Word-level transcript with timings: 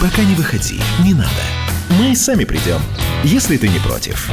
Пока 0.00 0.22
не 0.22 0.34
выходи, 0.34 0.80
не 1.02 1.14
надо. 1.14 1.30
Мы 1.98 2.14
сами 2.14 2.44
придем, 2.44 2.80
если 3.22 3.56
ты 3.56 3.68
не 3.68 3.78
против. 3.78 4.30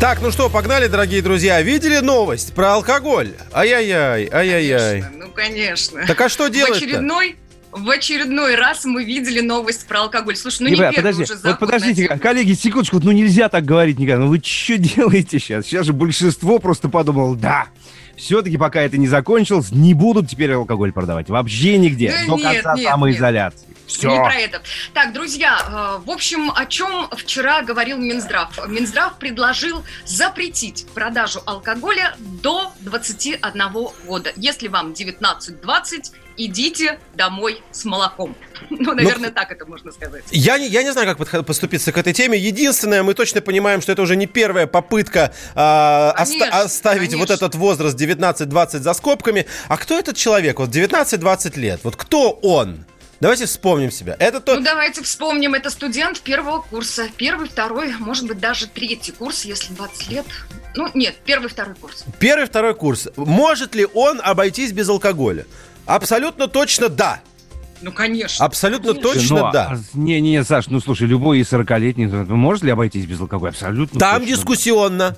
Так, 0.00 0.20
ну 0.20 0.30
что, 0.30 0.48
погнали, 0.48 0.86
дорогие 0.86 1.22
друзья. 1.22 1.60
Видели 1.62 1.98
новость 1.98 2.52
про 2.54 2.74
алкоголь? 2.74 3.32
Ай-яй-яй, 3.52 4.28
ай-яй-яй. 4.32 5.02
Конечно, 5.02 5.26
ну, 5.26 5.32
конечно. 5.32 6.06
Так 6.06 6.20
а 6.20 6.28
что 6.28 6.48
В 6.48 6.52
делать 6.52 6.76
очередной, 6.76 7.36
в 7.70 7.88
очередной 7.88 8.54
раз 8.56 8.84
мы 8.84 9.04
видели 9.04 9.40
новость 9.40 9.86
про 9.86 10.00
алкоголь. 10.00 10.36
Слушай, 10.36 10.62
ну 10.62 10.68
не 10.70 10.74
Ребят, 10.74 10.94
первый 10.94 11.12
подожди, 11.12 11.32
уже 11.32 11.42
вот 11.42 11.58
подождите, 11.58 12.08
тему. 12.08 12.20
коллеги, 12.20 12.52
секундочку, 12.54 13.00
ну 13.00 13.12
нельзя 13.12 13.48
так 13.48 13.64
говорить 13.64 13.98
никогда. 13.98 14.24
Ну 14.24 14.28
вы 14.28 14.40
что 14.42 14.78
делаете 14.78 15.38
сейчас? 15.38 15.66
Сейчас 15.66 15.86
же 15.86 15.92
большинство 15.92 16.58
просто 16.58 16.88
подумало, 16.88 17.36
да, 17.36 17.66
все-таки 18.20 18.58
пока 18.58 18.82
это 18.82 18.98
не 18.98 19.08
закончилось, 19.08 19.70
не 19.72 19.94
будут 19.94 20.28
теперь 20.28 20.52
алкоголь 20.52 20.92
продавать. 20.92 21.28
Вообще 21.28 21.78
нигде. 21.78 22.10
Да 22.10 22.26
До 22.26 22.36
нет, 22.36 22.62
конца 22.62 22.74
нет, 22.74 22.88
самоизоляции. 22.88 23.66
Все. 23.86 24.08
Не 24.08 24.18
про 24.18 24.34
это. 24.34 24.62
Так, 24.94 25.12
друзья, 25.12 25.58
э, 25.66 26.06
в 26.06 26.10
общем, 26.10 26.52
о 26.54 26.64
чем 26.66 27.08
вчера 27.10 27.62
говорил 27.62 27.98
Минздрав? 27.98 28.68
Минздрав 28.68 29.18
предложил 29.18 29.82
запретить 30.04 30.86
продажу 30.94 31.40
алкоголя 31.44 32.14
до 32.18 32.72
21 32.80 33.88
года. 34.06 34.32
Если 34.36 34.68
вам 34.68 34.92
19-20, 34.92 36.12
идите 36.46 36.98
домой 37.14 37.62
с 37.70 37.84
молоком. 37.84 38.34
Ну, 38.70 38.92
наверное, 38.94 39.30
так 39.30 39.50
это 39.50 39.66
можно 39.66 39.90
сказать. 39.90 40.22
Я 40.30 40.58
не, 40.58 40.68
я 40.68 40.82
не 40.82 40.92
знаю, 40.92 41.06
как 41.08 41.18
подход- 41.18 41.44
поступиться 41.46 41.92
к 41.92 41.98
этой 41.98 42.12
теме. 42.12 42.38
Единственное, 42.38 43.02
мы 43.02 43.14
точно 43.14 43.40
понимаем, 43.40 43.80
что 43.80 43.90
это 43.92 44.02
уже 44.02 44.16
не 44.16 44.26
первая 44.26 44.66
попытка 44.66 45.32
оста- 45.54 46.14
Конечно, 46.16 46.60
оставить 46.60 47.14
вот 47.14 47.28
конечно. 47.28 47.34
этот 47.34 47.54
возраст 47.56 47.98
19-20 47.98 48.78
за 48.80 48.94
скобками. 48.94 49.46
А 49.68 49.76
кто 49.76 49.98
этот 49.98 50.16
человек? 50.16 50.58
Вот 50.60 50.68
19-20 50.70 51.58
лет. 51.58 51.80
Вот 51.82 51.96
кто 51.96 52.30
он? 52.42 52.84
Давайте 53.20 53.44
вспомним 53.46 53.90
себя. 53.90 54.16
Это 54.18 54.40
тот... 54.40 54.58
Ну, 54.58 54.64
давайте 54.64 55.02
вспомним, 55.02 55.54
это 55.54 55.68
студент 55.68 56.20
первого 56.20 56.62
курса. 56.62 57.08
Первый, 57.18 57.48
второй, 57.48 57.92
может 57.98 58.26
быть, 58.26 58.38
даже 58.38 58.66
третий 58.66 59.12
курс, 59.12 59.44
если 59.44 59.74
20 59.74 60.08
лет. 60.10 60.26
Ну, 60.74 60.88
нет, 60.94 61.16
первый, 61.24 61.48
второй 61.48 61.74
курс. 61.74 62.04
Первый, 62.18 62.46
второй 62.46 62.74
курс. 62.74 63.08
Может 63.16 63.74
ли 63.74 63.86
он 63.92 64.20
обойтись 64.22 64.72
без 64.72 64.88
алкоголя? 64.88 65.44
Абсолютно 65.86 66.46
точно 66.48 66.88
да. 66.88 67.20
Ну, 67.82 67.92
конечно. 67.92 68.44
Абсолютно 68.44 68.92
Конечно. 68.92 69.12
точно 69.12 69.36
Ну, 69.38 69.46
а- 69.46 69.52
да. 69.52 69.78
Не-не, 69.94 70.44
Саш, 70.44 70.66
ну 70.68 70.80
слушай, 70.80 71.06
любой 71.06 71.40
40-летний, 71.40 72.06
ну, 72.06 72.36
может 72.36 72.62
ли 72.62 72.70
обойтись 72.70 73.06
без 73.06 73.18
алкоголя? 73.20 73.50
Абсолютно 73.50 73.98
Там 73.98 74.20
точно. 74.20 74.36
дискуссионно. 74.36 75.16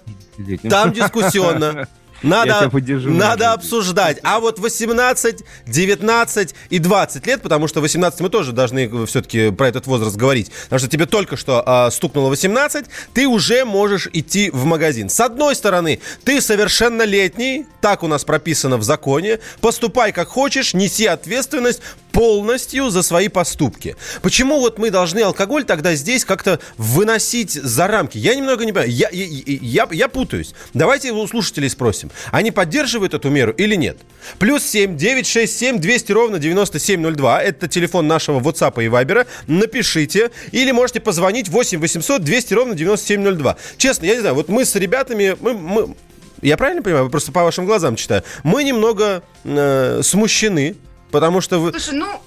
Там 0.70 0.92
дискуссионно. 0.92 1.88
Надо, 2.22 2.70
надо 3.04 3.52
обсуждать. 3.52 4.18
А 4.22 4.40
вот 4.40 4.58
18, 4.58 5.44
19 5.66 6.54
и 6.70 6.78
20 6.78 7.26
лет, 7.26 7.42
потому 7.42 7.68
что 7.68 7.80
18 7.80 8.20
мы 8.20 8.28
тоже 8.28 8.52
должны 8.52 9.06
все-таки 9.06 9.50
про 9.50 9.68
этот 9.68 9.86
возраст 9.86 10.16
говорить. 10.16 10.50
Потому 10.64 10.78
что 10.78 10.88
тебе 10.88 11.06
только 11.06 11.36
что 11.36 11.62
а, 11.64 11.90
стукнуло 11.90 12.28
18, 12.28 12.86
ты 13.12 13.26
уже 13.26 13.64
можешь 13.64 14.08
идти 14.12 14.50
в 14.50 14.64
магазин. 14.64 15.08
С 15.08 15.20
одной 15.20 15.54
стороны, 15.56 16.00
ты 16.24 16.40
совершеннолетний, 16.40 17.66
так 17.80 18.02
у 18.02 18.06
нас 18.06 18.24
прописано 18.24 18.76
в 18.76 18.82
законе. 18.82 19.40
Поступай 19.60 20.12
как 20.12 20.28
хочешь, 20.28 20.74
неси 20.74 21.06
ответственность 21.06 21.80
полностью 22.12 22.90
за 22.90 23.02
свои 23.02 23.28
поступки. 23.28 23.96
Почему 24.20 24.60
вот 24.60 24.78
мы 24.78 24.90
должны 24.90 25.20
алкоголь 25.20 25.64
тогда 25.64 25.94
здесь 25.94 26.24
как-то 26.24 26.60
выносить 26.76 27.52
за 27.52 27.86
рамки? 27.86 28.18
Я 28.18 28.34
немного 28.34 28.64
не 28.64 28.72
понимаю. 28.72 28.92
Я, 28.92 29.08
я, 29.10 29.26
я, 29.26 29.88
я 29.90 30.08
путаюсь. 30.08 30.54
Давайте 30.74 31.12
у 31.12 31.26
слушателей 31.26 31.70
спросим. 31.70 32.10
Они 32.30 32.50
поддерживают 32.50 33.14
эту 33.14 33.30
меру 33.30 33.52
или 33.52 33.74
нет? 33.74 33.98
Плюс 34.38 34.62
7 34.64 34.96
967 34.96 35.78
200 35.78 36.12
ровно 36.12 36.38
9702. 36.38 37.42
Это 37.42 37.68
телефон 37.68 38.06
нашего 38.06 38.40
WhatsApp 38.40 38.84
и 38.84 38.88
Viber. 38.88 39.26
Напишите. 39.46 40.30
Или 40.52 40.70
можете 40.72 41.00
позвонить 41.00 41.48
8 41.48 41.80
800 41.80 42.22
200 42.22 42.54
ровно 42.54 42.74
9702. 42.74 43.56
Честно, 43.78 44.04
я 44.06 44.14
не 44.14 44.20
знаю. 44.20 44.34
Вот 44.34 44.48
мы 44.48 44.64
с 44.64 44.74
ребятами... 44.76 45.36
Мы, 45.40 45.54
мы- 45.54 45.94
я 46.42 46.56
правильно 46.56 46.82
понимаю? 46.82 47.08
Просто 47.08 47.30
по 47.30 47.44
вашим 47.44 47.66
глазам 47.66 47.94
читаю. 47.94 48.24
Мы 48.42 48.64
немного 48.64 49.22
э, 49.44 50.00
смущены. 50.02 50.74
Потому 51.12 51.40
что 51.42 51.58
вы... 51.58 51.70
Слушай, 51.70 51.94
ну, 51.94 52.22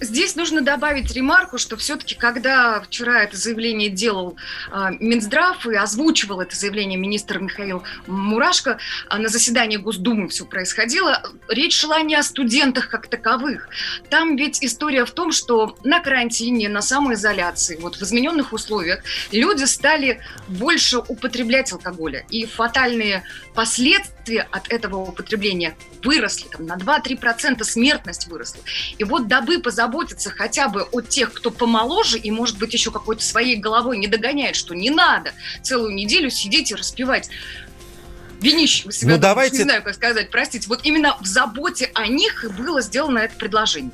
здесь 0.00 0.36
нужно 0.36 0.62
добавить 0.62 1.12
ремарку, 1.12 1.58
что 1.58 1.76
все-таки, 1.76 2.14
когда 2.14 2.80
вчера 2.80 3.22
это 3.22 3.36
заявление 3.36 3.90
делал 3.90 4.36
а, 4.70 4.90
Минздрав 4.98 5.66
и 5.66 5.74
озвучивал 5.74 6.40
это 6.40 6.56
заявление 6.56 6.98
министр 6.98 7.38
Михаил 7.38 7.82
Мурашко, 8.06 8.78
а, 9.08 9.18
на 9.18 9.28
заседании 9.28 9.76
Госдумы 9.76 10.28
все 10.28 10.46
происходило, 10.46 11.22
речь 11.48 11.78
шла 11.78 12.00
не 12.00 12.14
о 12.14 12.22
студентах 12.22 12.88
как 12.88 13.06
таковых. 13.06 13.68
Там 14.08 14.36
ведь 14.36 14.64
история 14.64 15.04
в 15.04 15.10
том, 15.10 15.30
что 15.30 15.76
на 15.84 16.00
карантине, 16.00 16.70
на 16.70 16.80
самоизоляции, 16.82 17.76
вот 17.76 17.96
в 17.96 18.02
измененных 18.02 18.54
условиях 18.54 19.02
люди 19.30 19.64
стали 19.64 20.20
больше 20.48 20.98
употреблять 20.98 21.70
алкоголя. 21.70 22.24
И 22.30 22.46
фатальные 22.46 23.24
последствия 23.54 24.21
от 24.30 24.68
этого 24.72 24.96
употребления 24.98 25.76
выросли, 26.02 26.48
там, 26.48 26.66
на 26.66 26.76
2-3% 26.76 27.62
смертность 27.64 28.26
выросла. 28.28 28.62
И 28.98 29.04
вот 29.04 29.28
дабы 29.28 29.58
позаботиться 29.58 30.30
хотя 30.30 30.68
бы 30.68 30.82
о 30.82 31.00
тех, 31.00 31.32
кто 31.32 31.50
помоложе 31.50 32.18
и, 32.18 32.30
может 32.30 32.58
быть, 32.58 32.72
еще 32.72 32.90
какой-то 32.90 33.24
своей 33.24 33.56
головой 33.56 33.98
не 33.98 34.06
догоняет, 34.06 34.56
что 34.56 34.74
не 34.74 34.90
надо 34.90 35.32
целую 35.62 35.94
неделю 35.94 36.30
сидеть 36.30 36.70
и 36.70 36.74
распивать 36.74 37.28
винище 38.40 38.88
у 38.88 38.90
себя. 38.90 39.12
Ну, 39.14 39.18
давайте- 39.18 39.58
Не 39.58 39.62
знаю, 39.64 39.82
как 39.82 39.94
сказать, 39.94 40.30
простите. 40.30 40.68
Вот 40.68 40.80
именно 40.84 41.16
в 41.20 41.26
заботе 41.26 41.90
о 41.94 42.06
них 42.08 42.44
было 42.58 42.80
сделано 42.82 43.18
это 43.18 43.34
предложение. 43.36 43.92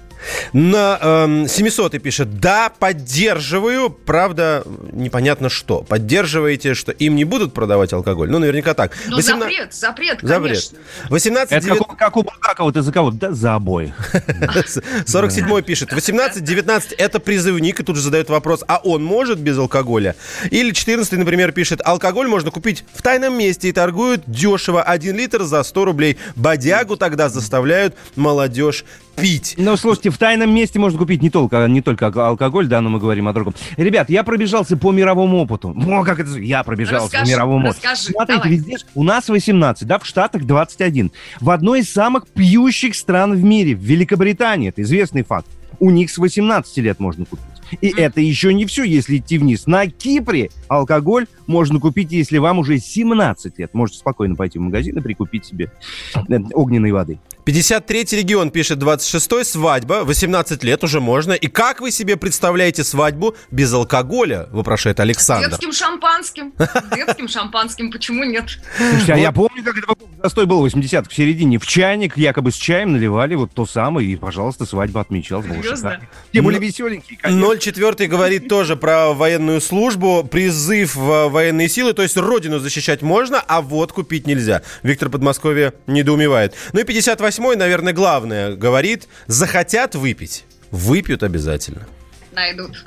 На 0.52 0.98
эм, 1.00 1.48
700 1.48 2.00
пишет, 2.02 2.40
да, 2.40 2.70
поддерживаю, 2.78 3.90
правда, 3.90 4.62
непонятно 4.92 5.48
что. 5.48 5.82
Поддерживаете, 5.82 6.74
что 6.74 6.92
им 6.92 7.16
не 7.16 7.24
будут 7.24 7.54
продавать 7.54 7.92
алкоголь? 7.92 8.30
Ну, 8.30 8.38
наверняка 8.38 8.74
так. 8.74 8.92
Но 9.08 9.16
18 9.16 9.72
запрет, 9.72 9.74
запрет, 9.74 10.18
Запрет. 10.22 10.42
конечно. 10.42 10.78
18 11.10 11.52
Это 11.52 11.68
как, 11.68 11.80
у- 11.80 11.96
как 11.96 12.16
у 12.16 12.22
Булгакова, 12.22 12.72
ты 12.72 12.82
за 12.82 12.92
кого? 12.92 13.10
Да 13.10 13.32
за 13.32 13.54
обоих. 13.54 13.94
47 15.06 15.62
пишет, 15.62 15.92
18-19 15.92 16.94
это 16.96 17.20
призывник, 17.20 17.80
и 17.80 17.82
тут 17.82 17.96
же 17.96 18.02
задает 18.02 18.28
вопрос, 18.30 18.64
а 18.68 18.80
он 18.82 19.02
может 19.04 19.38
без 19.38 19.58
алкоголя? 19.58 20.14
Или 20.50 20.70
14 20.72 21.12
например, 21.18 21.52
пишет, 21.52 21.80
алкоголь 21.84 22.28
можно 22.28 22.50
купить 22.50 22.84
в 22.94 23.02
тайном 23.02 23.36
месте 23.38 23.68
и 23.68 23.72
торгуют 23.72 24.22
дешево, 24.26 24.82
1 24.82 25.16
литр 25.16 25.44
за 25.44 25.62
100 25.62 25.84
рублей. 25.84 26.18
Бодягу 26.36 26.96
тогда 26.96 27.28
заставляют 27.28 27.94
молодежь 28.16 28.84
пить. 29.20 29.54
Ну, 29.58 29.76
слушайте, 29.76 30.10
в 30.10 30.18
тайном 30.18 30.54
месте 30.54 30.78
можно 30.78 30.98
купить 30.98 31.22
не 31.22 31.30
только, 31.30 31.66
не 31.66 31.80
только 31.82 32.06
алко- 32.06 32.26
алкоголь, 32.26 32.66
да, 32.66 32.80
но 32.80 32.90
мы 32.90 32.98
говорим 32.98 33.28
о 33.28 33.32
другом. 33.32 33.54
Ребят, 33.76 34.10
я 34.10 34.22
пробежался 34.22 34.76
по 34.76 34.92
мировому 34.92 35.38
опыту. 35.42 35.74
О, 35.86 36.04
как 36.04 36.20
это... 36.20 36.38
Я 36.38 36.62
пробежался 36.64 37.04
Расскажи, 37.06 37.24
по 37.24 37.28
мировому 37.28 37.68
опыту. 37.68 37.80
расскажи, 37.82 38.12
Смотрите, 38.12 38.38
давай. 38.42 38.50
везде 38.56 38.76
у 38.94 39.02
нас 39.02 39.28
18, 39.28 39.86
да, 39.86 39.98
в 39.98 40.06
Штатах 40.06 40.44
21. 40.44 41.10
В 41.40 41.50
одной 41.50 41.80
из 41.80 41.92
самых 41.92 42.26
пьющих 42.28 42.94
стран 42.94 43.34
в 43.34 43.42
мире, 43.42 43.74
в 43.74 43.80
Великобритании, 43.80 44.68
это 44.68 44.82
известный 44.82 45.22
факт, 45.22 45.46
у 45.80 45.90
них 45.90 46.10
с 46.10 46.18
18 46.18 46.76
лет 46.78 46.98
можно 47.00 47.24
купить. 47.24 47.44
И 47.80 47.88
это 47.96 48.20
еще 48.20 48.54
не 48.54 48.66
все, 48.66 48.84
если 48.84 49.18
идти 49.18 49.38
вниз. 49.38 49.66
На 49.66 49.86
Кипре 49.86 50.50
алкоголь 50.68 51.26
можно 51.46 51.80
купить, 51.80 52.12
если 52.12 52.38
вам 52.38 52.58
уже 52.58 52.78
17 52.78 53.58
лет. 53.58 53.74
Можете 53.74 53.98
спокойно 54.00 54.36
пойти 54.36 54.58
в 54.58 54.62
магазин 54.62 54.96
и 54.98 55.00
прикупить 55.00 55.44
себе 55.44 55.72
э, 56.14 56.38
огненной 56.52 56.92
воды. 56.92 57.18
53 57.48 58.04
регион 58.12 58.50
пишет 58.50 58.78
26 58.78 59.46
свадьба, 59.46 60.04
18 60.04 60.62
лет 60.64 60.84
уже 60.84 61.00
можно. 61.00 61.32
И 61.32 61.48
как 61.48 61.80
вы 61.80 61.90
себе 61.90 62.18
представляете 62.18 62.84
свадьбу 62.84 63.34
без 63.50 63.72
алкоголя, 63.72 64.48
вопрошает 64.52 65.00
Александр. 65.00 65.48
Детским 65.48 65.72
шампанским. 65.72 66.52
Детским 66.94 67.26
шампанским, 67.26 67.90
почему 67.90 68.24
нет? 68.24 68.44
Слушайте, 68.76 69.14
а 69.14 69.16
я 69.16 69.32
помню, 69.32 69.64
как 69.64 69.78
это 69.78 69.94
застой 70.22 70.44
был 70.44 70.66
80-х 70.66 71.08
в 71.08 71.14
середине. 71.14 71.58
В 71.58 71.66
чайник 71.66 72.18
якобы 72.18 72.50
с 72.50 72.54
чаем 72.54 72.92
наливали 72.92 73.34
вот 73.34 73.52
то 73.54 73.64
самое, 73.64 74.06
и, 74.06 74.16
пожалуйста, 74.16 74.66
свадьба 74.66 75.00
отмечалась. 75.00 75.46
Серьезно? 75.46 76.00
Те 76.32 76.42
были 76.42 76.58
веселенькие, 76.58 77.18
конечно. 77.18 77.40
04 77.58 78.08
говорит 78.08 78.48
тоже 78.48 78.76
про 78.76 79.12
военную 79.12 79.60
службу, 79.60 80.24
призыв 80.24 80.94
в 80.94 81.28
военные 81.28 81.68
силы, 81.68 81.92
то 81.92 82.02
есть 82.02 82.16
родину 82.16 82.58
защищать 82.58 83.02
можно, 83.02 83.40
а 83.40 83.60
вот 83.60 83.92
купить 83.92 84.26
нельзя. 84.26 84.62
Виктор 84.82 85.08
Подмосковье 85.08 85.72
недоумевает. 85.86 86.54
Ну 86.72 86.80
и 86.80 86.84
58 86.84 87.56
наверное, 87.56 87.92
главное, 87.92 88.54
говорит, 88.54 89.08
захотят 89.26 89.94
выпить, 89.94 90.44
выпьют 90.70 91.22
обязательно. 91.22 91.86
Найдут. 92.32 92.84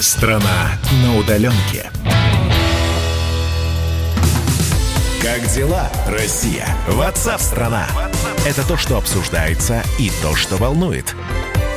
Страна 0.00 0.78
на 1.02 1.18
удаленке. 1.18 1.90
Как 5.22 5.40
дела, 5.54 5.90
Россия? 6.06 6.68
Ватсап-страна! 6.86 7.88
Это 8.46 8.66
то, 8.68 8.76
что 8.76 8.98
обсуждается 8.98 9.82
и 9.98 10.10
то, 10.22 10.36
что 10.36 10.56
волнует. 10.56 11.14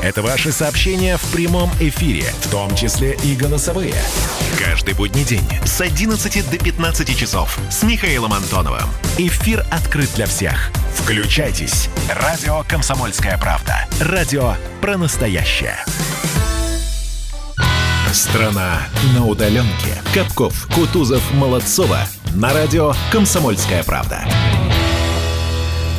Это 0.01 0.21
ваши 0.21 0.51
сообщения 0.51 1.17
в 1.17 1.31
прямом 1.31 1.69
эфире, 1.79 2.23
в 2.41 2.51
том 2.51 2.75
числе 2.75 3.17
и 3.23 3.35
голосовые. 3.35 3.95
Каждый 4.57 4.93
будний 4.93 5.23
день 5.23 5.47
с 5.65 5.81
11 5.81 6.49
до 6.49 6.57
15 6.57 7.17
часов 7.17 7.57
с 7.69 7.83
Михаилом 7.83 8.33
Антоновым. 8.33 8.87
Эфир 9.17 9.65
открыт 9.71 10.09
для 10.15 10.27
всех. 10.27 10.71
Включайтесь. 10.95 11.89
Радио 12.09 12.63
«Комсомольская 12.67 13.37
правда». 13.37 13.87
Радио 13.99 14.55
про 14.81 14.97
настоящее. 14.97 15.77
Страна 18.13 18.79
на 19.13 19.25
удаленке. 19.25 20.01
Капков, 20.13 20.67
Кутузов, 20.73 21.21
Молодцова. 21.33 21.99
На 22.35 22.53
радио 22.53 22.93
«Комсомольская 23.11 23.83
правда». 23.83 24.25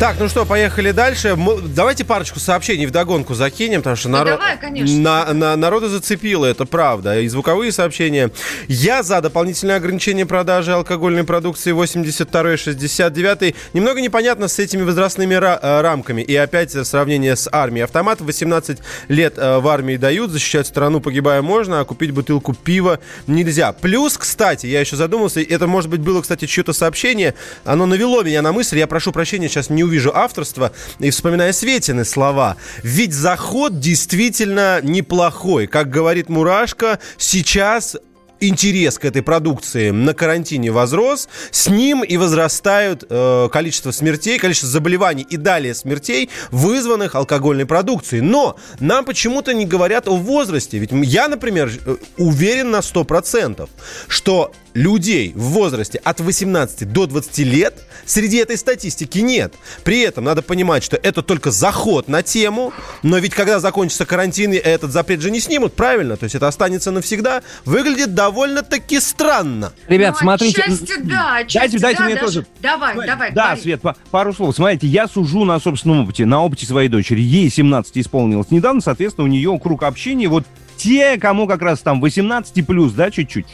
Так, 0.00 0.14
ну 0.20 0.28
что, 0.28 0.46
поехали 0.46 0.92
дальше. 0.92 1.34
Мы- 1.34 1.60
давайте 1.60 2.04
парочку 2.04 2.38
сообщений 2.38 2.86
в 2.86 2.92
догонку 2.92 3.34
закинем, 3.34 3.80
потому 3.80 3.96
что 3.96 4.08
Ну, 4.08 4.18
народ, 4.18 4.38
давай, 4.38 4.56
конечно. 4.56 4.96
на, 4.96 5.32
на- 5.34 5.56
народу 5.56 5.88
зацепило, 5.88 6.46
это 6.46 6.66
правда. 6.66 7.18
И 7.20 7.26
звуковые 7.26 7.72
сообщения. 7.72 8.30
Я 8.68 9.02
за 9.02 9.20
дополнительное 9.20 9.74
ограничение 9.74 10.24
продажи 10.24 10.72
алкогольной 10.72 11.24
продукции 11.24 11.72
82 11.72 12.56
69 12.56 13.56
Немного 13.72 14.00
непонятно 14.00 14.46
с 14.46 14.60
этими 14.60 14.82
возрастными 14.82 15.34
ра- 15.34 15.58
э, 15.60 15.80
рамками. 15.80 16.22
И 16.22 16.36
опять 16.36 16.70
сравнение 16.86 17.34
с 17.34 17.48
армией. 17.50 17.82
Автомат 17.82 18.20
в 18.20 18.24
18 18.24 18.78
лет 19.08 19.34
э, 19.36 19.58
в 19.58 19.66
армии 19.66 19.96
дают, 19.96 20.30
защищать 20.30 20.68
страну 20.68 21.00
погибая 21.00 21.42
можно, 21.42 21.80
а 21.80 21.84
купить 21.84 22.12
бутылку 22.12 22.54
пива 22.54 23.00
нельзя. 23.26 23.72
Плюс, 23.72 24.16
кстати, 24.16 24.66
я 24.66 24.78
еще 24.78 24.94
задумался, 24.94 25.40
это, 25.42 25.66
может 25.66 25.90
быть, 25.90 26.02
было, 26.02 26.22
кстати, 26.22 26.44
чье-то 26.46 26.72
сообщение, 26.72 27.34
оно 27.64 27.84
навело 27.84 28.22
меня 28.22 28.42
на 28.42 28.52
мысль, 28.52 28.78
я 28.78 28.86
прошу 28.86 29.10
прощения, 29.10 29.48
сейчас 29.48 29.70
не 29.70 29.87
увижу 29.88 30.12
авторства, 30.14 30.72
и 30.98 31.10
вспоминая 31.10 31.52
Светины 31.52 32.04
слова. 32.04 32.56
Ведь 32.82 33.12
заход 33.12 33.80
действительно 33.80 34.80
неплохой. 34.82 35.66
Как 35.66 35.90
говорит 35.90 36.28
Мурашка, 36.28 36.98
сейчас 37.16 37.96
интерес 38.40 38.98
к 38.98 39.04
этой 39.04 39.22
продукции 39.22 39.90
на 39.90 40.14
карантине 40.14 40.70
возрос, 40.70 41.28
с 41.50 41.68
ним 41.68 42.02
и 42.02 42.16
возрастают 42.16 43.04
э, 43.08 43.48
количество 43.50 43.90
смертей, 43.90 44.38
количество 44.38 44.68
заболеваний 44.68 45.26
и 45.28 45.36
далее 45.36 45.74
смертей, 45.74 46.30
вызванных 46.50 47.14
алкогольной 47.14 47.66
продукцией. 47.66 48.22
Но 48.22 48.56
нам 48.80 49.04
почему-то 49.04 49.54
не 49.54 49.66
говорят 49.66 50.08
о 50.08 50.16
возрасте. 50.16 50.78
Ведь 50.78 50.90
я, 50.92 51.28
например, 51.28 51.70
э, 51.84 51.96
уверен 52.16 52.70
на 52.70 52.80
100%, 52.80 53.68
что 54.06 54.52
людей 54.78 55.32
в 55.34 55.40
возрасте 55.50 55.98
от 56.04 56.20
18 56.20 56.90
до 56.92 57.06
20 57.06 57.38
лет 57.40 57.84
среди 58.06 58.36
этой 58.38 58.56
статистики 58.56 59.18
нет. 59.18 59.54
При 59.84 60.00
этом 60.00 60.24
надо 60.24 60.40
понимать, 60.42 60.84
что 60.84 60.96
это 60.96 61.22
только 61.22 61.50
заход 61.50 62.08
на 62.08 62.22
тему, 62.22 62.72
но 63.02 63.18
ведь 63.18 63.34
когда 63.34 63.58
закончится 63.60 64.06
карантин, 64.06 64.52
и 64.52 64.56
этот 64.56 64.92
запрет 64.92 65.20
же 65.20 65.30
не 65.30 65.40
снимут, 65.40 65.74
правильно? 65.74 66.16
То 66.16 66.24
есть 66.24 66.34
это 66.36 66.46
останется 66.48 66.90
навсегда. 66.90 67.42
Выглядит 67.64 68.14
довольно-таки 68.14 69.00
странно. 69.00 69.72
Ребят, 69.88 70.14
Ну, 70.14 70.20
смотрите. 70.20 70.62
Отчасти 70.62 71.00
да, 71.02 71.36
отчасти 71.38 71.58
Дайте, 71.58 71.78
дайте 71.78 71.98
да, 71.98 72.04
мне 72.04 72.14
даже- 72.14 72.26
тоже. 72.26 72.46
Давай, 72.60 72.92
Давай. 72.94 73.06
давай, 73.08 73.32
Да, 73.32 73.44
говори. 73.46 73.60
Свет, 73.62 73.80
па- 73.80 73.96
пару 74.10 74.32
слов. 74.32 74.54
Смотрите, 74.54 74.86
я 74.86 75.08
сужу 75.08 75.44
на 75.44 75.58
собственном 75.58 76.04
опыте, 76.04 76.24
на 76.24 76.44
опыте 76.44 76.66
своей 76.66 76.88
дочери. 76.88 77.20
Ей 77.20 77.50
17 77.50 77.98
исполнилось 78.00 78.50
недавно, 78.50 78.80
соответственно, 78.80 79.24
у 79.26 79.30
нее 79.30 79.58
круг 79.60 79.82
общения 79.82 80.28
вот 80.28 80.44
те, 80.78 81.18
кому 81.18 81.46
как 81.46 81.60
раз 81.60 81.80
там 81.80 82.00
18 82.00 82.66
плюс, 82.66 82.92
да, 82.92 83.10
чуть-чуть. 83.10 83.46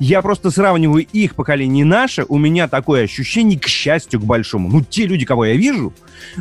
Я 0.00 0.22
просто 0.22 0.50
сравниваю 0.50 1.06
их 1.12 1.34
поколение 1.36 1.82
и 1.82 1.84
наше. 1.84 2.24
У 2.28 2.38
меня 2.38 2.66
такое 2.66 3.04
ощущение, 3.04 3.58
к 3.58 3.68
счастью, 3.68 4.18
к 4.18 4.24
большому. 4.24 4.68
Ну, 4.68 4.82
те 4.82 5.06
люди, 5.06 5.24
кого 5.24 5.44
я 5.44 5.54
вижу, 5.54 5.92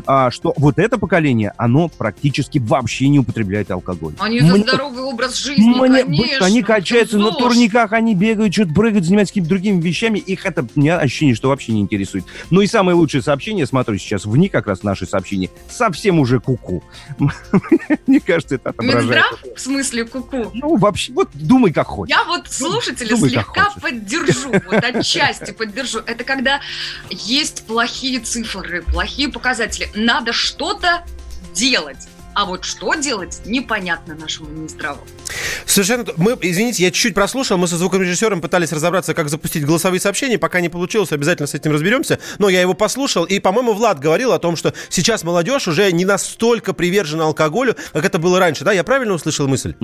а, 0.06 0.32
что 0.32 0.54
вот 0.58 0.80
это 0.80 0.98
поколение, 0.98 1.54
оно 1.58 1.90
практически 1.90 2.60
вообще 2.60 3.08
не 3.10 3.20
употребляет 3.20 3.72
алкоголь. 3.72 4.14
Они 4.20 4.40
за 4.40 4.54
Мне- 4.54 4.64
здоровый 4.64 5.04
образ 5.04 5.36
жизни, 5.36 5.70
мне- 5.70 6.04
конечно. 6.04 6.46
они 6.46 6.62
качаются 6.64 7.18
на 7.18 7.32
турниках, 7.32 7.94
они 7.94 8.16
бегают, 8.16 8.54
что-то 8.54 8.74
прыгают, 8.74 9.06
занимаются 9.06 9.34
какими-то 9.34 9.50
другими 9.50 9.82
вещами. 9.82 10.20
Их 10.20 10.46
это, 10.46 10.66
меня 10.76 10.98
ощущение, 10.98 11.36
что 11.36 11.50
вообще 11.50 11.72
не 11.74 11.82
интересует. 11.82 12.26
Ну 12.50 12.62
и 12.62 12.68
самое 12.68 12.96
лучшее 12.96 13.22
сообщение, 13.22 13.66
смотрю 13.66 13.98
сейчас 13.98 14.26
в 14.26 14.36
них 14.38 14.52
как 14.52 14.68
раз 14.68 14.84
наши 14.84 15.06
сообщения, 15.06 15.50
совсем 15.70 16.20
уже 16.20 16.40
куку. 16.40 16.84
Мне 18.08 18.20
кажется, 18.20 18.56
это 18.56 18.70
отображает. 18.70 19.06
Минздрав, 19.06 19.44
в 19.56 19.60
смысле 19.60 20.06
куку. 20.06 20.52
Ну, 20.54 20.78
вообще, 20.78 21.14
вот 21.14 21.30
думай 21.34 21.72
как 21.72 21.88
хочешь. 21.88 22.16
Я 22.16 22.24
вот 22.26 22.48
слушателя 22.50 23.16
слегка 23.16 23.70
поддержу, 23.82 24.52
вот 24.72 24.84
отчасти 24.84 25.52
поддержу. 25.52 26.00
Это 26.06 26.24
когда 26.24 26.60
есть 27.10 27.66
плохие 27.66 28.20
цифры, 28.20 28.82
плохие 28.84 29.30
показатели. 29.30 29.69
Надо 29.94 30.34
что-то 30.34 31.06
делать. 31.54 32.08
А 32.40 32.46
вот 32.46 32.64
что 32.64 32.94
делать, 32.94 33.42
непонятно 33.46 34.16
нашему 34.16 34.48
Минздраву. 34.48 35.02
Совершенно... 35.66 36.06
Мы, 36.16 36.38
извините, 36.42 36.84
я 36.84 36.90
чуть-чуть 36.90 37.14
прослушал. 37.14 37.58
Мы 37.58 37.68
со 37.68 37.76
звукорежиссером 37.76 38.40
пытались 38.40 38.72
разобраться, 38.72 39.14
как 39.14 39.28
запустить 39.28 39.66
голосовые 39.66 40.00
сообщения. 40.00 40.38
Пока 40.38 40.62
не 40.62 40.70
получилось, 40.70 41.12
обязательно 41.12 41.48
с 41.48 41.54
этим 41.54 41.74
разберемся. 41.74 42.18
Но 42.38 42.48
я 42.48 42.62
его 42.62 42.74
послушал. 42.74 43.26
И, 43.26 43.40
по-моему, 43.40 43.74
Влад 43.74 44.00
говорил 44.00 44.32
о 44.32 44.40
том, 44.40 44.56
что 44.56 44.74
сейчас 44.88 45.26
молодежь 45.26 45.68
уже 45.68 45.92
не 45.92 46.06
настолько 46.06 46.72
привержена 46.72 47.26
алкоголю, 47.26 47.76
как 47.92 48.06
это 48.06 48.20
было 48.20 48.40
раньше. 48.40 48.64
Да, 48.64 48.72
я 48.72 48.86
правильно 48.86 49.16
услышал 49.16 49.46
мысль? 49.50 49.76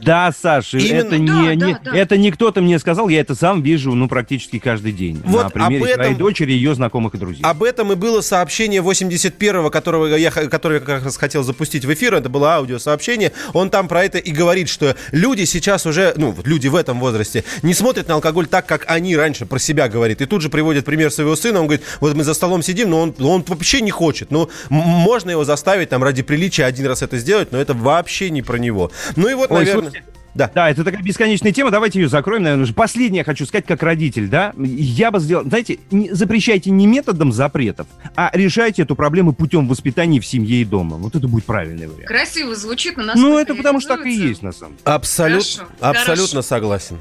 Да, 0.00 0.32
Саша, 0.36 0.78
Именно. 0.78 0.98
это, 1.06 1.16
не, 1.18 1.26
Да, 1.28 1.54
не- 1.54 1.74
да, 1.74 1.80
да. 1.84 1.96
это 1.96 2.16
не 2.16 2.32
кто-то 2.32 2.60
мне 2.60 2.80
сказал, 2.80 3.08
я 3.08 3.20
это 3.20 3.36
сам 3.36 3.62
вижу, 3.62 3.94
ну, 3.94 4.08
практически 4.08 4.58
каждый 4.58 4.90
день. 4.90 5.22
Вот 5.24 5.44
на 5.44 5.50
примере 5.50 5.76
об 5.84 5.84
этом- 5.84 6.04
своей 6.06 6.16
дочери, 6.16 6.50
ее 6.50 6.74
знакомых 6.74 7.14
и 7.14 7.18
друзей. 7.18 7.44
Об 7.44 7.62
этом 7.62 7.92
и 7.92 7.94
было 7.94 8.20
сообщение 8.20 8.82
81-го, 8.82 9.70
которого 9.70 10.06
я, 10.16 10.32
которое 10.32 10.80
я 10.80 10.84
как 10.84 11.04
раз 11.04 11.16
хотел 11.16 11.44
запустить 11.44 11.84
в 11.84 11.92
эфир. 11.94 11.99
Это 12.08 12.28
было 12.28 12.54
аудиосообщение. 12.54 13.32
Он 13.52 13.70
там 13.70 13.88
про 13.88 14.04
это 14.04 14.18
и 14.18 14.30
говорит, 14.32 14.68
что 14.68 14.96
люди 15.12 15.44
сейчас 15.44 15.86
уже, 15.86 16.14
ну, 16.16 16.34
люди 16.44 16.68
в 16.68 16.76
этом 16.76 17.00
возрасте, 17.00 17.44
не 17.62 17.74
смотрят 17.74 18.08
на 18.08 18.14
алкоголь 18.14 18.46
так, 18.46 18.66
как 18.66 18.84
они 18.88 19.16
раньше 19.16 19.46
про 19.46 19.58
себя 19.58 19.88
говорит. 19.88 20.20
И 20.20 20.26
тут 20.26 20.42
же 20.42 20.48
приводит 20.48 20.84
пример 20.84 21.10
своего 21.10 21.36
сына. 21.36 21.60
Он 21.60 21.66
говорит, 21.66 21.84
вот 22.00 22.14
мы 22.14 22.24
за 22.24 22.34
столом 22.34 22.62
сидим, 22.62 22.90
но 22.90 23.00
он, 23.00 23.14
он 23.20 23.44
вообще 23.46 23.80
не 23.80 23.90
хочет. 23.90 24.30
Ну, 24.30 24.50
можно 24.68 25.30
его 25.30 25.44
заставить 25.44 25.88
там 25.88 26.02
ради 26.02 26.22
приличия 26.22 26.64
один 26.64 26.86
раз 26.86 27.02
это 27.02 27.18
сделать, 27.18 27.52
но 27.52 27.58
это 27.58 27.74
вообще 27.74 28.30
не 28.30 28.42
про 28.42 28.56
него. 28.56 28.90
Ну 29.16 29.28
и 29.28 29.34
вот, 29.34 29.50
Ой, 29.50 29.60
наверное... 29.60 29.90
слушайте, 29.90 30.09
Да. 30.34 30.50
Да, 30.54 30.70
это 30.70 30.84
такая 30.84 31.02
бесконечная 31.02 31.52
тема. 31.52 31.70
Давайте 31.70 32.00
ее 32.00 32.08
закроем, 32.08 32.42
наверное. 32.44 32.62
уже. 32.64 32.72
Последнее 32.72 33.18
я 33.18 33.24
хочу 33.24 33.46
сказать, 33.46 33.66
как 33.66 33.82
родитель, 33.82 34.28
да. 34.28 34.52
Я 34.56 35.10
бы 35.10 35.18
сделал, 35.18 35.44
знаете, 35.44 35.78
не, 35.90 36.10
запрещайте 36.12 36.70
не 36.70 36.86
методом 36.86 37.32
запретов, 37.32 37.86
а 38.14 38.30
решайте 38.32 38.82
эту 38.82 38.94
проблему 38.94 39.32
путем 39.32 39.66
воспитания 39.68 40.20
в 40.20 40.26
семье 40.26 40.60
и 40.62 40.64
дома. 40.64 40.96
Вот 40.98 41.16
это 41.16 41.26
будет 41.26 41.44
правильный 41.44 41.86
вариант. 41.88 42.06
Красиво 42.06 42.54
звучит, 42.54 42.96
но 42.96 43.02
Ну, 43.02 43.06
насколько 43.14 43.40
это 43.42 43.54
потому 43.56 43.80
что 43.80 43.96
так 43.96 44.06
и 44.06 44.12
есть, 44.12 44.42
на 44.42 44.52
самом 44.52 44.72
деле. 44.76 44.82
Абсолютно, 44.84 45.64
Хорошо, 45.80 45.98
абсолютно 45.98 46.28
хорошо. 46.28 46.42
согласен. 46.42 47.00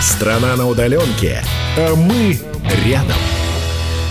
Страна 0.00 0.56
на 0.56 0.66
удаленке. 0.68 1.42
А 1.78 1.94
мы 1.94 2.38
рядом. 2.84 3.16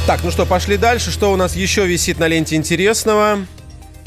Так, 0.08 0.22
ну 0.24 0.32
что, 0.32 0.46
пошли 0.46 0.78
дальше. 0.78 1.12
Что 1.12 1.32
у 1.32 1.36
нас 1.36 1.56
еще 1.56 1.86
висит 1.86 2.18
на 2.18 2.28
ленте 2.28 2.56
интересного? 2.56 3.40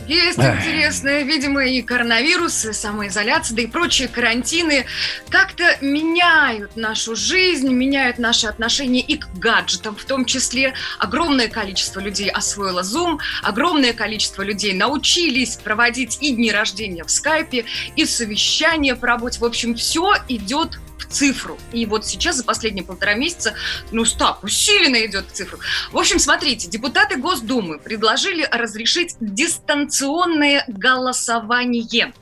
Есть 0.06 0.38
Эх. 0.38 0.60
интересное, 0.60 1.22
видимо, 1.22 1.64
и 1.64 1.80
коронавирус, 1.82 2.64
и 2.66 2.72
самоизоляция, 2.72 3.56
да 3.56 3.62
и 3.62 3.66
прочие 3.66 4.08
карантины 4.08 4.86
как-то 5.30 5.78
меняют 5.80 6.76
нашу 6.76 7.16
жизнь, 7.16 7.72
меняют 7.72 8.18
наши 8.18 8.46
отношения 8.46 9.00
и 9.00 9.16
к 9.16 9.26
гаджетам, 9.34 9.96
в 9.96 10.04
том 10.04 10.24
числе 10.24 10.74
огромное 10.98 11.48
количество 11.48 12.00
людей 12.00 12.28
освоило 12.28 12.80
Zoom, 12.80 13.18
огромное 13.42 13.92
количество 13.92 14.42
людей 14.42 14.74
научились 14.74 15.56
проводить 15.56 16.18
и 16.20 16.32
дни 16.32 16.52
рождения 16.52 17.04
в 17.04 17.10
скайпе, 17.10 17.64
и 17.96 18.04
совещания 18.04 18.94
по 18.94 19.06
работе. 19.06 19.40
В 19.40 19.44
общем, 19.44 19.74
все 19.74 20.14
идет 20.28 20.78
в 20.98 21.06
цифру. 21.06 21.58
И 21.72 21.86
вот 21.86 22.06
сейчас 22.06 22.36
за 22.36 22.44
последние 22.44 22.84
полтора 22.84 23.14
месяца, 23.14 23.54
ну, 23.90 24.04
так, 24.04 24.42
усиленно 24.44 25.04
идет 25.04 25.26
в 25.28 25.32
цифру. 25.32 25.58
В 25.92 25.98
общем, 25.98 26.18
смотрите, 26.18 26.68
депутаты 26.68 27.16
Госдумы 27.16 27.78
предложили 27.78 28.48
разрешить 28.50 29.16
дистанционное 29.20 30.64
голосование. 30.68 32.12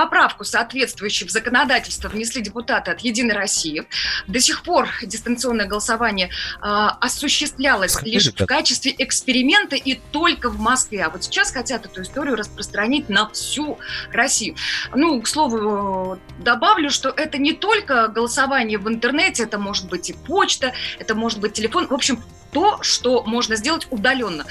Поправку, 0.00 0.44
соответствующую 0.44 1.28
в 1.28 1.30
законодательство, 1.30 2.08
внесли 2.08 2.40
депутаты 2.40 2.90
от 2.90 3.00
«Единой 3.00 3.34
России». 3.34 3.86
До 4.26 4.40
сих 4.40 4.62
пор 4.62 4.88
дистанционное 5.02 5.66
голосование 5.66 6.30
а, 6.62 6.96
осуществлялось 7.02 7.92
Скажи, 7.92 8.10
лишь 8.10 8.32
в 8.32 8.46
качестве 8.46 8.94
эксперимента 8.96 9.76
и 9.76 10.00
только 10.10 10.48
в 10.48 10.58
Москве. 10.58 11.04
А 11.04 11.10
вот 11.10 11.24
сейчас 11.24 11.52
хотят 11.52 11.84
эту 11.84 12.00
историю 12.00 12.36
распространить 12.36 13.10
на 13.10 13.28
всю 13.28 13.78
Россию. 14.10 14.56
Ну, 14.94 15.20
к 15.20 15.28
слову, 15.28 16.18
добавлю, 16.38 16.88
что 16.88 17.10
это 17.10 17.36
не 17.36 17.52
только 17.52 18.08
голосование 18.08 18.78
в 18.78 18.88
интернете, 18.88 19.42
это 19.42 19.58
может 19.58 19.86
быть 19.90 20.08
и 20.08 20.14
почта, 20.14 20.72
это 20.98 21.14
может 21.14 21.40
быть 21.40 21.52
телефон. 21.52 21.88
В 21.88 21.92
общем, 21.92 22.22
то, 22.52 22.82
что 22.82 23.22
можно 23.24 23.56
сделать 23.56 23.86
удаленно. 23.90 24.44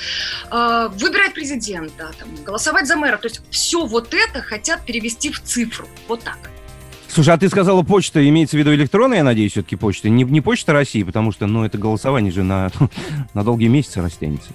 Э, 0.52 0.90
Выбирать 0.94 1.34
президента, 1.34 2.12
там, 2.18 2.30
голосовать 2.44 2.88
за 2.88 2.96
мэра. 2.96 3.18
То 3.18 3.28
есть 3.28 3.42
все 3.50 3.86
вот 3.86 4.14
это 4.14 4.42
хотят 4.42 4.86
перевести 4.86 5.32
в 5.32 5.42
цифру. 5.42 5.88
Вот 6.08 6.24
так. 6.24 6.38
Слушай, 7.08 7.34
а 7.34 7.38
ты 7.38 7.50
сказала 7.50 7.82
почта, 7.82 8.28
имеется 8.28 8.56
в 8.56 8.60
виду 8.60 8.74
электронная, 8.74 9.18
я 9.18 9.24
надеюсь, 9.24 9.54
все-таки 9.54 9.76
почта, 9.76 10.10
не, 10.10 10.24
не 10.24 10.42
почта 10.42 10.74
России, 10.74 11.02
потому 11.02 11.32
что, 11.32 11.48
ну, 11.48 11.66
это 11.66 11.78
голосование 11.80 12.32
же 12.32 12.44
на, 12.44 12.72
на 13.34 13.44
долгие 13.44 13.68
месяцы 13.68 14.02
растянется. 14.02 14.52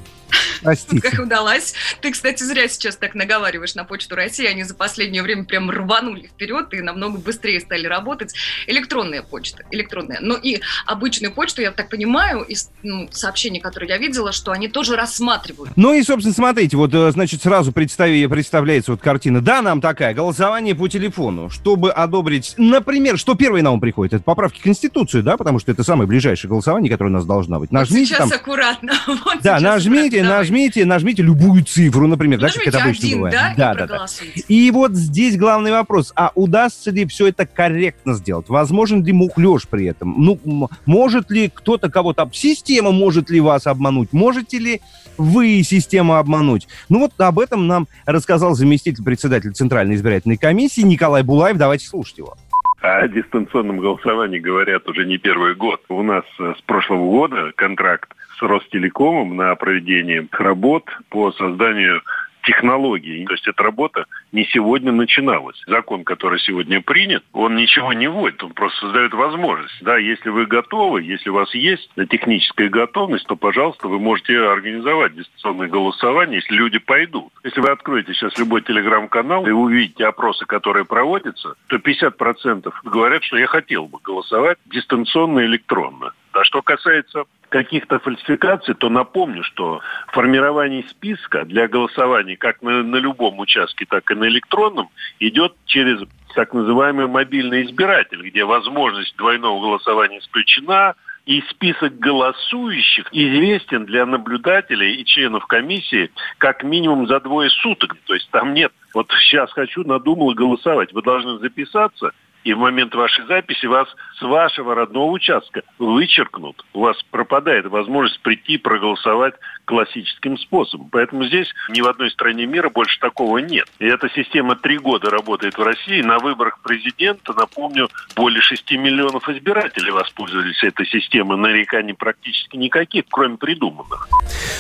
Простите. 0.63 1.09
Как 1.09 1.21
удалась. 1.21 1.75
Ты, 2.01 2.13
кстати, 2.13 2.43
зря 2.43 2.69
сейчас 2.69 2.97
так 2.97 3.15
наговариваешь 3.15 3.75
на 3.75 3.85
Почту 3.85 4.17
России. 4.17 4.47
Они 4.47 4.63
за 4.65 4.75
последнее 4.75 5.23
время 5.23 5.45
прям 5.45 5.71
рванули 5.71 6.27
вперед 6.27 6.73
и 6.73 6.81
намного 6.81 7.19
быстрее 7.19 7.61
стали 7.61 7.87
работать. 7.87 8.35
Электронная 8.67 9.23
почта, 9.23 9.65
электронная. 9.71 10.19
Но 10.21 10.37
и 10.37 10.61
обычную 10.87 11.33
почту, 11.33 11.63
я 11.63 11.71
так 11.71 11.89
понимаю, 11.89 12.43
из 12.43 12.71
ну, 12.83 13.09
сообщений, 13.11 13.61
которые 13.61 13.91
я 13.91 13.99
видела, 13.99 14.33
что 14.33 14.53
они 14.53 14.69
тоже 14.69 14.97
рассматривают. 14.97 15.73
Ну 15.77 15.93
и, 15.93 16.03
собственно, 16.03 16.35
смотрите, 16.35 16.77
вот, 16.77 16.95
э, 16.95 17.11
значит, 17.13 17.43
сразу 17.43 17.73
представи, 17.73 18.27
представляется 18.27 18.93
вот 18.93 19.01
картина. 19.01 19.41
Да, 19.41 19.63
нам 19.63 19.81
такая, 19.81 20.15
голосование 20.15 20.75
по 20.75 20.89
телефону, 20.89 21.51
чтобы 21.51 21.91
одобрить, 21.91 22.55
например, 22.57 23.19
что 23.19 23.35
первое 23.35 23.63
на 23.63 23.73
ум 23.73 23.81
приходит? 23.81 24.15
Это 24.15 24.25
поправки 24.25 24.61
в 24.61 24.63
Конституцию, 24.63 25.23
да, 25.23 25.37
потому 25.37 25.59
что 25.59 25.73
это 25.73 25.83
самое 25.85 26.07
ближайшее 26.09 26.49
голосование, 26.49 26.91
которое 26.91 27.11
у 27.11 27.13
нас 27.13 27.25
должно 27.25 27.61
быть. 27.61 27.73
Нажмите 27.73 28.01
вот 28.01 28.09
сейчас 28.09 28.31
там... 28.31 28.39
аккуратно. 28.39 28.93
Вот 29.25 29.39
да, 29.43 29.61
нажмите, 29.61 30.21
аккуратно, 30.21 30.24
нажмите, 30.25 30.85
нажмите 30.85 31.23
любую 31.23 31.65
цифру, 31.65 32.07
например, 32.07 32.41
да, 32.41 32.49
как 32.49 32.67
это 32.67 32.83
обычно 32.83 33.07
один, 33.07 33.19
бывает. 33.19 33.35
Да, 33.57 33.75
да, 33.75 33.87
да, 33.87 33.87
да. 33.87 34.07
И 34.49 34.71
вот 34.71 34.93
здесь 34.93 35.37
главный 35.37 35.71
вопрос, 35.71 36.13
а 36.17 36.33
удастся 36.35 36.91
ли 36.91 37.07
все 37.07 37.29
это 37.29 37.47
корректно 37.47 38.15
сделать? 38.15 38.49
Возможен 38.49 39.05
ли 39.05 39.13
мухлеж 39.13 39.69
при 39.69 39.87
этом? 39.87 40.15
Ну, 40.19 40.69
может 40.87 41.31
ли 41.31 41.51
кто-то 41.53 41.91
кого-то... 41.91 42.29
Система 42.33 42.91
может 42.91 43.31
ли 43.31 43.41
вас 43.41 43.67
обмануть? 43.67 44.13
Можете 44.13 44.59
ли 44.59 44.81
вы 45.17 45.63
систему 45.63 46.15
обмануть? 46.15 46.69
Ну 46.89 47.01
вот 47.01 47.13
об 47.19 47.39
этом 47.39 47.67
нам 47.67 47.87
рассказал 48.07 48.55
заместитель 48.55 49.05
председателя 49.05 49.53
Центральной 49.53 49.95
избирательной 49.95 50.37
комиссии 50.37 50.81
Николай 50.81 51.23
Булаев. 51.23 51.57
Давайте 51.57 51.87
слушать 51.87 52.19
его. 52.19 52.37
О 52.81 53.09
дистанционном 53.09 53.79
голосовании 53.79 54.39
говорят 54.39 54.87
уже 54.89 55.07
не 55.07 55.17
первый 55.17 55.55
год. 55.55 55.81
У 55.89 56.03
нас 56.03 56.25
с 56.39 56.61
прошлого 56.67 57.11
года 57.11 57.53
контракт 57.57 58.11
с 58.39 58.43
Ростелекомом 58.43 59.37
на 59.37 59.55
проведение 59.55 60.27
работ 60.33 60.85
по 61.11 61.33
созданию 61.33 62.03
технологий. 62.45 63.25
То 63.25 63.33
есть 63.33 63.47
эта 63.49 63.63
работа 63.63 64.07
не 64.33 64.45
сегодня 64.47 64.93
начиналась. 64.93 65.61
Закон, 65.67 66.05
который 66.05 66.39
сегодня 66.41 66.81
принят, 66.81 67.25
он 67.33 67.57
ничего 67.57 67.93
не 67.93 68.09
вводит, 68.09 68.43
он 68.43 68.53
просто 68.53 68.81
создает 68.81 69.15
возможность. 69.15 69.75
Да, 69.83 69.97
если 69.97 70.29
вы 70.29 70.47
готовы, 70.47 71.03
если 71.03 71.31
у 71.31 71.35
вас 71.35 71.55
есть 71.55 71.91
техническая 72.11 72.69
готовность, 72.69 73.27
то, 73.27 73.37
пожалуйста, 73.37 73.89
вы 73.89 73.99
можете 73.99 74.39
организовать 74.39 75.15
дистанционное 75.15 75.69
голосование, 75.69 76.37
если 76.37 76.55
люди 76.55 76.79
пойдут. 76.79 77.33
Если 77.43 77.61
вы 77.61 77.71
откроете 77.71 78.13
сейчас 78.13 78.39
любой 78.39 78.63
телеграм-канал 78.63 79.47
и 79.47 79.51
увидите 79.51 80.07
опросы, 80.07 80.45
которые 80.47 80.85
проводятся, 80.85 81.55
то 81.69 81.77
50% 81.77 82.73
говорят, 82.85 83.25
что 83.25 83.39
я 83.39 83.47
хотел 83.47 83.87
бы 83.87 83.99
голосовать 84.03 84.59
дистанционно 84.67 85.41
электронно. 85.41 86.13
А 86.35 86.43
что 86.43 86.63
касается 86.63 87.25
каких-то 87.49 88.01
фальсификаций, 88.01 88.75
то 88.75 88.89
напомню, 88.89 89.45
что 89.45 89.81
формирование 90.09 90.83
списка 90.91 91.45
для 91.45 91.69
голосования 91.69 92.37
как 92.37 92.61
на, 92.61 92.83
на 92.83 92.97
любом 92.97 93.39
участке, 93.39 93.87
так 93.89 94.11
и 94.11 94.15
на 94.15 94.25
электронном 94.25 94.91
идет 95.21 95.55
через 95.65 96.01
так 96.35 96.53
называемый 96.53 97.07
мобильный 97.07 97.63
избиратель, 97.63 98.21
где 98.29 98.45
возможность 98.45 99.17
двойного 99.17 99.61
голосования 99.61 100.19
исключена, 100.19 100.95
и 101.25 101.41
список 101.49 101.99
голосующих 101.99 103.07
известен 103.13 103.87
для 103.87 104.05
наблюдателей 104.05 104.97
и 104.97 105.05
членов 105.07 105.47
комиссии 105.47 106.11
как 106.37 106.65
минимум 106.65 107.07
за 107.07 107.21
двое 107.21 107.49
суток. 107.49 107.97
То 108.07 108.15
есть 108.15 108.29
там 108.31 108.53
нет, 108.53 108.73
вот 108.93 109.11
сейчас 109.21 109.51
хочу, 109.53 109.85
надумал 109.85 110.35
голосовать. 110.35 110.93
Вы 110.93 111.01
должны 111.01 111.39
записаться– 111.39 112.11
и 112.45 112.53
в 112.53 112.59
момент 112.59 112.95
вашей 112.95 113.27
записи 113.27 113.67
вас 113.67 113.89
с 114.19 114.23
вашего 114.23 114.75
родного 114.75 115.11
участка 115.11 115.63
вычеркнут. 115.79 116.65
У 116.75 116.81
вас 116.81 117.03
пропадает 117.11 117.67
возможность 117.67 118.21
прийти 118.21 118.59
проголосовать 118.59 119.35
классическим 119.65 120.39
способом. 120.39 120.89
Поэтому 120.91 121.25
здесь 121.27 121.49
ни 121.71 121.81
в 121.81 121.87
одной 121.87 122.11
стране 122.11 122.47
мира 122.47 122.71
больше 122.71 122.99
такого 123.01 123.39
нет. 123.39 123.67
И 123.79 123.87
эта 123.87 124.09
система 124.11 124.57
три 124.57 124.79
года 124.79 125.11
работает 125.11 125.57
в 125.57 125.63
России. 125.63 126.03
На 126.03 126.19
выборах 126.19 126.59
президента, 126.61 127.33
напомню, 127.33 127.89
более 128.15 128.43
6 128.43 128.71
миллионов 128.73 129.29
избирателей 129.29 129.91
воспользовались 129.91 130.63
этой 130.63 130.87
системой. 130.87 131.39
Нареканий 131.39 131.95
практически 131.95 132.57
никаких, 132.57 133.05
кроме 133.11 133.37
придуманных. 133.37 134.09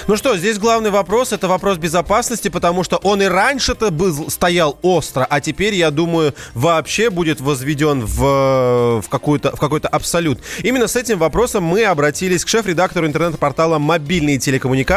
Ну 0.06 0.16
что, 0.16 0.37
здесь 0.37 0.58
главный 0.58 0.90
вопрос, 0.90 1.32
это 1.32 1.49
вопрос 1.49 1.78
безопасности, 1.78 2.49
потому 2.49 2.84
что 2.84 2.96
он 2.96 3.23
и 3.23 3.26
раньше-то 3.26 3.90
был, 3.90 4.28
стоял 4.30 4.78
остро, 4.82 5.26
а 5.28 5.40
теперь, 5.40 5.75
я 5.75 5.90
думаю, 5.90 6.34
вообще 6.54 7.11
будет 7.11 7.40
возведен 7.40 8.00
в, 8.00 9.00
в, 9.00 9.08
какую-то, 9.08 9.56
в 9.56 9.61
какой-то 9.61 9.88
абсолют. 9.88 10.40
Именно 10.62 10.88
с 10.88 10.96
этим 10.96 11.18
вопросом 11.18 11.64
мы 11.64 11.84
обратились 11.84 12.44
к 12.44 12.49
шеф-редактору 12.49 13.06
интернет-портала 13.06 13.78
«Мобильные 13.78 14.38
телекоммуникации», 14.38 14.93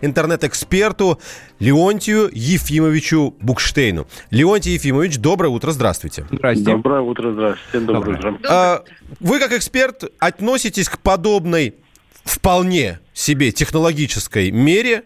интернет-эксперту 0.00 1.18
Леонтию 1.58 2.28
Ефимовичу 2.32 3.34
Букштейну. 3.40 4.06
Леонтий 4.30 4.74
Ефимович, 4.74 5.18
доброе 5.18 5.48
утро, 5.48 5.70
здравствуйте. 5.70 6.26
Здравствуйте. 6.30 6.72
Доброе 6.72 7.00
утро, 7.00 7.32
здравствуйте. 7.32 7.86
Доброе, 7.86 8.16
доброе 8.16 8.32
утро. 8.34 8.50
А, 8.50 8.82
вы, 9.20 9.38
как 9.38 9.52
эксперт, 9.52 10.04
относитесь 10.18 10.88
к 10.88 10.98
подобной 10.98 11.74
вполне 12.24 13.00
себе 13.12 13.52
технологической 13.52 14.50
мере 14.50 15.04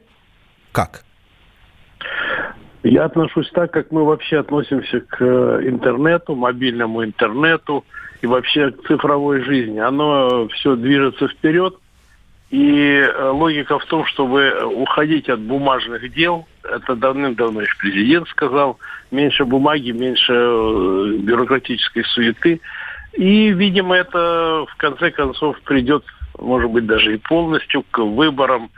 как? 0.73 1.05
Я 2.83 3.05
отношусь 3.05 3.49
так, 3.51 3.71
как 3.71 3.93
мы 3.93 4.05
вообще 4.05 4.39
относимся 4.39 5.01
к 5.01 5.21
э, 5.21 5.69
интернету, 5.69 6.35
мобильному 6.35 7.05
интернету 7.05 7.85
и 8.23 8.27
вообще 8.27 8.73
к 8.73 8.87
цифровой 8.89 9.45
жизни. 9.45 9.79
Оно 9.79 10.49
все 10.49 10.75
движется 10.75 11.29
вперед. 11.29 11.77
И 12.53 12.99
э, 13.01 13.31
логика 13.31 13.79
в 13.79 13.87
том, 13.87 14.05
чтобы 14.05 14.53
уходить 14.63 15.31
от 15.31 15.41
бумажных 15.41 16.13
дел, 16.13 16.47
это 16.63 16.95
давным-давно 16.95 17.63
еще 17.63 17.75
президент 17.79 18.29
сказал, 18.29 18.79
меньше 19.11 19.47
бумаги, 19.47 19.91
меньше 19.91 20.35
э, 20.35 21.17
бюрократической 21.21 22.05
суеты. 22.05 22.61
И, 23.15 23.49
видимо, 23.53 23.97
это 23.97 24.67
в 24.69 24.77
конце 24.77 25.11
концов 25.11 25.59
придет, 25.63 26.05
может 26.39 26.71
быть, 26.71 26.85
даже 26.85 27.15
и 27.15 27.19
полностью 27.19 27.85
к 27.91 27.99
выборам 27.99 28.71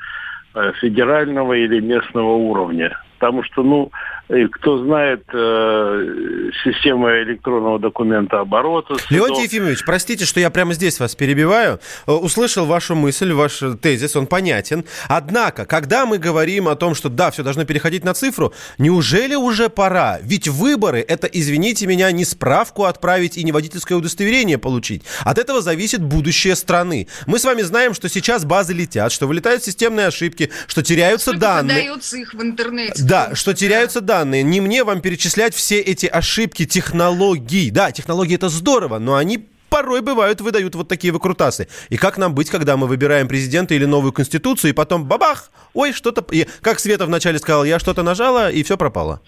федерального 0.81 1.55
или 1.55 1.81
местного 1.81 2.33
уровня. 2.33 2.97
Потому 3.19 3.43
что, 3.43 3.65
ну, 3.65 3.91
и 4.29 4.47
кто 4.47 4.83
знает 4.83 5.23
э, 5.35 6.51
систему 6.65 7.11
электронного 7.11 7.79
документа 7.79 8.41
оборота. 8.41 8.95
Судов. 8.95 9.11
Леонтий 9.11 9.45
Ефимович, 9.45 9.85
простите, 9.85 10.25
что 10.25 10.41
я 10.41 10.49
прямо 10.49 10.73
здесь 10.73 10.99
вас 10.99 11.15
перебиваю. 11.15 11.79
Э, 12.07 12.13
услышал 12.13 12.65
вашу 12.65 12.95
мысль, 12.95 13.33
ваш 13.33 13.61
тезис, 13.83 14.17
он 14.17 14.27
понятен. 14.27 14.85
Однако, 15.09 15.67
когда 15.67 16.07
мы 16.07 16.17
говорим 16.17 16.69
о 16.69 16.75
том, 16.75 16.95
что 16.95 17.11
да, 17.11 17.31
все 17.31 17.43
должно 17.43 17.67
переходить 17.67 18.03
на 18.03 18.15
цифру, 18.15 18.55
неужели 18.79 19.35
уже 19.35 19.69
пора? 19.69 20.19
Ведь 20.23 20.49
выборы– 20.49 21.05
это, 21.09 21.27
извините 21.27 21.87
меня, 21.87 22.11
не 22.11 22.25
справку 22.25 22.85
отправить 22.85 23.37
и 23.37 23.45
не 23.45 23.53
водительское 23.53 23.99
удостоверение 23.99 24.57
получить. 24.57 25.03
От 25.21 25.39
этого 25.39 25.61
зависит 25.61 26.03
будущее 26.03 26.57
страны. 26.57 27.09
Мы 27.27 27.39
с 27.39 27.45
вами 27.45 27.61
знаем, 27.61 27.93
что 27.93 28.09
сейчас 28.09 28.47
базы 28.47 28.73
летят, 28.73 29.13
что 29.13 29.27
вылетают 29.27 29.63
системные 29.63 30.07
ошибки, 30.07 30.51
что 30.67 30.83
теряются 30.83 31.31
Сколько 31.31 31.41
данные. 31.41 31.93
Их 32.15 32.33
в 32.33 32.43
интернете. 32.43 33.03
Да, 33.03 33.35
что 33.35 33.53
теряются 33.53 34.01
данные 34.01 34.14
данные. 34.15 34.45
Не 34.45 34.61
мне 34.61 34.85
вам 34.85 35.01
перечислять 35.01 35.55
все 35.55 35.81
эти 35.81 36.07
ошибки 36.07 36.65
технологий. 36.67 37.71
Да, 37.71 37.91
технологии 37.91 38.37
это 38.37 38.49
здорово, 38.49 38.99
но 39.01 39.17
они 39.17 39.49
порой 39.71 40.03
бывают, 40.03 40.41
выдают 40.41 40.77
вот 40.77 40.89
такие 40.89 41.13
выкрутасы. 41.13 41.67
И 41.89 41.97
как 41.97 42.17
нам 42.17 42.33
быть, 42.33 42.49
когда 42.49 42.77
мы 42.77 42.87
выбираем 42.87 43.27
президента 43.27 43.75
или 43.75 43.87
новую 43.87 44.13
конституцию, 44.13 44.71
и 44.71 44.73
потом 44.73 45.05
бабах, 45.05 45.51
ой, 45.75 45.93
что-то... 45.93 46.25
И, 46.31 46.47
как 46.61 46.79
Света 46.79 47.07
вначале 47.07 47.39
сказала, 47.39 47.65
я 47.65 47.81
что-то 47.81 48.05
нажала, 48.05 48.53
и 48.53 48.63
все 48.63 48.77
пропало. 48.77 49.21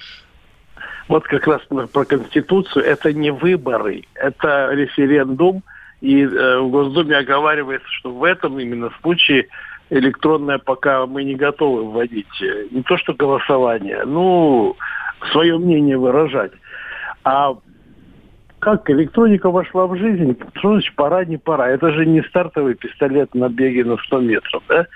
Вот 1.09 1.25
как 1.25 1.47
раз 1.49 1.61
про 1.93 2.05
Конституцию. 2.05 2.85
Это 2.85 3.13
не 3.13 3.33
выборы, 3.33 4.05
это 4.15 4.71
референдум. 4.73 5.65
И 6.01 6.23
э, 6.23 6.59
в 6.61 6.71
Госдуме 6.71 7.17
оговаривается, 7.17 7.89
что 7.99 8.13
в 8.13 8.23
этом 8.23 8.61
именно 8.61 8.91
случае 9.03 9.49
электронное 9.91 10.59
пока 10.59 11.07
мы 11.07 11.25
не 11.25 11.35
готовы 11.35 11.85
вводить. 11.91 12.27
Не 12.71 12.83
то 12.83 12.97
что 12.97 13.15
голосование, 13.15 14.03
ну, 14.05 14.77
свое 15.33 15.59
мнение 15.59 15.97
выражать. 15.97 16.53
А 17.25 17.55
как 18.59 18.89
электроника 18.91 19.51
вошла 19.51 19.87
в 19.87 19.97
жизнь, 19.97 20.37
что 20.55 20.73
значит 20.73 20.95
пора, 20.95 21.25
не 21.25 21.37
пора? 21.37 21.69
Это 21.69 21.93
же 21.93 22.07
не 22.07 22.23
стартовый 22.23 22.75
пистолет 22.75 23.35
на 23.35 23.49
беге 23.49 23.85
на 23.85 23.97
100 23.97 24.21
метров. 24.21 24.63
Да? 24.69 24.87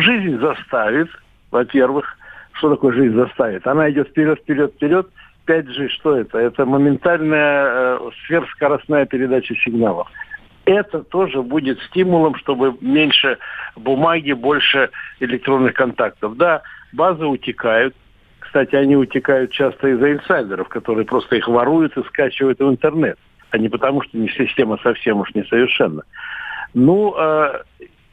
Жизнь 0.00 0.40
заставит, 0.40 1.08
во-первых, 1.50 2.18
что 2.52 2.70
такое 2.70 2.92
жизнь 2.94 3.14
заставит? 3.14 3.66
Она 3.66 3.90
идет 3.90 4.08
вперед, 4.08 4.40
вперед, 4.40 4.72
вперед. 4.74 5.08
5G 5.46 5.88
что 5.88 6.16
это? 6.16 6.38
Это 6.38 6.64
моментальная 6.64 7.66
э, 7.66 7.98
сверхскоростная 8.26 9.04
передача 9.04 9.54
сигналов 9.56 10.08
это 10.66 11.02
тоже 11.02 11.42
будет 11.42 11.80
стимулом, 11.82 12.36
чтобы 12.36 12.76
меньше 12.80 13.38
бумаги, 13.76 14.32
больше 14.32 14.90
электронных 15.20 15.74
контактов. 15.74 16.36
Да, 16.36 16.62
базы 16.92 17.26
утекают. 17.26 17.94
Кстати, 18.38 18.76
они 18.76 18.96
утекают 18.96 19.50
часто 19.50 19.88
из-за 19.88 20.12
инсайдеров, 20.12 20.68
которые 20.68 21.04
просто 21.04 21.36
их 21.36 21.48
воруют 21.48 21.96
и 21.96 22.04
скачивают 22.04 22.60
в 22.60 22.68
интернет, 22.68 23.18
а 23.50 23.58
не 23.58 23.68
потому, 23.68 24.02
что 24.02 24.18
система 24.28 24.78
совсем 24.82 25.20
уж 25.20 25.34
несовершенна. 25.34 26.02
Ну, 26.72 27.14
э, 27.16 27.62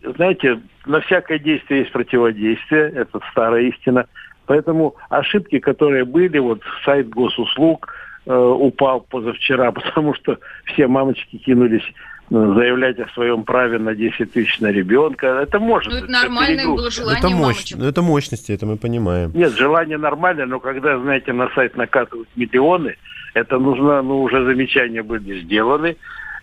знаете, 0.03 0.61
на 0.85 1.01
всякое 1.01 1.39
действие 1.39 1.81
есть 1.81 1.91
противодействие, 1.91 2.91
это 2.91 3.19
старая 3.31 3.63
истина. 3.63 4.07
Поэтому 4.47 4.95
ошибки, 5.09 5.59
которые 5.59 6.05
были, 6.05 6.39
вот 6.39 6.61
сайт 6.83 7.09
госуслуг 7.09 7.93
э, 8.25 8.33
упал 8.33 9.01
позавчера, 9.01 9.71
потому 9.71 10.13
что 10.15 10.39
все 10.65 10.87
мамочки 10.87 11.37
кинулись 11.37 11.85
заявлять 12.31 12.97
о 12.97 13.07
своем 13.09 13.43
праве 13.43 13.77
на 13.77 13.93
10 13.93 14.31
тысяч 14.31 14.59
на 14.61 14.67
ребенка. 14.67 15.27
Это 15.27 15.59
может 15.59 15.91
ну, 15.91 15.99
это 15.99 16.09
нормальное 16.09 16.65
было 16.65 16.89
желание 16.89 17.19
это 17.19 17.29
мощь, 17.29 17.71
ну, 17.75 17.85
это 17.85 18.01
мощности, 18.01 18.53
это 18.53 18.65
мы 18.65 18.77
понимаем. 18.77 19.31
Нет, 19.33 19.51
желание 19.51 19.97
нормальное, 19.97 20.45
но 20.45 20.61
когда, 20.61 20.97
знаете, 20.97 21.33
на 21.33 21.49
сайт 21.49 21.75
накатывают 21.75 22.29
миллионы, 22.37 22.95
это 23.33 23.59
нужно, 23.59 24.01
ну, 24.01 24.21
уже 24.21 24.45
замечания 24.45 25.03
были 25.03 25.41
сделаны, 25.41 25.97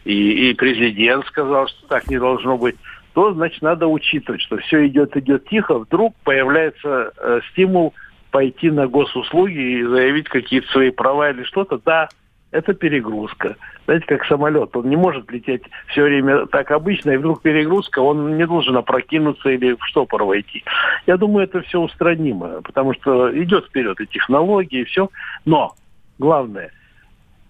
и, 0.04 0.50
и 0.50 0.54
президент 0.54 1.26
сказал, 1.26 1.68
что 1.68 1.86
так 1.86 2.08
не 2.08 2.18
должно 2.18 2.58
быть 2.58 2.76
то, 3.14 3.32
значит, 3.32 3.62
надо 3.62 3.86
учитывать, 3.88 4.42
что 4.42 4.58
все 4.58 4.86
идет, 4.86 5.16
идет 5.16 5.48
тихо, 5.48 5.78
вдруг 5.78 6.14
появляется 6.22 7.12
э, 7.16 7.40
стимул 7.50 7.94
пойти 8.30 8.70
на 8.70 8.86
госуслуги 8.86 9.78
и 9.80 9.84
заявить 9.84 10.28
какие-то 10.28 10.68
свои 10.68 10.90
права 10.90 11.30
или 11.30 11.44
что-то. 11.44 11.80
Да, 11.82 12.08
это 12.50 12.72
перегрузка. 12.72 13.56
Знаете, 13.84 14.06
как 14.06 14.24
самолет. 14.24 14.74
Он 14.74 14.88
не 14.88 14.96
может 14.96 15.30
лететь 15.30 15.62
все 15.88 16.02
время 16.02 16.46
так 16.46 16.70
обычно, 16.70 17.10
и 17.10 17.16
вдруг 17.16 17.42
перегрузка, 17.42 18.00
он 18.00 18.36
не 18.36 18.46
должен 18.46 18.76
опрокинуться 18.76 19.50
или 19.50 19.74
в 19.74 19.84
штопор 19.84 20.24
войти. 20.24 20.64
Я 21.06 21.16
думаю, 21.16 21.44
это 21.44 21.60
все 21.62 21.80
устранимо, 21.80 22.62
потому 22.62 22.94
что 22.94 23.30
идет 23.42 23.66
вперед 23.66 24.00
и 24.00 24.06
технологии, 24.06 24.80
и 24.80 24.84
все. 24.84 25.10
Но 25.44 25.74
главное, 26.18 26.70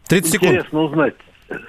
30 0.09 0.33
секунд. 0.33 0.51
интересно 0.51 0.81
узнать, 0.81 1.15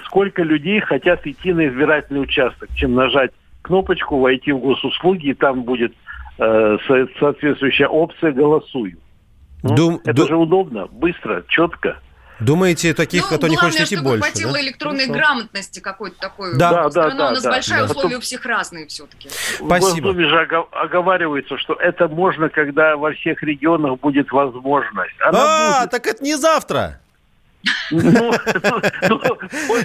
сколько 0.05 0.43
людей 0.43 0.79
хотят 0.79 1.25
идти 1.27 1.53
на 1.53 1.67
избирательный 1.67 2.21
участок, 2.21 2.69
чем 2.75 2.95
нажать 2.95 3.31
кнопочку, 3.61 4.19
войти 4.19 4.51
в 4.51 4.59
госуслуги, 4.59 5.27
и 5.27 5.33
там 5.33 5.63
будет 5.63 5.93
э, 6.39 6.77
соответствующая 7.19 7.87
опция 7.87 8.31
«Голосую». 8.31 8.97
Ну, 9.61 9.75
Дум, 9.75 9.99
это 10.05 10.13
ду... 10.13 10.27
же 10.27 10.37
удобно, 10.37 10.87
быстро, 10.87 11.43
четко. 11.47 11.99
Думаете, 12.39 12.93
таких, 12.93 13.29
ну, 13.29 13.37
кто 13.37 13.47
не 13.47 13.57
хочет 13.57 13.81
идти 13.81 13.97
больше? 13.97 14.23
хватило 14.23 14.53
да? 14.53 14.61
электронной 14.61 15.05
Хорошо. 15.07 15.13
грамотности 15.13 15.79
какой-то 15.79 16.17
такой. 16.19 16.57
Да, 16.57 16.89
да, 16.89 16.89
да. 16.89 17.07
У 17.07 17.17
нас 17.17 17.43
да, 17.43 17.51
большая 17.51 17.85
да. 17.85 17.91
условия 17.91 18.17
у 18.17 18.21
всех 18.21 18.45
разные 18.45 18.87
все-таки. 18.87 19.29
Спасибо. 19.29 19.65
В 19.65 19.79
Госдуме 19.79 20.27
же 20.27 20.65
оговаривается, 20.71 21.57
что 21.57 21.73
это 21.73 22.07
можно, 22.07 22.49
когда 22.49 22.95
во 22.95 23.11
всех 23.13 23.43
регионах 23.43 23.99
будет 23.99 24.31
возможность. 24.31 25.15
Она 25.19 25.39
а, 25.41 25.79
будет. 25.81 25.91
так 25.91 26.07
это 26.07 26.23
не 26.23 26.35
завтра. 26.35 26.99
Ну, 27.91 28.33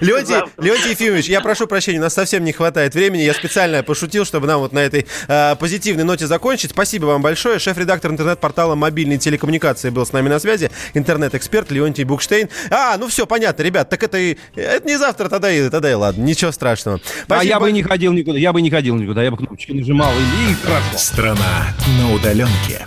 Леонтий, 0.00 0.36
Леонтий 0.58 0.90
Ефимович, 0.90 1.26
я 1.26 1.40
прошу 1.40 1.66
прощения, 1.66 1.98
у 1.98 2.02
нас 2.02 2.14
совсем 2.14 2.44
не 2.44 2.52
хватает 2.52 2.94
времени. 2.94 3.22
Я 3.22 3.34
специально 3.34 3.82
пошутил, 3.82 4.24
чтобы 4.24 4.46
нам 4.46 4.60
вот 4.60 4.72
на 4.72 4.80
этой 4.80 5.06
э, 5.26 5.56
позитивной 5.56 6.04
ноте 6.04 6.26
закончить. 6.26 6.70
Спасибо 6.70 7.06
вам 7.06 7.22
большое. 7.22 7.58
Шеф-редактор 7.58 8.10
интернет-портала 8.10 8.74
«Мобильные 8.74 9.18
телекоммуникации» 9.18 9.90
был 9.90 10.06
с 10.06 10.12
нами 10.12 10.28
на 10.28 10.38
связи. 10.38 10.70
Интернет-эксперт 10.94 11.70
Леонтий 11.70 12.04
Букштейн. 12.04 12.48
А, 12.70 12.96
ну 12.98 13.08
все, 13.08 13.26
понятно, 13.26 13.62
ребят, 13.62 13.88
так 13.88 14.02
это 14.02 14.18
и... 14.18 14.36
Это 14.54 14.86
не 14.86 14.96
завтра, 14.96 15.28
тогда 15.28 15.50
и, 15.50 15.68
тогда 15.68 15.90
и 15.90 15.94
ладно. 15.94 16.22
Ничего 16.22 16.52
страшного. 16.52 17.00
А 17.28 17.42
я 17.42 17.58
бы 17.58 17.72
не 17.72 17.82
ходил 17.82 18.12
никуда, 18.12 18.38
я 18.38 18.52
бы 18.52 18.62
не 18.62 18.70
ходил 18.70 18.96
никуда. 18.96 19.22
Я 19.22 19.30
бы 19.30 19.36
кнопочки 19.36 19.72
нажимал 19.72 20.12
и, 20.12 20.52
и 20.52 20.54
хорошо. 20.54 20.98
Страна 20.98 21.74
на 21.98 22.12
удаленке. 22.12 22.86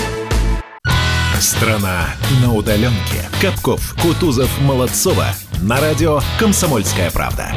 Страна 1.41 2.05
на 2.39 2.53
удаленке. 2.53 3.27
Капков, 3.41 3.95
Кутузов, 3.99 4.61
Молодцова. 4.61 5.25
На 5.63 5.81
радио 5.81 6.21
«Комсомольская 6.37 7.09
правда». 7.09 7.51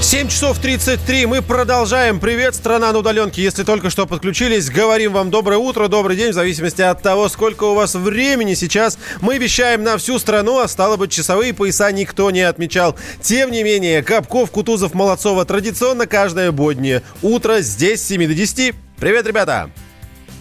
7 0.00 0.28
часов 0.28 0.58
33. 0.58 1.26
Мы 1.26 1.42
продолжаем. 1.42 2.18
Привет, 2.18 2.54
страна 2.54 2.92
на 2.92 3.00
удаленке. 3.00 3.42
Если 3.42 3.62
только 3.62 3.90
что 3.90 4.06
подключились, 4.06 4.70
говорим 4.70 5.12
вам 5.12 5.30
доброе 5.30 5.58
утро, 5.58 5.88
добрый 5.88 6.16
день, 6.16 6.30
в 6.30 6.34
зависимости 6.34 6.80
от 6.80 7.02
того, 7.02 7.28
сколько 7.28 7.64
у 7.64 7.74
вас 7.74 7.94
времени 7.94 8.54
сейчас. 8.54 8.96
Мы 9.20 9.36
вещаем 9.36 9.82
на 9.82 9.98
всю 9.98 10.18
страну, 10.18 10.58
а 10.58 10.66
стало 10.66 10.96
быть, 10.96 11.12
часовые 11.12 11.52
пояса 11.52 11.92
никто 11.92 12.30
не 12.30 12.40
отмечал. 12.40 12.96
Тем 13.20 13.50
не 13.50 13.64
менее, 13.64 14.02
Капков, 14.02 14.50
Кутузов, 14.50 14.94
Молодцова 14.94 15.44
традиционно 15.44 16.06
каждое 16.06 16.52
буднее. 16.52 17.02
Утро 17.20 17.60
здесь 17.60 18.00
с 18.00 18.06
7 18.06 18.26
до 18.26 18.32
10. 18.32 18.74
Привет, 18.98 19.26
ребята! 19.26 19.70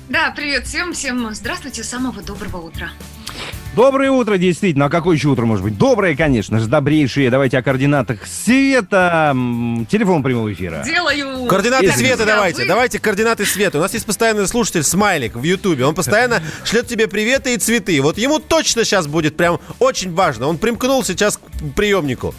Да, 0.08 0.32
привет 0.36 0.68
всем, 0.68 0.94
всем 0.94 1.34
здравствуйте, 1.34 1.84
самого 1.84 2.22
доброго 2.22 2.58
утра. 2.58 2.90
Доброе 3.76 4.12
утро, 4.12 4.38
действительно. 4.38 4.86
А 4.86 4.90
какое 4.90 5.18
еще 5.18 5.30
утро 5.30 5.46
может 5.46 5.64
быть? 5.64 5.78
Доброе, 5.78 6.16
конечно 6.16 6.60
же, 6.60 6.68
добрейшие. 6.68 7.30
Давайте 7.30 7.58
о 7.58 7.64
координатах 7.64 8.26
света. 8.26 9.36
Телефон 9.90 10.22
прямого 10.24 10.54
эфира. 10.54 10.84
Делаю. 10.86 11.48
Координаты 11.48 11.88
Если 11.88 12.06
света 12.06 12.26
давайте. 12.26 12.62
Вы... 12.62 12.68
Давайте 12.68 13.00
координаты 13.00 13.46
света. 13.46 13.80
У 13.80 13.82
нас 13.82 13.94
есть 13.94 14.06
постоянный 14.06 14.48
слушатель 14.48 14.84
Смайлик 14.84 15.36
в 15.36 15.44
Ютубе. 15.44 15.86
Он 15.86 15.96
постоянно 15.96 16.42
шлет 16.64 16.88
тебе 16.88 17.08
приветы 17.08 17.56
и 17.56 17.58
цветы. 17.58 18.00
Вот 18.02 18.18
ему 18.18 18.40
точно 18.40 18.86
сейчас 18.86 19.08
будет 19.08 19.36
прям 19.36 19.60
очень 19.80 20.14
важно. 20.14 20.48
Он 20.48 20.58
примкнул 20.58 21.04
сейчас 21.04 21.38
к 21.38 21.42
приемнику. 21.76 22.34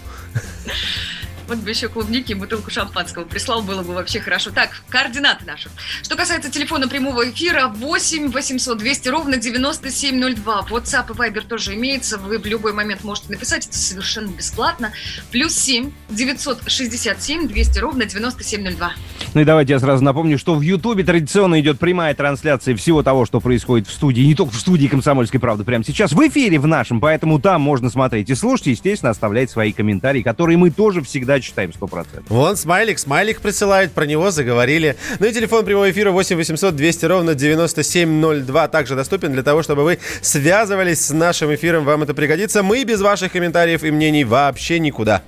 Вот 1.48 1.58
бы 1.58 1.70
еще 1.70 1.88
клубники 1.88 2.32
и 2.32 2.34
бутылку 2.34 2.70
шампанского 2.70 3.24
прислал, 3.24 3.62
было 3.62 3.82
бы 3.82 3.94
вообще 3.94 4.20
хорошо. 4.20 4.50
Так, 4.50 4.70
координаты 4.88 5.44
наши. 5.44 5.68
Что 6.02 6.16
касается 6.16 6.50
телефона 6.50 6.88
прямого 6.88 7.28
эфира, 7.30 7.68
8 7.68 8.30
800 8.30 8.78
200 8.78 9.08
ровно 9.08 9.36
9702. 9.36 10.66
WhatsApp 10.70 11.10
и 11.10 11.16
Viber 11.16 11.46
тоже 11.46 11.74
имеется. 11.74 12.18
Вы 12.18 12.38
в 12.38 12.46
любой 12.46 12.72
момент 12.72 13.04
можете 13.04 13.30
написать, 13.30 13.66
это 13.66 13.76
совершенно 13.76 14.28
бесплатно. 14.28 14.92
Плюс 15.30 15.54
7 15.56 15.92
967 16.10 17.48
200 17.48 17.78
ровно 17.78 18.04
9702. 18.06 18.92
Ну 19.34 19.40
и 19.40 19.44
давайте 19.44 19.74
я 19.74 19.78
сразу 19.78 20.02
напомню, 20.02 20.38
что 20.38 20.54
в 20.54 20.60
Ютубе 20.62 21.04
традиционно 21.04 21.60
идет 21.60 21.78
прямая 21.78 22.14
трансляция 22.14 22.74
всего 22.76 23.02
того, 23.02 23.26
что 23.26 23.40
происходит 23.40 23.86
в 23.86 23.92
студии. 23.92 24.22
Не 24.22 24.34
только 24.34 24.52
в 24.52 24.58
студии 24.58 24.88
«Комсомольской 24.88 25.38
правды» 25.38 25.64
прямо 25.64 25.84
сейчас, 25.84 26.12
в 26.12 26.28
эфире 26.28 26.58
в 26.58 26.66
нашем. 26.66 27.00
Поэтому 27.00 27.40
там 27.40 27.60
можно 27.60 27.90
смотреть 27.90 28.30
и 28.30 28.34
слушать, 28.34 28.66
естественно, 28.66 29.10
оставлять 29.10 29.50
свои 29.50 29.72
комментарии, 29.72 30.22
которые 30.22 30.56
мы 30.56 30.70
тоже 30.70 31.02
всегда 31.02 31.35
читаем 31.40 31.70
100%. 31.70 32.24
Вон 32.28 32.56
смайлик, 32.56 32.98
смайлик 32.98 33.40
присылает, 33.40 33.92
про 33.92 34.06
него 34.06 34.30
заговорили. 34.30 34.96
Ну 35.18 35.26
и 35.26 35.32
телефон 35.32 35.64
прямого 35.64 35.90
эфира 35.90 36.10
8 36.10 36.36
800 36.36 36.74
200 36.74 37.04
ровно 37.06 37.34
9702 37.34 38.68
также 38.68 38.94
доступен 38.94 39.32
для 39.32 39.42
того, 39.42 39.62
чтобы 39.62 39.84
вы 39.84 39.98
связывались 40.22 41.06
с 41.06 41.10
нашим 41.10 41.54
эфиром. 41.54 41.84
Вам 41.84 42.02
это 42.02 42.14
пригодится. 42.14 42.62
Мы 42.62 42.84
без 42.84 43.00
ваших 43.00 43.32
комментариев 43.32 43.84
и 43.84 43.90
мнений 43.90 44.24
вообще 44.24 44.78
никуда. 44.78 45.22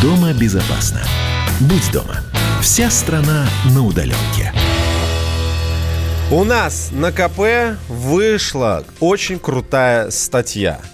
Дома 0.00 0.32
безопасно. 0.32 1.02
Будь 1.60 1.90
дома. 1.92 2.22
Вся 2.60 2.90
страна 2.90 3.46
на 3.74 3.84
удаленке. 3.84 4.52
У 6.30 6.44
нас 6.44 6.90
на 6.92 7.12
КП 7.12 7.78
вышла 7.88 8.84
очень 9.00 9.38
крутая 9.38 10.10
статья– 10.10 10.80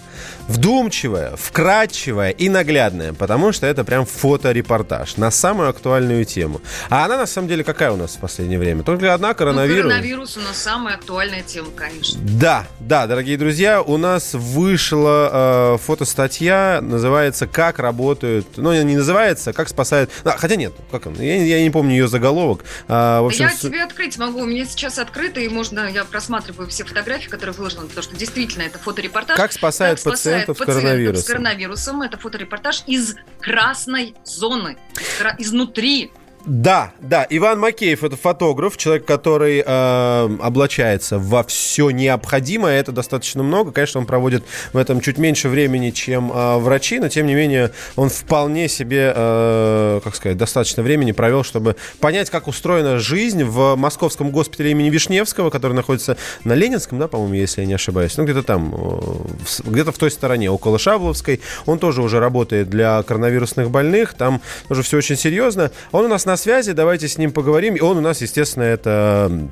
вдумчивая, 0.49 1.37
вкрадчивая 1.37 2.31
и 2.31 2.49
наглядная, 2.49 3.13
потому 3.13 3.53
что 3.53 3.67
это 3.67 3.85
прям 3.85 4.07
фоторепортаж 4.07 5.17
на 5.17 5.31
самую 5.31 5.69
актуальную 5.69 6.25
тему. 6.25 6.61
А 6.89 7.05
она 7.05 7.17
на 7.17 7.27
самом 7.27 7.49
деле 7.49 7.63
какая 7.63 7.93
у 7.93 7.97
нас 7.97 8.17
в 8.17 8.19
последнее 8.19 8.59
время? 8.59 8.83
Только 8.83 9.15
одна 9.15 9.35
коронавирус. 9.35 9.85
Ну, 9.85 9.91
коронавирус 9.91 10.37
у 10.37 10.41
нас 10.41 10.57
самая 10.57 10.97
актуальная 10.97 11.43
тема, 11.43 11.69
конечно. 11.77 12.19
Да, 12.23 12.67
да, 12.81 13.07
дорогие 13.07 13.37
друзья, 13.37 13.83
у 13.83 13.97
нас 13.99 14.35
вышла 14.35 15.75
э, 15.75 15.79
фотостатья, 15.85 16.81
называется 16.81 17.47
«Как 17.47 17.79
работают...» 17.79 18.47
Ну, 18.57 18.73
не 18.83 18.97
называется, 18.97 19.53
«Как 19.53 19.69
спасают...» 19.69 20.11
а, 20.25 20.37
Хотя 20.39 20.57
нет, 20.57 20.73
как 20.91 21.07
он? 21.07 21.15
Я, 21.21 21.45
я 21.45 21.63
не 21.63 21.71
помню 21.71 21.93
ее 21.93 22.09
заголовок. 22.09 22.65
А, 22.89 23.21
в 23.21 23.27
общем, 23.27 23.45
я 23.45 23.51
с... 23.51 23.61
тебе 23.61 23.83
открыть 23.83 24.17
могу. 24.19 24.41
У 24.41 24.47
меня 24.47 24.65
сейчас 24.65 24.99
открыто, 24.99 25.41
и 25.41 25.49
можно... 25.49 25.91
Я 25.91 26.05
просматриваю 26.05 26.69
все 26.69 26.85
фотографии, 26.85 27.29
которые 27.29 27.55
выложены, 27.55 27.87
потому 27.87 28.03
что 28.03 28.17
действительно 28.17 28.63
это 28.63 28.79
фоторепортаж. 28.79 29.37
Как 29.37 29.53
спасают 29.53 30.01
как 30.01 30.13
пациентов 30.13 30.38
пациентов, 30.47 30.59
пациентов 30.59 30.83
коронавирусом. 30.83 31.25
с 31.25 31.27
коронавирусом. 31.27 32.03
Это 32.03 32.19
фоторепортаж 32.19 32.85
из 32.87 33.17
красной 33.41 34.15
зоны, 34.25 34.77
изнутри 35.39 36.11
Да, 36.47 36.93
да. 37.01 37.27
Иван 37.29 37.59
Макеев 37.59 38.05
это 38.05 38.17
фотограф, 38.17 38.77
человек, 38.77 39.05
который 39.05 39.63
э, 39.65 40.37
облачается 40.41 41.19
во 41.19 41.43
все 41.43 41.91
необходимое. 41.91 42.81
Это 42.81 42.93
достаточно 42.93 43.43
много. 43.43 43.73
Конечно, 43.73 44.01
он 44.01 44.07
проводит 44.07 44.45
в 44.73 44.77
этом 44.77 45.01
чуть 45.01 45.19
меньше 45.19 45.49
времени, 45.49 45.91
чем 45.91 46.33
э, 46.33 46.59
врачи, 46.59 47.01
но 47.01 47.09
тем 47.09 47.27
не 47.27 47.35
менее 47.35 47.73
он 47.97 48.09
вполне 48.09 48.69
себе, 48.69 49.13
э, 49.15 50.01
как 50.03 50.15
сказать, 50.15 50.39
достаточно 50.39 50.83
времени 50.83 51.13
провел, 51.13 51.43
чтобы 51.43 51.77
понять, 52.01 52.31
как 52.31 52.47
устроена 52.47 52.99
жизнь 52.99 53.45
в 53.45 53.75
московском 53.75 54.31
госпитале 54.31 54.71
имени 54.71 54.91
Вишневского, 54.91 55.51
который 55.51 55.73
находится 55.73 56.17
на 56.45 56.55
Ленинском, 56.55 56.99
да, 56.99 57.09
по-моему, 57.09 57.35
если 57.35 57.63
я 57.63 57.67
не 57.67 57.75
ошибаюсь. 57.75 58.17
Ну, 58.17 58.25
где-то 58.25 58.43
там, 58.43 58.75
э, 58.75 59.71
где-то 59.71 59.93
в 59.93 59.99
той 59.99 60.11
стороне, 60.11 60.51
около 60.51 60.79
Шабловской. 60.79 61.41
Он 61.67 61.79
тоже 61.79 62.01
уже 62.01 62.21
работает 62.21 62.71
для 62.71 63.03
коронавирусных 63.03 63.71
больных. 63.71 64.15
Там 64.15 64.41
тоже 64.69 64.83
все 64.83 64.99
очень 64.99 65.17
серьезно. 65.17 65.73
Он 65.91 66.05
у 66.05 66.09
нас 66.09 66.28
на 66.29 66.37
связи, 66.37 66.73
давайте 66.73 67.09
с 67.09 67.17
ним 67.17 67.33
поговорим. 67.33 67.75
И 67.75 67.81
он 67.81 67.97
у 67.97 68.01
нас, 68.03 68.21
естественно, 68.21 68.63
это 68.63 69.49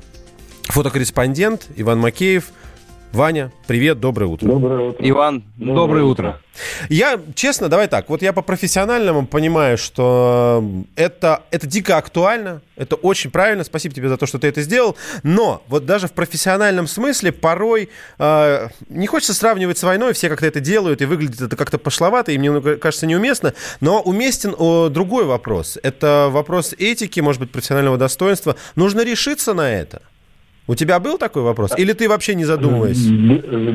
фотокорреспондент 0.65 1.65
Иван 1.75 1.99
Макеев. 1.99 2.51
Ваня, 3.13 3.51
привет, 3.67 3.99
доброе 3.99 4.25
утро. 4.25 4.47
Доброе 4.47 4.89
утро. 4.89 5.09
Иван, 5.09 5.43
доброе, 5.55 5.75
доброе 5.75 6.03
утро. 6.03 6.27
утро. 6.27 6.41
Я, 6.89 7.19
честно, 7.35 7.69
давай 7.69 7.87
так, 7.87 8.09
вот 8.09 8.21
я 8.21 8.33
по 8.33 8.41
профессиональному 8.41 9.25
понимаю, 9.25 9.77
что 9.77 10.63
это, 10.95 11.43
это 11.49 11.67
дико 11.67 11.97
актуально, 11.97 12.61
это 12.75 12.95
очень 12.95 13.31
правильно, 13.31 13.63
спасибо 13.63 13.95
тебе 13.95 14.09
за 14.09 14.17
то, 14.17 14.25
что 14.25 14.39
ты 14.39 14.47
это 14.47 14.61
сделал, 14.61 14.97
но 15.23 15.63
вот 15.67 15.85
даже 15.85 16.07
в 16.07 16.11
профессиональном 16.11 16.87
смысле 16.87 17.31
порой 17.31 17.89
э, 18.19 18.67
не 18.89 19.07
хочется 19.07 19.33
сравнивать 19.33 19.77
с 19.77 19.83
войной, 19.83 20.13
все 20.13 20.29
как-то 20.29 20.45
это 20.45 20.59
делают, 20.59 21.01
и 21.01 21.05
выглядит 21.05 21.41
это 21.41 21.55
как-то 21.55 21.77
пошловато, 21.77 22.31
и 22.31 22.37
мне 22.37 22.77
кажется 22.77 23.07
неуместно, 23.07 23.53
но 23.79 24.01
уместен 24.01 24.53
о, 24.57 24.89
другой 24.89 25.25
вопрос. 25.25 25.79
Это 25.81 26.27
вопрос 26.31 26.73
этики, 26.77 27.19
может 27.19 27.39
быть, 27.39 27.51
профессионального 27.51 27.97
достоинства. 27.97 28.55
Нужно 28.75 29.01
решиться 29.01 29.53
на 29.53 29.71
это. 29.71 30.01
У 30.67 30.75
тебя 30.75 30.99
был 30.99 31.17
такой 31.17 31.43
вопрос? 31.43 31.77
Или 31.77 31.93
ты 31.93 32.09
вообще 32.09 32.35
не 32.35 32.43
задумываешься? 32.43 33.09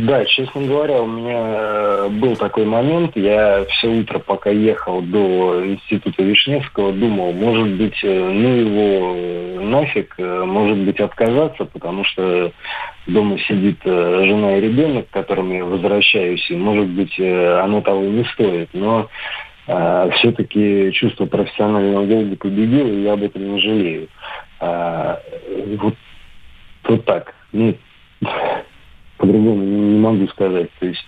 Да, 0.06 0.24
честно 0.26 0.60
говоря, 0.62 1.00
у 1.00 1.06
меня 1.06 1.42
э, 1.46 2.08
был 2.10 2.36
такой 2.36 2.66
момент. 2.66 3.16
Я 3.16 3.64
все 3.64 3.88
утро, 3.88 4.18
пока 4.18 4.50
ехал 4.50 5.00
до 5.00 5.64
института 5.64 6.22
Вишневского, 6.22 6.92
думал, 6.92 7.32
может 7.32 7.68
быть, 7.76 7.98
э, 8.02 8.30
ну 8.30 8.48
его 8.56 9.14
э, 9.16 9.60
нафиг, 9.60 10.14
может 10.18 10.78
быть, 10.78 11.00
отказаться, 11.00 11.64
потому 11.64 12.04
что 12.04 12.52
дома 13.06 13.38
сидит 13.48 13.78
жена 13.84 14.58
и 14.58 14.60
ребенок, 14.60 15.08
к 15.08 15.12
которым 15.14 15.50
я 15.50 15.64
возвращаюсь, 15.64 16.50
и, 16.50 16.54
может 16.54 16.88
быть, 16.88 17.18
оно 17.18 17.80
того 17.80 18.02
не 18.02 18.24
стоит. 18.34 18.68
Но 18.74 19.08
а, 19.66 20.10
все-таки 20.10 20.90
чувство 20.92 21.26
профессионального 21.26 22.06
долга 22.06 22.36
победило, 22.36 22.88
и 22.88 23.02
я 23.02 23.12
об 23.12 23.22
этом 23.22 23.54
не 23.54 23.60
жалею. 23.60 24.08
А, 24.60 25.20
вот 25.78 25.94
вот 26.84 27.04
так. 27.04 27.34
Ну, 27.52 27.76
по-другому 29.18 29.62
не 29.62 29.98
могу 29.98 30.26
сказать. 30.28 30.70
То 30.80 30.86
есть 30.86 31.04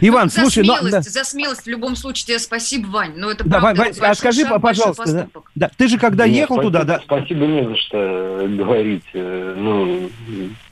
Иван, 0.00 0.24
ну, 0.34 0.42
слушай, 0.42 0.64
за 0.64 0.74
смелость, 0.76 0.92
но, 0.92 1.02
за 1.02 1.24
смелость 1.24 1.62
в 1.62 1.68
любом 1.68 1.96
случае 1.96 2.26
тебе 2.26 2.38
спасибо, 2.38 2.86
Вань. 2.88 3.12
Но 3.16 3.30
это 3.30 3.44
да, 3.44 3.60
правда, 3.60 3.82
Вань, 3.82 3.92
а 4.00 4.14
скажи, 4.14 4.42
шаг, 4.42 4.60
пожалуйста, 4.60 5.12
да, 5.12 5.40
да, 5.54 5.70
ты 5.76 5.88
же 5.88 5.98
когда 5.98 6.26
нет, 6.26 6.36
ехал 6.36 6.56
спасибо, 6.56 6.72
туда, 6.72 6.84
да? 6.84 7.00
Спасибо 7.04 7.46
не 7.46 7.64
за 7.64 7.76
что 7.76 8.46
говорить. 8.48 9.04
Э, 9.14 9.54
ну, 9.56 10.10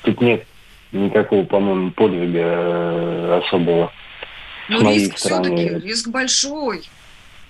тут 0.03 0.21
нет 0.21 0.47
никакого, 0.93 1.45
по-моему, 1.45 1.91
подвига 1.93 2.41
э, 2.41 3.43
особого. 3.45 3.93
Ну, 4.69 4.91
риск 4.93 5.17
все-таки, 5.17 5.69
риск 5.87 6.09
большой. 6.09 6.83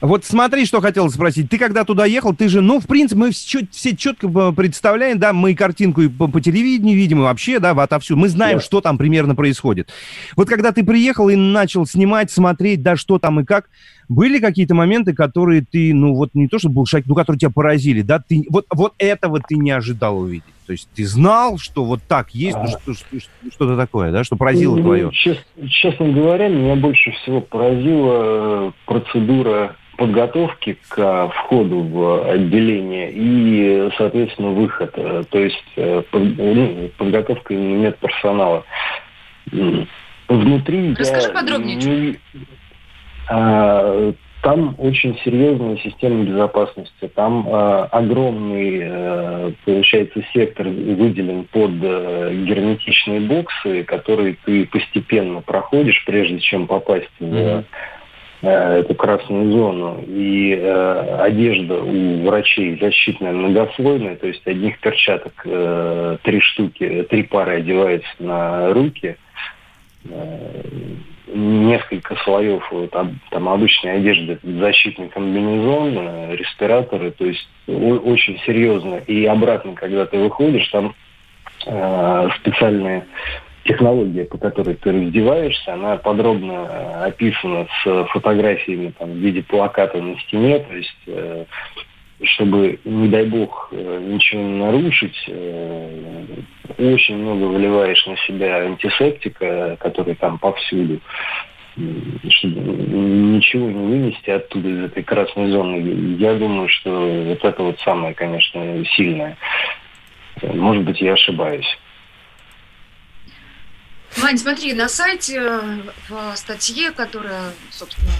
Вот 0.01 0.27
смотри, 0.27 0.67
что 0.67 0.81
хотел 0.83 1.09
спросить. 1.09 1.49
Ты 1.49 1.57
когда 1.59 1.85
туда 1.85 2.05
ехал, 2.05 2.35
ты 2.35 2.49
же, 2.49 2.61
ну, 2.61 2.81
в 2.81 2.87
принципе, 2.87 3.19
мы 3.19 3.31
все, 3.31 3.61
все 3.71 3.97
четко 3.97 4.53
представляем, 4.53 5.19
да, 5.19 5.33
мы 5.33 5.55
картинку 5.55 6.03
и 6.03 6.09
по, 6.09 6.29
по 6.29 6.41
телевидению 6.41 6.97
видим, 6.97 7.21
и 7.21 7.23
вообще, 7.23 7.59
да, 7.61 7.71
отовсюду. 7.71 8.21
Мы 8.21 8.29
знаем, 8.29 8.59
да. 8.59 8.65
что 8.65 8.83
там 8.83 8.99
примерно 8.99 9.35
происходит. 9.35 9.91
Вот 10.37 10.49
когда 10.49 10.73
ты 10.73 10.85
приехал 10.85 11.31
и 11.31 11.37
начал 11.37 11.87
снимать, 11.87 12.31
смотреть, 12.31 12.83
да, 12.83 12.97
что 12.97 13.19
там 13.19 13.41
и 13.41 13.45
как, 13.45 13.71
были 14.09 14.39
какие-то 14.39 14.75
моменты, 14.75 15.15
которые 15.15 15.65
ты, 15.65 15.95
ну, 15.95 16.15
вот 16.15 16.31
не 16.35 16.47
то, 16.47 16.59
что 16.59 16.69
был 16.69 16.85
шаг, 16.85 17.05
ну, 17.07 17.15
которые 17.15 17.39
тебя 17.41 17.51
поразили, 17.51 18.03
да, 18.03 18.19
ты, 18.19 18.45
вот, 18.51 18.67
вот 18.71 18.93
этого 18.99 19.41
ты 19.41 19.57
не 19.57 19.71
ожидал 19.71 20.19
увидеть. 20.19 20.45
То 20.67 20.73
есть 20.73 20.89
ты 20.95 21.07
знал, 21.07 21.59
что 21.59 21.85
вот 21.85 22.01
так 22.07 22.35
есть, 22.35 22.57
ну, 22.57 22.67
что, 22.67 22.95
что, 22.95 23.19
что-то 23.51 23.77
такое, 23.77 24.13
да, 24.13 24.25
что 24.25 24.37
поразило 24.37 24.77
ну, 24.77 24.83
твое? 24.83 25.11
Честно, 25.13 25.69
честно 25.69 26.13
говоря, 26.13 26.49
меня 26.49 26.75
больше 26.75 27.13
всего 27.13 27.41
поразила 27.41 28.69
э, 28.69 28.73
процедура 28.85 29.77
подготовки 29.97 30.79
к 30.89 31.29
входу 31.29 31.81
в 31.81 32.31
отделение 32.31 33.11
и, 33.13 33.91
соответственно, 33.97 34.51
выход. 34.51 34.93
То 34.93 35.39
есть 35.39 35.65
э, 35.77 36.03
ну, 36.13 36.91
подготовка 36.97 37.55
медперсонала. 37.55 38.65
Внутри 40.29 40.95
Расскажи 40.95 41.29
я 41.29 41.35
подробнее. 41.35 41.77
Не, 41.77 42.19
а, 43.29 44.13
там 44.43 44.77
очень 44.79 45.19
серьезная 45.25 45.77
система 45.79 46.25
безопасности. 46.25 47.11
Там 47.15 47.49
э, 47.49 47.89
огромный, 47.91 48.81
э, 48.81 49.53
получается, 49.65 50.23
сектор 50.33 50.69
выделен 50.69 51.45
под 51.45 51.73
э, 51.83 52.45
герметичные 52.47 53.21
боксы, 53.21 53.83
которые 53.83 54.37
ты 54.45 54.67
постепенно 54.67 55.41
проходишь, 55.41 56.05
прежде 56.05 56.39
чем 56.39 56.69
попасть 56.69 57.11
mm-hmm. 57.19 57.63
в 57.63 57.65
Э, 57.65 57.65
эту 58.43 58.95
красную 58.95 59.51
зону. 59.53 60.05
И 60.07 60.55
э, 60.55 61.17
одежда 61.21 61.83
у 61.83 62.25
врачей 62.27 62.79
защитная 62.79 63.33
многослойная, 63.33 64.17
то 64.17 64.27
есть 64.27 64.47
одних 64.47 64.79
перчаток 64.81 65.33
э, 65.45 66.19
три 66.23 66.41
штуки, 66.41 67.07
три 67.09 67.23
пары 67.23 67.57
одевается 67.57 68.11
на 68.19 68.73
руки, 68.73 69.17
э, 70.05 70.63
несколько 71.33 72.15
слоев 72.17 72.63
вот, 72.71 72.91
там 72.91 73.19
обычной 73.31 73.97
одежды, 73.97 74.39
защитный 74.43 75.09
комбинезон, 75.09 75.95
э, 75.99 76.37
респираторы, 76.37 77.11
то 77.11 77.25
есть 77.25 77.49
очень 77.67 78.41
серьезно. 78.47 78.97
И 79.07 79.25
обратно, 79.27 79.75
когда 79.75 80.07
ты 80.07 80.19
выходишь, 80.19 80.69
там 80.69 80.95
э, 81.67 82.29
специальные 82.41 83.07
технология, 83.67 84.25
по 84.25 84.39
которой 84.39 84.75
ты 84.77 84.93
раздеваешься, 84.93 85.75
она 85.75 85.97
подробно 85.97 86.53
э, 86.53 87.05
описана 87.07 87.67
с 87.83 88.05
фотографиями 88.07 88.93
там, 88.99 89.13
в 89.13 89.17
виде 89.17 89.43
плаката 89.43 90.01
на 90.01 90.19
стене, 90.21 90.61
то 90.61 90.75
есть 90.75 90.97
э, 91.07 91.45
чтобы, 92.23 92.79
не 92.85 93.09
дай 93.09 93.27
бог, 93.27 93.69
э, 93.73 94.01
ничего 94.09 94.43
не 94.43 94.59
нарушить, 94.59 95.31
очень 96.79 97.17
много 97.17 97.45
выливаешь 97.45 98.07
на 98.07 98.17
себя 98.19 98.63
антисептика, 98.65 99.77
который 99.81 100.15
там 100.15 100.39
повсюду, 100.39 101.01
чтобы 102.31 102.61
ничего 102.61 103.71
не 103.71 103.87
вынести 103.87 104.31
оттуда, 104.31 104.69
из 104.69 104.85
этой 104.85 105.03
красной 105.03 105.51
зоны. 105.51 106.17
Я 106.19 106.35
думаю, 106.35 106.69
что 106.69 106.91
вот 106.91 107.45
это 107.45 107.63
вот 107.63 107.79
самое, 107.81 108.15
конечно, 108.15 108.85
сильное. 108.97 109.37
Может 110.43 110.85
быть, 110.85 111.01
я 111.01 111.13
ошибаюсь. 111.13 111.79
Вань, 114.17 114.39
смотри, 114.39 114.73
на 114.73 114.89
сайте 114.89 115.41
в 116.09 116.37
статье, 116.37 116.91
которая, 116.91 117.53
собственно, 117.71 118.11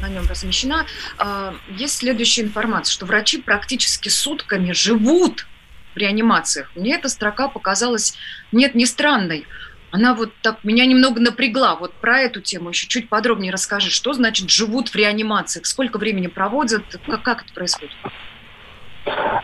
на 0.00 0.08
нем 0.08 0.26
размещена, 0.28 0.86
э, 1.18 1.52
есть 1.70 1.98
следующая 1.98 2.42
информация, 2.42 2.92
что 2.92 3.06
врачи 3.06 3.38
практически 3.40 4.08
сутками 4.08 4.72
живут 4.72 5.46
в 5.94 5.98
реанимациях. 5.98 6.70
Мне 6.74 6.94
эта 6.94 7.08
строка 7.08 7.48
показалась, 7.48 8.14
нет, 8.52 8.74
не 8.74 8.86
странной. 8.86 9.46
Она 9.90 10.14
вот 10.14 10.32
так 10.42 10.64
меня 10.64 10.84
немного 10.84 11.20
напрягла. 11.20 11.74
Вот 11.76 11.94
про 11.94 12.20
эту 12.20 12.42
тему 12.42 12.70
еще 12.70 12.86
чуть 12.86 13.08
подробнее 13.08 13.52
расскажи. 13.52 13.90
Что 13.90 14.12
значит 14.12 14.50
живут 14.50 14.90
в 14.90 14.94
реанимациях? 14.94 15.64
Сколько 15.64 15.96
времени 15.98 16.26
проводят? 16.26 16.84
Как, 17.06 17.22
как 17.22 17.42
это 17.44 17.54
происходит? 17.54 17.96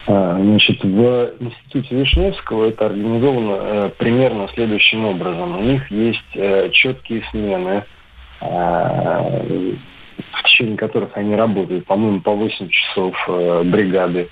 А, 0.06 0.38
значит, 0.40 0.82
в 0.84 1.32
институте 1.40 1.96
Вишневского 1.96 2.68
это 2.68 2.86
организовано 2.86 3.56
э, 3.58 3.90
примерно 3.96 4.48
следующим 4.48 5.06
образом. 5.06 5.58
У 5.58 5.62
них 5.62 5.90
есть 5.90 6.20
э, 6.34 6.70
четкие 6.72 7.22
смены, 7.30 7.84
э, 8.40 9.74
в 10.32 10.42
течение 10.44 10.76
которых 10.76 11.16
они 11.16 11.34
работают, 11.34 11.86
по-моему, 11.86 12.20
по 12.20 12.32
8 12.32 12.68
часов 12.68 13.16
э, 13.28 13.62
бригады. 13.64 14.28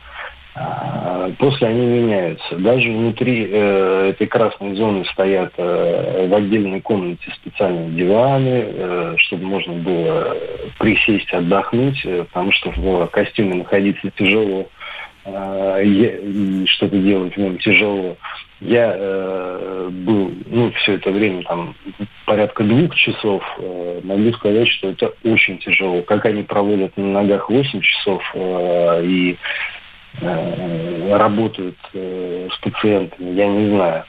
А, 0.54 1.30
после 1.38 1.68
они 1.68 1.86
меняются. 1.86 2.56
Даже 2.56 2.90
внутри 2.90 3.44
этой 3.44 4.26
красной 4.26 4.74
зоны 4.74 5.06
стоят 5.06 5.54
в 5.56 6.34
отдельной 6.34 6.82
комнате 6.82 7.32
специальные 7.36 7.88
диваны, 7.92 9.16
чтобы 9.16 9.46
можно 9.46 9.72
было 9.72 10.36
присесть, 10.78 11.32
отдохнуть, 11.32 12.06
потому 12.28 12.52
что 12.52 12.70
в 12.72 13.06
костюме 13.06 13.54
находиться 13.54 14.10
тяжело. 14.10 14.66
Что-то 15.24 16.96
делать 16.98 17.37
нем 17.37 17.58
тяжело. 17.58 18.16
Я 18.61 18.94
э, 18.96 19.88
был, 19.90 20.32
ну, 20.46 20.70
все 20.72 20.94
это 20.94 21.11
время 21.11 21.42
там 21.42 21.74
порядка 22.26 22.62
двух 22.62 22.94
часов. 22.94 23.42
Э, 23.58 24.00
могу 24.04 24.32
сказать, 24.35 24.68
что 24.68 24.90
это 24.90 25.12
очень 25.24 25.58
тяжело. 25.58 26.02
Как 26.02 26.24
они 26.26 26.44
проводят 26.44 26.96
на 26.96 27.11
ногах 27.11 27.50
8 27.50 27.80
часов 27.80 28.22
э, 28.35 29.04
и 29.04 29.32
э, 29.32 29.37
работают 30.20 31.77
э, 31.94 32.48
с 32.51 32.59
пациентами, 32.59 33.35
я 33.35 33.46
не 33.46 33.70
знаю. 33.70 34.05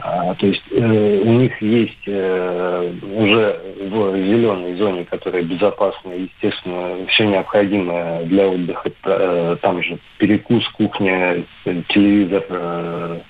А, 0.00 0.34
то 0.34 0.46
есть 0.46 0.62
э, 0.70 1.20
у 1.24 1.32
них 1.32 1.60
есть 1.60 2.06
э, 2.06 2.92
уже 3.16 3.60
в 3.90 4.16
зеленой 4.16 4.76
зоне, 4.76 5.04
которая 5.04 5.42
безопасна, 5.42 6.12
естественно, 6.12 7.04
все 7.08 7.26
необходимое 7.26 8.24
для 8.24 8.48
отдыха. 8.48 8.92
Э, 9.04 9.56
там 9.60 9.82
же 9.82 9.98
перекус, 10.18 10.66
кухня, 10.68 11.42
телевизор, 11.64 12.44
э, 12.48 13.20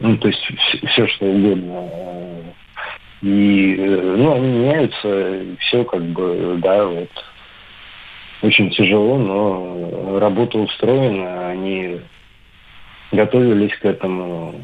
ну, 0.00 0.16
то 0.16 0.28
есть 0.28 0.52
все, 0.88 1.06
что 1.06 1.26
угодно. 1.26 1.88
И, 3.22 3.76
э, 3.78 4.14
ну, 4.16 4.34
они 4.34 4.48
меняются, 4.48 5.44
все 5.60 5.84
как 5.84 6.02
бы, 6.02 6.58
да, 6.60 6.86
вот. 6.86 7.10
Очень 8.42 8.70
тяжело, 8.70 9.18
но 9.18 10.18
работа 10.18 10.58
устроена, 10.58 11.50
они 11.50 12.00
готовились 13.12 13.76
к 13.76 13.84
этому, 13.84 14.54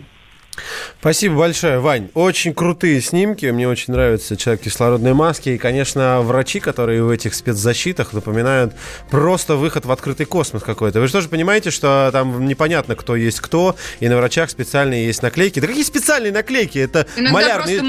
Спасибо 1.01 1.37
большое, 1.37 1.79
Вань. 1.79 2.09
Очень 2.15 2.55
крутые 2.55 3.01
снимки. 3.01 3.47
Мне 3.47 3.69
очень 3.69 3.93
нравится 3.93 4.37
человек 4.37 4.63
в 4.63 4.65
кислородной 4.65 5.15
маске. 5.15 5.55
И, 5.55 5.59
конечно, 5.59 6.21
врачи, 6.23 6.61
которые 6.61 7.03
в 7.03 7.11
этих 7.11 7.35
спецзащитах 7.35 8.13
напоминают 8.13 8.75
просто 9.11 9.57
выход 9.57 9.87
в 9.87 9.93
открытый 9.93 10.27
космос 10.27 10.63
какой-то. 10.63 11.01
Вы 11.01 11.07
же 11.07 11.13
тоже 11.13 11.29
понимаете, 11.29 11.71
что 11.71 12.11
там 12.13 12.47
непонятно, 12.47 12.97
кто 12.97 13.17
есть 13.17 13.41
кто, 13.41 13.77
и 14.01 14.09
на 14.09 14.17
врачах 14.17 14.51
специальные 14.51 15.07
есть 15.07 15.23
наклейки. 15.23 15.61
Да 15.61 15.67
какие 15.67 15.85
специальные 15.85 16.33
наклейки? 16.33 16.79
Это 16.79 17.07
Иногда 17.17 17.33
малярный, 17.33 17.81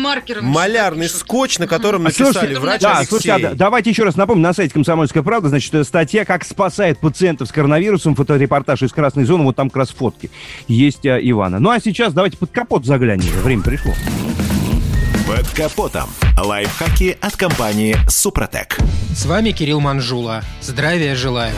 малярный 0.42 1.10
скотч, 1.10 1.60
на 1.60 1.68
котором 1.68 2.02
а 2.02 2.04
написали 2.06 2.32
слушайте, 2.32 2.60
врач 2.60 2.82
да, 2.82 2.98
Алексей. 2.98 3.10
Слушайте, 3.10 3.48
а, 3.48 3.56
давайте 3.56 3.90
еще 3.90 4.04
раз 4.04 4.16
напомню, 4.16 4.44
на 4.44 4.54
сайте 4.54 4.74
«Комсомольская 4.74 5.24
правда», 5.24 5.50
значит, 5.50 5.86
статья 5.86 6.26
«Как 6.26 6.44
спасает 6.44 7.00
пациентов 7.00 7.50
с 7.50 7.52
коронавирусом», 7.52 8.16
фоторепортаж 8.16 8.84
из 8.84 8.92
красной 8.92 9.26
зоны, 9.26 9.44
вот 9.44 9.56
там 9.56 9.70
как 9.70 9.78
раз 9.78 9.90
фотки 9.90 10.30
есть 10.68 11.06
а, 11.06 11.18
Ивана. 11.18 11.60
Ну 11.60 11.70
а 11.70 11.80
сейчас 11.80 12.14
давайте 12.14 12.38
под 12.38 12.52
капот 12.58 12.86
заглянем. 12.86 13.30
Время 13.44 13.62
пришло. 13.62 13.94
Капотом. 15.58 16.08
Лайфхаки 16.38 17.18
от 17.20 17.36
компании 17.36 17.98
«Супротек». 18.08 18.78
С 19.16 19.26
вами 19.26 19.50
Кирилл 19.50 19.80
Манжула. 19.80 20.44
Здравия 20.62 21.16
желаю. 21.16 21.56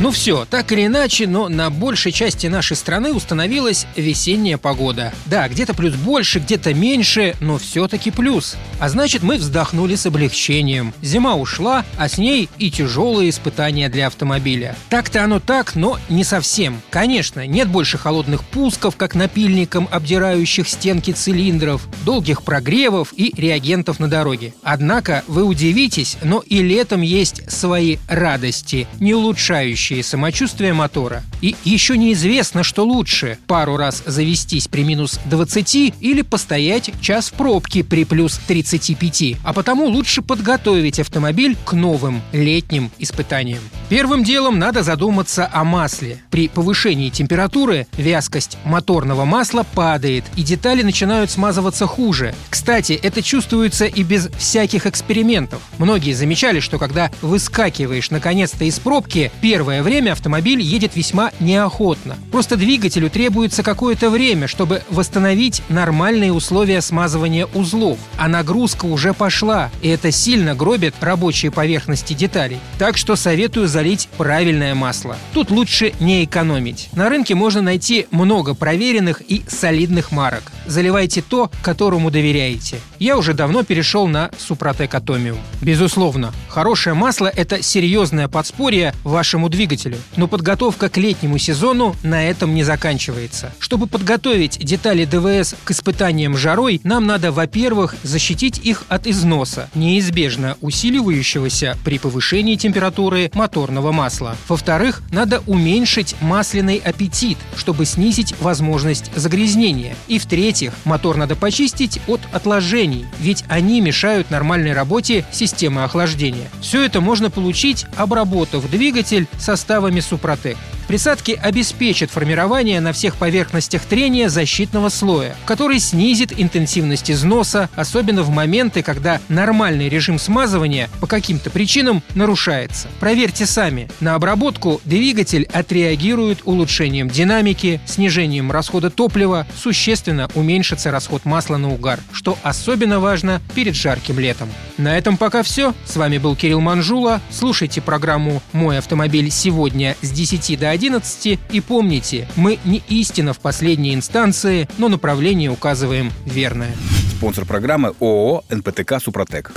Ну 0.00 0.10
все, 0.10 0.44
так 0.44 0.70
или 0.72 0.84
иначе, 0.84 1.26
но 1.26 1.48
на 1.48 1.70
большей 1.70 2.12
части 2.12 2.46
нашей 2.46 2.76
страны 2.76 3.14
установилась 3.14 3.86
весенняя 3.96 4.58
погода. 4.58 5.14
Да, 5.24 5.48
где-то 5.48 5.72
плюс 5.72 5.94
больше, 5.94 6.38
где-то 6.38 6.74
меньше, 6.74 7.34
но 7.40 7.56
все-таки 7.56 8.10
плюс. 8.10 8.56
А 8.78 8.90
значит, 8.90 9.22
мы 9.22 9.38
вздохнули 9.38 9.94
с 9.94 10.04
облегчением. 10.04 10.92
Зима 11.00 11.34
ушла, 11.34 11.86
а 11.96 12.10
с 12.10 12.18
ней 12.18 12.50
и 12.58 12.70
тяжелые 12.70 13.30
испытания 13.30 13.88
для 13.88 14.08
автомобиля. 14.08 14.76
Так-то 14.90 15.24
оно 15.24 15.40
так, 15.40 15.74
но 15.74 15.98
не 16.10 16.24
совсем. 16.24 16.82
Конечно, 16.90 17.46
нет 17.46 17.68
больше 17.68 17.96
холодных 17.96 18.44
пусков, 18.44 18.96
как 18.96 19.14
напильником, 19.14 19.88
обдирающих 19.90 20.68
стенки 20.68 21.12
цилиндров, 21.12 21.88
долгих 22.04 22.42
прогревов 22.42 23.14
и 23.16 23.32
реагентов 23.38 24.00
на 24.00 24.08
дороге. 24.08 24.54
Однако 24.62 25.24
вы 25.26 25.44
удивитесь, 25.44 26.18
но 26.22 26.40
и 26.40 26.62
летом 26.62 27.00
есть 27.00 27.50
свои 27.50 27.98
радости, 28.08 28.86
не 29.00 29.14
улучшающие 29.14 30.02
самочувствие 30.02 30.72
мотора. 30.72 31.22
И 31.40 31.54
еще 31.64 31.96
неизвестно, 31.96 32.62
что 32.62 32.84
лучше– 32.84 33.38
пару 33.46 33.76
раз 33.76 34.02
завестись 34.04 34.68
при 34.68 34.82
минус 34.82 35.20
20 35.26 35.94
или 36.00 36.22
постоять 36.22 36.90
час 37.00 37.28
в 37.28 37.34
пробке 37.34 37.84
при 37.84 38.04
плюс 38.04 38.40
35. 38.46 39.36
А 39.44 39.52
потому 39.52 39.86
лучше 39.86 40.22
подготовить 40.22 40.98
автомобиль 41.00 41.56
к 41.64 41.72
новым 41.72 42.22
летним 42.32 42.90
испытаниям. 42.98 43.60
Первым 43.88 44.24
делом 44.24 44.58
надо 44.58 44.82
задуматься 44.82 45.48
о 45.52 45.64
масле. 45.64 46.22
При 46.30 46.48
повышении 46.48 47.10
температуры 47.10 47.86
вязкость 47.96 48.58
моторного 48.64 49.24
масла 49.24 49.64
падает, 49.74 50.24
и 50.36 50.42
детали 50.42 50.82
начинают 50.82 51.30
смазываться 51.30 51.86
хуже. 51.86 52.34
Кстати, 52.50 52.92
это 52.92 53.22
чувствуется 53.28 53.84
и 53.84 54.02
без 54.04 54.28
всяких 54.38 54.86
экспериментов. 54.86 55.60
Многие 55.76 56.14
замечали, 56.14 56.60
что 56.60 56.78
когда 56.78 57.10
выскакиваешь 57.20 58.10
наконец-то 58.10 58.64
из 58.64 58.78
пробки, 58.78 59.30
первое 59.42 59.82
время 59.82 60.12
автомобиль 60.12 60.62
едет 60.62 60.96
весьма 60.96 61.30
неохотно. 61.38 62.16
Просто 62.32 62.56
двигателю 62.56 63.10
требуется 63.10 63.62
какое-то 63.62 64.08
время, 64.08 64.48
чтобы 64.48 64.82
восстановить 64.88 65.62
нормальные 65.68 66.32
условия 66.32 66.80
смазывания 66.80 67.46
узлов. 67.52 67.98
А 68.16 68.28
нагрузка 68.28 68.86
уже 68.86 69.12
пошла, 69.12 69.70
и 69.82 69.88
это 69.88 70.10
сильно 70.10 70.54
гробит 70.54 70.94
рабочие 71.00 71.52
поверхности 71.52 72.14
деталей. 72.14 72.58
Так 72.78 72.96
что 72.96 73.14
советую 73.14 73.68
залить 73.68 74.08
правильное 74.16 74.74
масло. 74.74 75.16
Тут 75.34 75.50
лучше 75.50 75.92
не 76.00 76.24
экономить. 76.24 76.88
На 76.94 77.10
рынке 77.10 77.34
можно 77.34 77.60
найти 77.60 78.06
много 78.10 78.54
проверенных 78.54 79.20
и 79.20 79.42
солидных 79.46 80.12
марок. 80.12 80.44
Заливайте 80.66 81.20
то, 81.20 81.50
которому 81.62 82.10
доверяете. 82.10 82.80
Я 82.98 83.17
уже 83.18 83.34
давно 83.34 83.64
перешел 83.64 84.06
на 84.06 84.30
Супротек 84.38 84.94
Атомиум. 84.94 85.38
Безусловно, 85.60 86.32
хорошее 86.48 86.94
масло– 86.94 87.26
это 87.34 87.62
серьезное 87.62 88.28
подспорье 88.28 88.94
вашему 89.02 89.48
двигателю. 89.48 89.98
Но 90.16 90.28
подготовка 90.28 90.88
к 90.88 90.96
летнему 90.96 91.38
сезону 91.38 91.96
на 92.04 92.24
этом 92.24 92.54
не 92.54 92.62
заканчивается. 92.62 93.52
Чтобы 93.58 93.88
подготовить 93.88 94.58
детали 94.64 95.04
ДВС 95.04 95.56
к 95.64 95.72
испытаниям 95.72 96.36
жарой, 96.36 96.80
нам 96.84 97.06
надо, 97.06 97.32
во-первых, 97.32 97.96
защитить 98.04 98.58
их 98.58 98.84
от 98.88 99.08
износа, 99.08 99.68
неизбежно 99.74 100.56
усиливающегося 100.60 101.76
при 101.84 101.98
повышении 101.98 102.54
температуры 102.54 103.32
моторного 103.34 103.90
масла. 103.90 104.36
Во-вторых, 104.48 105.02
надо 105.10 105.42
уменьшить 105.46 106.14
масляный 106.20 106.76
аппетит, 106.76 107.38
чтобы 107.56 107.84
снизить 107.84 108.34
возможность 108.40 109.10
загрязнения. 109.16 109.96
И 110.06 110.20
в-третьих, 110.20 110.72
мотор 110.84 111.16
надо 111.16 111.34
почистить 111.34 112.00
от 112.06 112.20
отложений, 112.32 113.06
ведь 113.18 113.44
они 113.48 113.80
мешают 113.80 114.30
нормальной 114.30 114.72
работе 114.72 115.24
системы 115.30 115.84
охлаждения. 115.84 116.48
Все 116.60 116.84
это 116.84 117.00
можно 117.00 117.30
получить, 117.30 117.86
обработав 117.96 118.68
двигатель 118.70 119.26
составами 119.38 120.00
Супротек. 120.00 120.56
Присадки 120.88 121.38
обеспечат 121.42 122.10
формирование 122.10 122.80
на 122.80 122.94
всех 122.94 123.16
поверхностях 123.16 123.82
трения 123.82 124.30
защитного 124.30 124.88
слоя, 124.88 125.36
который 125.44 125.80
снизит 125.80 126.32
интенсивность 126.34 127.10
износа, 127.10 127.68
особенно 127.76 128.22
в 128.22 128.30
моменты, 128.30 128.82
когда 128.82 129.20
нормальный 129.28 129.90
режим 129.90 130.18
смазывания 130.18 130.88
по 130.98 131.06
каким-то 131.06 131.50
причинам 131.50 132.02
нарушается. 132.14 132.88
Проверьте 133.00 133.44
сами. 133.44 133.90
На 134.00 134.14
обработку 134.14 134.80
двигатель 134.86 135.46
отреагирует 135.52 136.38
улучшением 136.46 137.10
динамики, 137.10 137.82
снижением 137.84 138.50
расхода 138.50 138.88
топлива, 138.88 139.46
существенно 139.54 140.30
уменьшится 140.34 140.90
расход 140.90 141.26
масла 141.26 141.58
на 141.58 141.70
угар, 141.70 142.00
что 142.12 142.38
особенно 142.42 142.87
важно 142.96 143.42
перед 143.54 143.74
жарким 143.74 144.18
летом. 144.18 144.48
На 144.78 144.96
этом 144.96 145.16
пока 145.16 145.42
все. 145.42 145.74
С 145.84 145.96
вами 145.96 146.18
был 146.18 146.34
Кирилл 146.34 146.60
Манжула. 146.60 147.20
Слушайте 147.30 147.80
программу 147.82 148.42
«Мой 148.52 148.78
автомобиль» 148.78 149.30
сегодня 149.30 149.96
с 150.00 150.10
10 150.10 150.58
до 150.58 150.70
11 150.70 151.38
и 151.50 151.60
помните, 151.60 152.28
мы 152.36 152.58
не 152.64 152.82
истина 152.88 153.32
в 153.32 153.40
последней 153.40 153.94
инстанции, 153.94 154.68
но 154.78 154.88
направление 154.88 155.50
указываем 155.50 156.12
верное. 156.24 156.74
Спонсор 157.16 157.44
программы 157.44 157.94
ООО 158.00 158.44
«НПТК 158.48 159.00
Супротек». 159.00 159.52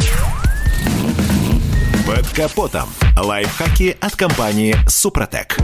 Под 2.08 2.28
капотом. 2.30 2.90
Лайфхаки 3.16 3.96
от 4.02 4.16
компании 4.16 4.76
«Супротек». 4.88 5.58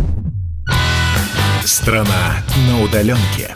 Страна 1.66 2.44
на 2.68 2.82
удаленке. 2.82 3.56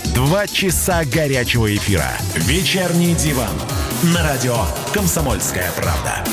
Два 0.13 0.45
часа 0.45 1.05
горячего 1.05 1.73
эфира. 1.73 2.11
Вечерний 2.35 3.15
диван. 3.15 3.53
На 4.13 4.21
радио 4.23 4.57
«Комсомольская 4.93 5.71
правда». 5.71 6.23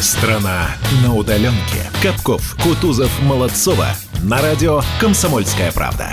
Страна 0.00 0.68
на 1.02 1.14
удаленке. 1.14 1.90
Капков, 2.02 2.56
Кутузов, 2.62 3.10
Молодцова. 3.22 3.88
На 4.22 4.40
радио 4.40 4.82
«Комсомольская 5.00 5.72
правда». 5.72 6.12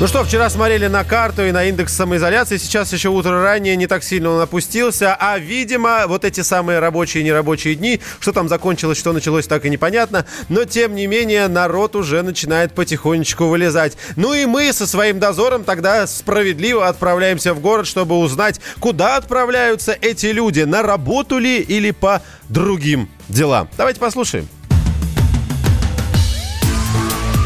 Ну 0.00 0.08
что, 0.08 0.24
вчера 0.24 0.50
смотрели 0.50 0.88
на 0.88 1.04
карту 1.04 1.42
и 1.42 1.52
на 1.52 1.64
индекс 1.66 1.94
самоизоляции. 1.94 2.56
Сейчас 2.56 2.92
еще 2.92 3.10
утро 3.10 3.42
ранее, 3.42 3.76
не 3.76 3.86
так 3.86 4.02
сильно 4.02 4.30
он 4.30 4.40
опустился. 4.40 5.16
А, 5.18 5.38
видимо, 5.38 6.08
вот 6.08 6.24
эти 6.24 6.40
самые 6.40 6.80
рабочие 6.80 7.22
и 7.22 7.24
нерабочие 7.24 7.76
дни, 7.76 8.00
что 8.18 8.32
там 8.32 8.48
закончилось, 8.48 8.98
что 8.98 9.12
началось, 9.12 9.46
так 9.46 9.64
и 9.64 9.70
непонятно. 9.70 10.26
Но, 10.48 10.64
тем 10.64 10.96
не 10.96 11.06
менее, 11.06 11.46
народ 11.46 11.94
уже 11.94 12.22
начинает 12.22 12.74
потихонечку 12.74 13.46
вылезать. 13.46 13.96
Ну 14.16 14.34
и 14.34 14.46
мы 14.46 14.72
со 14.72 14.88
своим 14.88 15.20
дозором 15.20 15.62
тогда 15.62 16.08
справедливо 16.08 16.88
отправляемся 16.88 17.54
в 17.54 17.60
город, 17.60 17.86
чтобы 17.86 18.18
узнать, 18.18 18.60
куда 18.80 19.16
отправляются 19.16 19.92
эти 19.92 20.26
люди. 20.26 20.62
На 20.62 20.82
работу 20.82 21.38
ли 21.38 21.60
или 21.60 21.92
по 21.92 22.20
другим 22.48 23.08
делам. 23.28 23.68
Давайте 23.76 24.00
послушаем. 24.00 24.48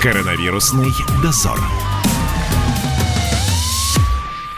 Коронавирусный 0.03 0.89
дозор. 1.23 1.59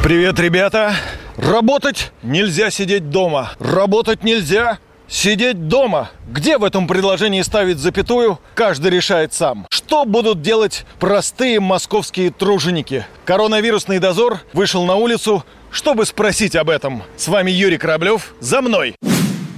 Привет, 0.02 0.40
ребята! 0.40 0.94
Работать 1.36 2.12
нельзя 2.22 2.70
сидеть 2.70 3.10
дома. 3.10 3.52
Работать 3.58 4.24
нельзя 4.24 4.78
сидеть 5.06 5.68
дома. 5.68 6.08
Где 6.26 6.56
в 6.56 6.64
этом 6.64 6.88
предложении 6.88 7.42
ставить 7.42 7.76
запятую, 7.76 8.38
каждый 8.54 8.90
решает 8.92 9.34
сам. 9.34 9.66
Что 9.70 10.06
будут 10.06 10.40
делать 10.40 10.86
простые 10.98 11.60
московские 11.60 12.30
труженики? 12.30 13.04
Коронавирусный 13.26 13.98
дозор 13.98 14.40
вышел 14.54 14.86
на 14.86 14.94
улицу, 14.94 15.44
чтобы 15.70 16.06
спросить 16.06 16.56
об 16.56 16.70
этом. 16.70 17.02
С 17.18 17.28
вами 17.28 17.50
Юрий 17.50 17.76
Кораблев. 17.76 18.32
За 18.40 18.62
мной! 18.62 18.96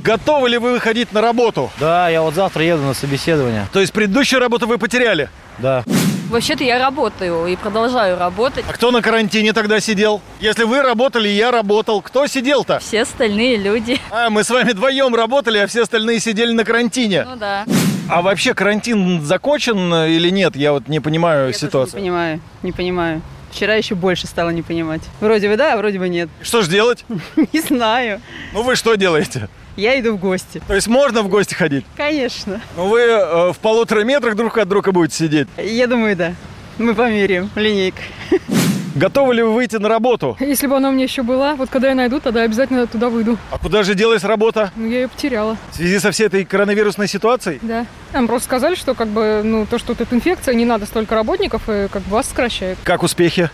Готовы 0.02 0.48
ли 0.48 0.58
вы 0.58 0.72
выходить 0.72 1.12
на 1.12 1.20
работу? 1.20 1.70
Да, 1.78 2.08
я 2.08 2.20
вот 2.20 2.34
завтра 2.34 2.64
еду 2.64 2.82
на 2.82 2.94
собеседование. 2.94 3.68
То 3.72 3.78
есть 3.78 3.92
предыдущую 3.92 4.40
работу 4.40 4.66
вы 4.66 4.76
потеряли? 4.78 5.30
Да. 5.58 5.84
Вообще-то 6.32 6.64
я 6.64 6.78
работаю 6.78 7.46
и 7.46 7.56
продолжаю 7.56 8.18
работать. 8.18 8.64
А 8.66 8.72
кто 8.72 8.90
на 8.90 9.02
карантине 9.02 9.52
тогда 9.52 9.80
сидел? 9.80 10.22
Если 10.40 10.64
вы 10.64 10.80
работали, 10.80 11.28
я 11.28 11.50
работал. 11.50 12.00
Кто 12.00 12.26
сидел-то? 12.26 12.78
Все 12.78 13.02
остальные 13.02 13.58
люди. 13.58 14.00
А, 14.10 14.30
мы 14.30 14.42
с 14.42 14.48
вами 14.48 14.70
вдвоем 14.70 15.14
работали, 15.14 15.58
а 15.58 15.66
все 15.66 15.82
остальные 15.82 16.20
сидели 16.20 16.52
на 16.52 16.64
карантине. 16.64 17.26
Ну 17.28 17.36
да. 17.36 17.66
А 18.08 18.22
вообще 18.22 18.54
карантин 18.54 19.20
закончен 19.20 19.92
или 20.06 20.30
нет? 20.30 20.56
Я 20.56 20.72
вот 20.72 20.88
не 20.88 21.00
понимаю 21.00 21.48
я 21.48 21.52
ситуацию. 21.52 22.00
не 22.00 22.06
понимаю, 22.06 22.40
не 22.62 22.72
понимаю. 22.72 23.22
Вчера 23.50 23.74
еще 23.74 23.94
больше 23.94 24.26
стало 24.26 24.48
не 24.48 24.62
понимать. 24.62 25.02
Вроде 25.20 25.50
бы 25.50 25.58
да, 25.58 25.74
а 25.74 25.76
вроде 25.76 25.98
бы 25.98 26.08
нет. 26.08 26.30
Что 26.40 26.62
ж 26.62 26.68
делать? 26.68 27.04
Не 27.52 27.60
знаю. 27.60 28.22
Ну 28.54 28.62
вы 28.62 28.76
что 28.76 28.94
делаете? 28.94 29.50
Я 29.76 29.98
иду 29.98 30.14
в 30.14 30.20
гости. 30.20 30.60
То 30.66 30.74
есть 30.74 30.88
можно 30.88 31.22
в 31.22 31.28
гости 31.28 31.54
ходить? 31.54 31.86
Конечно. 31.96 32.60
Ну 32.76 32.88
вы 32.88 33.00
э, 33.00 33.52
в 33.52 33.58
полутора 33.58 34.04
метрах 34.04 34.36
друг 34.36 34.58
от 34.58 34.68
друга 34.68 34.92
будете 34.92 35.16
сидеть? 35.16 35.48
Я 35.56 35.86
думаю, 35.86 36.14
да. 36.16 36.34
Мы 36.78 36.94
померяем. 36.94 37.50
Линейка. 37.54 38.02
Готовы 38.94 39.34
ли 39.34 39.42
вы 39.42 39.54
выйти 39.54 39.76
на 39.76 39.88
работу? 39.88 40.36
Если 40.38 40.66
бы 40.66 40.76
она 40.76 40.90
у 40.90 40.92
меня 40.92 41.04
еще 41.04 41.22
была, 41.22 41.54
вот 41.54 41.70
когда 41.70 41.88
я 41.88 41.94
найду, 41.94 42.20
тогда 42.20 42.42
обязательно 42.42 42.86
туда 42.86 43.08
выйду. 43.08 43.38
А 43.50 43.58
куда 43.58 43.82
же 43.82 43.94
делась 43.94 44.22
работа? 44.22 44.70
Ну, 44.76 44.86
я 44.86 45.02
ее 45.02 45.08
потеряла. 45.08 45.56
В 45.70 45.76
связи 45.76 45.98
со 45.98 46.10
всей 46.10 46.26
этой 46.26 46.44
коронавирусной 46.44 47.08
ситуацией? 47.08 47.58
Да. 47.62 47.86
Нам 48.12 48.26
просто 48.26 48.48
сказали, 48.48 48.74
что 48.74 48.92
как 48.94 49.08
бы, 49.08 49.40
ну, 49.42 49.64
то, 49.64 49.78
что 49.78 49.94
тут 49.94 50.12
инфекция, 50.12 50.54
не 50.54 50.66
надо 50.66 50.84
столько 50.84 51.14
работников, 51.14 51.62
и 51.70 51.88
как 51.88 52.02
бы 52.02 52.10
вас 52.10 52.28
сокращают. 52.28 52.78
Как 52.84 53.02
успехи? 53.02 53.48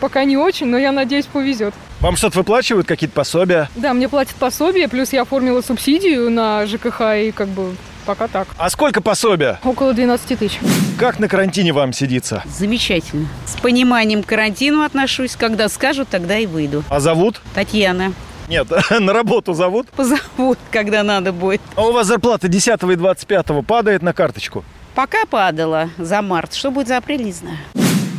Пока 0.00 0.24
не 0.24 0.36
очень, 0.36 0.66
но 0.66 0.78
я 0.78 0.92
надеюсь, 0.92 1.26
повезет. 1.26 1.74
Вам 2.00 2.16
что-то 2.16 2.38
выплачивают, 2.38 2.86
какие-то 2.86 3.14
пособия? 3.14 3.68
Да, 3.76 3.94
мне 3.94 4.08
платят 4.08 4.34
пособие, 4.36 4.88
плюс 4.88 5.12
я 5.12 5.22
оформила 5.22 5.60
субсидию 5.62 6.30
на 6.30 6.66
ЖКХ, 6.66 7.00
и 7.16 7.32
как 7.32 7.48
бы 7.48 7.76
пока 8.04 8.28
так. 8.28 8.48
А 8.58 8.70
сколько 8.70 9.00
пособия? 9.00 9.60
Около 9.64 9.92
12 9.94 10.38
тысяч. 10.38 10.58
Как 10.98 11.18
на 11.18 11.28
карантине 11.28 11.72
вам 11.72 11.92
сидится? 11.92 12.42
Замечательно. 12.46 13.28
С 13.46 13.60
пониманием 13.60 14.22
к 14.22 14.26
карантину 14.26 14.82
отношусь. 14.82 15.36
Когда 15.36 15.68
скажут, 15.68 16.08
тогда 16.08 16.38
и 16.38 16.46
выйду. 16.46 16.84
А 16.88 17.00
зовут? 17.00 17.40
Татьяна. 17.54 18.12
Нет, 18.48 18.68
на 18.90 19.12
работу 19.12 19.52
зовут? 19.54 19.88
Позовут, 19.90 20.58
когда 20.70 21.02
надо 21.02 21.32
будет. 21.32 21.60
А 21.76 21.86
у 21.86 21.92
вас 21.92 22.06
зарплата 22.06 22.48
10 22.48 22.82
и 22.82 22.94
25 22.96 23.46
падает 23.66 24.02
на 24.02 24.12
карточку? 24.12 24.64
Пока 24.94 25.24
падала 25.24 25.88
за 25.96 26.20
март. 26.20 26.52
Что 26.54 26.70
будет 26.70 26.88
за 26.88 26.98
апрель, 26.98 27.22
не 27.22 27.32
знаю. 27.32 27.56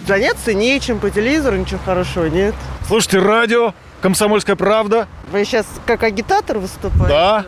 Заняться 0.08 0.54
нечем, 0.54 1.00
по 1.00 1.10
телевизору 1.10 1.56
ничего 1.56 1.80
хорошего 1.86 2.26
нет. 2.26 2.54
Слушайте 2.88 3.20
радио, 3.20 3.74
«Комсомольская 4.02 4.58
правда». 4.58 5.08
Вы 5.32 5.46
сейчас 5.46 5.66
как 5.86 6.04
агитатор 6.04 6.60
выступаете? 6.60 7.08
Да. 7.08 7.46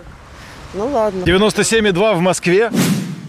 Ну 0.73 0.87
ладно. 0.87 1.23
97,2 1.23 2.15
в 2.15 2.19
Москве. 2.19 2.71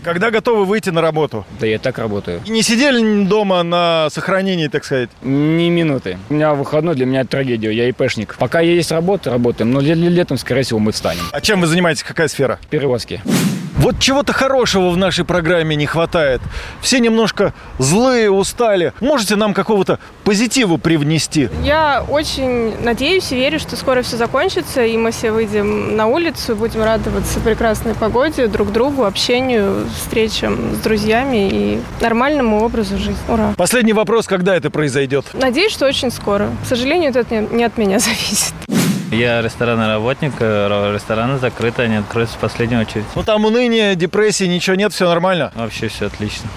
Когда 0.05 0.31
готовы 0.31 0.65
выйти 0.65 0.91
на 0.91 1.01
работу? 1.01 1.45
Да 1.59 1.67
я 1.67 1.81
так 1.81 1.99
работаю. 1.99 2.41
И 2.45 2.51
не 2.51 2.63
сидели 2.63 3.25
дома 3.25 3.65
на 3.65 4.09
сохранении, 4.11 4.69
так 4.69 4.85
сказать? 4.85 5.11
Ни 5.23 5.69
минуты. 5.69 6.19
У 6.31 6.35
меня 6.35 6.55
выходной, 6.55 6.95
для 6.95 7.07
меня 7.07 7.23
это 7.23 7.31
трагедия. 7.31 7.73
Я 7.73 7.89
ИПшник. 7.89 8.37
Пока 8.39 8.61
есть 8.61 8.93
работа, 8.93 9.31
работаем. 9.31 9.73
Но 9.73 9.81
летом, 9.81 10.39
скорее 10.39 10.63
всего, 10.63 10.79
мы 10.79 10.93
встанем. 10.93 11.25
А 11.33 11.41
чем 11.41 11.61
вы 11.61 11.67
занимаетесь? 11.67 12.05
Какая 12.05 12.29
сфера? 12.29 12.61
Перевозки. 12.71 13.21
Вот 13.79 13.99
чего-то 13.99 14.33
хорошего 14.33 14.91
в 14.91 14.97
нашей 14.97 15.25
программе 15.25 15.77
не 15.77 15.85
хватает. 15.87 16.41
Все 16.81 16.99
немножко 16.99 17.53
злые, 17.79 18.31
устали. 18.31 18.95
Можете 19.01 19.37
нам 19.37 19.53
какого-то 19.53 19.99
позитива 20.25 20.79
привнести? 20.79 21.51
Я 21.63 22.05
очень 22.09 22.75
надеюсь 22.83 23.31
и 23.33 23.37
верю, 23.37 23.59
что 23.59 23.77
скоро 23.77 24.03
все 24.03 24.17
закончится, 24.17 24.85
и 24.85 24.97
мы 24.97 25.11
все 25.11 25.31
выйдем 25.31 25.95
на 25.95 26.07
улицу 26.07 26.57
будем 26.57 26.83
радоваться 26.83 27.39
прекрасной 27.41 27.95
погоде, 27.95 28.47
друг 28.47 28.73
другу, 28.73 29.05
общению, 29.05 29.87
встречам 29.95 30.75
с 30.75 30.79
друзьями 30.79 31.49
и 31.51 31.81
нормальному 32.01 32.65
образу 32.65 32.97
жизни. 32.97 33.17
Ура! 33.29 33.53
Последний 33.57 33.93
вопрос, 33.93 34.27
когда 34.27 34.57
это 34.57 34.71
произойдет? 34.71 35.27
Надеюсь, 35.35 35.73
что 35.73 35.87
очень 35.87 36.11
скоро. 36.11 36.49
К 36.65 36.67
сожалению, 36.67 37.11
это 37.11 37.37
не 37.37 37.65
от 37.65 37.77
меня 37.77 37.99
зависит. 38.01 38.55
Я 39.11 39.41
ресторанный 39.41 39.87
работник, 39.87 40.33
э, 40.41 40.93
рестораны 40.93 41.39
закрыты, 41.39 41.83
они 41.83 41.97
откроются 41.97 42.37
в 42.37 42.41
последнюю 42.41 42.83
очередь. 42.83 43.05
Ну 43.15 43.23
там 43.23 43.45
уныния, 43.45 43.95
депрессии, 43.95 44.45
ничего 44.45 44.75
нет, 44.75 44.93
все 44.93 45.07
нормально? 45.09 45.53
Вообще 45.55 45.89
все 45.89 46.07
отлично. 46.07 46.49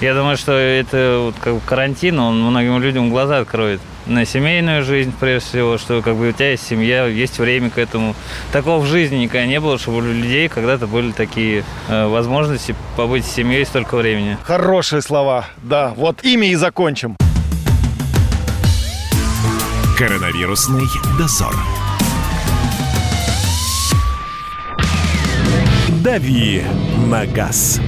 Я 0.00 0.14
думаю, 0.14 0.36
что 0.36 0.52
это 0.52 1.22
вот 1.24 1.34
как 1.40 1.54
бы 1.54 1.60
карантин, 1.60 2.20
он 2.20 2.40
многим 2.40 2.80
людям 2.80 3.10
глаза 3.10 3.38
откроет 3.38 3.80
на 4.06 4.24
семейную 4.24 4.84
жизнь, 4.84 5.12
прежде 5.18 5.48
всего, 5.48 5.76
что 5.76 6.02
как 6.02 6.14
бы 6.14 6.28
у 6.28 6.32
тебя 6.32 6.52
есть 6.52 6.66
семья, 6.66 7.06
есть 7.06 7.38
время 7.38 7.68
к 7.68 7.78
этому. 7.78 8.14
Такого 8.52 8.82
в 8.82 8.86
жизни 8.86 9.16
никогда 9.16 9.46
не 9.46 9.60
было, 9.60 9.76
чтобы 9.76 9.98
у 9.98 10.00
людей 10.00 10.48
когда-то 10.48 10.86
были 10.86 11.10
такие 11.10 11.64
э, 11.88 12.06
возможности 12.06 12.74
побыть 12.96 13.26
с 13.26 13.32
семьей 13.32 13.66
столько 13.66 13.96
времени. 13.96 14.38
Хорошие 14.44 15.02
слова, 15.02 15.46
да. 15.58 15.92
Вот 15.96 16.24
ими 16.24 16.46
и 16.46 16.54
закончим. 16.54 17.16
Коронавирусный 19.98 20.86
дозор. 21.18 21.54
«Дави 26.02 26.62
на 27.10 27.26
газ». 27.26 27.80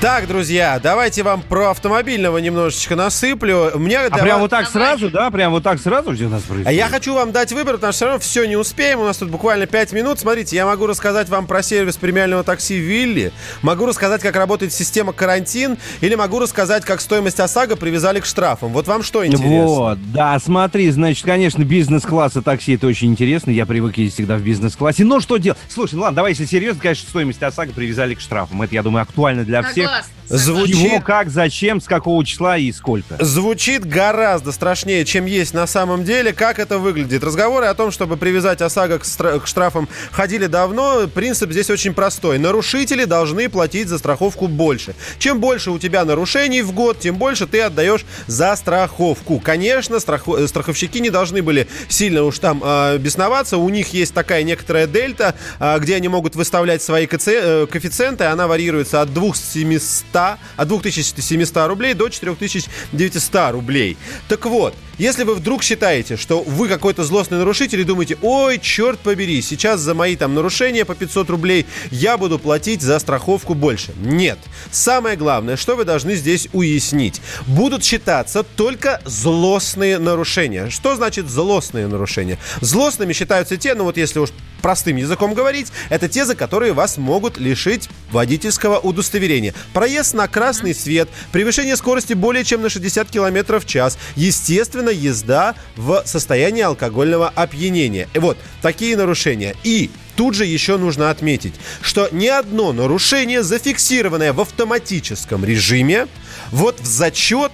Так, 0.00 0.28
друзья, 0.28 0.78
давайте 0.80 1.24
вам 1.24 1.42
про 1.42 1.70
автомобильного 1.70 2.38
немножечко 2.38 2.94
насыплю. 2.94 3.72
Мне 3.74 3.98
а 3.98 4.16
прям 4.16 4.38
вот 4.38 4.50
так 4.50 4.68
сразу, 4.68 5.10
да? 5.10 5.28
Прям 5.32 5.50
вот 5.50 5.64
так 5.64 5.80
сразу, 5.80 6.12
где 6.12 6.26
у 6.26 6.28
нас 6.28 6.42
происходит? 6.42 6.68
А 6.68 6.72
я 6.72 6.88
хочу 6.88 7.14
вам 7.14 7.32
дать 7.32 7.50
выбор, 7.50 7.74
потому 7.74 7.92
что 7.92 7.96
все 7.96 8.04
равно 8.04 8.20
все 8.20 8.44
не 8.44 8.56
успеем. 8.56 9.00
У 9.00 9.04
нас 9.04 9.16
тут 9.16 9.28
буквально 9.28 9.66
5 9.66 9.92
минут. 9.92 10.20
Смотрите, 10.20 10.54
я 10.54 10.66
могу 10.66 10.86
рассказать 10.86 11.28
вам 11.28 11.48
про 11.48 11.64
сервис 11.64 11.96
премиального 11.96 12.44
такси 12.44 12.76
Вилли, 12.76 13.32
могу 13.62 13.86
рассказать, 13.86 14.22
как 14.22 14.36
работает 14.36 14.72
система 14.72 15.12
карантин, 15.12 15.78
или 16.00 16.14
могу 16.14 16.38
рассказать, 16.38 16.84
как 16.84 17.00
стоимость 17.00 17.40
ОСАГО 17.40 17.74
привязали 17.74 18.20
к 18.20 18.24
штрафам. 18.24 18.72
Вот 18.72 18.86
вам 18.86 19.02
что 19.02 19.26
интересно? 19.26 19.66
Вот, 19.66 20.12
да, 20.12 20.38
смотри, 20.38 20.92
значит, 20.92 21.24
конечно, 21.24 21.64
бизнес-класса 21.64 22.40
такси 22.40 22.74
это 22.74 22.86
очень 22.86 23.10
интересно. 23.10 23.50
Я 23.50 23.66
привык 23.66 23.98
ездить 23.98 24.14
всегда 24.14 24.36
в 24.36 24.42
бизнес-классе. 24.42 25.02
Но 25.04 25.18
что 25.18 25.38
делать? 25.38 25.58
Слушай, 25.68 25.96
ну 25.96 26.02
ладно, 26.02 26.16
давай, 26.16 26.30
если 26.32 26.44
серьезно, 26.44 26.80
конечно, 26.80 27.08
стоимость 27.08 27.42
ОСАГО 27.42 27.72
привязали 27.72 28.14
к 28.14 28.20
штрафам. 28.20 28.62
Это, 28.62 28.76
я 28.76 28.84
думаю, 28.84 29.02
актуально 29.02 29.42
для 29.42 29.64
всех. 29.64 29.87
Звучит... 30.28 30.76
Чего, 30.76 31.00
как, 31.00 31.30
зачем, 31.30 31.80
с 31.80 31.86
какого 31.86 32.24
числа 32.24 32.58
и 32.58 32.70
сколько? 32.72 33.16
Звучит 33.24 33.86
гораздо 33.86 34.52
страшнее, 34.52 35.04
чем 35.04 35.24
есть 35.24 35.54
на 35.54 35.66
самом 35.66 36.04
деле. 36.04 36.32
Как 36.32 36.58
это 36.58 36.78
выглядит? 36.78 37.24
Разговоры 37.24 37.66
о 37.66 37.74
том, 37.74 37.90
чтобы 37.90 38.16
привязать 38.16 38.60
ОСАГО 38.60 38.98
к, 38.98 39.04
стра- 39.04 39.40
к 39.40 39.46
штрафам, 39.46 39.88
ходили 40.10 40.46
давно. 40.46 41.06
Принцип 41.12 41.50
здесь 41.50 41.70
очень 41.70 41.94
простой. 41.94 42.38
Нарушители 42.38 43.04
должны 43.04 43.48
платить 43.48 43.88
за 43.88 43.98
страховку 43.98 44.48
больше. 44.48 44.94
Чем 45.18 45.40
больше 45.40 45.70
у 45.70 45.78
тебя 45.78 46.04
нарушений 46.04 46.60
в 46.60 46.72
год, 46.72 47.00
тем 47.00 47.16
больше 47.16 47.46
ты 47.46 47.62
отдаешь 47.62 48.04
за 48.26 48.54
страховку. 48.56 49.40
Конечно, 49.40 49.98
страх... 49.98 50.24
страховщики 50.46 50.98
не 50.98 51.10
должны 51.10 51.42
были 51.42 51.68
сильно 51.88 52.22
уж 52.22 52.38
там 52.38 52.62
э, 52.62 52.98
бесноваться. 52.98 53.56
У 53.56 53.68
них 53.70 53.94
есть 53.94 54.12
такая 54.12 54.42
некоторая 54.42 54.86
дельта, 54.86 55.34
э, 55.58 55.78
где 55.78 55.96
они 55.96 56.08
могут 56.08 56.36
выставлять 56.36 56.82
свои 56.82 57.06
коэффициенты. 57.06 58.24
Она 58.24 58.46
варьируется 58.46 59.00
от 59.00 59.14
2700 59.14 59.77
2700, 59.78 60.38
от 60.56 60.68
2700 60.68 61.68
рублей 61.68 61.94
до 61.94 62.08
4900 62.08 63.52
рублей. 63.52 63.96
Так 64.28 64.46
вот, 64.46 64.74
если 64.98 65.22
вы 65.22 65.34
вдруг 65.34 65.62
считаете, 65.62 66.16
что 66.16 66.42
вы 66.42 66.68
какой-то 66.68 67.04
злостный 67.04 67.38
нарушитель 67.38 67.80
и 67.80 67.84
думаете, 67.84 68.18
ой, 68.20 68.58
черт 68.58 68.98
побери, 68.98 69.40
сейчас 69.42 69.80
за 69.80 69.94
мои 69.94 70.16
там 70.16 70.34
нарушения 70.34 70.84
по 70.84 70.94
500 70.94 71.30
рублей 71.30 71.66
я 71.92 72.18
буду 72.18 72.38
платить 72.38 72.82
за 72.82 72.98
страховку 72.98 73.54
больше. 73.54 73.92
Нет. 74.00 74.38
Самое 74.72 75.16
главное, 75.16 75.56
что 75.56 75.76
вы 75.76 75.84
должны 75.84 76.16
здесь 76.16 76.48
уяснить. 76.52 77.20
Будут 77.46 77.84
считаться 77.84 78.42
только 78.42 79.00
злостные 79.04 79.98
нарушения. 79.98 80.68
Что 80.68 80.96
значит 80.96 81.28
злостные 81.28 81.86
нарушения? 81.86 82.38
Злостными 82.60 83.12
считаются 83.12 83.56
те, 83.56 83.74
ну 83.74 83.84
вот 83.84 83.96
если 83.96 84.18
уж 84.18 84.30
простым 84.62 84.96
языком 84.96 85.34
говорить, 85.34 85.68
это 85.88 86.08
те, 86.08 86.24
за 86.24 86.34
которые 86.34 86.72
вас 86.72 86.98
могут 86.98 87.38
лишить 87.38 87.88
водительского 88.10 88.78
удостоверения. 88.78 89.54
Проезд 89.72 90.14
на 90.14 90.28
красный 90.28 90.74
свет, 90.74 91.08
превышение 91.32 91.76
скорости 91.76 92.14
более 92.14 92.44
чем 92.44 92.62
на 92.62 92.68
60 92.68 93.10
км 93.10 93.60
в 93.60 93.66
час, 93.66 93.98
естественно, 94.16 94.90
езда 94.90 95.54
в 95.76 96.02
состоянии 96.04 96.62
алкогольного 96.62 97.28
опьянения. 97.28 98.08
И 98.14 98.18
вот 98.18 98.38
такие 98.62 98.96
нарушения. 98.96 99.54
И 99.64 99.90
Тут 100.16 100.34
же 100.34 100.46
еще 100.46 100.78
нужно 100.78 101.10
отметить, 101.10 101.54
что 101.80 102.08
ни 102.10 102.26
одно 102.26 102.72
нарушение, 102.72 103.44
зафиксированное 103.44 104.32
в 104.32 104.40
автоматическом 104.40 105.44
режиме, 105.44 106.08
вот 106.50 106.80
в 106.80 106.86
зачет 106.86 107.52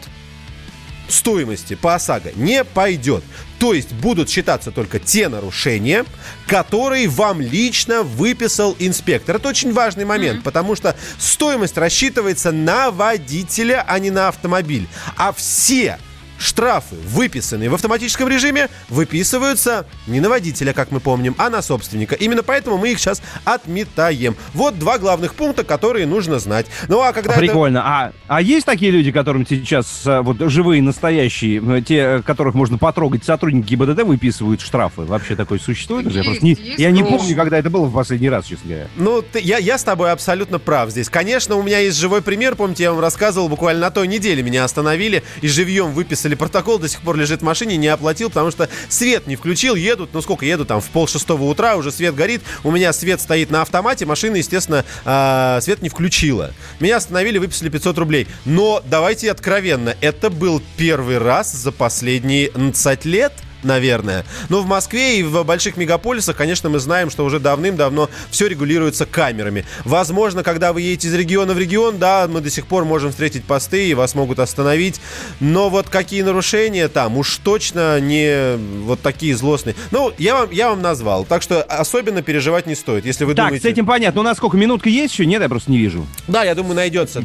стоимости 1.06 1.74
по 1.74 1.94
ОСАГО 1.94 2.32
не 2.36 2.64
пойдет. 2.64 3.22
То 3.58 3.72
есть 3.72 3.92
будут 3.92 4.28
считаться 4.28 4.70
только 4.70 4.98
те 4.98 5.28
нарушения, 5.28 6.04
которые 6.46 7.08
вам 7.08 7.40
лично 7.40 8.02
выписал 8.02 8.76
инспектор. 8.78 9.36
Это 9.36 9.48
очень 9.48 9.72
важный 9.72 10.04
момент, 10.04 10.40
mm-hmm. 10.40 10.44
потому 10.44 10.76
что 10.76 10.96
стоимость 11.18 11.78
рассчитывается 11.78 12.52
на 12.52 12.90
водителя, 12.90 13.84
а 13.86 13.98
не 13.98 14.10
на 14.10 14.28
автомобиль. 14.28 14.88
А 15.16 15.32
все 15.32 15.98
штрафы, 16.38 16.96
выписанные 17.06 17.68
в 17.68 17.74
автоматическом 17.74 18.28
режиме, 18.28 18.68
выписываются 18.88 19.86
не 20.06 20.20
на 20.20 20.28
водителя, 20.28 20.72
как 20.72 20.90
мы 20.90 21.00
помним, 21.00 21.34
а 21.38 21.50
на 21.50 21.62
собственника. 21.62 22.14
Именно 22.14 22.42
поэтому 22.42 22.76
мы 22.76 22.92
их 22.92 22.98
сейчас 22.98 23.22
отметаем. 23.44 24.36
Вот 24.52 24.78
два 24.78 24.98
главных 24.98 25.34
пункта, 25.34 25.64
которые 25.64 26.06
нужно 26.06 26.38
знать. 26.38 26.66
Ну 26.88 27.00
а 27.00 27.12
когда 27.12 27.32
Прикольно. 27.34 27.78
Это... 27.78 27.86
А, 27.86 28.12
а 28.28 28.42
есть 28.42 28.66
такие 28.66 28.90
люди, 28.90 29.12
которым 29.12 29.46
сейчас 29.46 30.06
э, 30.06 30.20
вот 30.20 30.38
живые, 30.50 30.82
настоящие, 30.82 31.78
э, 31.78 31.82
те, 31.82 31.96
э, 31.96 32.22
которых 32.22 32.54
можно 32.54 32.78
потрогать, 32.78 33.24
сотрудники 33.24 33.68
ГИБДД 33.68 34.02
выписывают 34.02 34.60
штрафы? 34.60 35.02
Вообще 35.02 35.36
такое 35.36 35.58
существует? 35.58 36.06
Есть, 36.06 36.16
я 36.16 36.24
просто 36.24 36.44
не, 36.44 36.50
есть, 36.52 36.78
я 36.78 36.90
не 36.90 37.02
помню, 37.02 37.34
когда 37.36 37.58
это 37.58 37.70
было 37.70 37.86
в 37.86 37.94
последний 37.94 38.28
раз, 38.28 38.46
честно 38.46 38.68
говоря. 38.68 38.88
Ну, 38.96 39.22
ты, 39.22 39.40
я, 39.40 39.58
я 39.58 39.78
с 39.78 39.84
тобой 39.84 40.12
абсолютно 40.12 40.58
прав 40.58 40.90
здесь. 40.90 41.08
Конечно, 41.08 41.56
у 41.56 41.62
меня 41.62 41.78
есть 41.78 41.98
живой 41.98 42.22
пример. 42.22 42.54
Помните, 42.54 42.84
я 42.84 42.92
вам 42.92 43.00
рассказывал, 43.00 43.48
буквально 43.48 43.82
на 43.82 43.90
той 43.90 44.08
неделе 44.08 44.42
меня 44.42 44.64
остановили 44.64 45.22
и 45.40 45.48
живьем 45.48 45.92
выписали 45.92 46.23
выписали 46.24 46.34
протокол, 46.34 46.78
до 46.78 46.88
сих 46.88 47.00
пор 47.02 47.16
лежит 47.16 47.40
в 47.40 47.44
машине, 47.44 47.76
не 47.76 47.88
оплатил, 47.88 48.28
потому 48.28 48.50
что 48.50 48.68
свет 48.88 49.26
не 49.26 49.36
включил, 49.36 49.74
едут, 49.74 50.10
ну 50.12 50.22
сколько 50.22 50.46
едут, 50.46 50.68
там 50.68 50.80
в 50.80 50.86
пол 50.86 51.06
шестого 51.06 51.44
утра, 51.44 51.76
уже 51.76 51.92
свет 51.92 52.14
горит, 52.14 52.42
у 52.62 52.70
меня 52.70 52.92
свет 52.92 53.20
стоит 53.20 53.50
на 53.50 53.62
автомате, 53.62 54.06
машина, 54.06 54.36
естественно, 54.36 54.84
э, 55.04 55.58
свет 55.60 55.82
не 55.82 55.88
включила. 55.90 56.52
Меня 56.80 56.96
остановили, 56.96 57.38
выписали 57.38 57.68
500 57.68 57.98
рублей. 57.98 58.26
Но 58.46 58.82
давайте 58.86 59.30
откровенно, 59.30 59.94
это 60.00 60.30
был 60.30 60.62
первый 60.76 61.18
раз 61.18 61.52
за 61.52 61.72
последние 61.72 62.50
20 62.50 63.04
лет, 63.04 63.32
наверное. 63.64 64.24
Но 64.48 64.60
в 64.60 64.66
Москве 64.66 65.20
и 65.20 65.22
в 65.22 65.42
больших 65.44 65.76
мегаполисах, 65.76 66.36
конечно, 66.36 66.68
мы 66.68 66.78
знаем, 66.78 67.10
что 67.10 67.24
уже 67.24 67.40
давным-давно 67.40 68.10
все 68.30 68.46
регулируется 68.46 69.06
камерами. 69.06 69.64
Возможно, 69.84 70.42
когда 70.42 70.72
вы 70.72 70.82
едете 70.82 71.08
из 71.08 71.14
региона 71.14 71.54
в 71.54 71.58
регион, 71.58 71.98
да, 71.98 72.26
мы 72.28 72.40
до 72.40 72.50
сих 72.50 72.66
пор 72.66 72.84
можем 72.84 73.10
встретить 73.10 73.44
посты 73.44 73.88
и 73.88 73.94
вас 73.94 74.14
могут 74.14 74.38
остановить. 74.38 75.00
Но 75.40 75.70
вот 75.70 75.88
какие 75.88 76.22
нарушения 76.22 76.88
там, 76.88 77.16
уж 77.16 77.36
точно 77.38 78.00
не 78.00 78.56
вот 78.84 79.00
такие 79.00 79.34
злостные. 79.36 79.74
Ну, 79.90 80.12
я 80.18 80.34
вам, 80.34 80.50
я 80.50 80.70
вам 80.70 80.82
назвал, 80.82 81.24
так 81.24 81.42
что 81.42 81.62
особенно 81.62 82.22
переживать 82.22 82.66
не 82.66 82.74
стоит, 82.74 83.04
если 83.04 83.24
вы 83.24 83.34
так, 83.34 83.46
думаете... 83.46 83.68
с 83.68 83.70
этим 83.70 83.86
понятно. 83.86 84.20
У 84.20 84.24
нас 84.24 84.36
сколько, 84.36 84.56
минутка 84.56 84.88
есть 84.88 85.14
еще? 85.14 85.26
Нет, 85.26 85.42
я 85.42 85.48
просто 85.48 85.70
не 85.70 85.78
вижу. 85.78 86.06
Да, 86.28 86.44
я 86.44 86.54
думаю, 86.54 86.74
найдется. 86.74 87.24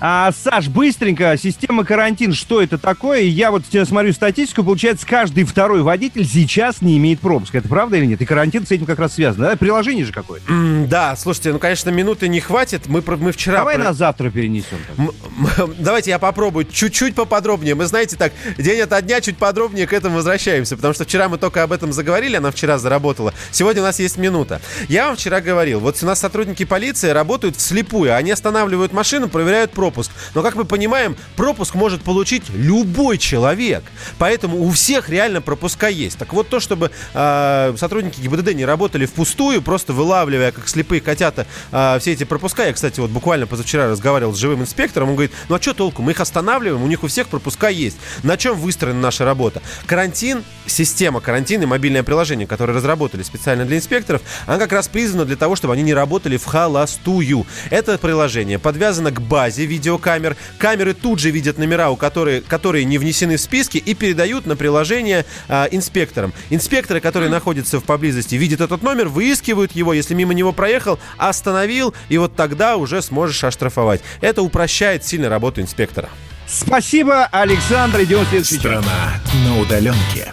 А, 0.00 0.32
Саш, 0.32 0.68
быстренько, 0.68 1.36
система 1.40 1.84
карантин, 1.84 2.32
что 2.32 2.60
это 2.60 2.78
такое? 2.78 3.22
Я 3.22 3.50
вот 3.50 3.62
смотрю 3.84 4.12
статистику, 4.12 4.62
получается, 4.62 5.06
каждый 5.06 5.44
второй 5.44 5.63
водитель 5.68 6.26
сейчас 6.26 6.82
не 6.82 6.96
имеет 6.98 7.20
пропуска. 7.20 7.58
Это 7.58 7.68
правда 7.68 7.96
или 7.96 8.06
нет? 8.06 8.20
И 8.20 8.24
карантин 8.24 8.66
с 8.66 8.70
этим 8.70 8.86
как 8.86 8.98
раз 8.98 9.14
связан, 9.14 9.42
да? 9.42 9.56
Приложение 9.56 10.04
же 10.04 10.12
какое-то. 10.12 10.50
Mm, 10.50 10.86
да, 10.86 11.16
слушайте, 11.16 11.52
ну, 11.52 11.58
конечно, 11.58 11.90
минуты 11.90 12.28
не 12.28 12.40
хватит. 12.40 12.86
Мы, 12.86 13.02
мы 13.06 13.32
вчера... 13.32 13.58
Давай 13.58 13.76
про... 13.76 13.84
на 13.84 13.92
завтра 13.92 14.30
перенесем. 14.30 14.78
Давайте 15.78 16.10
я 16.10 16.18
попробую 16.18 16.66
чуть-чуть 16.66 17.14
поподробнее. 17.14 17.74
Мы, 17.74 17.86
знаете, 17.86 18.16
так, 18.16 18.32
день 18.58 18.80
ото 18.80 19.00
дня 19.02 19.20
чуть 19.20 19.38
подробнее 19.38 19.86
к 19.86 19.92
этому 19.92 20.16
возвращаемся, 20.16 20.76
потому 20.76 20.94
что 20.94 21.04
вчера 21.04 21.28
мы 21.28 21.38
только 21.38 21.62
об 21.62 21.72
этом 21.72 21.92
заговорили, 21.92 22.36
она 22.36 22.50
вчера 22.50 22.78
заработала. 22.78 23.32
Сегодня 23.50 23.82
у 23.82 23.84
нас 23.84 23.98
есть 24.00 24.18
минута. 24.18 24.60
Я 24.88 25.06
вам 25.06 25.16
вчера 25.16 25.40
говорил, 25.40 25.80
вот 25.80 26.02
у 26.02 26.06
нас 26.06 26.20
сотрудники 26.20 26.64
полиции 26.64 27.08
работают 27.08 27.56
вслепую. 27.56 28.14
Они 28.14 28.30
останавливают 28.30 28.92
машину, 28.92 29.28
проверяют 29.28 29.72
пропуск 29.72 29.94
пропуск. 29.94 30.10
Но, 30.34 30.42
как 30.42 30.54
мы 30.54 30.64
понимаем, 30.64 31.16
пропуск 31.36 31.74
может 31.74 32.02
получить 32.02 32.44
любой 32.50 33.18
человек. 33.18 33.84
Поэтому 34.18 34.62
у 34.62 34.70
всех 34.70 35.08
реально 35.08 35.40
пропуска 35.54 35.86
есть. 35.88 36.18
Так 36.18 36.32
вот 36.32 36.48
то, 36.48 36.58
чтобы 36.58 36.90
э, 37.14 37.74
сотрудники 37.78 38.20
ГИБДД 38.20 38.54
не 38.54 38.64
работали 38.64 39.06
впустую, 39.06 39.62
просто 39.62 39.92
вылавливая, 39.92 40.50
как 40.50 40.68
слепые 40.68 41.00
котята, 41.00 41.46
э, 41.70 41.98
все 42.00 42.12
эти 42.12 42.24
пропуска. 42.24 42.66
Я, 42.66 42.72
кстати, 42.72 42.98
вот 42.98 43.10
буквально 43.10 43.46
позавчера 43.46 43.88
разговаривал 43.88 44.34
с 44.34 44.38
живым 44.38 44.62
инспектором. 44.62 45.10
Он 45.10 45.14
говорит, 45.14 45.32
ну 45.48 45.54
а 45.54 45.62
что 45.62 45.72
толку? 45.72 46.02
Мы 46.02 46.10
их 46.10 46.20
останавливаем, 46.20 46.82
у 46.82 46.88
них 46.88 47.04
у 47.04 47.06
всех 47.06 47.28
пропуска 47.28 47.68
есть. 47.68 47.96
На 48.24 48.36
чем 48.36 48.58
выстроена 48.58 49.00
наша 49.00 49.24
работа? 49.24 49.62
Карантин, 49.86 50.42
система 50.66 51.20
карантина 51.20 51.62
и 51.62 51.66
мобильное 51.66 52.02
приложение, 52.02 52.48
которое 52.48 52.72
разработали 52.72 53.22
специально 53.22 53.64
для 53.64 53.76
инспекторов, 53.76 54.22
она 54.46 54.58
как 54.58 54.72
раз 54.72 54.88
призвана 54.88 55.24
для 55.24 55.36
того, 55.36 55.54
чтобы 55.54 55.74
они 55.74 55.84
не 55.84 55.94
работали 55.94 56.36
в 56.36 56.46
холостую. 56.46 57.46
Это 57.70 57.96
приложение 57.98 58.58
подвязано 58.58 59.12
к 59.12 59.20
базе 59.22 59.66
видеокамер. 59.66 60.36
Камеры 60.58 60.94
тут 60.94 61.20
же 61.20 61.30
видят 61.30 61.58
номера, 61.58 61.90
у 61.90 61.96
которые, 61.96 62.40
которые 62.40 62.84
не 62.84 62.98
внесены 62.98 63.36
в 63.36 63.40
списки, 63.40 63.78
и 63.78 63.94
передают 63.94 64.46
на 64.46 64.56
приложение 64.56 65.24
а, 65.48 65.68
инспекторам. 65.70 66.32
Инспекторы, 66.50 67.00
которые 67.00 67.30
находятся 67.30 67.80
в 67.80 67.84
поблизости, 67.84 68.34
видят 68.34 68.60
этот 68.60 68.82
номер, 68.82 69.08
выискивают 69.08 69.72
его, 69.72 69.92
если 69.92 70.14
мимо 70.14 70.34
него 70.34 70.52
проехал, 70.52 70.98
остановил, 71.16 71.94
и 72.08 72.18
вот 72.18 72.36
тогда 72.36 72.76
уже 72.76 73.02
сможешь 73.02 73.42
оштрафовать. 73.44 74.02
Это 74.20 74.42
упрощает 74.42 75.04
сильно 75.04 75.28
работу 75.28 75.60
инспектора. 75.60 76.08
Спасибо, 76.46 77.26
Александр. 77.26 78.02
Идем 78.02 78.24
следующий 78.26 78.56
Страна 78.56 79.20
на 79.44 79.60
удаленке. 79.60 80.32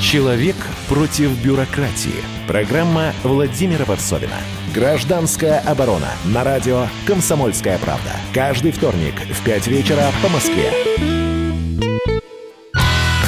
Человек 0.00 0.56
против 0.88 1.30
бюрократии. 1.44 2.24
Программа 2.46 3.12
Владимира 3.22 3.84
Варсовина. 3.84 4.38
Гражданская 4.74 5.60
оборона. 5.60 6.08
На 6.24 6.44
радио 6.44 6.86
«Комсомольская 7.06 7.76
правда». 7.76 8.12
Каждый 8.32 8.72
вторник 8.72 9.14
в 9.30 9.44
5 9.44 9.66
вечера 9.66 10.10
по 10.22 10.30
Москве. 10.30 10.72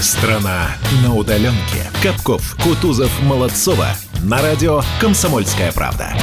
Страна 0.01 0.69
на 1.05 1.15
удаленке. 1.15 1.85
Капков, 2.03 2.57
Кутузов, 2.63 3.11
Молодцова. 3.25 3.89
На 4.23 4.41
радио 4.41 4.81
«Комсомольская 5.01 5.73
правда». 5.73 6.15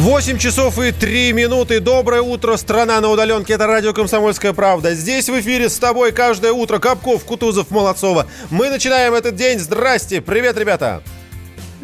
8 0.00 0.38
часов 0.38 0.78
и 0.80 0.90
3 0.90 1.32
минуты. 1.32 1.78
Доброе 1.78 2.20
утро, 2.20 2.56
страна 2.56 3.00
на 3.00 3.10
удаленке. 3.10 3.52
Это 3.52 3.68
радио 3.68 3.92
«Комсомольская 3.92 4.52
правда». 4.52 4.92
Здесь 4.92 5.28
в 5.28 5.40
эфире 5.40 5.68
с 5.68 5.78
тобой 5.78 6.10
каждое 6.10 6.52
утро 6.52 6.80
Капков, 6.80 7.24
Кутузов, 7.24 7.70
Молодцова. 7.70 8.26
Мы 8.50 8.70
начинаем 8.70 9.14
этот 9.14 9.36
день. 9.36 9.60
Здрасте. 9.60 10.20
Привет, 10.20 10.58
ребята. 10.58 11.00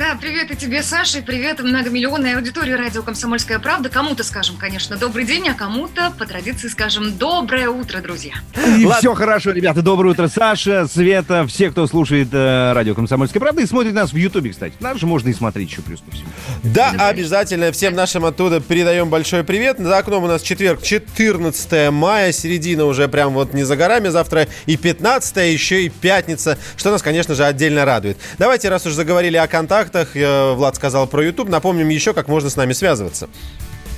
Да, 0.01 0.17
привет 0.19 0.51
и 0.51 0.57
тебе, 0.57 0.83
Саша, 0.83 1.19
и 1.19 1.21
привет 1.21 1.61
многомиллионной 1.61 2.35
аудитории 2.35 2.73
радио 2.73 3.03
«Комсомольская 3.03 3.59
правда». 3.59 3.91
Кому-то 3.91 4.25
скажем, 4.25 4.57
конечно, 4.57 4.97
добрый 4.97 5.27
день, 5.27 5.47
а 5.51 5.53
кому-то, 5.53 6.11
по 6.19 6.25
традиции, 6.25 6.69
скажем 6.69 7.19
доброе 7.19 7.69
утро, 7.69 8.01
друзья. 8.01 8.33
И 8.79 8.89
все 8.99 9.13
хорошо, 9.13 9.51
ребята. 9.51 9.83
Доброе 9.83 10.13
утро, 10.13 10.29
Саша, 10.29 10.89
Света, 10.89 11.47
все, 11.47 11.71
кто 11.71 11.87
слушает 11.87 12.29
э, 12.33 12.73
радио 12.73 12.95
«Комсомольская 12.95 13.41
правда» 13.41 13.61
и 13.61 13.67
смотрит 13.67 13.93
нас 13.93 14.15
в 14.15 14.17
Ютубе, 14.17 14.53
кстати. 14.53 14.73
Нас 14.81 14.99
же 14.99 15.05
можно 15.05 15.29
и 15.29 15.35
смотреть 15.35 15.71
еще 15.71 15.83
плюс 15.83 16.01
ко 16.01 16.11
всему. 16.13 16.31
Да, 16.63 16.93
обязательно 16.93 17.71
всем 17.71 17.95
нашим 17.95 18.25
оттуда 18.25 18.61
передаем 18.61 19.11
большой 19.11 19.45
привет. 19.45 19.77
За 19.81 19.99
окном 19.99 20.25
у 20.25 20.29
нас 20.29 20.41
четверг, 20.41 20.83
14 20.83 21.91
мая, 21.91 22.33
середина 22.33 22.87
уже 22.87 23.07
прям 23.07 23.35
вот 23.35 23.53
не 23.53 23.65
за 23.65 23.77
горами. 23.77 24.09
Завтра 24.09 24.49
и 24.65 24.79
15 24.79 25.53
еще 25.53 25.85
и 25.85 25.91
пятница, 25.91 26.57
что 26.79 26.91
нас, 26.91 27.03
конечно 27.03 27.35
же, 27.35 27.45
отдельно 27.45 27.85
радует. 27.85 28.17
Давайте, 28.39 28.71
раз 28.71 28.87
уж 28.87 28.95
заговорили 28.95 29.37
о 29.37 29.47
контактах, 29.91 30.57
Влад 30.57 30.76
сказал 30.76 31.07
про 31.07 31.24
YouTube, 31.24 31.49
напомним 31.49 31.88
еще, 31.88 32.12
как 32.14 32.28
можно 32.28 32.51
с 32.51 32.57
нами 32.57 32.72
связываться. 32.72 33.28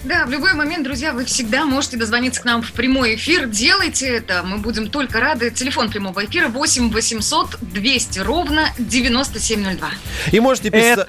Да, 0.04 0.26
в 0.26 0.30
любой 0.30 0.54
момент, 0.54 0.82
друзья, 0.82 1.12
вы 1.12 1.24
всегда 1.24 1.64
можете 1.64 1.96
дозвониться 1.96 2.42
к 2.42 2.44
нам 2.44 2.62
в 2.62 2.72
прямой 2.72 3.14
эфир. 3.14 3.46
Делайте 3.46 4.08
это, 4.08 4.42
мы 4.42 4.58
будем 4.58 4.90
только 4.90 5.20
рады. 5.20 5.52
Телефон 5.52 5.90
прямого 5.90 6.24
эфира 6.24 6.48
8 6.48 6.90
800 6.90 7.58
200 7.60 8.18
ровно 8.18 8.68
9702. 8.78 9.90
И 10.32 10.40
можете 10.40 10.70
писать... 10.70 11.06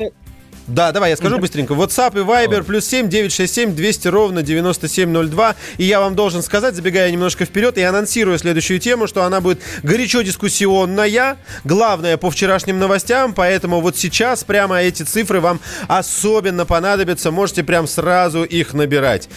Да, 0.67 0.93
давай 0.93 1.09
я 1.09 1.17
скажу 1.17 1.39
быстренько. 1.39 1.73
WhatsApp 1.73 2.13
и 2.17 2.23
Viber 2.23 2.63
плюс 2.63 2.85
7 2.85 3.09
967 3.09 3.75
200 3.75 4.07
ровно 4.07 4.41
9702. 4.43 5.55
И 5.77 5.83
я 5.83 5.99
вам 5.99 6.15
должен 6.15 6.41
сказать, 6.41 6.73
забегая 6.75 7.11
немножко 7.11 7.43
вперед 7.45 7.77
и 7.77 7.81
анонсируя 7.81 8.37
следующую 8.37 8.79
тему, 8.79 9.07
что 9.07 9.23
она 9.23 9.41
будет 9.41 9.59
горячо 9.83 10.21
дискуссионная. 10.21 11.37
Главное 11.65 12.15
по 12.17 12.31
вчерашним 12.31 12.79
новостям. 12.79 13.33
Поэтому 13.33 13.81
вот 13.81 13.97
сейчас 13.97 14.43
прямо 14.45 14.77
эти 14.81 15.03
цифры 15.03 15.41
вам 15.41 15.59
особенно 15.89 16.65
понадобятся. 16.65 17.31
Можете 17.31 17.63
прям 17.63 17.85
сразу 17.85 18.43
их 18.43 18.73
набирать. 18.73 19.27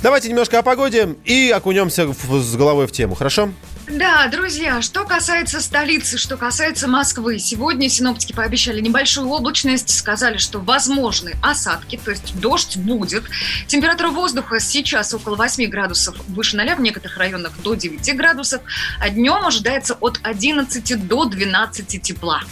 Давайте 0.00 0.28
немножко 0.28 0.60
о 0.60 0.62
погоде 0.62 1.16
и 1.24 1.50
окунемся 1.52 2.06
в- 2.06 2.40
с 2.40 2.54
головой 2.54 2.86
в 2.86 2.92
тему, 2.92 3.16
хорошо? 3.16 3.50
Да, 3.90 4.28
друзья, 4.28 4.82
что 4.82 5.04
касается 5.04 5.60
столицы, 5.62 6.18
что 6.18 6.36
касается 6.36 6.86
Москвы, 6.86 7.38
сегодня 7.38 7.88
синоптики 7.88 8.34
пообещали 8.34 8.80
небольшую 8.80 9.28
облачность, 9.28 9.96
сказали, 9.96 10.36
что 10.36 10.60
возможны 10.60 11.34
осадки, 11.42 11.98
то 12.02 12.10
есть 12.10 12.38
дождь 12.38 12.76
будет. 12.76 13.24
Температура 13.66 14.08
воздуха 14.10 14.60
сейчас 14.60 15.14
около 15.14 15.36
8 15.36 15.70
градусов 15.70 16.16
выше 16.28 16.56
0, 16.56 16.74
в 16.74 16.80
некоторых 16.80 17.16
районах 17.16 17.52
до 17.62 17.74
9 17.74 18.16
градусов, 18.16 18.60
а 19.00 19.08
днем 19.08 19.46
ожидается 19.46 19.94
от 19.94 20.20
11 20.22 21.08
до 21.08 21.24
12 21.24 22.02
тепла. 22.02 22.42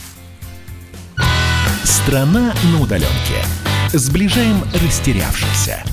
Страна 1.85 2.55
на 2.73 2.81
удаленке. 2.81 3.45
Сближаем 3.93 4.65
растерявшихся. 4.83 5.85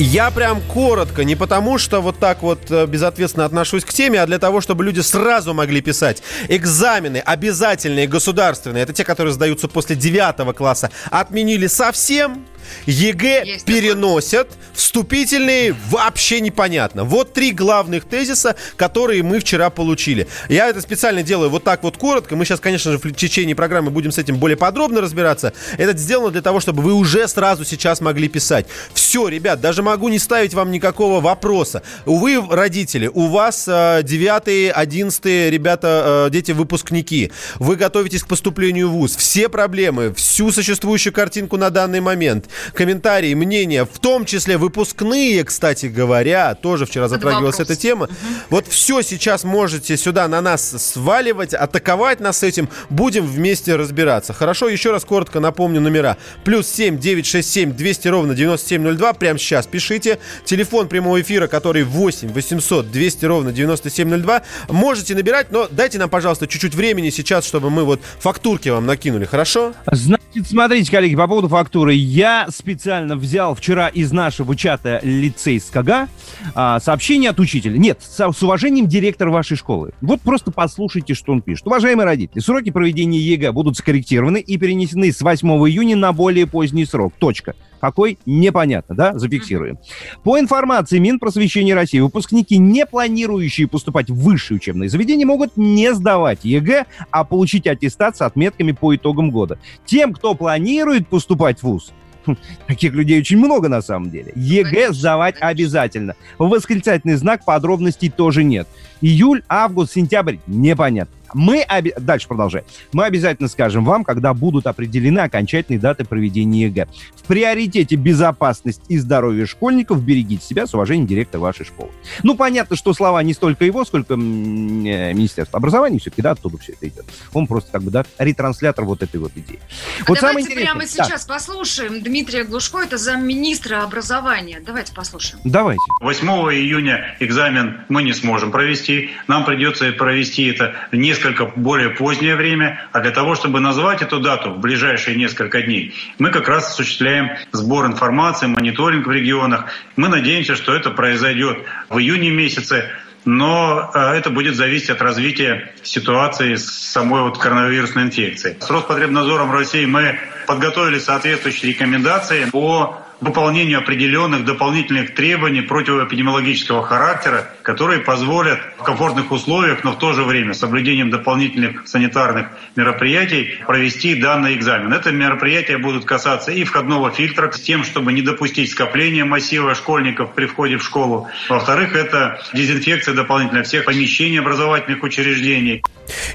Я 0.00 0.30
прям 0.30 0.60
коротко, 0.60 1.24
не 1.24 1.34
потому 1.34 1.76
что 1.76 2.00
вот 2.00 2.20
так 2.20 2.42
вот 2.42 2.70
э, 2.70 2.86
безответственно 2.86 3.44
отношусь 3.44 3.84
к 3.84 3.92
теме, 3.92 4.22
а 4.22 4.26
для 4.26 4.38
того, 4.38 4.60
чтобы 4.60 4.84
люди 4.84 5.00
сразу 5.00 5.54
могли 5.54 5.80
писать. 5.80 6.22
Экзамены 6.46 7.16
обязательные, 7.16 8.06
государственные, 8.06 8.84
это 8.84 8.92
те, 8.92 9.02
которые 9.02 9.34
сдаются 9.34 9.66
после 9.66 9.96
9 9.96 10.54
класса, 10.56 10.92
отменили 11.10 11.66
совсем. 11.66 12.46
ЕГЭ 12.86 13.58
переносят, 13.64 14.48
вступительные 14.72 15.74
вообще 15.90 16.40
непонятно. 16.40 17.04
Вот 17.04 17.32
три 17.32 17.52
главных 17.52 18.04
тезиса, 18.04 18.56
которые 18.76 19.22
мы 19.22 19.40
вчера 19.40 19.70
получили. 19.70 20.28
Я 20.48 20.68
это 20.68 20.80
специально 20.80 21.22
делаю 21.22 21.50
вот 21.50 21.64
так 21.64 21.82
вот 21.82 21.96
коротко. 21.96 22.36
Мы 22.36 22.44
сейчас, 22.44 22.60
конечно 22.60 22.92
же, 22.92 22.98
в 22.98 23.12
течение 23.12 23.54
программы 23.54 23.90
будем 23.90 24.12
с 24.12 24.18
этим 24.18 24.36
более 24.36 24.56
подробно 24.56 25.00
разбираться. 25.00 25.52
Это 25.76 25.96
сделано 25.96 26.30
для 26.30 26.42
того, 26.42 26.60
чтобы 26.60 26.82
вы 26.82 26.92
уже 26.92 27.26
сразу 27.28 27.64
сейчас 27.64 28.00
могли 28.00 28.28
писать. 28.28 28.66
Все, 28.92 29.28
ребят, 29.28 29.60
даже 29.60 29.82
могу 29.82 30.08
не 30.08 30.18
ставить 30.18 30.54
вам 30.54 30.70
никакого 30.70 31.20
вопроса. 31.20 31.82
Увы, 32.06 32.44
родители, 32.48 33.10
у 33.12 33.28
вас 33.28 33.66
э, 33.68 34.02
9 34.02 34.72
11 34.74 35.24
ребята, 35.24 36.26
э, 36.26 36.30
дети 36.30 36.52
выпускники. 36.52 37.32
Вы 37.56 37.76
готовитесь 37.76 38.22
к 38.22 38.28
поступлению 38.28 38.88
в 38.88 38.92
ВУЗ. 38.92 39.16
Все 39.16 39.48
проблемы, 39.48 40.14
всю 40.14 40.52
существующую 40.52 41.12
картинку 41.12 41.56
на 41.56 41.70
данный 41.70 42.00
момент, 42.00 42.48
комментарии, 42.74 43.34
мнения, 43.34 43.84
в 43.84 43.98
том 43.98 44.24
числе 44.24 44.56
выпускные, 44.56 45.44
кстати 45.44 45.86
говоря, 45.86 46.54
тоже 46.54 46.86
вчера 46.86 47.08
затрагивалась 47.08 47.60
эта 47.60 47.76
тема. 47.76 48.08
Вот 48.50 48.66
все 48.68 49.02
сейчас 49.02 49.44
можете 49.44 49.96
сюда 49.96 50.28
на 50.28 50.40
нас 50.40 50.62
сваливать, 50.62 51.54
атаковать 51.54 52.20
нас 52.20 52.42
этим. 52.42 52.68
Будем 52.90 53.26
вместе 53.26 53.76
разбираться. 53.76 54.32
Хорошо, 54.32 54.68
еще 54.68 54.90
раз 54.90 55.04
коротко 55.04 55.40
напомню 55.40 55.80
номера. 55.80 56.16
Плюс 56.44 56.68
7 56.68 56.98
967 56.98 57.72
200 57.72 58.08
ровно 58.08 58.34
9702. 58.34 59.12
Прямо 59.14 59.38
сейчас 59.38 59.66
пишите. 59.66 60.18
Телефон 60.44 60.88
прямого 60.88 61.20
эфира, 61.20 61.46
который 61.46 61.84
8 61.84 62.32
800 62.32 62.90
200 62.90 63.24
ровно 63.24 63.52
9702. 63.52 64.42
Можете 64.68 65.14
набирать, 65.14 65.50
но 65.50 65.68
дайте 65.70 65.98
нам, 65.98 66.10
пожалуйста, 66.10 66.46
чуть-чуть 66.46 66.74
времени 66.74 67.10
сейчас, 67.10 67.46
чтобы 67.46 67.70
мы 67.70 67.84
вот 67.84 68.00
фактурки 68.18 68.68
вам 68.68 68.86
накинули. 68.86 69.24
Хорошо? 69.24 69.74
Значит, 69.90 70.48
смотрите, 70.48 70.90
коллеги, 70.90 71.16
по 71.16 71.26
поводу 71.26 71.48
фактуры. 71.48 71.94
Я 71.94 72.47
специально 72.50 73.16
взял 73.16 73.54
вчера 73.54 73.88
из 73.88 74.12
нашего 74.12 74.56
чата 74.56 75.00
лицейского 75.02 76.08
а, 76.54 76.80
сообщение 76.80 77.30
от 77.30 77.40
учителя. 77.40 77.78
Нет, 77.78 78.00
с, 78.02 78.32
с 78.32 78.42
уважением 78.42 78.86
директор 78.86 79.28
вашей 79.28 79.56
школы. 79.56 79.92
Вот 80.00 80.20
просто 80.20 80.50
послушайте, 80.50 81.14
что 81.14 81.32
он 81.32 81.42
пишет. 81.42 81.66
Уважаемые 81.66 82.04
родители, 82.04 82.40
сроки 82.40 82.70
проведения 82.70 83.18
ЕГЭ 83.18 83.52
будут 83.52 83.76
скорректированы 83.76 84.40
и 84.40 84.56
перенесены 84.56 85.12
с 85.12 85.20
8 85.20 85.48
июня 85.68 85.96
на 85.96 86.12
более 86.12 86.46
поздний 86.46 86.84
срок. 86.84 87.14
Точка. 87.18 87.54
Какой? 87.80 88.18
Непонятно, 88.26 88.94
да? 88.94 89.18
Зафиксируем. 89.18 89.78
По 90.24 90.38
информации 90.38 90.98
Минпросвещения 90.98 91.74
России, 91.74 92.00
выпускники, 92.00 92.58
не 92.58 92.86
планирующие 92.86 93.68
поступать 93.68 94.10
в 94.10 94.16
высшие 94.16 94.56
учебные 94.56 94.88
заведения, 94.88 95.26
могут 95.26 95.56
не 95.56 95.94
сдавать 95.94 96.40
ЕГЭ, 96.44 96.86
а 97.10 97.24
получить 97.24 97.66
аттестат 97.66 98.16
с 98.16 98.22
отметками 98.22 98.72
по 98.72 98.94
итогам 98.94 99.30
года. 99.30 99.58
Тем, 99.84 100.12
кто 100.12 100.34
планирует 100.34 101.08
поступать 101.08 101.60
в 101.60 101.64
ВУЗ, 101.64 101.92
Таких 102.66 102.92
людей 102.92 103.20
очень 103.20 103.38
много 103.38 103.68
на 103.68 103.82
самом 103.82 104.10
деле. 104.10 104.32
ЕГЭ 104.34 104.92
сдавать 104.92 105.36
обязательно. 105.40 106.14
Восклицательный 106.38 107.16
знак 107.16 107.44
подробностей 107.44 108.10
тоже 108.10 108.44
нет. 108.44 108.68
Июль, 109.00 109.42
август, 109.48 109.92
сентябрь 109.92 110.36
непонятно. 110.46 111.14
Мы 111.34 111.64
оби- 111.68 111.94
дальше 111.98 112.28
продолжаем. 112.28 112.64
Мы 112.92 113.04
обязательно 113.04 113.48
скажем 113.48 113.84
вам, 113.84 114.04
когда 114.04 114.34
будут 114.34 114.66
определены 114.66 115.20
окончательные 115.20 115.80
даты 115.80 116.04
проведения 116.04 116.62
ЕГЭ. 116.66 116.86
В 117.16 117.22
приоритете 117.24 117.96
безопасность 117.96 118.80
и 118.88 118.98
здоровье 118.98 119.46
школьников. 119.46 120.02
Берегите 120.02 120.44
себя 120.44 120.66
с 120.66 120.74
уважением 120.74 121.06
директор 121.06 121.40
вашей 121.40 121.66
школы. 121.66 121.90
Ну, 122.22 122.34
понятно, 122.36 122.76
что 122.76 122.92
слова 122.94 123.22
не 123.22 123.34
столько 123.34 123.64
его, 123.64 123.84
сколько 123.84 124.14
э, 124.14 124.16
Министерства 124.16 125.58
образования, 125.58 125.98
все-таки, 125.98 126.22
да, 126.22 126.32
оттуда 126.32 126.58
все 126.58 126.72
это 126.72 126.88
идет. 126.88 127.04
Он 127.32 127.46
просто 127.46 127.70
как 127.72 127.82
бы, 127.82 127.90
да, 127.90 128.04
ретранслятор 128.18 128.84
вот 128.84 129.02
этой 129.02 129.18
вот 129.20 129.32
идеи. 129.36 129.58
А 130.00 130.04
вот 130.08 130.18
самое 130.18 130.34
давайте 130.44 130.52
интересное- 130.52 130.64
прямо 130.64 130.80
Да, 130.80 130.86
сейчас 130.86 131.26
послушаем 131.26 132.02
Дмитрия 132.02 132.44
Глушко, 132.44 132.78
это 132.78 132.96
замминистра 132.98 133.82
образования. 133.82 134.60
Давайте 134.64 134.92
послушаем. 134.94 135.40
давайте. 135.44 135.80
8 136.00 136.26
июня 136.54 137.16
экзамен 137.20 137.80
мы 137.88 138.02
не 138.02 138.12
сможем 138.12 138.50
провести. 138.50 139.10
Нам 139.26 139.44
придется 139.44 139.90
провести 139.92 140.44
это 140.46 140.74
в 140.92 140.96
несколько 141.18 141.46
более 141.46 141.90
позднее 141.90 142.36
время. 142.36 142.88
А 142.92 143.00
для 143.00 143.10
того, 143.10 143.34
чтобы 143.34 143.60
назвать 143.60 144.02
эту 144.02 144.20
дату 144.20 144.50
в 144.50 144.60
ближайшие 144.60 145.16
несколько 145.16 145.62
дней, 145.62 145.94
мы 146.18 146.30
как 146.30 146.48
раз 146.48 146.70
осуществляем 146.70 147.30
сбор 147.50 147.86
информации, 147.86 148.46
мониторинг 148.46 149.06
в 149.06 149.10
регионах. 149.10 149.66
Мы 149.96 150.08
надеемся, 150.08 150.54
что 150.54 150.74
это 150.74 150.90
произойдет 150.90 151.58
в 151.88 151.98
июне 151.98 152.30
месяце. 152.30 152.90
Но 153.24 153.90
э, 153.92 153.98
это 153.98 154.30
будет 154.30 154.54
зависеть 154.54 154.90
от 154.90 155.02
развития 155.02 155.74
ситуации 155.82 156.54
с 156.54 156.66
самой 156.66 157.22
вот 157.22 157.36
коронавирусной 157.36 158.04
инфекцией. 158.04 158.56
С 158.60 158.70
Роспотребнадзором 158.70 159.52
России 159.52 159.84
мы 159.84 160.18
подготовили 160.46 160.98
соответствующие 160.98 161.72
рекомендации 161.72 162.46
по 162.46 163.02
выполнению 163.20 163.78
определенных 163.78 164.44
дополнительных 164.44 165.14
требований 165.14 165.62
противоэпидемиологического 165.62 166.82
характера, 166.82 167.50
которые 167.62 168.00
позволят 168.00 168.60
в 168.78 168.82
комфортных 168.82 169.32
условиях, 169.32 169.84
но 169.84 169.92
в 169.92 169.98
то 169.98 170.12
же 170.12 170.22
время 170.22 170.54
с 170.54 170.58
соблюдением 170.58 171.10
дополнительных 171.10 171.88
санитарных 171.88 172.48
мероприятий 172.76 173.58
провести 173.66 174.14
данный 174.14 174.54
экзамен. 174.54 174.92
Это 174.92 175.10
мероприятия 175.10 175.78
будут 175.78 176.04
касаться 176.04 176.52
и 176.52 176.64
входного 176.64 177.10
фильтра 177.10 177.50
с 177.50 177.60
тем, 177.60 177.84
чтобы 177.84 178.12
не 178.12 178.22
допустить 178.22 178.70
скопления 178.70 179.24
массива 179.24 179.74
школьников 179.74 180.32
при 180.34 180.46
входе 180.46 180.76
в 180.76 180.84
школу. 180.84 181.28
Во-вторых, 181.48 181.94
это 181.96 182.40
дезинфекция 182.54 183.14
дополнительная 183.14 183.64
всех 183.64 183.84
помещений 183.84 184.38
образовательных 184.38 185.02
учреждений. 185.02 185.82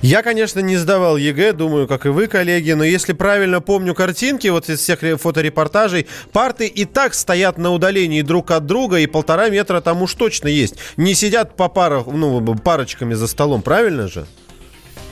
Я, 0.02 0.22
конечно, 0.22 0.60
не 0.60 0.78
сдавал 0.78 1.18
ЕГЭ, 1.18 1.54
думаю, 1.54 1.88
как 1.88 2.06
и 2.06 2.10
вы, 2.10 2.28
коллеги, 2.28 2.72
но 2.74 2.84
если 2.84 3.14
правильно 3.14 3.62
помню 3.62 3.96
картинки 3.96 4.48
вот 4.48 4.70
из 4.70 4.80
всех 4.80 5.02
ре- 5.02 5.18
фоторепортажей, 5.18 6.08
парты 6.32 6.72
и 6.74 6.86
так 6.86 7.14
стоят 7.14 7.58
на 7.58 7.72
удалении 7.72 8.22
друг 8.22 8.52
от 8.52 8.66
друга, 8.66 9.00
и 9.00 9.08
полтора 9.08 9.50
метра 9.50 9.82
там 9.82 10.02
уж 10.02 10.14
точно 10.16 10.48
есть. 10.48 10.76
Не 10.98 11.14
сидят 11.14 11.56
по 11.56 11.70
парах, 11.70 12.08
ну, 12.08 12.56
парочками 12.56 13.14
за 13.14 13.28
столом, 13.28 13.62
правильно 13.62 14.08
же? 14.08 14.26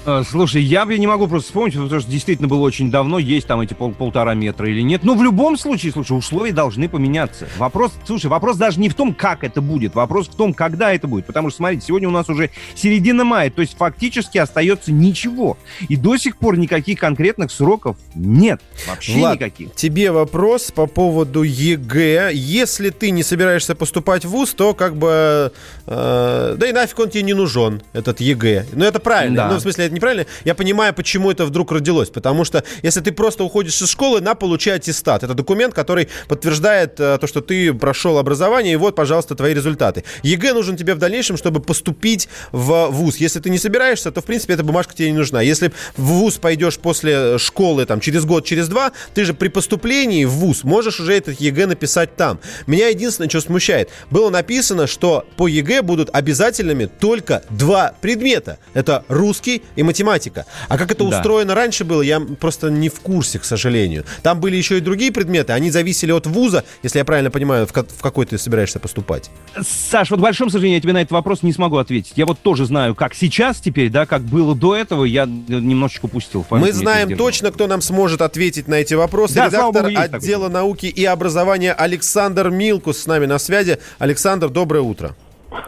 Э, 0.06 0.24
Слушай, 0.28 0.64
я 0.64 0.86
не 0.86 1.06
могу 1.06 1.28
просто 1.28 1.48
вспомнить, 1.48 1.76
потому 1.76 2.02
что 2.02 2.10
действительно 2.10 2.48
было 2.48 2.62
очень 2.62 2.90
давно, 2.90 3.20
есть 3.20 3.46
там 3.48 3.62
эти 3.62 3.74
пол- 3.74 3.92
полтора 3.94 4.34
метра 4.34 4.68
или 4.68 4.82
нет. 4.82 5.04
Но 5.04 5.14
в 5.14 5.22
любом 5.24 5.58
случае, 5.58 5.92
слушай, 5.92 6.18
условия 6.18 6.52
должны 6.52 6.90
поменяться. 6.90 7.48
Вопрос, 7.58 7.94
слушай, 8.06 8.26
вопрос 8.26 8.58
даже 8.58 8.80
не 8.80 8.90
в 8.90 8.96
том, 8.96 9.14
как 9.14 9.44
это 9.44 9.62
будет, 9.62 9.94
вопрос 9.94 10.28
в 10.28 10.36
том, 10.36 10.54
когда 10.54 10.92
это 10.92 11.08
будет. 11.08 11.26
Потому 11.28 11.50
что, 11.50 11.58
смотрите, 11.58 11.86
сегодня 11.86 12.08
у 12.08 12.12
нас 12.12 12.30
уже 12.30 12.50
середина 12.76 13.24
мая, 13.24 13.52
то 13.52 13.62
есть 13.62 13.78
фактически 13.78 14.40
остается 14.40 14.92
ничего. 14.92 15.58
И 15.88 15.96
до 15.96 16.18
сих 16.18 16.38
пор 16.38 16.58
никаких 16.58 17.00
конкретных 17.00 17.52
сроков 17.52 17.96
нет. 18.16 18.60
Вообще 18.88 19.14
Влад, 19.20 19.36
никаких. 19.36 19.76
тебе 19.76 20.12
вопрос 20.12 20.72
по 20.72 20.88
поводу 20.88 21.44
ЕГЭ. 21.44 22.32
Если 22.34 22.90
ты 22.90 23.12
не 23.12 23.22
собираешься 23.24 23.76
поступать 23.76 24.26
в 24.26 24.30
ВУЗ, 24.30 24.54
то 24.56 24.74
как 24.74 24.96
бы... 24.96 25.52
э, 25.86 26.56
да 26.58 26.68
и 26.68 26.72
нафиг 26.74 26.98
он 27.00 27.10
тебе 27.10 27.24
не 27.24 27.34
нужен, 27.34 27.84
этот 27.94 28.20
ЕГЭ. 28.20 28.66
Ну, 28.74 28.84
это 28.86 29.00
правильно. 29.00 29.36
Да. 29.36 29.50
Ну, 29.52 29.58
в 29.58 29.62
смысле, 29.62 29.91
это 29.92 29.96
неправильно. 29.96 30.26
Я 30.46 30.56
понимаю, 30.56 30.94
почему 30.94 31.30
это 31.30 31.46
вдруг 31.46 31.72
родилось. 31.72 32.10
Потому 32.10 32.46
что 32.46 32.64
если 32.82 33.02
ты 33.02 33.12
просто 33.12 33.44
уходишь 33.44 33.82
из 33.82 33.90
школы, 33.90 34.22
на, 34.22 34.36
получай 34.36 34.78
аттестат. 34.78 35.24
Это 35.24 35.34
документ, 35.34 35.74
который 35.74 36.08
подтверждает 36.28 37.00
э, 37.00 37.18
то, 37.20 37.28
что 37.28 37.42
ты 37.42 37.74
прошел 37.74 38.18
образование, 38.18 38.74
и 38.74 38.78
вот, 38.78 38.96
пожалуйста, 38.96 39.36
твои 39.36 39.54
результаты. 39.54 40.04
ЕГЭ 40.24 40.54
нужен 40.54 40.78
тебе 40.78 40.96
в 40.96 40.98
дальнейшем, 40.98 41.38
чтобы 41.38 41.60
поступить 41.60 42.30
в 42.52 42.88
ВУЗ. 42.88 43.18
Если 43.18 43.40
ты 43.40 43.50
не 43.50 43.58
собираешься, 43.58 44.12
то, 44.12 44.22
в 44.22 44.26
принципе, 44.26 44.54
эта 44.54 44.64
бумажка 44.64 44.94
тебе 44.94 45.12
не 45.12 45.18
нужна. 45.18 45.42
Если 45.42 45.72
в 45.98 46.04
ВУЗ 46.04 46.38
пойдешь 46.38 46.78
после 46.78 47.38
школы, 47.38 47.86
там, 47.86 48.00
через 48.00 48.26
год, 48.26 48.46
через 48.46 48.68
два, 48.68 48.92
ты 49.14 49.26
же 49.26 49.34
при 49.34 49.50
поступлении 49.50 50.26
в 50.26 50.32
ВУЗ 50.32 50.64
можешь 50.64 51.00
уже 51.00 51.14
этот 51.14 51.40
ЕГЭ 51.40 51.68
написать 51.68 52.16
там. 52.16 52.40
Меня 52.68 52.88
единственное, 52.88 53.30
что 53.30 53.42
смущает, 53.42 53.90
было 54.10 54.30
написано, 54.30 54.88
что 54.88 55.26
по 55.38 55.48
ЕГЭ 55.48 55.82
будут 55.82 56.10
обязательными 56.14 56.86
только 56.86 57.44
два 57.50 57.94
предмета. 58.02 58.58
Это 58.74 59.04
русский 59.08 59.64
математика. 59.84 60.46
А 60.70 60.78
как 60.78 60.92
это 60.92 61.04
Да. 61.04 61.18
устроено 61.18 61.56
раньше 61.56 61.84
было, 61.84 62.02
я 62.02 62.20
просто 62.20 62.70
не 62.70 62.90
в 62.90 63.00
курсе, 63.02 63.40
к 63.40 63.44
сожалению. 63.46 64.06
Там 64.24 64.40
были 64.40 64.56
еще 64.56 64.78
и 64.78 64.82
другие 64.82 65.12
предметы, 65.12 65.54
они 65.54 65.72
зависели 65.72 66.12
от 66.12 66.28
ВУЗа, 66.28 66.64
если 66.84 67.00
я 67.00 67.06
правильно 67.06 67.32
понимаю, 67.32 67.68
в, 67.68 67.72
в 67.72 68.02
какой 68.02 68.26
ты 68.26 68.38
собираешься 68.38 68.80
поступать. 68.80 69.30
Саш, 69.62 70.12
вот 70.12 70.20
к 70.20 70.22
большому 70.22 70.50
сожалению, 70.50 70.78
я 70.78 70.82
тебе 70.82 70.94
на 70.94 71.02
этот 71.02 71.12
вопрос 71.12 71.44
не 71.44 71.54
смогу 71.54 71.78
ответить. 71.78 72.14
Я 72.16 72.26
вот 72.26 72.40
тоже 72.40 72.66
знаю, 72.66 72.96
как 72.96 73.14
сейчас 73.14 73.60
теперь, 73.60 73.90
да, 73.90 74.06
как 74.06 74.22
было 74.24 74.56
до 74.56 74.76
этого, 74.76 75.06
я 75.06 75.26
немножечко 75.26 76.06
упустил. 76.06 76.46
Мы 76.50 76.72
знаем 76.74 77.18
точно, 77.18 77.52
кто 77.52 77.68
нам 77.68 77.82
сможет 77.82 78.22
ответить 78.22 78.68
на 78.68 78.76
эти 78.76 78.94
вопросы. 78.94 79.36
Да, 79.36 79.48
Редактор 79.48 79.84
богу, 79.84 79.90
есть 79.90 80.02
такой 80.04 80.20
отдела 80.20 80.50
науки 80.50 80.86
и 80.86 81.06
образования 81.06 81.74
Александр 81.74 82.50
Милкус 82.50 83.00
с 83.00 83.06
нами 83.06 83.26
на 83.26 83.40
связи. 83.40 83.80
Александр, 84.00 84.50
доброе 84.50 84.82
утро. 84.82 85.16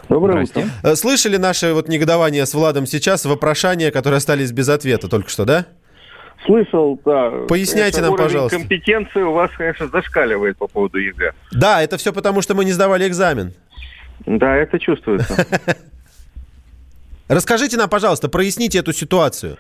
Доброе 0.10 0.44
утро. 0.44 0.64
Э, 0.84 0.96
Слышали 0.96 1.38
наше 1.38 1.74
вот 1.74 1.88
негодование 1.88 2.46
с 2.46 2.54
Владом 2.54 2.86
сейчас, 2.86 3.26
вопрошания, 3.26 3.92
которые 3.92 4.18
остались 4.18 4.52
без 4.52 4.70
ответа 4.70 5.08
только 5.08 5.30
что, 5.30 5.46
да? 5.46 5.66
Слышал, 6.46 7.00
да. 7.06 7.30
Поясняйте 7.48 7.98
Конечно, 8.02 8.18
нам, 8.18 8.18
пожалуйста. 8.18 8.58
компетенции 8.58 9.22
у 9.22 9.32
вас, 9.32 9.50
конечно, 9.58 9.88
зашкаливает 9.88 10.58
по 10.58 10.68
поводу 10.68 10.98
ЕГЭ. 10.98 11.32
Да, 11.52 11.82
это 11.82 11.98
все 11.98 12.12
потому, 12.12 12.42
что 12.42 12.54
мы 12.54 12.66
не 12.66 12.72
сдавали 12.74 13.08
экзамен. 13.08 13.54
Да, 14.26 14.56
это 14.56 14.78
чувствуется. 14.80 15.46
Расскажите 17.30 17.78
нам, 17.78 17.90
пожалуйста, 17.90 18.28
проясните 18.30 18.80
эту 18.80 18.92
ситуацию. 18.94 19.58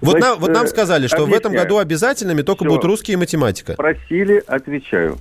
Вот, 0.00 0.12
Значит, 0.12 0.28
нам, 0.28 0.38
вот 0.40 0.50
нам 0.50 0.64
э, 0.64 0.68
сказали, 0.68 1.06
что 1.06 1.18
в 1.26 1.32
этом 1.32 1.50
объясняю. 1.52 1.62
году 1.64 1.78
обязательными 1.78 2.42
только 2.42 2.64
Всё. 2.64 2.70
будут 2.70 2.84
русский 2.84 3.12
и 3.12 3.16
математика. 3.16 3.74
Просили, 3.74 4.42
отвечаю. 4.46 5.18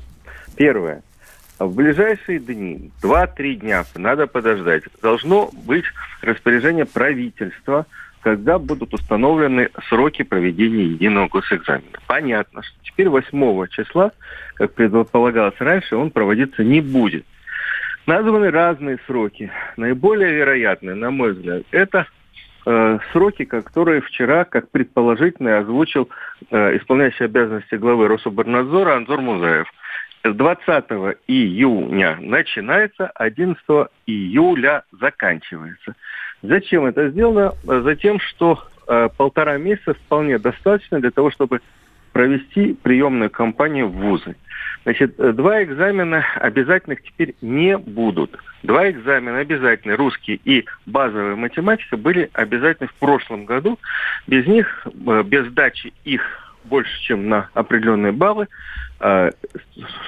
Первое. 0.55 1.03
В 1.61 1.75
ближайшие 1.75 2.39
дни, 2.39 2.89
2-3 3.03 3.53
дня, 3.53 3.83
надо 3.95 4.25
подождать, 4.25 4.81
должно 4.99 5.51
быть 5.63 5.85
распоряжение 6.23 6.85
правительства, 6.85 7.85
когда 8.21 8.57
будут 8.57 8.95
установлены 8.95 9.69
сроки 9.87 10.23
проведения 10.23 10.85
единого 10.85 11.27
госэкзамена. 11.27 11.99
Понятно, 12.07 12.63
что 12.63 12.75
теперь 12.81 13.09
8 13.09 13.67
числа, 13.67 14.11
как 14.55 14.73
предполагалось 14.73 15.59
раньше, 15.59 15.97
он 15.97 16.09
проводиться 16.09 16.63
не 16.63 16.81
будет. 16.81 17.25
Названы 18.07 18.49
разные 18.49 18.97
сроки. 19.05 19.51
Наиболее 19.77 20.33
вероятные, 20.33 20.95
на 20.95 21.11
мой 21.11 21.33
взгляд, 21.33 21.61
это 21.69 22.07
э, 22.65 22.97
сроки, 23.11 23.45
которые 23.45 24.01
вчера, 24.01 24.45
как 24.45 24.71
предположительно, 24.71 25.59
озвучил 25.59 26.09
э, 26.49 26.77
исполняющий 26.77 27.25
обязанности 27.25 27.75
главы 27.75 28.07
Рособорнадзора 28.07 28.95
Анзор 28.95 29.21
Музаев. 29.21 29.67
С 30.23 30.33
20 30.33 30.85
июня 31.27 32.17
начинается, 32.19 33.07
11 33.07 33.63
июля 34.05 34.83
заканчивается. 34.99 35.95
Зачем 36.43 36.85
это 36.85 37.09
сделано? 37.09 37.53
Затем, 37.63 38.19
что 38.19 38.63
э, 38.87 39.09
полтора 39.17 39.57
месяца 39.57 39.95
вполне 39.95 40.37
достаточно 40.37 40.99
для 40.99 41.09
того, 41.09 41.31
чтобы 41.31 41.61
провести 42.11 42.73
приемную 42.73 43.31
кампанию 43.31 43.87
в 43.87 43.93
вузы. 43.93 44.35
Значит, 44.83 45.19
э, 45.19 45.31
два 45.31 45.63
экзамена 45.63 46.23
обязательных 46.35 47.01
теперь 47.03 47.35
не 47.41 47.77
будут. 47.77 48.37
Два 48.61 48.91
экзамена 48.91 49.39
обязательные, 49.39 49.95
русский 49.95 50.39
и 50.43 50.65
базовая 50.85 51.35
математика, 51.35 51.97
были 51.97 52.29
обязательны 52.33 52.89
в 52.89 52.93
прошлом 52.95 53.45
году. 53.45 53.79
Без 54.27 54.45
них, 54.45 54.85
э, 54.85 55.23
без 55.23 55.47
сдачи 55.47 55.93
их 56.03 56.21
больше, 56.63 57.01
чем 57.01 57.27
на 57.29 57.49
определенные 57.53 58.11
баллы, 58.11 58.47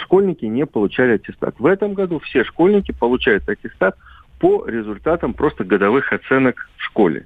школьники 0.04 0.46
не 0.46 0.66
получали 0.66 1.14
аттестат. 1.14 1.56
В 1.60 1.66
этом 1.66 1.94
году 1.94 2.20
все 2.20 2.44
школьники 2.44 2.92
получают 2.92 3.48
аттестат 3.50 3.96
по 4.40 4.66
результатам 4.68 5.34
просто 5.34 5.64
годовых 5.64 6.14
оценок 6.14 6.70
в 6.78 6.84
школе. 6.84 7.26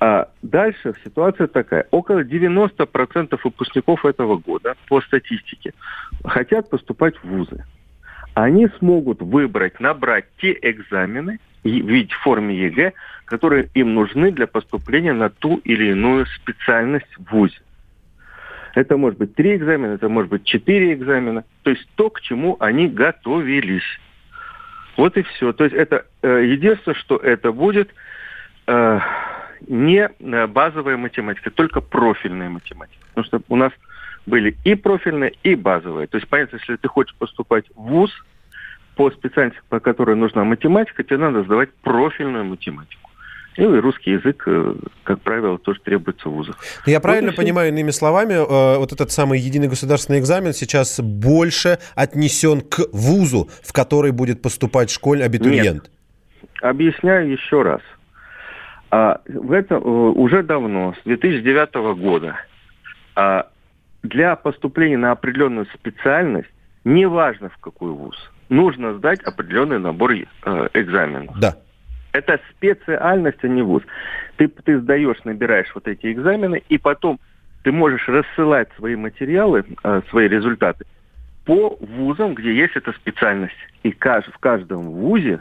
А 0.00 0.28
дальше 0.42 0.94
ситуация 1.04 1.46
такая. 1.46 1.86
Около 1.90 2.24
90% 2.24 3.38
выпускников 3.44 4.06
этого 4.06 4.38
года, 4.38 4.74
по 4.88 5.00
статистике, 5.02 5.74
хотят 6.24 6.70
поступать 6.70 7.16
в 7.18 7.24
вузы. 7.24 7.64
Они 8.34 8.68
смогут 8.78 9.20
выбрать, 9.20 9.78
набрать 9.80 10.24
те 10.40 10.56
экзамены 10.62 11.38
и- 11.64 11.82
в 11.82 12.22
форме 12.22 12.56
ЕГЭ, 12.56 12.92
которые 13.26 13.68
им 13.74 13.94
нужны 13.94 14.32
для 14.32 14.46
поступления 14.46 15.12
на 15.12 15.28
ту 15.28 15.60
или 15.64 15.90
иную 15.90 16.26
специальность 16.26 17.12
в 17.18 17.30
ВУЗе. 17.32 17.60
Это 18.74 18.96
может 18.96 19.18
быть 19.18 19.34
три 19.34 19.56
экзамена, 19.56 19.94
это 19.94 20.08
может 20.08 20.30
быть 20.30 20.44
четыре 20.44 20.94
экзамена. 20.94 21.44
То 21.62 21.70
есть 21.70 21.86
то, 21.96 22.10
к 22.10 22.20
чему 22.20 22.56
они 22.60 22.88
готовились. 22.88 24.00
Вот 24.96 25.16
и 25.16 25.22
все. 25.22 25.52
То 25.52 25.64
есть 25.64 25.74
это 25.74 26.06
э, 26.22 26.44
единственное, 26.46 26.94
что 26.96 27.16
это 27.16 27.52
будет 27.52 27.90
э, 28.66 29.00
не 29.68 30.08
э, 30.08 30.46
базовая 30.46 30.96
математика, 30.96 31.50
только 31.50 31.80
профильная 31.80 32.48
математика. 32.48 33.02
Потому 33.08 33.24
что 33.24 33.40
у 33.48 33.56
нас 33.56 33.72
были 34.26 34.56
и 34.64 34.74
профильные, 34.74 35.32
и 35.42 35.54
базовые. 35.54 36.06
То 36.06 36.18
есть, 36.18 36.28
понятно, 36.28 36.56
если 36.56 36.76
ты 36.76 36.88
хочешь 36.88 37.14
поступать 37.16 37.64
в 37.74 37.82
ВУЗ 37.82 38.12
по 38.96 39.10
специальности, 39.10 39.60
по 39.68 39.80
которой 39.80 40.16
нужна 40.16 40.44
математика, 40.44 41.02
тебе 41.02 41.18
надо 41.18 41.42
сдавать 41.42 41.72
профильную 41.82 42.44
математику. 42.44 43.09
Ну 43.60 43.76
и 43.76 43.80
русский 43.80 44.12
язык, 44.12 44.42
э, 44.46 44.74
как 45.04 45.20
правило, 45.20 45.58
тоже 45.58 45.80
требуется 45.80 46.30
в 46.30 46.32
вузах. 46.32 46.56
Я 46.86 46.96
Вот 46.96 47.02
правильно 47.02 47.32
понимаю, 47.32 47.68
иными 47.68 47.90
словами, 47.90 48.32
э, 48.32 48.78
вот 48.78 48.90
этот 48.92 49.10
самый 49.10 49.38
единый 49.38 49.68
государственный 49.68 50.18
экзамен 50.18 50.54
сейчас 50.54 50.98
больше 50.98 51.78
отнесен 51.94 52.62
к 52.62 52.80
вузу, 52.92 53.50
в 53.62 53.74
который 53.74 54.12
будет 54.12 54.40
поступать 54.40 54.90
школьный 54.90 55.26
абитуриент? 55.26 55.90
Объясняю 56.62 57.30
еще 57.30 57.60
раз. 57.60 57.82
А, 58.90 59.20
в 59.28 59.52
это, 59.52 59.74
э, 59.74 59.78
уже 59.78 60.42
давно, 60.42 60.94
с 60.98 61.04
2009 61.04 61.94
года, 61.94 62.36
а, 63.14 63.46
для 64.02 64.36
поступления 64.36 64.96
на 64.96 65.10
определенную 65.10 65.66
специальность, 65.74 66.48
неважно 66.84 67.50
в 67.50 67.58
какой 67.58 67.90
вуз, 67.90 68.16
нужно 68.48 68.94
сдать 68.94 69.20
определенный 69.20 69.78
набор 69.78 70.12
э, 70.12 70.24
экзаменов. 70.72 71.38
Да. 71.38 71.56
Это 72.12 72.40
специальность, 72.50 73.38
а 73.42 73.48
не 73.48 73.62
вуз. 73.62 73.82
Ты, 74.36 74.48
ты 74.48 74.78
сдаешь, 74.80 75.22
набираешь 75.24 75.70
вот 75.74 75.86
эти 75.86 76.12
экзамены, 76.12 76.62
и 76.68 76.78
потом 76.78 77.20
ты 77.62 77.72
можешь 77.72 78.08
рассылать 78.08 78.68
свои 78.76 78.96
материалы, 78.96 79.64
э, 79.84 80.02
свои 80.10 80.28
результаты 80.28 80.84
по 81.44 81.76
вузам, 81.80 82.34
где 82.34 82.54
есть 82.54 82.76
эта 82.76 82.92
специальность. 82.92 83.56
И 83.82 83.92
каж- 83.92 84.30
в 84.32 84.38
каждом 84.38 84.90
вузе 84.90 85.40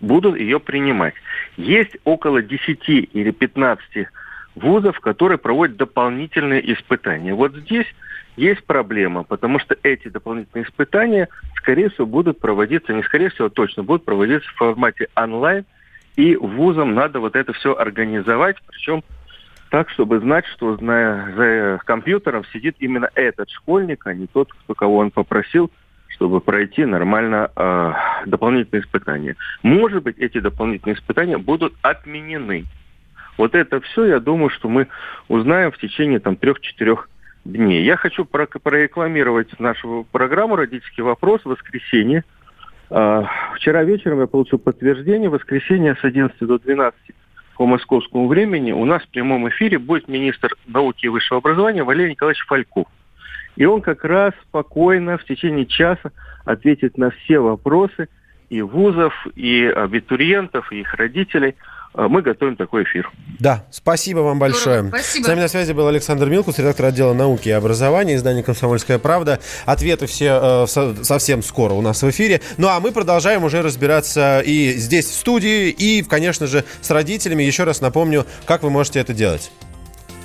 будут 0.00 0.38
ее 0.38 0.60
принимать. 0.60 1.14
Есть 1.56 1.96
около 2.04 2.42
10 2.42 3.08
или 3.12 3.30
15 3.30 4.08
вузов, 4.54 5.00
которые 5.00 5.38
проводят 5.38 5.76
дополнительные 5.76 6.72
испытания. 6.72 7.34
Вот 7.34 7.54
здесь 7.54 7.86
есть 8.36 8.64
проблема, 8.64 9.24
потому 9.24 9.58
что 9.58 9.76
эти 9.82 10.08
дополнительные 10.08 10.66
испытания, 10.66 11.28
скорее 11.56 11.88
всего, 11.90 12.06
будут 12.06 12.38
проводиться, 12.38 12.92
не 12.92 13.02
скорее 13.02 13.30
всего, 13.30 13.46
а 13.46 13.50
точно 13.50 13.82
будут 13.82 14.04
проводиться 14.04 14.48
в 14.50 14.56
формате 14.56 15.08
онлайн, 15.14 15.64
и 16.16 16.34
вузам 16.34 16.94
надо 16.94 17.20
вот 17.20 17.36
это 17.36 17.52
все 17.52 17.76
организовать, 17.76 18.56
причем 18.66 19.04
так, 19.70 19.90
чтобы 19.90 20.18
знать, 20.20 20.46
что 20.46 20.76
зная, 20.76 21.34
за 21.34 21.80
компьютером 21.84 22.44
сидит 22.52 22.76
именно 22.78 23.10
этот 23.14 23.50
школьник, 23.50 24.06
а 24.06 24.14
не 24.14 24.26
тот, 24.26 24.52
кто, 24.52 24.74
кого 24.74 24.98
он 24.98 25.10
попросил, 25.10 25.70
чтобы 26.08 26.40
пройти 26.40 26.84
нормально 26.84 27.50
э, 27.54 27.92
дополнительные 28.26 28.82
испытания. 28.82 29.36
Может 29.62 30.02
быть, 30.02 30.18
эти 30.18 30.38
дополнительные 30.38 30.96
испытания 30.96 31.36
будут 31.36 31.74
отменены. 31.82 32.64
Вот 33.36 33.54
это 33.54 33.80
все, 33.80 34.06
я 34.06 34.20
думаю, 34.20 34.48
что 34.50 34.68
мы 34.68 34.88
узнаем 35.28 35.70
в 35.72 35.78
течение 35.78 36.20
там 36.20 36.36
трех-четырех 36.36 37.10
дней. 37.44 37.84
Я 37.84 37.96
хочу 37.96 38.24
про- 38.24 38.46
прорекламировать 38.46 39.58
нашу 39.60 40.06
программу 40.10 40.56
«Родительский 40.56 41.02
вопрос» 41.02 41.42
в 41.42 41.50
воскресенье. 41.50 42.24
А, 42.90 43.24
Вчера 43.56 43.84
вечером 43.84 44.20
я 44.20 44.26
получил 44.26 44.58
подтверждение. 44.58 45.28
В 45.28 45.32
воскресенье 45.32 45.96
с 45.96 46.04
11 46.04 46.38
до 46.40 46.58
12 46.58 46.94
по 47.56 47.66
московскому 47.66 48.28
времени 48.28 48.72
у 48.72 48.84
нас 48.84 49.02
в 49.02 49.08
прямом 49.08 49.48
эфире 49.48 49.78
будет 49.78 50.08
министр 50.08 50.54
науки 50.66 51.06
и 51.06 51.08
высшего 51.08 51.38
образования 51.38 51.84
Валерий 51.84 52.10
Николаевич 52.10 52.44
Фальков. 52.46 52.86
И 53.56 53.64
он 53.64 53.80
как 53.80 54.04
раз 54.04 54.34
спокойно 54.48 55.16
в 55.16 55.24
течение 55.24 55.64
часа 55.64 56.12
ответит 56.44 56.98
на 56.98 57.10
все 57.10 57.38
вопросы 57.38 58.08
и 58.50 58.60
вузов, 58.60 59.14
и 59.34 59.64
абитуриентов, 59.64 60.70
и 60.70 60.80
их 60.80 60.94
родителей. 60.94 61.56
А 61.96 62.08
Мы 62.08 62.20
готовим 62.20 62.56
такой 62.56 62.84
эфир. 62.84 63.10
Да, 63.40 63.64
спасибо 63.70 64.18
вам 64.20 64.38
большое. 64.38 64.86
спасибо. 64.88 65.24
С 65.24 65.28
нами 65.28 65.40
на 65.40 65.48
связи 65.48 65.72
был 65.72 65.88
Александр 65.88 66.28
Милкус, 66.28 66.58
редактор 66.58 66.86
отдела 66.86 67.14
науки 67.14 67.48
и 67.48 67.52
образования, 67.52 68.16
издания 68.16 68.42
«Комсомольская 68.42 68.98
правда». 68.98 69.40
Ответы 69.64 70.06
все 70.06 70.38
э, 70.42 70.66
со- 70.68 71.02
совсем 71.04 71.42
скоро 71.42 71.72
у 71.72 71.80
нас 71.80 72.02
в 72.02 72.10
эфире. 72.10 72.42
Ну 72.58 72.68
а 72.68 72.80
мы 72.80 72.92
продолжаем 72.92 73.44
уже 73.44 73.62
разбираться 73.62 74.40
и 74.44 74.74
здесь, 74.74 75.06
в 75.06 75.14
студии, 75.14 75.70
и, 75.70 76.02
конечно 76.02 76.46
же, 76.46 76.64
с 76.82 76.90
родителями. 76.90 77.42
Еще 77.42 77.64
раз 77.64 77.80
напомню, 77.80 78.26
как 78.44 78.62
вы 78.62 78.68
можете 78.68 79.00
это 79.00 79.14
делать. 79.14 79.50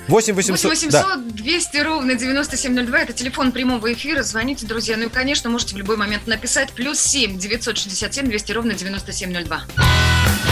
8 0.08 0.34
800... 0.34 0.70
8 0.70 0.90
да. 0.90 1.02
800 1.16 1.34
200 1.36 1.76
ровно 1.78 2.14
9702. 2.16 2.98
Это 2.98 3.12
телефон 3.14 3.50
прямого 3.50 3.90
эфира. 3.90 4.22
Звоните, 4.22 4.66
друзья. 4.66 4.98
Ну 4.98 5.06
и, 5.06 5.08
конечно, 5.08 5.48
можете 5.48 5.74
в 5.74 5.78
любой 5.78 5.96
момент 5.96 6.26
написать. 6.26 6.70
Плюс 6.72 7.00
7 7.00 7.38
967 7.38 8.26
200 8.26 8.52
ровно 8.52 8.74
9702. 8.74 10.51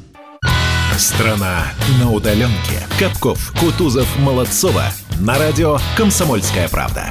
Страна 0.97 1.71
на 1.99 2.11
удаленке. 2.11 2.85
Капков, 2.99 3.53
Кутузов, 3.59 4.07
Молодцова. 4.19 4.85
На 5.19 5.39
радио 5.39 5.79
«Комсомольская 5.97 6.67
правда». 6.69 7.09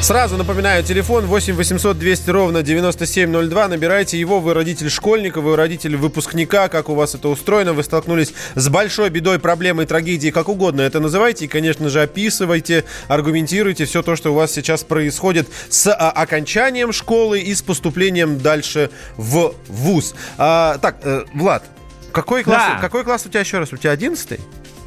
Сразу 0.00 0.36
напоминаю, 0.36 0.84
телефон 0.84 1.26
8 1.26 1.54
800 1.54 1.98
200 1.98 2.30
ровно 2.30 2.62
9702. 2.62 3.68
Набирайте 3.68 4.18
его, 4.18 4.40
вы 4.40 4.54
родитель 4.54 4.88
школьника, 4.88 5.40
вы 5.40 5.56
родитель 5.56 5.96
выпускника, 5.96 6.68
как 6.68 6.88
у 6.88 6.94
вас 6.94 7.16
это 7.16 7.28
устроено. 7.28 7.72
Вы 7.72 7.82
столкнулись 7.82 8.32
с 8.54 8.68
большой 8.68 9.10
бедой, 9.10 9.40
проблемой, 9.40 9.86
трагедией, 9.86 10.30
как 10.30 10.48
угодно 10.48 10.82
это 10.82 11.00
называйте. 11.00 11.46
И, 11.46 11.48
конечно 11.48 11.88
же, 11.88 12.00
описывайте, 12.00 12.84
аргументируйте 13.08 13.84
все 13.84 14.02
то, 14.02 14.14
что 14.14 14.30
у 14.30 14.34
вас 14.34 14.52
сейчас 14.52 14.84
происходит 14.84 15.48
с 15.68 15.92
а, 15.92 16.10
окончанием 16.10 16.92
школы 16.92 17.40
и 17.40 17.52
с 17.52 17.60
поступлением 17.60 18.38
дальше 18.38 18.90
в 19.16 19.54
ВУЗ. 19.66 20.14
А, 20.38 20.78
так, 20.78 20.98
э, 21.02 21.24
Влад, 21.34 21.64
какой 22.12 22.42
класс, 22.44 22.74
Да. 22.74 22.80
какой 22.80 23.04
класс 23.04 23.26
у 23.26 23.28
тебя 23.28 23.40
еще 23.40 23.58
раз? 23.58 23.72
У 23.72 23.76
тебя 23.76 23.90
одиннадцатый? 23.92 24.40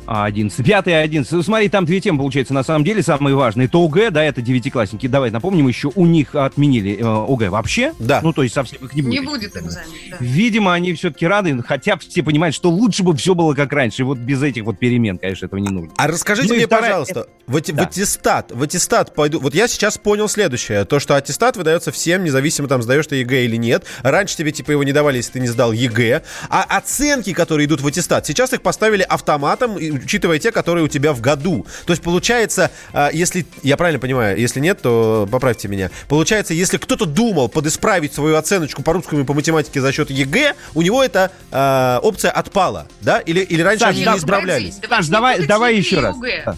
А, 0.08 0.26
11. 0.26 0.66
Пятый 0.66 0.93
и 0.93 0.95
11. 0.95 1.32
Ну, 1.32 1.41
Смотри, 1.43 1.70
там 1.70 1.86
две 1.86 2.02
темы, 2.02 2.18
получается, 2.20 2.54
на 2.54 2.64
самом 2.64 2.84
деле, 2.84 3.02
самые 3.04 3.36
важные. 3.36 3.68
Это 3.68 3.78
ОГЭ, 3.78 4.10
да, 4.10 4.24
это 4.24 4.41
девятиклассники. 4.41 5.08
Давай 5.08 5.32
напомним, 5.32 5.68
еще 5.68 5.91
у 5.95 6.06
них 6.06 6.36
отменили 6.36 6.97
э, 6.99 7.04
ОГЭ 7.04 7.49
вообще. 7.49 7.93
Да. 7.99 8.20
Ну, 8.24 8.34
то 8.34 8.43
есть 8.43 8.56
совсем 8.56 8.84
их 8.84 8.93
не 8.95 9.02
будет. 9.04 9.12
Не 9.14 9.26
будет 9.26 9.56
экзамен. 9.56 9.88
да. 10.10 10.18
Видимо, 10.20 10.74
они 10.74 10.93
все-таки 10.95 11.26
рады, 11.28 11.62
хотя 11.64 11.97
все 11.97 12.24
понимают, 12.24 12.56
что 12.56 12.70
лучше 12.70 13.04
бы 13.04 13.16
все 13.16 13.36
было 13.36 13.54
как 13.54 13.72
раньше. 13.74 14.02
И 14.02 14.06
вот 14.06 14.18
без 14.18 14.41
этих 14.43 14.64
вот 14.64 14.80
перемен, 14.80 15.18
конечно, 15.18 15.45
этого 15.45 15.60
не 15.60 15.70
нужно. 15.70 15.91
А 15.97 16.08
расскажите 16.08 16.49
Ну 16.49 16.56
мне, 16.56 16.66
вторая- 16.66 16.82
пожалуйста, 16.82 17.28
в, 17.47 17.56
ати- 17.56 17.72
в 17.72 17.76
Да. 17.76 17.84
аттестат, 17.84 18.52
в 18.52 18.62
аттестат 18.64 19.14
пойду. 19.14 19.39
Вот 19.39 19.54
я 19.56 19.68
сейчас 19.68 19.97
понял 19.97 20.28
следующее: 20.28 20.84
то, 20.86 20.99
что 20.99 21.16
аттестат 21.16 21.56
выдается 21.58 21.91
всем, 21.91 22.24
независимо 22.24 22.68
там 22.68 22.82
сдаешь 22.82 23.08
ты 23.08 23.18
ЕГЭ 23.18 23.45
или 23.45 23.56
нет. 23.56 23.86
Раньше 24.02 24.36
тебе 24.36 24.52
типа 24.52 24.72
его 24.72 24.84
не 24.84 24.93
давали, 24.93 25.18
если 25.18 25.34
ты 25.34 25.39
не 25.39 25.47
сдал 25.47 25.72
ЕГЭ. 25.72 26.24
А 26.49 26.64
оценки, 26.64 27.34
которые 27.34 27.68
идут 27.68 27.82
в 27.82 27.88
аттестат, 27.88 28.26
сейчас 28.26 28.52
их 28.54 28.62
поставили 28.62 29.04
автоматом, 29.04 29.78
и 29.78 29.91
учитывая 29.92 30.39
те, 30.39 30.52
которые 30.52 30.84
у 30.84 30.88
тебя 30.88 31.14
в 31.14 31.22
году. 31.22 31.66
То 31.86 31.94
есть 31.94 32.02
получается, 32.02 32.72
а, 32.94 33.10
если 33.12 33.46
я 33.64 33.78
правильно 33.78 34.00
понимаю, 34.00 34.38
если 34.39 34.60
нет, 34.60 34.82
то 34.82 35.28
поправьте 35.32 35.68
меня. 35.68 35.89
Получается, 36.08 36.54
если 36.54 36.78
кто-то 36.78 37.06
думал 37.06 37.50
подисправить 37.50 38.14
свою 38.14 38.36
оценочку 38.36 38.84
по 38.84 38.94
русскому 38.94 39.22
и 39.22 39.26
по 39.26 39.34
математике 39.34 39.82
за 39.82 39.92
счет 39.92 40.10
ЕГЭ, 40.10 40.56
у 40.74 40.82
него 40.82 41.04
эта 41.04 41.32
а, 41.52 42.00
опция 42.04 42.32
отпала, 42.32 42.88
да? 43.02 43.20
Или, 43.20 43.42
или 43.42 43.62
раньше 43.62 43.86
Саш, 43.86 43.96
они 43.96 44.06
да, 44.06 44.14
не 44.14 44.20
исправлялись? 44.20 44.80
Саш, 44.88 45.08
давай, 45.08 45.46
давай 45.46 45.76
еще 45.76 46.00
раз. 46.00 46.16
ОГЭ. 46.16 46.44
Да. 46.46 46.56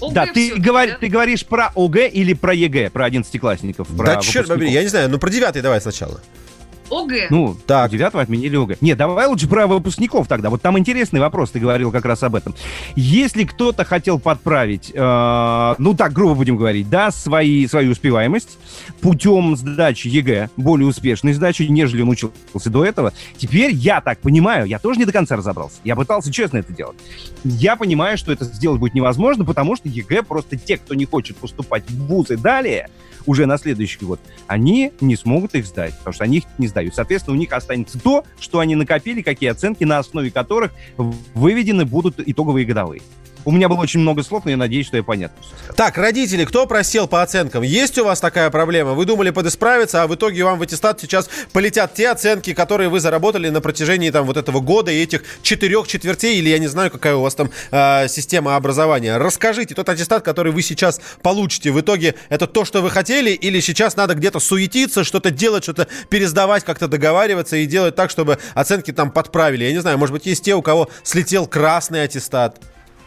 ОГЭ 0.00 0.14
Да, 0.14 0.26
ты, 0.26 0.46
всё-таки, 0.46 0.60
говор- 0.60 0.88
да? 0.88 0.98
ты 0.98 1.08
говоришь 1.08 1.46
про 1.46 1.72
ОГЭ 1.74 2.08
или 2.08 2.34
про 2.34 2.54
ЕГЭ, 2.54 2.90
про 2.90 3.06
одиннадцатиклассников? 3.06 3.88
про 3.88 4.06
Да 4.16 4.20
черт 4.20 4.48
побери, 4.48 4.70
я 4.70 4.82
не 4.82 4.88
знаю, 4.88 5.08
ну 5.08 5.18
про 5.18 5.30
девятый 5.30 5.62
давай 5.62 5.80
сначала. 5.80 6.20
ОГЭ. 6.90 7.28
Ну, 7.30 7.56
так. 7.66 7.90
девятого 7.90 8.22
отменили 8.22 8.56
ОГЭ. 8.56 8.76
Нет, 8.80 8.98
давай 8.98 9.26
лучше 9.26 9.48
про 9.48 9.66
выпускников 9.66 10.28
тогда. 10.28 10.50
Вот 10.50 10.62
там 10.62 10.78
интересный 10.78 11.20
вопрос, 11.20 11.50
ты 11.50 11.60
говорил 11.60 11.92
как 11.92 12.04
раз 12.04 12.22
об 12.22 12.34
этом. 12.34 12.54
Если 12.94 13.44
кто-то 13.44 13.84
хотел 13.84 14.18
подправить, 14.18 14.92
э, 14.94 15.74
ну 15.78 15.94
так, 15.94 16.12
грубо 16.12 16.34
будем 16.34 16.56
говорить, 16.56 16.88
да, 16.88 17.10
свои, 17.10 17.66
свою 17.66 17.92
успеваемость 17.92 18.58
путем 19.00 19.56
сдачи 19.56 20.08
ЕГЭ, 20.08 20.50
более 20.56 20.88
успешной 20.88 21.32
сдачи, 21.32 21.62
нежели 21.62 22.02
он 22.02 22.10
учился 22.10 22.70
до 22.70 22.84
этого, 22.84 23.12
теперь 23.36 23.72
я 23.72 24.00
так 24.00 24.18
понимаю, 24.18 24.66
я 24.66 24.78
тоже 24.78 24.98
не 24.98 25.04
до 25.04 25.12
конца 25.12 25.36
разобрался. 25.36 25.76
Я 25.84 25.96
пытался 25.96 26.32
честно 26.32 26.58
это 26.58 26.72
делать. 26.72 26.96
Я 27.44 27.76
понимаю, 27.76 28.18
что 28.18 28.32
это 28.32 28.44
сделать 28.44 28.80
будет 28.80 28.94
невозможно, 28.94 29.44
потому 29.44 29.76
что 29.76 29.88
ЕГЭ 29.88 30.22
просто 30.22 30.56
те, 30.56 30.76
кто 30.76 30.94
не 30.94 31.04
хочет 31.04 31.36
поступать 31.36 31.88
в 31.88 32.06
вузы 32.06 32.36
далее, 32.36 32.88
уже 33.26 33.46
на 33.46 33.58
следующий 33.58 34.04
год, 34.04 34.20
они 34.46 34.92
не 35.00 35.16
смогут 35.16 35.54
их 35.54 35.66
сдать, 35.66 35.96
потому 35.98 36.14
что 36.14 36.24
они 36.24 36.38
их 36.38 36.44
не 36.58 36.68
сдают. 36.68 36.94
Соответственно, 36.94 37.36
у 37.36 37.38
них 37.38 37.52
останется 37.52 37.98
то, 37.98 38.24
что 38.40 38.60
они 38.60 38.74
накопили, 38.74 39.22
какие 39.22 39.50
оценки, 39.50 39.84
на 39.84 39.98
основе 39.98 40.30
которых 40.30 40.72
выведены 40.96 41.84
будут 41.84 42.20
итоговые 42.24 42.64
годовые. 42.64 43.02
У 43.46 43.52
меня 43.52 43.68
было 43.68 43.78
очень 43.78 44.00
много 44.00 44.24
слов, 44.24 44.44
но 44.44 44.50
я 44.50 44.56
надеюсь, 44.56 44.88
что 44.88 44.96
я 44.96 45.04
понятно. 45.04 45.40
Так, 45.76 45.96
родители, 45.98 46.44
кто 46.44 46.66
просел 46.66 47.06
по 47.06 47.22
оценкам? 47.22 47.62
Есть 47.62 47.96
у 47.96 48.04
вас 48.04 48.18
такая 48.18 48.50
проблема? 48.50 48.94
Вы 48.94 49.04
думали 49.04 49.30
подисправиться, 49.30 50.02
а 50.02 50.08
в 50.08 50.14
итоге 50.16 50.42
вам 50.42 50.58
в 50.58 50.62
аттестат 50.62 51.00
сейчас 51.00 51.30
полетят 51.52 51.94
те 51.94 52.08
оценки, 52.08 52.54
которые 52.54 52.88
вы 52.88 52.98
заработали 52.98 53.48
на 53.48 53.60
протяжении 53.60 54.10
там 54.10 54.26
вот 54.26 54.36
этого 54.36 54.58
года 54.58 54.90
и 54.90 55.00
этих 55.00 55.22
четырех 55.42 55.86
четвертей, 55.86 56.40
или 56.40 56.48
я 56.48 56.58
не 56.58 56.66
знаю, 56.66 56.90
какая 56.90 57.14
у 57.14 57.20
вас 57.20 57.36
там 57.36 57.50
э, 57.70 58.08
система 58.08 58.56
образования. 58.56 59.16
Расскажите, 59.16 59.76
тот 59.76 59.88
аттестат, 59.88 60.24
который 60.24 60.50
вы 60.50 60.62
сейчас 60.62 61.00
получите, 61.22 61.70
в 61.70 61.80
итоге 61.80 62.16
это 62.28 62.48
то, 62.48 62.64
что 62.64 62.82
вы 62.82 62.90
хотели, 62.90 63.30
или 63.30 63.60
сейчас 63.60 63.94
надо 63.94 64.16
где-то 64.16 64.40
суетиться, 64.40 65.04
что-то 65.04 65.30
делать, 65.30 65.62
что-то 65.62 65.86
пересдавать, 66.08 66.64
как-то 66.64 66.88
договариваться 66.88 67.56
и 67.56 67.66
делать 67.66 67.94
так, 67.94 68.10
чтобы 68.10 68.40
оценки 68.54 68.92
там 68.92 69.12
подправили? 69.12 69.62
Я 69.62 69.72
не 69.72 69.80
знаю, 69.80 69.98
может 69.98 70.12
быть, 70.12 70.26
есть 70.26 70.44
те, 70.44 70.56
у 70.56 70.62
кого 70.62 70.90
слетел 71.04 71.46
красный 71.46 72.02
аттестат. 72.02 72.58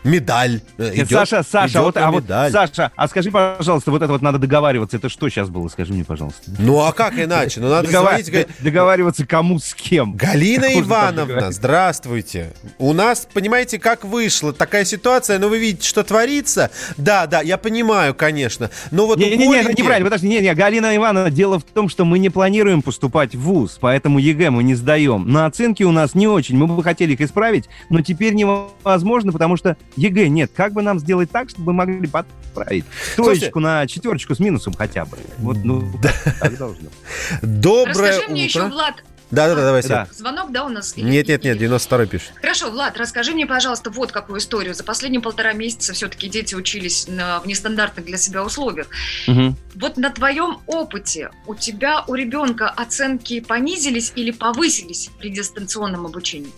Медаль. 0.04 0.62
э, 0.78 0.91
идет- 0.95 1.10
Саша, 1.10 1.43
Саша, 1.43 1.74
идет 1.74 1.84
вот, 1.84 1.97
а 1.97 2.12
вот. 2.12 2.24
Саша, 2.28 2.91
а 2.95 3.08
скажи, 3.08 3.32
пожалуйста, 3.32 3.91
вот 3.91 4.02
это 4.02 4.12
вот 4.12 4.22
надо 4.22 4.38
договариваться. 4.38 4.97
Это 4.97 5.10
что 5.10 5.30
сейчас 5.30 5.50
было? 5.50 5.68
Скажи 5.68 5.93
мне, 5.93 6.04
пожалуйста. 6.06 6.52
Ну 6.58 6.80
а 6.82 6.91
как 6.93 7.18
иначе? 7.20 7.60
Ну 7.60 7.70
надо 7.70 7.88
Догова- 7.89 8.22
звонить 8.24 8.47
Договариваться 8.60 9.26
кому 9.26 9.60
с 9.60 9.74
кем. 9.74 10.14
Галина 10.16 10.64
так 10.68 10.78
Ивановна, 10.78 11.52
здравствуйте. 11.52 12.54
У 12.78 12.93
нас, 12.93 13.28
понимаете, 13.34 13.80
как 13.80 14.04
вышло 14.06 14.54
такая 14.54 14.86
ситуация, 14.86 15.39
но 15.39 15.50
вы 15.50 15.60
видите, 15.60 15.88
что 15.88 16.04
творится. 16.04 16.72
Да, 16.97 17.28
да, 17.28 17.41
я 17.41 17.58
понимаю, 17.58 18.14
конечно. 18.14 18.70
Но 18.91 19.06
вот 19.06 19.18
у 19.18 19.22
Не-не-не, 19.22 19.56
это 19.58 19.70
Коленьки- 19.70 19.82
неправильно, 19.82 20.06
подожди, 20.10 20.28
не-не, 20.28 20.54
Галина 20.54 20.95
Ивановна, 20.95 21.30
дело 21.32 21.60
в 21.60 21.64
том, 21.64 21.89
что 21.89 22.06
мы 22.06 22.20
не 22.20 22.30
планируем 22.30 22.82
поступать 22.82 23.36
в 23.36 23.41
ВУЗ, 23.41 23.78
поэтому 23.82 24.20
ЕГЭ 24.20 24.50
мы 24.50 24.64
не 24.64 24.76
сдаем. 24.76 25.32
На 25.32 25.45
оценки 25.45 25.84
у 25.84 25.91
нас 25.91 26.16
не 26.16 26.28
очень, 26.28 26.58
мы 26.58 26.68
бы 26.68 26.84
хотели 26.84 27.14
их 27.14 27.22
исправить, 27.22 27.70
но 27.89 28.02
теперь 28.02 28.34
невозможно, 28.34 29.32
потому 29.32 29.58
что 29.58 29.78
ЕГЭ 29.96 30.28
нет. 30.30 30.52
Как 30.56 30.74
бы 30.74 30.82
нам 30.82 31.00
сделать 31.00 31.32
так, 31.32 31.50
чтобы 31.50 31.74
мы 31.74 31.86
могли 31.86 32.08
подправить? 32.08 32.86
Троечку 33.16 33.60
на 33.60 33.86
четверочку 33.88 34.36
с 34.36 34.40
минусом 34.40 34.74
хотя 34.74 35.06
бы. 35.06 35.18
Вот, 35.38 35.58
ну, 35.64 35.92
так 36.40 36.58
должно. 36.58 36.90
Доброе 37.42 38.12
Расскажи 38.12 38.32
мне 38.32 38.46
еще, 38.46 38.60
утро. 38.60 38.70
Влад, 38.70 39.04
Да, 39.32 39.48
да, 39.48 39.56
да, 39.56 39.62
давай, 39.62 39.84
Да. 39.84 40.08
Звонок, 40.12 40.52
да, 40.52 40.66
у 40.66 40.70
нас? 40.70 40.96
Нет, 40.98 41.28
нет, 41.28 41.44
нет, 41.44 41.58
92 41.58 42.06
пишет. 42.08 42.32
Хорошо, 42.36 42.72
Влад, 42.72 42.98
расскажи 42.98 43.34
мне, 43.34 43.46
пожалуйста, 43.46 43.90
вот 43.92 44.12
какую 44.12 44.40
историю. 44.40 44.74
За 44.74 44.84
последние 44.84 45.22
полтора 45.22 45.54
месяца 45.54 45.94
все-таки 45.94 46.30
дети 46.30 46.56
учились 46.56 47.08
на, 47.08 47.40
в 47.40 47.46
нестандартных 47.46 48.06
для 48.06 48.18
себя 48.18 48.44
условиях. 48.44 48.88
Мгм. 49.28 49.56
Вот 49.76 49.98
на 49.98 50.10
твоем 50.10 50.60
опыте 50.66 51.32
у 51.46 51.56
тебя, 51.56 52.04
у 52.08 52.16
ребенка 52.16 52.70
оценки 52.70 53.40
понизились 53.40 54.12
или 54.16 54.32
повысились 54.32 55.10
при 55.20 55.30
дистанционном 55.30 56.06
обучении? 56.06 56.52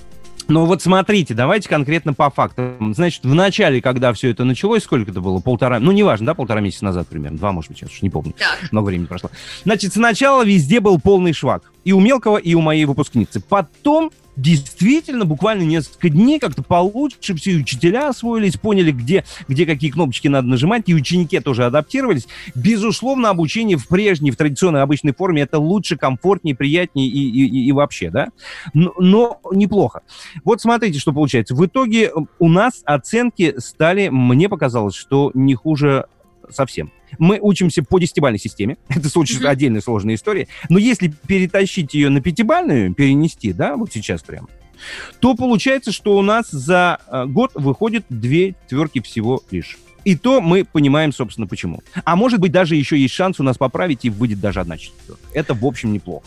Ну 0.52 0.66
вот 0.66 0.82
смотрите, 0.82 1.34
давайте 1.34 1.70
конкретно 1.70 2.14
по 2.14 2.30
фактам. 2.30 2.93
Значит, 2.93 3.24
в 3.24 3.34
начале, 3.34 3.82
когда 3.82 4.12
все 4.12 4.32
это 4.32 4.43
началось, 4.43 4.84
сколько 4.84 5.10
это 5.10 5.22
было? 5.22 5.39
Полтора, 5.39 5.80
ну 5.80 5.93
неважно, 5.93 6.26
да, 6.26 6.34
полтора 6.34 6.60
месяца 6.60 6.84
назад 6.84 7.08
примерно, 7.08 7.38
два, 7.38 7.54
может 7.54 7.72
быть, 7.72 7.80
сейчас 7.80 7.91
уж 7.91 8.02
не 8.02 8.10
помню. 8.10 8.34
Много 8.70 8.88
времени 8.88 9.06
прошло. 9.06 9.30
Значит, 9.64 9.93
сначала 9.93 10.43
везде 10.43 10.82
был 10.82 10.99
полный 10.99 11.32
швак. 11.32 11.72
И 11.86 11.93
у 11.93 12.02
мелкого, 12.02 12.36
и 12.36 12.54
у 12.54 12.60
моей 12.60 12.84
выпускницы. 12.84 13.39
Потом 13.39 14.12
действительно, 14.36 15.26
буквально 15.26 15.64
несколько 15.64 16.10
дней 16.10 16.40
как-то 16.40 16.64
получше 16.64 17.36
все 17.36 17.56
учителя 17.58 18.10
освоились, 18.10 18.58
поняли, 18.58 18.92
где, 18.92 19.26
где 19.48 19.66
какие 19.66 19.92
кнопочки 19.92 20.28
надо 20.28 20.48
нажимать, 20.48 20.84
и 20.88 20.96
ученики 20.96 21.40
тоже 21.40 21.66
адаптировались. 21.66 22.28
Безусловно, 22.56 23.30
обучение 23.30 23.78
в 23.78 23.88
прежней, 23.88 24.32
в 24.32 24.38
традиционной 24.38 24.82
обычной 24.82 25.14
форме 25.14 25.44
это 25.44 25.60
лучше, 25.60 25.98
комфортнее, 25.98 26.56
приятнее 26.56 27.08
и, 27.08 27.30
и- 27.30 27.68
и- 27.68 27.72
вообще, 27.72 28.10
да? 28.10 28.30
Но, 28.74 28.94
но 28.98 29.40
неплохо. 29.52 30.02
Вот 30.44 30.62
смотрите, 30.62 31.00
что 31.00 31.14
получается. 31.14 31.56
В 31.56 31.66
итоге 31.66 32.12
у 32.40 32.50
нас 32.50 32.82
оценки 32.86 33.56
стали, 33.58 34.10
мне 34.10 34.50
показалось, 34.50 34.96
что 34.96 35.32
не 35.34 35.56
хуже 35.56 36.06
совсем. 36.50 36.92
Мы 37.20 37.39
учимся 37.41 37.84
по 37.84 37.99
десятибальной 37.99 38.39
системе. 38.39 38.78
Это 38.89 39.07
очень 39.20 39.38
Мгм. 39.39 39.47
отдельная 39.47 39.82
сложная 39.82 40.16
история. 40.16 40.47
Но 40.70 40.78
если 40.78 41.14
перетащить 41.28 41.93
ее 41.93 42.09
на 42.09 42.22
пятибальную, 42.22 42.93
перенести, 42.93 43.53
да, 43.53 43.76
вот 43.76 43.91
сейчас 43.91 44.22
прям, 44.22 44.47
то 45.20 45.36
получается, 45.36 45.91
что 45.91 46.18
у 46.18 46.22
нас 46.22 46.49
за 46.49 46.99
э, 47.07 47.26
год 47.26 47.51
выходит 47.55 48.05
две 48.09 48.55
тверки 48.68 49.01
всего 49.01 49.41
лишь. 49.51 49.78
И 50.03 50.16
то 50.16 50.41
мы 50.41 50.66
понимаем, 50.66 51.14
собственно, 51.14 51.45
почему. 51.45 51.82
А 52.03 52.16
может 52.16 52.39
быть, 52.39 52.51
даже 52.51 52.76
еще 52.76 52.97
есть 52.97 53.14
шанс 53.14 53.39
у 53.39 53.43
нас 53.43 53.57
поправить, 53.59 54.03
и 54.03 54.09
выйдет 54.09 54.39
даже 54.39 54.59
одна 54.59 54.78
четверка. 54.78 55.22
Это, 55.34 55.53
в 55.53 55.64
общем, 55.64 55.93
неплохо. 55.93 56.26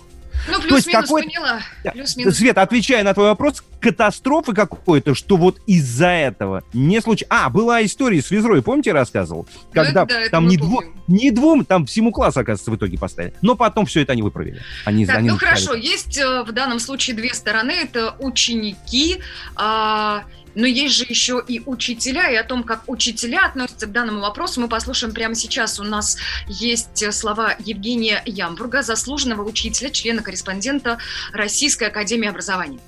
Ну, 0.48 0.60
плюс-минус, 0.60 1.02
какой- 1.02 1.22
поняла. 1.24 1.60
Плюс-минус. 1.92 2.36
Света, 2.36 2.62
отвечая 2.62 3.02
на 3.04 3.14
твой 3.14 3.26
вопрос, 3.28 3.62
катастрофы 3.80 4.52
какой-то, 4.54 5.14
что 5.14 5.36
вот 5.36 5.58
из-за 5.66 6.08
этого 6.08 6.62
не 6.72 7.00
случилось. 7.00 7.28
А, 7.30 7.50
была 7.50 7.84
история 7.84 8.22
с 8.22 8.30
Визрой, 8.30 8.62
помните, 8.62 8.90
я 8.90 8.94
рассказывал? 8.94 9.46
Когда 9.72 10.02
это 10.02 10.06
да, 10.24 10.28
там 10.30 10.48
не, 10.48 10.56
дво- 10.56 10.84
не 11.06 11.30
двум, 11.30 11.64
там 11.64 11.86
всему 11.86 12.10
классу, 12.12 12.40
оказывается, 12.40 12.70
в 12.70 12.76
итоге 12.76 12.98
поставили. 12.98 13.34
Но 13.42 13.54
потом 13.54 13.86
все 13.86 14.00
это 14.00 14.12
они 14.12 14.22
выправили. 14.22 14.62
Они, 14.84 15.04
Так, 15.06 15.18
они 15.18 15.28
ну 15.30 15.36
хорошо, 15.38 15.74
есть 15.74 16.18
э, 16.18 16.42
в 16.42 16.52
данном 16.52 16.78
случае 16.80 17.16
две 17.16 17.34
стороны. 17.34 17.72
Это 17.72 18.14
ученики, 18.18 19.18
а, 19.56 20.24
но 20.54 20.66
есть 20.66 20.96
же 20.96 21.04
еще 21.08 21.42
и 21.46 21.62
учителя, 21.66 22.30
и 22.30 22.36
о 22.36 22.44
том, 22.44 22.62
как 22.62 22.82
учителя 22.86 23.46
относятся 23.46 23.86
к 23.86 23.92
данному 23.92 24.20
вопросу, 24.20 24.60
мы 24.60 24.68
послушаем 24.68 25.14
прямо 25.14 25.34
сейчас. 25.34 25.80
У 25.80 25.84
нас 25.84 26.18
есть 26.46 27.02
э, 27.02 27.12
слова 27.12 27.54
Евгения 27.58 28.22
Ямбурга, 28.26 28.82
заслуженного 28.82 29.42
учителя, 29.42 29.90
члена-корреспондента 29.90 30.98
Российской 31.32 31.88
Академии 31.88 32.28
Образования. 32.28 32.80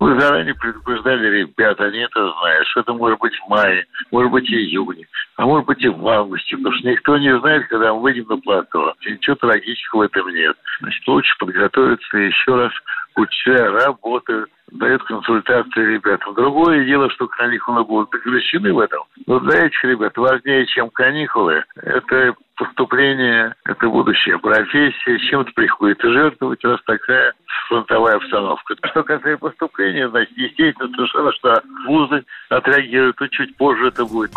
Мы 0.00 0.18
заранее 0.18 0.54
предупреждали 0.54 1.40
ребят, 1.40 1.78
они 1.78 1.98
это 1.98 2.32
знают, 2.40 2.66
что 2.68 2.80
это 2.80 2.94
может 2.94 3.18
быть 3.18 3.34
в 3.34 3.48
мае, 3.50 3.84
может 4.10 4.32
быть 4.32 4.48
в 4.48 4.52
июне, 4.52 5.06
а 5.36 5.44
может 5.44 5.66
быть 5.66 5.82
и 5.82 5.88
в 5.88 6.08
августе, 6.08 6.56
потому 6.56 6.74
что 6.76 6.88
никто 6.88 7.18
не 7.18 7.38
знает, 7.38 7.68
когда 7.68 7.92
мы 7.92 8.00
выйдем 8.00 8.24
на 8.30 8.38
плато. 8.38 8.94
И 9.02 9.12
ничего 9.12 9.36
трагического 9.36 10.00
в 10.00 10.02
этом 10.04 10.34
нет. 10.34 10.56
Значит, 10.80 11.06
лучше 11.06 11.36
подготовиться 11.38 12.16
и 12.16 12.28
еще 12.28 12.56
раз. 12.56 12.72
Учителя 13.16 13.70
работают, 13.70 14.50
дают 14.70 15.02
консультации 15.04 15.94
ребятам. 15.94 16.34
Другое 16.34 16.84
дело, 16.84 17.10
что 17.10 17.26
каникулы 17.26 17.84
будут 17.84 18.10
прекращены 18.10 18.72
в 18.72 18.78
этом. 18.78 19.02
Но 19.26 19.40
для 19.40 19.66
этих 19.66 19.82
ребят 19.84 20.16
важнее, 20.16 20.66
чем 20.66 20.90
каникулы, 20.90 21.64
это 21.76 22.34
поступление, 22.56 23.54
это 23.64 23.88
будущая 23.88 24.38
профессия, 24.38 25.18
чем-то 25.30 25.50
приходится 25.52 26.12
жертвовать, 26.12 26.62
раз 26.64 26.80
такая 26.84 27.32
фронтовая 27.68 28.16
обстановка. 28.16 28.76
Что 28.84 29.02
касается 29.02 29.38
поступления, 29.38 30.08
значит, 30.08 30.36
естественно, 30.36 30.90
совершенно, 30.94 31.32
что 31.32 31.62
вузы 31.86 32.24
отреагируют, 32.48 33.20
и 33.22 33.30
чуть 33.30 33.56
позже 33.56 33.88
это 33.88 34.04
будет. 34.04 34.30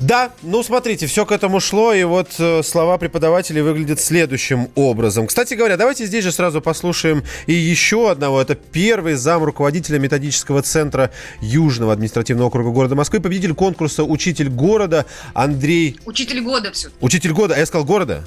Да, 0.00 0.30
ну 0.42 0.62
смотрите, 0.62 1.06
все 1.06 1.26
к 1.26 1.32
этому 1.32 1.60
шло, 1.60 1.92
и 1.92 2.04
вот 2.04 2.28
э, 2.38 2.62
слова 2.62 2.98
преподавателей 2.98 3.62
выглядят 3.62 4.00
следующим 4.00 4.68
образом. 4.74 5.26
Кстати 5.26 5.54
говоря, 5.54 5.76
давайте 5.76 6.06
здесь 6.06 6.24
же 6.24 6.32
сразу 6.32 6.60
послушаем 6.60 7.24
и 7.46 7.52
еще 7.52 8.10
одного. 8.10 8.40
Это 8.40 8.54
первый 8.54 9.14
зам 9.14 9.44
руководителя 9.44 9.98
методического 9.98 10.62
центра 10.62 11.10
Южного 11.40 11.92
административного 11.92 12.48
округа 12.48 12.70
города 12.70 12.94
Москвы, 12.94 13.20
победитель 13.20 13.54
конкурса 13.54 14.04
«Учитель 14.04 14.48
города» 14.48 15.06
Андрей... 15.34 15.98
Учитель 16.06 16.40
года 16.42 16.72
все. 16.72 16.88
Учитель 17.00 17.32
года, 17.32 17.54
а 17.54 17.58
я 17.58 17.66
сказал 17.66 17.84
города? 17.84 18.24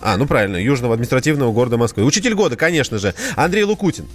А, 0.00 0.16
ну 0.16 0.26
правильно, 0.26 0.56
Южного 0.56 0.94
административного 0.94 1.52
города 1.52 1.76
Москвы. 1.76 2.04
Учитель 2.04 2.34
года, 2.34 2.56
конечно 2.56 2.98
же, 2.98 3.14
Андрей 3.36 3.64
Лукутин. 3.64 4.06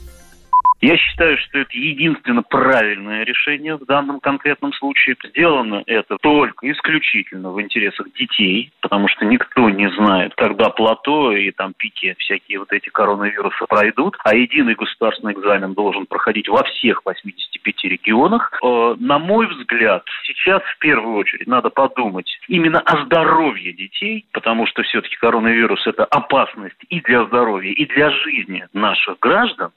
Я 0.85 0.97
считаю, 0.97 1.35
что 1.39 1.57
это 1.57 1.71
единственно 1.73 2.43
правильное 2.43 3.23
решение 3.23 3.75
в 3.75 3.85
данном 3.85 4.19
конкретном 4.19 4.71
случае. 4.73 5.15
Сделано 5.23 5.81
это 5.87 6.17
только 6.21 6.71
исключительно 6.71 7.49
в 7.51 7.59
интересах 7.59 8.13
детей, 8.13 8.71
потому 8.81 9.07
что 9.07 9.25
никто 9.25 9.67
не 9.71 9.89
знает, 9.89 10.35
когда 10.35 10.69
плато 10.69 11.31
и 11.31 11.49
там 11.49 11.73
пики 11.75 12.13
всякие 12.19 12.59
вот 12.59 12.71
эти 12.71 12.89
коронавирусы 12.89 13.65
пройдут, 13.67 14.15
а 14.23 14.35
единый 14.35 14.75
государственный 14.75 15.33
экзамен 15.33 15.73
должен 15.73 16.05
проходить 16.05 16.49
во 16.49 16.61
всех 16.61 17.03
85 17.03 17.83
регионах. 17.85 18.53
Э, 18.63 18.95
На 18.99 19.17
мой 19.17 19.47
взгляд, 19.47 20.05
сейчас 20.27 20.61
в 20.61 20.77
первую 20.77 21.15
очередь 21.15 21.47
надо 21.47 21.71
подумать 21.71 22.29
именно 22.47 22.79
о 22.81 23.05
здоровье 23.05 23.73
детей, 23.73 24.27
потому 24.33 24.67
что 24.67 24.83
все-таки 24.83 25.15
коронавирус– 25.15 25.87
это 25.87 26.05
опасность 26.05 26.77
и 26.89 27.01
для 27.01 27.25
здоровья, 27.25 27.71
и 27.71 27.87
для 27.87 28.11
жизни 28.11 28.67
наших 28.71 29.17
граждан. 29.19 29.71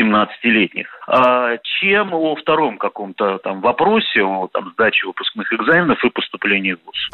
17-летних, 0.00 0.86
а 1.06 1.56
чем 1.80 2.14
о 2.14 2.34
втором 2.36 2.78
каком-то 2.78 3.38
там 3.38 3.60
вопросе, 3.60 4.22
о 4.22 4.48
там, 4.52 4.72
сдаче 4.72 5.06
выпускных 5.06 5.52
экзаменов 5.52 6.02
и 6.04 6.10
поступлении 6.10 6.72
в 6.72 6.78
ВУЗ. 6.84 7.10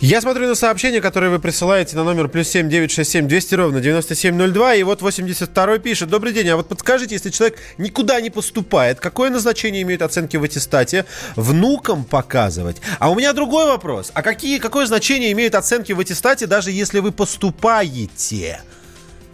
Я 0.00 0.20
смотрю 0.20 0.46
на 0.46 0.54
сообщение, 0.54 1.00
которое 1.00 1.30
вы 1.30 1.38
присылаете 1.38 1.96
на 1.96 2.04
номер 2.04 2.28
плюс 2.28 2.48
семь 2.48 2.68
девять 2.68 2.92
шесть 2.92 3.10
семь 3.10 3.26
двести 3.26 3.54
ровно 3.54 3.80
девяносто 3.80 4.14
семь 4.14 4.34
ноль 4.34 4.52
два, 4.52 4.74
и 4.74 4.82
вот 4.82 5.00
82 5.00 5.78
пишет. 5.78 6.10
Добрый 6.10 6.32
день, 6.32 6.48
а 6.50 6.56
вот 6.56 6.68
подскажите, 6.68 7.14
если 7.14 7.30
человек 7.30 7.58
никуда 7.78 8.20
не 8.20 8.30
поступает, 8.30 9.00
какое 9.00 9.30
назначение 9.30 9.82
имеют 9.82 10.02
оценки 10.02 10.36
в 10.36 10.42
аттестате? 10.42 11.06
Внукам 11.34 12.04
показывать? 12.04 12.82
А 12.98 13.10
у 13.10 13.14
меня 13.14 13.32
другой 13.32 13.66
вопрос. 13.66 14.12
А 14.14 14.22
какие, 14.22 14.58
какое 14.58 14.86
значение 14.86 15.32
имеют 15.32 15.54
оценки 15.54 15.92
в 15.92 16.00
аттестате, 16.00 16.46
даже 16.46 16.70
если 16.70 17.00
вы 17.00 17.12
поступаете? 17.12 18.60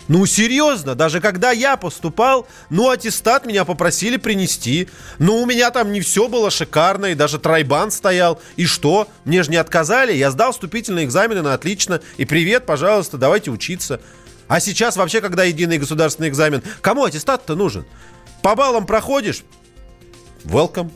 Ну, 0.09 0.26
серьезно, 0.26 0.94
даже 0.94 1.20
когда 1.20 1.53
я 1.53 1.76
поступал, 1.76 2.46
ну, 2.70 2.90
аттестат 2.90 3.46
меня 3.46 3.64
попросили 3.64 4.16
принести. 4.16 4.88
Ну, 5.18 5.40
у 5.40 5.46
меня 5.46 5.70
там 5.70 5.92
не 5.92 6.00
все 6.00 6.28
было 6.28 6.50
шикарно, 6.50 7.07
и 7.07 7.14
даже 7.14 7.38
тройбан 7.38 7.90
стоял. 7.90 8.40
И 8.57 8.66
что? 8.66 9.09
Мне 9.24 9.42
же 9.42 9.50
не 9.50 9.57
отказали, 9.57 10.12
я 10.12 10.30
сдал 10.30 10.53
вступительные 10.53 11.07
экзамены 11.07 11.42
на 11.42 11.55
отлично. 11.55 12.00
И 12.16 12.24
привет, 12.24 12.66
пожалуйста, 12.66 13.16
давайте 13.16 13.50
учиться. 13.50 14.00
А 14.48 14.61
сейчас 14.61 14.96
вообще, 14.96 15.20
когда 15.20 15.44
единый 15.44 15.78
государственный 15.78 16.28
экзамен, 16.28 16.62
кому 16.80 17.05
аттестат-то 17.05 17.55
нужен? 17.55 17.86
По 18.42 18.57
баллам 18.57 18.86
проходишь? 18.86 19.44
Welcome. 20.44 20.90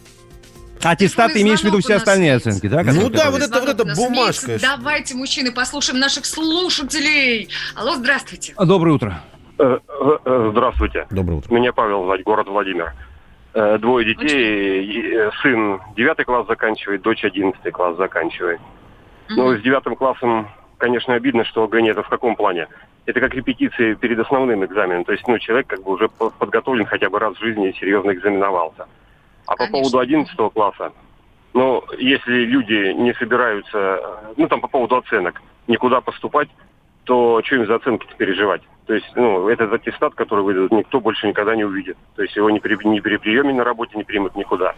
Аттестат 0.82 1.32
ты 1.32 1.42
имеешь 1.42 1.60
в 1.60 1.64
виду 1.64 1.78
все 1.80 1.94
остальные 1.96 2.32
есть. 2.34 2.46
оценки, 2.46 2.68
да? 2.68 2.82
Ну 2.84 3.08
да, 3.08 3.30
вот 3.30 3.40
это, 3.42 3.60
вот 3.60 3.68
это 3.68 3.84
бумажка. 3.84 4.46
имеется. 4.46 4.76
Давайте, 4.76 5.14
мужчины, 5.16 5.52
послушаем 5.52 5.98
наших 5.98 6.26
слушателей. 6.26 7.48
Алло, 7.74 7.94
здравствуйте. 7.94 8.54
Доброе 8.58 8.92
утро. 8.92 9.20
Э, 9.58 9.78
э, 9.88 10.18
э, 10.24 10.48
Здравствуйте. 10.52 11.06
Доброе 11.10 11.36
утро. 11.38 11.54
Меня 11.54 11.72
Павел 11.72 12.04
звать, 12.04 12.22
город 12.22 12.46
Владимир. 12.48 12.92
Двое 13.78 14.04
детей, 14.14 15.14
э, 15.14 15.30
сын 15.40 15.80
9 15.96 16.24
класс 16.26 16.46
заканчивает, 16.46 17.00
дочь 17.00 17.24
11 17.24 17.72
класс 17.72 17.96
заканчивает. 17.96 18.60
Ну, 19.30 19.56
с 19.56 19.62
девятым 19.62 19.96
классом, 19.96 20.50
конечно, 20.76 21.14
обидно, 21.14 21.44
что 21.46 21.64
ОГЭ 21.64 21.80
нет. 21.80 21.96
А 21.96 22.02
в 22.02 22.08
каком 22.08 22.36
плане? 22.36 22.68
Это 23.06 23.18
как 23.20 23.32
репетиции 23.34 23.94
перед 23.94 24.18
основным 24.18 24.62
экзаменом. 24.64 25.04
То 25.04 25.12
есть, 25.12 25.26
ну, 25.26 25.38
человек 25.38 25.68
как 25.68 25.82
бы 25.82 25.92
уже 25.92 26.08
по- 26.08 26.28
подготовлен 26.30 26.84
хотя 26.84 27.08
бы 27.08 27.18
раз 27.18 27.34
в 27.34 27.40
жизни 27.40 27.70
и 27.70 27.72
серьезно 27.80 28.10
экзаменовался. 28.12 28.86
А 29.46 29.56
по 29.56 29.66
поводу 29.68 29.98
11 29.98 30.34
класса, 30.52 30.92
ну, 31.54 31.84
если 31.98 32.44
люди 32.44 32.92
не 32.92 33.14
собираются, 33.14 34.00
ну, 34.36 34.48
там 34.48 34.60
по 34.60 34.68
поводу 34.68 34.96
оценок, 34.96 35.40
никуда 35.66 36.00
поступать, 36.00 36.48
то 37.04 37.40
что 37.44 37.56
им 37.56 37.66
за 37.66 37.76
оценки 37.76 38.06
переживать? 38.18 38.62
То 38.86 38.94
есть, 38.94 39.06
ну, 39.14 39.48
этот 39.48 39.72
аттестат, 39.72 40.14
который 40.14 40.44
выдадут, 40.44 40.72
никто 40.72 41.00
больше 41.00 41.26
никогда 41.26 41.56
не 41.56 41.64
увидит. 41.64 41.96
То 42.14 42.22
есть 42.22 42.36
его 42.36 42.50
ни 42.50 42.58
при, 42.58 42.76
ни 42.86 43.00
при 43.00 43.16
приеме 43.16 43.52
на 43.52 43.64
работе 43.64 43.96
не 43.96 44.04
примут 44.04 44.36
никуда. 44.36 44.74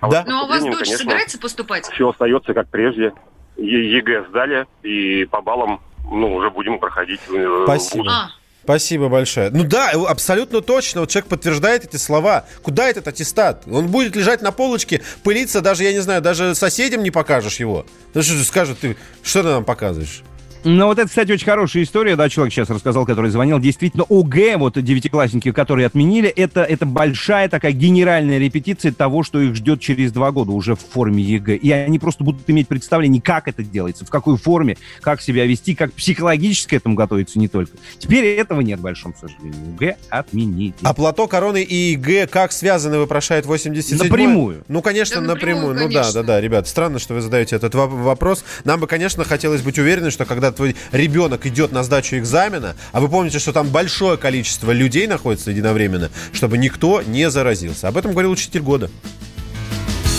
А 0.00 0.08
Да. 0.08 0.24
Ну, 0.26 0.40
а 0.40 0.44
у 0.44 0.48
вас 0.48 0.62
дочь 0.64 0.90
собирается 0.90 1.38
поступать? 1.38 1.86
Все 1.86 2.08
остается 2.08 2.52
как 2.54 2.68
прежде. 2.68 3.14
Е- 3.56 3.96
ЕГЭ 3.96 4.26
сдали, 4.28 4.66
и 4.82 5.24
по 5.26 5.40
баллам, 5.40 5.80
ну, 6.10 6.34
уже 6.34 6.50
будем 6.50 6.78
проходить. 6.78 7.20
Спасибо. 7.64 8.02
вуз. 8.02 8.38
Спасибо 8.66 9.08
большое. 9.08 9.50
Ну 9.50 9.62
да, 9.62 9.92
абсолютно 9.92 10.60
точно. 10.60 11.02
Вот 11.02 11.10
человек 11.10 11.28
подтверждает 11.28 11.84
эти 11.84 11.98
слова. 11.98 12.46
Куда 12.64 12.88
этот 12.88 13.06
аттестат? 13.06 13.62
Он 13.70 13.86
будет 13.86 14.16
лежать 14.16 14.42
на 14.42 14.50
полочке, 14.50 15.02
пылиться, 15.22 15.60
даже, 15.60 15.84
я 15.84 15.92
не 15.92 16.00
знаю, 16.00 16.20
даже 16.20 16.52
соседям 16.56 17.04
не 17.04 17.12
покажешь 17.12 17.60
его. 17.60 17.86
Ну 18.12 18.22
что 18.24 18.42
скажут, 18.42 18.80
ты 18.80 18.96
что 19.22 19.42
ты 19.44 19.50
нам 19.50 19.64
показываешь? 19.64 20.24
Ну, 20.68 20.86
вот 20.86 20.98
это, 20.98 21.06
кстати, 21.08 21.30
очень 21.30 21.44
хорошая 21.44 21.84
история, 21.84 22.16
да, 22.16 22.28
человек 22.28 22.52
сейчас 22.52 22.68
рассказал, 22.70 23.06
который 23.06 23.30
звонил. 23.30 23.60
Действительно, 23.60 24.04
ОГЭ, 24.08 24.56
вот 24.56 24.82
девятиклассники, 24.82 25.52
которые 25.52 25.86
отменили, 25.86 26.28
это, 26.28 26.64
это 26.64 26.84
большая 26.84 27.48
такая 27.48 27.70
генеральная 27.70 28.38
репетиция 28.38 28.90
того, 28.90 29.22
что 29.22 29.40
их 29.40 29.54
ждет 29.54 29.80
через 29.80 30.10
два 30.10 30.32
года 30.32 30.50
уже 30.50 30.74
в 30.74 30.80
форме 30.80 31.22
ЕГЭ. 31.22 31.54
И 31.54 31.70
они 31.70 32.00
просто 32.00 32.24
будут 32.24 32.50
иметь 32.50 32.66
представление, 32.66 33.22
как 33.22 33.46
это 33.46 33.62
делается, 33.62 34.04
в 34.04 34.10
какой 34.10 34.36
форме, 34.36 34.76
как 35.02 35.20
себя 35.22 35.46
вести, 35.46 35.76
как 35.76 35.92
психологически 35.92 36.70
к 36.70 36.72
этому 36.72 36.96
готовиться 36.96 37.38
не 37.38 37.46
только. 37.46 37.76
Теперь 38.00 38.24
этого 38.24 38.60
нет, 38.60 38.80
к 38.80 38.82
большому 38.82 39.14
сожалению. 39.20 39.72
ОГЭ 39.76 39.96
отменили. 40.10 40.74
А 40.82 40.94
плато, 40.94 41.28
короны 41.28 41.62
и 41.62 41.92
ЕГЭ 41.92 42.26
как 42.26 42.50
связаны, 42.50 42.98
вопрошает 42.98 43.46
87 43.46 43.98
Напрямую. 43.98 44.64
Ну, 44.66 44.82
конечно, 44.82 45.20
Да, 45.20 45.28
напрямую. 45.28 45.74
напрямую, 45.74 45.74
Ну 45.74 45.94
да, 45.94 46.00
конечно. 46.02 46.22
да, 46.22 46.26
да, 46.26 46.40
ребят, 46.40 46.66
странно, 46.66 46.98
что 46.98 47.14
вы 47.14 47.20
задаете 47.20 47.54
этот 47.54 47.72
во- 47.76 47.86
вопрос. 47.86 48.44
Нам 48.64 48.80
бы, 48.80 48.88
конечно, 48.88 49.22
хотелось 49.22 49.62
быть 49.62 49.78
уверены, 49.78 50.10
что 50.10 50.24
когда 50.24 50.55
твой 50.56 50.76
ребенок 50.92 51.46
идет 51.46 51.72
на 51.72 51.82
сдачу 51.82 52.16
экзамена, 52.16 52.74
а 52.92 53.00
вы 53.00 53.08
помните, 53.08 53.38
что 53.38 53.52
там 53.52 53.68
большое 53.68 54.16
количество 54.16 54.72
людей 54.72 55.06
находится 55.06 55.50
единовременно, 55.50 56.10
чтобы 56.32 56.58
никто 56.58 57.02
не 57.02 57.30
заразился. 57.30 57.88
Об 57.88 57.96
этом 57.96 58.12
говорил 58.12 58.32
учитель 58.32 58.62
года. 58.62 58.90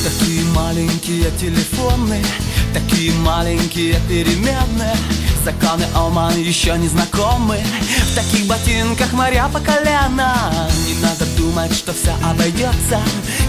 Такие 0.04 0.44
маленькие 0.54 1.30
телефоны, 1.40 2.24
такие 2.74 3.12
маленькие 3.14 3.96
переменные 4.08 4.96
Законы 5.48 5.86
Оман 5.96 6.38
еще 6.42 6.78
не 6.78 6.90
знакомы. 6.90 7.58
В 8.12 8.16
таких 8.16 8.48
ботинках 8.48 9.14
моря 9.14 9.48
по 9.48 9.62
колено. 9.62 10.36
Не 10.86 11.02
надо 11.02 11.26
думать, 11.38 11.74
что 11.74 11.94
все 11.94 12.12
обойдется 12.22 13.00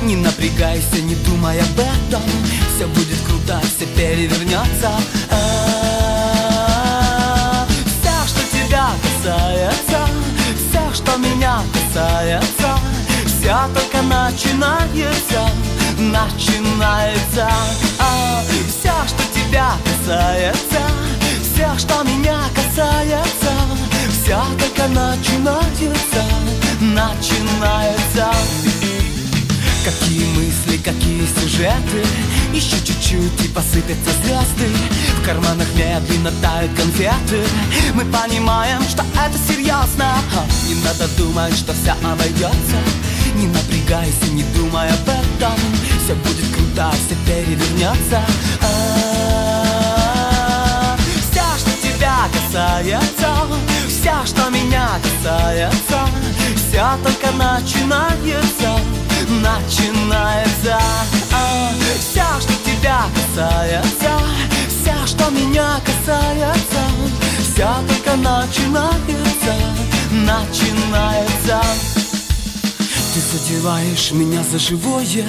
Не 0.04 0.14
напрягайся, 0.14 1.02
не 1.02 1.16
думай 1.16 1.58
об 1.58 1.76
этом. 1.76 2.22
Все 2.76 2.86
будет 2.86 3.18
круто, 3.26 3.60
все 3.76 3.86
перевернется 3.96 4.92
А, 5.28 5.77
тебя 8.68 8.90
касается 9.02 10.06
Все, 10.56 10.94
что 10.94 11.16
меня 11.16 11.62
касается 11.72 12.78
Все 13.26 13.54
только 13.74 14.02
начинается 14.02 15.48
Начинается. 15.98 17.48
А, 17.98 18.42
Все, 18.68 18.92
что 19.06 19.22
тебя 19.34 19.72
касается 19.84 20.80
Все, 21.42 21.78
что 21.78 22.02
меня 22.04 22.38
касается 22.54 23.52
Все 24.10 24.38
только 24.58 24.86
начинается 24.88 26.24
Начинается 26.80 28.67
Какие 29.88 30.26
мысли, 30.34 30.76
какие 30.84 31.24
сюжеты? 31.40 32.04
Еще 32.52 32.76
чуть-чуть 32.84 33.42
и 33.42 33.48
посыпятся 33.48 34.10
звезды. 34.22 34.68
В 35.16 35.24
карманах 35.24 35.66
медленно 35.74 36.30
тают 36.42 36.70
конфеты. 36.76 37.42
Мы 37.94 38.04
понимаем, 38.04 38.82
что 38.82 39.02
это 39.14 39.38
серьезно 39.48 40.18
Не 40.66 40.74
надо 40.84 41.08
думать, 41.16 41.56
что 41.56 41.72
все 41.72 41.92
обойдется 42.06 42.76
Не 43.34 43.46
напрягайся, 43.46 44.26
не 44.32 44.42
думай 44.54 44.90
об 44.90 45.08
этом. 45.08 45.58
Все 46.04 46.14
будет 46.16 46.54
круто, 46.54 46.92
все 47.06 47.16
перевернется 47.24 48.20
А, 48.60 49.66
Все, 51.30 51.46
что 51.56 51.70
тебя 51.82 52.28
касается 52.30 53.30
Все, 53.88 54.12
что 54.26 54.50
меня 54.50 55.00
касается 55.02 55.98
Все 56.56 56.84
только 57.02 57.30
начинается 57.32 58.78
Начинается. 59.28 60.78
А, 61.32 61.70
Все, 61.98 62.24
что 62.40 62.52
тебя 62.64 63.02
касается 63.14 64.18
Все, 64.68 65.06
что 65.06 65.30
меня 65.30 65.78
касается 65.84 66.80
Все 67.42 67.68
только 67.86 68.16
начинается 68.16 69.54
Начинается. 70.10 71.62
Ты 73.12 73.20
задеваешь 73.20 74.12
меня 74.12 74.42
за 74.42 74.58
живое 74.58 75.26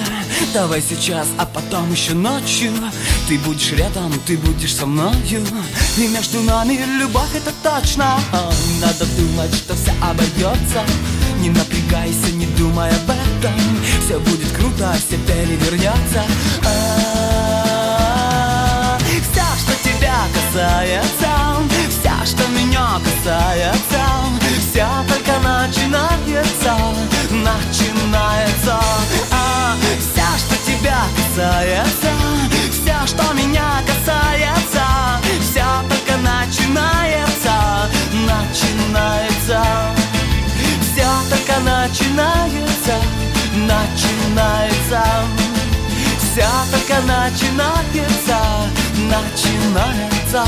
Давай 0.54 0.80
сейчас, 0.80 1.28
а 1.36 1.44
потом 1.44 1.92
еще 1.92 2.14
ночью. 2.14 2.72
Ты 3.28 3.38
будешь 3.40 3.72
рядом, 3.72 4.12
ты 4.26 4.38
будешь 4.38 4.74
со 4.74 4.86
мною 4.86 5.44
И 5.98 6.08
между 6.08 6.40
нами 6.40 6.80
любовь, 6.98 7.34
это 7.34 7.52
точно. 7.62 8.18
Не 8.32 8.80
надо 8.80 9.04
думать, 9.16 9.54
что 9.54 9.74
все 9.74 9.92
обойдется 10.02 10.84
Не 11.40 11.50
напрягайся, 11.50 12.32
не 12.32 12.46
думай 12.46 12.90
об 12.90 13.10
этом 13.10 13.79
Все 14.10 14.18
будет 14.18 14.50
круто, 14.56 14.92
все 14.98 15.16
перевернется 15.18 16.24
А, 16.66 17.88
Все, 18.98 19.44
что 19.56 19.72
тебя 19.84 20.26
касается 20.34 21.30
Все, 21.88 22.10
что 22.26 22.42
меня 22.48 22.98
касается 23.04 24.02
Все 24.58 24.88
только 25.06 25.38
начинается 25.38 26.74
Начинается. 27.30 28.80
А, 29.30 29.76
Все, 30.00 30.26
что 30.38 30.56
тебя 30.66 31.02
касается 31.14 32.10
Все, 32.72 32.96
что 33.06 33.32
меня 33.34 33.80
касается 33.86 34.84
Все 35.40 35.68
только 35.88 36.14
начинается 36.16 37.54
Начинается. 38.26 39.62
Все 40.82 41.08
только 41.30 41.54
начинается 41.60 42.94
Начинается 43.52 45.02
Все 46.18 46.46
только 46.70 47.00
начинается 47.02 48.38
Начинается 49.10 50.44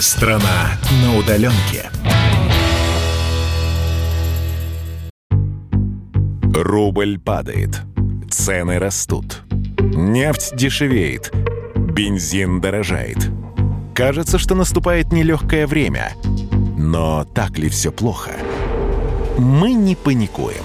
Страна 0.00 0.78
на 1.02 1.16
удаленке. 1.16 1.88
Рубль 6.52 7.18
падает. 7.20 7.80
Цены 8.28 8.80
растут. 8.80 9.42
Нефть 9.78 10.56
дешевеет. 10.56 11.32
Бензин 11.76 12.60
дорожает. 12.60 13.30
Кажется, 13.94 14.38
что 14.38 14.54
наступает 14.56 15.12
нелегкое 15.12 15.66
время. 15.66 16.12
Но 16.76 17.24
так 17.24 17.58
ли 17.58 17.68
все 17.68 17.92
плохо? 17.92 18.32
Мы 19.38 19.72
не 19.72 19.94
паникуем. 19.94 20.64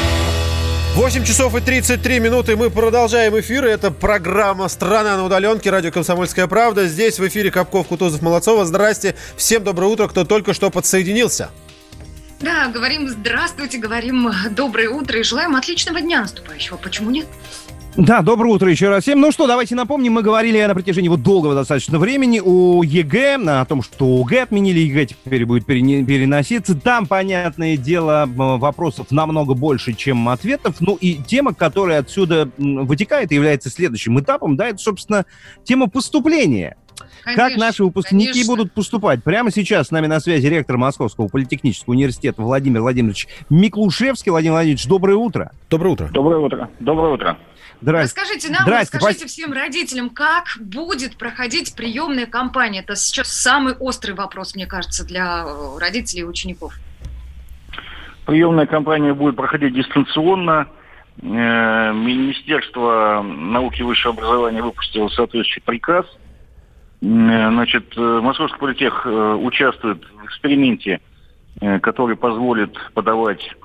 8 0.95 1.23
часов 1.23 1.55
и 1.55 1.61
33 1.61 2.19
минуты. 2.19 2.57
Мы 2.57 2.69
продолжаем 2.69 3.39
эфир. 3.39 3.63
Это 3.63 3.91
программа 3.91 4.67
«Страна 4.67 5.15
на 5.15 5.23
удаленке». 5.23 5.69
Радио 5.69 5.89
«Комсомольская 5.89 6.47
правда». 6.47 6.85
Здесь 6.85 7.17
в 7.17 7.25
эфире 7.27 7.49
Капков, 7.49 7.87
Кутузов, 7.87 8.21
Молодцова. 8.21 8.65
Здрасте. 8.65 9.15
Всем 9.37 9.63
доброе 9.63 9.85
утро, 9.87 10.09
кто 10.09 10.25
только 10.25 10.53
что 10.53 10.69
подсоединился. 10.69 11.49
Да, 12.41 12.67
говорим 12.67 13.07
здравствуйте, 13.07 13.77
говорим 13.77 14.29
доброе 14.51 14.89
утро 14.89 15.17
и 15.19 15.23
желаем 15.23 15.55
отличного 15.55 16.01
дня 16.01 16.21
наступающего. 16.21 16.75
Почему 16.75 17.09
нет? 17.09 17.27
Да, 17.97 18.21
доброе 18.21 18.53
утро 18.53 18.71
еще 18.71 18.87
раз 18.87 19.03
всем. 19.03 19.19
Ну 19.19 19.33
что, 19.33 19.47
давайте 19.47 19.75
напомним, 19.75 20.13
мы 20.13 20.21
говорили 20.23 20.63
на 20.65 20.73
протяжении 20.73 21.09
вот 21.09 21.23
долгого 21.23 21.53
достаточно 21.53 21.99
времени 21.99 22.41
о 22.43 22.83
ЕГЭ, 22.83 23.35
о 23.35 23.65
том, 23.65 23.83
что 23.83 24.21
ОГЭ 24.21 24.43
отменили, 24.43 24.79
ЕГЭ 24.79 25.07
теперь 25.07 25.45
будет 25.45 25.65
переноситься. 25.65 26.79
Там, 26.79 27.05
понятное 27.05 27.75
дело, 27.75 28.23
вопросов 28.27 29.11
намного 29.11 29.55
больше, 29.55 29.93
чем 29.93 30.29
ответов. 30.29 30.77
Ну 30.79 30.97
и 31.01 31.15
тема, 31.15 31.53
которая 31.53 31.99
отсюда 31.99 32.49
вытекает 32.57 33.33
и 33.33 33.35
является 33.35 33.69
следующим 33.69 34.17
этапом, 34.21 34.55
да, 34.55 34.69
это, 34.69 34.77
собственно, 34.77 35.25
тема 35.65 35.89
поступления. 35.89 36.77
Конечно, 37.23 37.49
как 37.49 37.57
наши 37.57 37.83
выпускники 37.83 38.31
конечно. 38.31 38.55
будут 38.55 38.73
поступать? 38.73 39.23
Прямо 39.23 39.51
сейчас 39.51 39.87
с 39.87 39.91
нами 39.91 40.07
на 40.07 40.19
связи 40.19 40.47
ректор 40.47 40.77
Московского 40.77 41.27
политехнического 41.27 41.93
университета 41.93 42.41
Владимир 42.41 42.81
Владимирович 42.81 43.27
Миклушевский. 43.49 44.31
Владимир 44.31 44.53
Владимирович, 44.53 44.87
доброе 44.87 45.17
утро. 45.17 45.51
Доброе 45.69 45.89
утро. 45.89 46.09
Доброе 46.13 46.39
утро. 46.39 46.69
Доброе 46.79 47.13
утро. 47.13 47.37
Здрасте. 47.81 48.19
Расскажите 48.19 48.51
нам, 48.51 48.61
Здрасте. 48.63 48.97
расскажите 48.97 49.27
всем 49.27 49.53
родителям, 49.53 50.09
как 50.09 50.45
будет 50.59 51.17
проходить 51.17 51.75
приемная 51.75 52.27
кампания. 52.27 52.81
Это 52.81 52.95
сейчас 52.95 53.29
самый 53.29 53.73
острый 53.73 54.11
вопрос, 54.11 54.55
мне 54.55 54.67
кажется, 54.67 55.05
для 55.05 55.43
э, 55.45 55.79
родителей 55.79 56.21
и 56.21 56.25
учеников. 56.25 56.75
Приемная 58.25 58.67
кампания 58.67 59.13
будет 59.13 59.35
проходить 59.35 59.73
дистанционно. 59.73 60.67
Э, 61.21 61.91
Министерство 61.93 63.21
науки 63.23 63.81
и 63.81 63.83
высшего 63.83 64.13
образования 64.13 64.61
выпустило 64.61 65.09
соответствующий 65.09 65.61
приказ– 65.61 66.05
Э, 67.01 67.49
значит, 67.49 67.95
Московский 67.97 68.59
политех 68.59 69.05
участвует 69.05 70.03
в 70.05 70.25
эксперименте, 70.25 71.01
который 71.81 72.15
позволит 72.15 72.73
подавать 72.93 73.55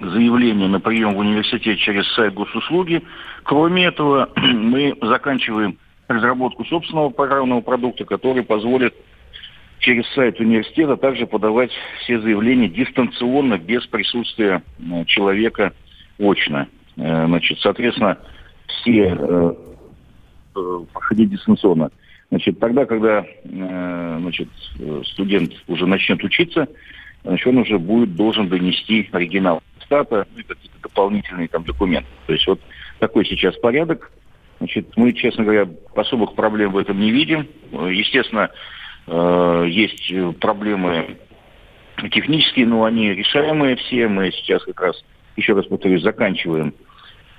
заявление 0.00 0.68
на 0.68 0.80
прием 0.80 1.14
в 1.14 1.18
университет 1.18 1.78
через 1.78 2.06
сайт 2.14 2.34
госуслуги. 2.34 3.02
Кроме 3.44 3.86
этого, 3.86 4.30
мы 4.36 4.96
заканчиваем 5.00 5.78
разработку 6.08 6.64
собственного 6.64 7.10
программного 7.10 7.60
продукта, 7.60 8.04
который 8.04 8.42
позволит 8.42 8.94
через 9.78 10.06
сайт 10.14 10.40
университета 10.40 10.96
также 10.96 11.26
подавать 11.26 11.70
все 12.00 12.20
заявления 12.20 12.68
дистанционно, 12.68 13.58
без 13.58 13.86
присутствия 13.86 14.62
человека 15.06 15.72
очно. 16.18 16.68
Значит, 16.96 17.58
соответственно, 17.60 18.18
все 18.66 19.56
проходить 20.92 21.30
дистанционно. 21.30 21.90
Значит, 22.30 22.58
тогда, 22.58 22.86
когда 22.86 23.24
э, 23.44 24.18
значит, 24.20 24.48
студент 25.04 25.52
уже 25.68 25.86
начнет 25.86 26.22
учиться, 26.24 26.68
значит, 27.22 27.46
он 27.46 27.58
уже 27.58 27.78
будет 27.78 28.16
должен 28.16 28.48
донести 28.48 29.08
оригинал 29.12 29.62
стата 29.84 30.26
ну, 30.32 30.40
и 30.40 30.42
какие-то 30.42 30.78
дополнительные 30.82 31.48
там 31.48 31.64
документы. 31.64 32.08
То 32.26 32.32
есть 32.32 32.46
вот 32.46 32.60
такой 32.98 33.24
сейчас 33.26 33.56
порядок. 33.56 34.10
Значит, 34.58 34.96
мы, 34.96 35.12
честно 35.12 35.44
говоря, 35.44 35.68
особых 35.94 36.34
проблем 36.34 36.72
в 36.72 36.78
этом 36.78 36.98
не 36.98 37.10
видим. 37.10 37.48
Естественно, 37.72 38.50
э, 39.06 39.66
есть 39.68 40.38
проблемы 40.40 41.18
технические, 42.10 42.66
но 42.66 42.84
они 42.84 43.14
решаемые 43.14 43.76
все. 43.76 44.08
Мы 44.08 44.30
сейчас 44.32 44.62
как 44.64 44.80
раз, 44.80 45.04
еще 45.36 45.54
раз 45.54 45.66
повторюсь, 45.66 46.02
заканчиваем 46.02 46.74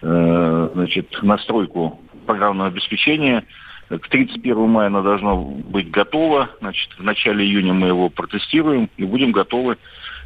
э, 0.01 0.69
значит, 0.73 1.17
настройку 1.21 1.99
программного 2.25 2.69
обеспечения 2.69 3.45
к 3.89 4.07
31 4.09 4.57
мая 4.67 4.87
оно 4.87 5.03
должно 5.03 5.37
быть 5.37 5.91
готово. 5.91 6.49
Значит, 6.59 6.89
в 6.97 7.03
начале 7.03 7.45
июня 7.45 7.73
мы 7.73 7.87
его 7.87 8.09
протестируем 8.09 8.89
и 8.97 9.03
будем 9.03 9.31
готовы. 9.31 9.77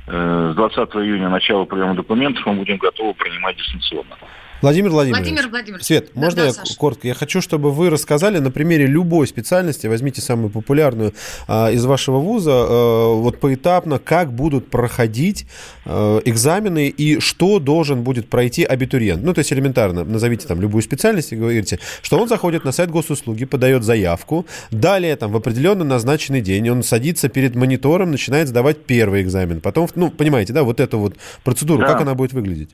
Э, 0.07 0.51
с 0.51 0.55
20 0.55 0.95
июня 0.95 1.29
начала 1.29 1.65
приема 1.65 1.95
документов 1.95 2.45
мы 2.45 2.53
будем 2.53 2.77
готовы 2.77 3.13
принимать 3.13 3.57
дистанционно. 3.57 4.17
Владимир 4.61 4.89
Владимирович. 4.89 5.25
Владимир 5.25 5.49
Владимирович. 5.49 5.85
Свет, 5.85 6.11
да, 6.13 6.19
можно 6.19 6.41
да, 6.41 6.45
я 6.47 6.53
Саша. 6.53 6.75
коротко? 6.77 7.07
Я 7.07 7.13
хочу, 7.13 7.41
чтобы 7.41 7.71
вы 7.71 7.89
рассказали 7.89 8.39
на 8.39 8.51
примере 8.51 8.85
любой 8.85 9.27
специальности, 9.27 9.87
возьмите 9.87 10.21
самую 10.21 10.49
популярную 10.49 11.13
а, 11.47 11.69
из 11.71 11.85
вашего 11.85 12.19
вуза, 12.19 12.51
а, 12.53 13.13
вот 13.13 13.39
поэтапно, 13.39 13.99
как 13.99 14.33
будут 14.33 14.69
проходить 14.69 15.45
а, 15.85 16.19
экзамены 16.25 16.89
и 16.89 17.19
что 17.19 17.59
должен 17.59 18.03
будет 18.03 18.29
пройти 18.29 18.63
абитуриент. 18.63 19.23
Ну, 19.23 19.33
то 19.33 19.39
есть 19.39 19.53
элементарно, 19.53 20.03
назовите 20.03 20.47
там 20.47 20.61
любую 20.61 20.81
специальность 20.81 21.31
и 21.31 21.35
говорите, 21.35 21.79
что 22.01 22.19
он 22.19 22.27
заходит 22.27 22.65
на 22.65 22.71
сайт 22.71 22.89
госуслуги, 22.89 23.45
подает 23.45 23.83
заявку, 23.83 24.45
далее 24.71 25.15
там 25.15 25.31
в 25.31 25.37
определенно 25.37 25.83
назначенный 25.83 26.41
день 26.41 26.69
он 26.69 26.83
садится 26.83 27.29
перед 27.29 27.55
монитором, 27.55 28.11
начинает 28.11 28.47
сдавать 28.49 28.83
первый 28.83 29.21
экзамен, 29.21 29.61
потом, 29.61 29.87
ну, 29.95 30.09
понимаете, 30.09 30.53
да, 30.53 30.63
вот 30.63 30.79
эту 30.79 30.99
вот 30.99 31.15
процедуру, 31.43 31.81
да. 31.81 31.87
как 31.87 32.01
она 32.01 32.13
будет 32.13 32.33
выглядеть? 32.33 32.69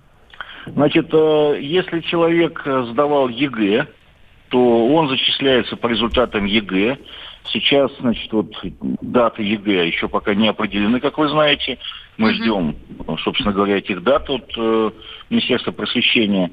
Значит, 0.66 1.10
э, 1.14 1.58
если 1.62 2.00
человек 2.02 2.62
э, 2.66 2.88
сдавал 2.92 3.30
ЕГЭ, 3.30 3.88
то 4.50 4.88
он 4.88 5.10
зачисляется 5.10 5.76
по 5.76 5.88
результатам 5.88 6.46
ЕГЭ. 6.46 6.98
Сейчас, 7.52 7.92
значит, 8.00 8.32
вот 8.34 8.52
даты 9.02 9.44
ЕГЭ 9.44 9.88
еще 9.88 10.08
пока 10.08 10.34
не 10.34 10.48
определены, 10.48 11.00
как 11.00 11.18
вы 11.18 11.30
знаете. 11.30 11.78
Мы 12.18 12.34
ждем, 12.34 12.76
собственно 13.24 13.54
говоря, 13.54 13.78
этих 13.78 14.02
дат 14.04 14.30
от 14.30 14.52
э, 14.58 14.92
Министерства 15.30 15.72
просвещения. 15.72 16.52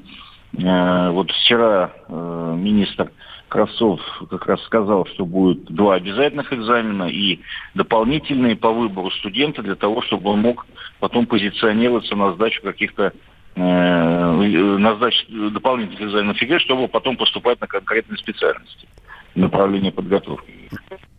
Вот 0.55 1.31
вчера 1.31 1.91
министр 2.07 3.09
Кравцов 3.53 3.99
как 4.29 4.45
раз 4.45 4.63
сказал, 4.65 5.07
что 5.07 5.25
будет 5.25 5.65
два 5.65 5.95
обязательных 5.95 6.53
экзамена 6.53 7.09
и 7.09 7.39
дополнительные 7.73 8.55
по 8.55 8.71
выбору 8.71 9.09
студента 9.09 9.63
для 9.63 9.73
того, 9.73 10.03
чтобы 10.03 10.29
он 10.29 10.41
мог 10.41 10.67
потом 10.99 11.25
позиционироваться 11.25 12.15
на 12.15 12.33
сдачу 12.33 12.61
каких-то 12.61 13.13
э, 13.55 14.77
назначить 14.77 15.27
дополнительных 15.53 16.01
экзаменов 16.01 16.41
ЕГЭ, 16.41 16.59
чтобы 16.59 16.87
потом 16.87 17.17
поступать 17.17 17.59
на 17.61 17.67
конкретные 17.67 18.17
специальности, 18.17 18.87
направление 19.35 19.91
подготовки. 19.91 20.51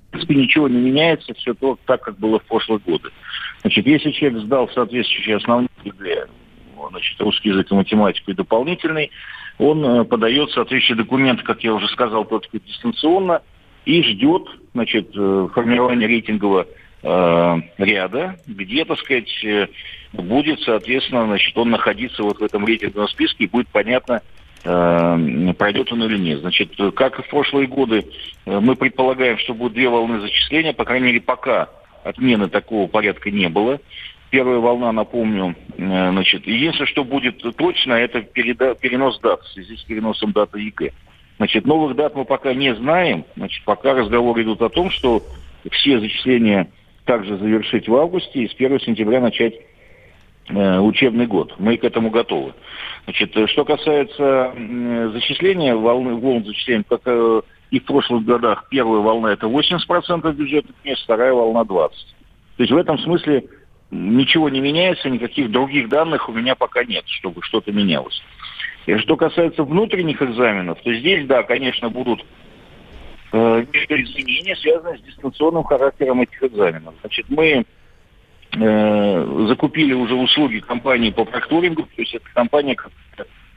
В 0.09 0.11
принципе, 0.11 0.35
ничего 0.35 0.68
не 0.68 0.78
меняется, 0.78 1.35
все 1.35 1.55
то, 1.55 1.78
так, 1.87 2.03
как 2.03 2.18
было 2.18 2.39
в 2.39 2.45
прошлые 2.45 2.78
годы. 2.78 3.11
Значит, 3.62 3.87
если 3.87 4.11
человек 4.12 4.43
сдал 4.43 4.68
соответствующие 4.68 5.37
основные 5.37 5.68
ЕГЭ, 5.85 6.26
значит, 6.91 7.20
русский 7.20 7.49
язык 7.49 7.70
и 7.70 7.74
математику 7.74 8.30
и 8.30 8.35
дополнительный, 8.35 9.11
он 9.59 9.85
э, 9.85 10.05
подает 10.05 10.51
соответствующие 10.51 10.97
документы, 10.97 11.43
как 11.43 11.62
я 11.62 11.74
уже 11.74 11.89
сказал, 11.89 12.24
только 12.24 12.59
дистанционно, 12.59 13.43
и 13.85 14.03
ждет 14.03 14.49
значит, 14.72 15.11
э, 15.14 15.49
формирования 15.55 16.07
рейтингового 16.07 16.66
э, 17.05 17.57
ряда, 17.78 18.36
где, 18.46 18.84
так 18.84 18.98
сказать, 18.98 19.44
э, 19.44 19.68
будет, 20.12 20.61
соответственно, 20.61 21.26
значит, 21.26 21.57
он 21.57 21.70
находиться 21.70 22.22
вот 22.22 22.38
в 22.38 22.42
этом 22.42 22.66
рейтинговом 22.66 23.09
списке, 23.09 23.44
и 23.44 23.48
будет 23.48 23.68
понятно, 23.68 24.22
э, 24.64 25.55
пройдет 25.57 25.92
он 25.92 26.02
или 26.05 26.18
нет. 26.18 26.40
Значит, 26.40 26.72
как 26.96 27.18
и 27.18 27.22
в 27.22 27.28
прошлые 27.28 27.66
годы, 27.66 28.07
мы 28.46 28.74
предполагаем, 28.74 29.38
что 29.38 29.55
будут 29.55 29.74
две 29.74 29.88
волны 29.88 30.20
зачисления, 30.20 30.72
по 30.72 30.84
крайней 30.84 31.07
мере, 31.07 31.20
пока 31.20 31.68
отмены 32.02 32.48
такого 32.48 32.86
порядка 32.86 33.30
не 33.30 33.48
было. 33.48 33.80
Первая 34.30 34.59
волна, 34.59 34.90
напомню, 34.90 35.55
значит, 35.76 36.46
единственное, 36.46 36.88
что 36.88 37.05
будет 37.05 37.40
точно, 37.57 37.92
это 37.92 38.18
переда- 38.18 38.76
перенос 38.78 39.20
дат 39.20 39.42
в 39.42 39.52
связи 39.52 39.76
с 39.76 39.82
переносом 39.82 40.32
даты 40.32 40.59
ЕГЭ. 40.59 40.90
Значит, 41.36 41.66
новых 41.66 41.94
дат 41.96 42.16
мы 42.16 42.24
пока 42.24 42.52
не 42.52 42.74
знаем. 42.74 43.24
Значит, 43.36 43.64
пока 43.64 43.94
разговоры 43.94 44.42
идут 44.42 44.62
о 44.62 44.68
том, 44.68 44.90
что 44.90 45.22
все 45.70 46.00
зачисления 46.00 46.68
также 47.05 47.36
завершить 47.36 47.88
в 47.88 47.94
августе 47.94 48.40
и 48.40 48.48
с 48.48 48.55
1 48.55 48.80
сентября 48.80 49.20
начать 49.20 49.55
э, 50.48 50.78
учебный 50.78 51.26
год. 51.26 51.55
Мы 51.59 51.76
к 51.76 51.84
этому 51.84 52.11
готовы. 52.11 52.55
Значит, 53.05 53.36
э, 53.36 53.46
что 53.46 53.64
касается 53.64 54.55
зачисления, 55.12 55.74
волны, 55.74 56.14
волн 56.14 56.44
зачисления, 56.44 56.84
как 56.88 57.02
э, 57.07 57.42
и 57.70 57.80
в 57.80 57.84
прошлых 57.84 58.24
годах, 58.24 58.66
первая 58.70 59.00
волна 59.00 59.32
это 59.32 59.46
80% 59.46 60.32
бюджетных 60.32 60.76
мест, 60.84 61.02
вторая 61.02 61.32
волна 61.32 61.62
20%. 61.62 61.90
То 62.57 62.62
есть 62.62 62.72
в 62.72 62.76
этом 62.76 62.98
смысле 62.98 63.44
ничего 63.90 64.48
не 64.48 64.61
меняется, 64.61 65.11
никаких 65.11 65.50
других 65.50 65.88
данных 65.88 66.28
у 66.28 66.32
меня 66.32 66.55
пока 66.55 66.84
нет, 66.84 67.05
чтобы 67.07 67.42
что-то 67.42 67.72
менялось. 67.72 68.22
И 68.86 68.96
что 68.98 69.16
касается 69.16 69.64
внутренних 69.64 70.20
экзаменов, 70.22 70.78
то 70.82 70.94
здесь, 70.94 71.26
да, 71.26 71.42
конечно, 71.42 71.90
будут 71.90 72.24
э, 73.35 73.66
изменения, 73.72 74.57
связанные 74.57 74.99
с 74.99 75.03
дистанционным 75.03 75.64
характером 75.64 76.22
этих 76.22 76.43
экзаменов. 76.43 76.95
Значит, 77.01 77.26
мы 77.28 77.64
э, 78.57 79.47
закупили 79.49 79.93
уже 79.93 80.14
услуги 80.14 80.61
компании 80.61 81.11
по 81.11 81.24
прокторингу, 81.24 81.82
то 81.82 82.03
есть 82.03 82.14
это 82.14 82.26
компания, 82.35 82.76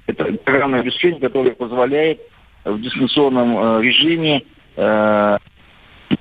это 0.08 0.34
программное 0.44 0.82
обеспечение, 0.82 1.20
которое 1.20 1.52
позволяет 1.52 2.20
в 2.66 2.82
дистанционном 2.82 3.58
э, 3.58 3.84
режиме 3.84 4.44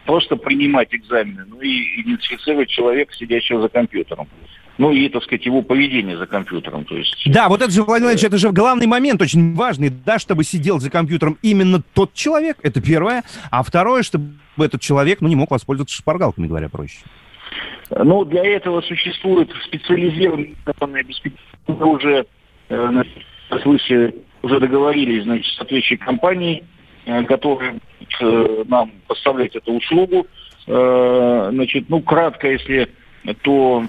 просто 0.07 0.37
принимать 0.37 0.95
экзамены, 0.95 1.45
ну 1.47 1.61
и 1.61 2.01
идентифицировать 2.01 2.71
человека, 2.71 3.13
сидящего 3.15 3.61
за 3.61 3.69
компьютером 3.69 4.29
ну 4.79 4.93
и, 4.93 5.09
так 5.09 5.23
сказать, 5.25 5.47
его 5.47 5.63
поведение 5.63 6.17
за 6.17 6.27
компьютером. 6.27 6.85
То 6.85 6.97
есть... 6.97 7.17
Да, 7.27 7.49
вот 7.49 7.63
это 7.63 7.71
же, 7.71 7.83
Владимир 7.83 8.11
Владимирович, 8.11 8.25
это 8.25 8.39
же 8.39 8.51
главный 8.53 8.87
момент, 8.87 9.23
очень 9.23 9.55
важный, 9.55 9.91
да, 9.91 10.19
чтобы 10.19 10.45
сидел 10.45 10.81
за 10.81 10.91
компьютером 10.91 11.39
именно 11.43 11.83
тот 11.95 12.13
человек, 12.15 12.59
это 12.63 12.81
первое, 12.81 13.25
а 13.51 13.63
второе, 13.63 14.03
чтобы 14.03 14.35
этот 14.59 14.81
человек, 14.81 15.21
ну, 15.21 15.29
не 15.29 15.37
мог 15.37 15.51
воспользоваться 15.51 15.97
шпаргалками, 15.97 16.47
говоря 16.47 16.69
проще. 16.69 16.99
Ну, 17.91 18.25
для 18.25 18.45
этого 18.45 18.81
существует 18.83 19.51
специализированное 19.65 21.01
обеспечение 21.01 21.39
уже 21.69 22.27
э, 22.69 23.03
слышали 23.63 24.15
уже 24.43 24.61
договорились, 24.61 25.25
значит, 25.25 25.47
с 25.47 25.57
соответствующей 25.57 25.97
компанией, 25.97 26.65
э, 27.05 27.25
которая 27.25 27.79
э, 28.21 28.65
нам 28.67 28.93
поставляет 29.07 29.57
эту 29.57 29.73
услугу. 29.75 30.27
Э, 30.67 31.51
Значит, 31.53 31.89
ну, 31.89 32.01
кратко, 32.01 32.51
если 32.51 32.89
то 33.43 33.85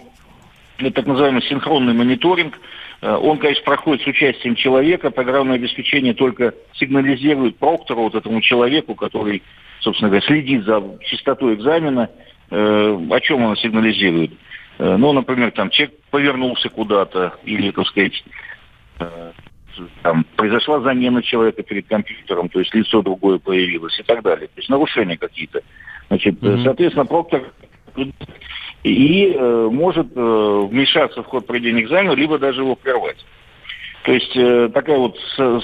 так 0.78 1.06
называемый 1.06 1.42
синхронный 1.44 1.94
мониторинг. 1.94 2.60
Э, 3.02 3.16
Он, 3.16 3.38
конечно, 3.38 3.64
проходит 3.64 4.04
с 4.04 4.08
участием 4.08 4.56
человека. 4.56 5.12
Программное 5.12 5.56
обеспечение 5.56 6.14
только 6.14 6.54
сигнализирует 6.76 7.58
проктору, 7.58 8.04
вот 8.04 8.16
этому 8.16 8.42
человеку, 8.42 8.96
который, 8.96 9.44
собственно 9.82 10.10
говоря, 10.10 10.26
следит 10.26 10.64
за 10.66 10.84
чистотой 11.02 11.56
экзамена, 11.56 12.10
э, 12.50 13.00
о 13.10 13.20
чем 13.20 13.44
он 13.44 13.56
сигнализирует. 13.58 14.32
Э, 14.80 14.96
Ну, 14.98 15.14
например, 15.14 15.52
там 15.52 15.70
человек 15.70 15.96
повернулся 16.12 16.70
куда-то 16.70 17.34
или, 17.44 17.72
так 17.72 17.88
сказать, 17.88 18.24
там, 20.02 20.26
произошла 20.36 20.80
замена 20.80 21.22
человека 21.22 21.64
перед 21.64 21.88
компьютером, 21.88 22.50
то 22.50 22.60
есть 22.60 22.74
лицо 22.74 23.02
другое 23.02 23.38
появилось 23.38 24.00
и 24.00 24.04
так 24.04 24.24
далее. 24.24 24.48
То 24.48 24.54
есть 24.58 24.70
нарушения 24.70 25.18
какие-то. 25.18 25.62
Значит, 26.08 26.44
э, 26.44 26.64
соответственно, 26.64 27.06
проктор 27.06 27.44
и 28.88 29.34
э, 29.34 29.70
может 29.72 30.08
э, 30.16 30.68
вмешаться 30.70 31.24
в 31.24 31.26
ход 31.28 31.46
проведения 31.46 31.84
экзамена, 31.84 32.14
либо 32.14 32.40
даже 32.40 32.62
его 32.62 32.76
прервать. 32.76 33.18
То 34.04 34.14
есть 34.14 34.36
э, 34.36 34.70
такая 34.74 34.98
вот 34.98 35.18
со- 35.36 35.62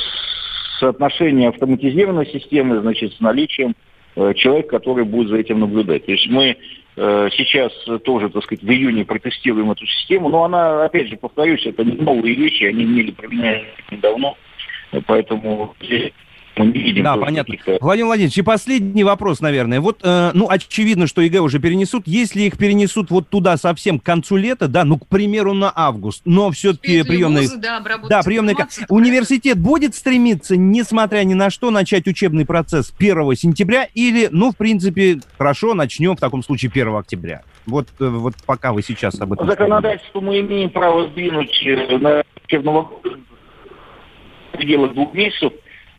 соотношение 0.79 1.49
автоматизированной 1.49 2.27
системы, 2.27 2.79
значит, 2.81 3.13
с 3.13 3.19
наличием 3.19 3.75
э, 4.15 4.33
человека, 4.35 4.79
который 4.79 5.05
будет 5.05 5.29
за 5.29 5.37
этим 5.37 5.59
наблюдать. 5.59 6.05
То 6.05 6.11
есть 6.11 6.27
мы 6.29 6.57
э, 6.95 7.29
сейчас 7.31 7.71
тоже, 8.03 8.29
так 8.29 8.43
сказать, 8.43 8.63
в 8.63 8.69
июне 8.69 9.05
протестируем 9.05 9.71
эту 9.71 9.85
систему, 9.85 10.29
но 10.29 10.43
она, 10.43 10.85
опять 10.85 11.07
же, 11.07 11.17
повторюсь, 11.17 11.65
это 11.65 11.83
не 11.83 11.93
новые 11.93 12.35
вещи, 12.35 12.65
они 12.65 12.83
имели 12.83 13.11
применяться 13.11 13.67
недавно, 13.91 14.33
э, 14.91 15.01
поэтому 15.05 15.75
здесь 15.81 16.11
мы 16.57 16.67
не 16.67 16.79
видим 16.79 17.03
Да, 17.03 17.17
понятно. 17.17 17.55
Владимир 17.81 18.07
Владимирович, 18.07 18.37
и 18.37 18.41
последний 18.41 19.03
вопрос, 19.03 19.41
наверное. 19.41 19.81
Вот, 19.81 19.99
э, 20.03 20.31
ну, 20.33 20.47
очевидно, 20.49 21.07
что 21.07 21.21
ЕГЭ 21.21 21.39
уже 21.39 21.59
перенесут. 21.59 22.03
Если 22.05 22.43
их 22.43 22.57
перенесут 22.57 23.09
вот 23.11 23.29
туда 23.29 23.57
совсем 23.57 23.99
к 23.99 24.03
концу 24.03 24.35
лета, 24.35 24.67
да, 24.67 24.83
ну, 24.83 24.97
к 24.97 25.07
примеру, 25.07 25.53
на 25.53 25.71
август, 25.75 26.21
но 26.25 26.51
все-таки 26.51 27.03
приемные... 27.03 27.43
вузы, 27.43 27.57
да, 27.57 27.81
Да, 28.09 28.21
приемные... 28.21 28.55
Университет 28.89 29.59
будет 29.59 29.95
стремиться, 29.95 30.55
несмотря 30.55 31.23
ни 31.23 31.33
на 31.33 31.49
что, 31.49 31.71
начать 31.71 32.07
учебный 32.07 32.45
процесс 32.45 32.93
1 32.97 33.35
сентября 33.35 33.87
или, 33.93 34.29
ну, 34.31 34.51
в 34.51 34.57
принципе, 34.57 35.19
хорошо, 35.37 35.73
начнем 35.73 36.15
в 36.15 36.19
таком 36.19 36.43
случае 36.43 36.69
1 36.71 36.95
октября? 36.95 37.43
Вот, 37.65 37.87
э, 37.99 38.07
вот 38.07 38.33
пока 38.45 38.73
вы 38.73 38.83
сейчас 38.83 39.19
об 39.19 39.33
этом... 39.33 39.47
законодательству 39.47 40.21
мы 40.21 40.39
имеем 40.41 40.69
право 40.69 41.07
сдвинуть 41.09 41.61
э, 41.65 41.97
на 41.97 42.23
учебного 42.45 42.91
пределах 44.51 44.93
двух 44.93 45.13
месяцев, 45.13 45.53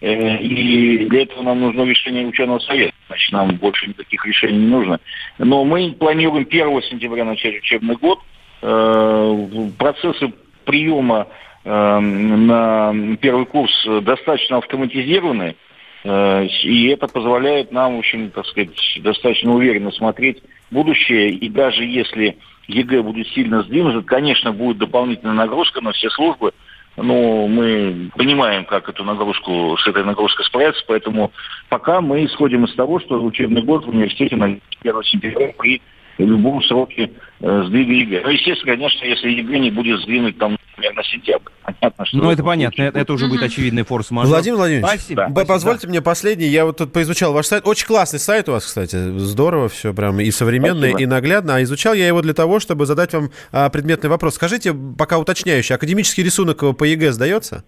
и 0.05 1.07
для 1.07 1.23
этого 1.23 1.43
нам 1.43 1.61
нужно 1.61 1.83
решение 1.83 2.27
ученого 2.27 2.59
совета. 2.59 2.93
Значит, 3.07 3.33
нам 3.33 3.49
больше 3.57 3.89
никаких 3.89 4.27
решений 4.27 4.59
не 4.59 4.67
нужно. 4.67 5.01
Но 5.39 5.65
мы 5.65 5.93
планируем 5.93 6.47
1 6.49 6.83
сентября 6.83 7.25
начать 7.25 7.57
учебный 7.57 7.97
год. 7.97 8.19
Э, 8.61 9.37
Процессы 9.79 10.33
приема 10.65 11.29
э, 11.65 11.99
на 11.99 13.17
первый 13.21 13.47
курс 13.47 13.73
достаточно 14.03 14.59
автоматизированы. 14.59 15.57
Э, 16.05 16.47
И 16.65 16.89
это 16.89 17.09
позволяет 17.09 17.73
нам, 17.73 17.97
в 17.97 17.99
общем, 18.01 18.31
так 18.31 18.47
сказать, 18.47 18.71
достаточно 19.01 19.55
уверенно 19.55 19.91
смотреть 19.91 20.43
будущее. 20.71 21.31
И 21.31 21.49
даже 21.49 21.83
если 21.85 22.37
ЕГЭ 22.69 23.03
будет 23.03 23.29
сильно 23.29 23.63
сдвинут, 23.63 24.05
конечно, 24.05 24.53
будет 24.53 24.79
дополнительная 24.79 25.35
нагрузка 25.35 25.81
на 25.81 25.93
все 25.93 26.11
службы. 26.11 26.53
Но 26.97 27.49
мы 27.49 28.11
понимаем, 28.17 28.65
как 28.65 28.89
эту 28.89 29.05
нагрузку, 29.05 29.77
с 29.79 29.87
этой 29.87 30.05
нагрузкой 30.05 30.47
справиться, 30.47 30.85
поэтому 30.87 31.33
пока 31.69 32.01
мы 32.01 32.25
исходим 32.25 32.65
из 32.65 32.75
того, 32.75 33.01
что 33.01 33.23
учебный 33.23 33.63
год 33.63 33.85
в 33.85 33.89
университете 33.89 34.37
на 34.37 34.59
1 34.83 35.03
сентября 35.03 35.53
при 35.59 35.83
любом 36.19 36.63
сроке 36.63 37.11
э, 37.41 37.63
сдвига 37.67 37.93
ЕГЭ. 37.93 38.23
Ну, 38.25 38.31
естественно, 38.31 38.73
конечно, 38.77 39.05
если 39.05 39.31
ЕГЭ 39.31 39.59
не 39.59 39.71
будет 39.71 40.01
сдвинуть 40.01 40.39
там, 40.39 40.57
например, 40.77 40.95
на 40.95 41.03
сентябрь. 41.05 41.51
Понятно, 41.63 42.05
что 42.07 42.17
Ну, 42.19 42.31
это 42.31 42.43
понятно, 42.43 42.83
это, 42.83 42.99
это 42.99 43.13
уже 43.13 43.27
будет 43.29 43.43
очевидный 43.43 43.85
форс-мажор. 43.85 44.29
Владимир 44.31 44.57
Владимирович, 44.59 44.89
Спасибо. 44.89 45.29
б- 45.29 45.45
позвольте 45.47 45.87
мне 45.89 46.03
последний. 46.03 46.47
Я 46.47 46.65
вот 46.67 46.77
тут 46.79 46.93
поизучал 46.93 47.33
ваш 47.33 47.47
сайт. 47.47 47.67
Очень 47.67 47.87
классный 47.87 48.19
сайт 48.19 48.49
у 48.49 48.53
вас, 48.53 48.65
кстати. 48.67 48.97
Здорово 49.19 49.69
все 49.69 49.95
прям 49.95 50.21
и 50.21 50.31
современно, 50.31 50.81
Спасибо. 50.89 51.01
и 51.03 51.07
наглядно. 51.07 51.57
А 51.57 51.63
изучал 51.63 51.95
я 51.95 52.07
его 52.07 52.23
для 52.23 52.35
того, 52.35 52.61
чтобы 52.61 52.87
задать 52.87 53.13
вам 53.15 53.31
а, 53.53 53.69
предметный 53.71 54.11
вопрос. 54.11 54.35
Скажите, 54.35 54.75
пока 54.99 55.19
уточняющий, 55.19 55.75
академический 55.75 56.23
рисунок 56.25 56.77
по 56.77 56.85
ЕГЭ 56.85 57.13
сдается? 57.13 57.65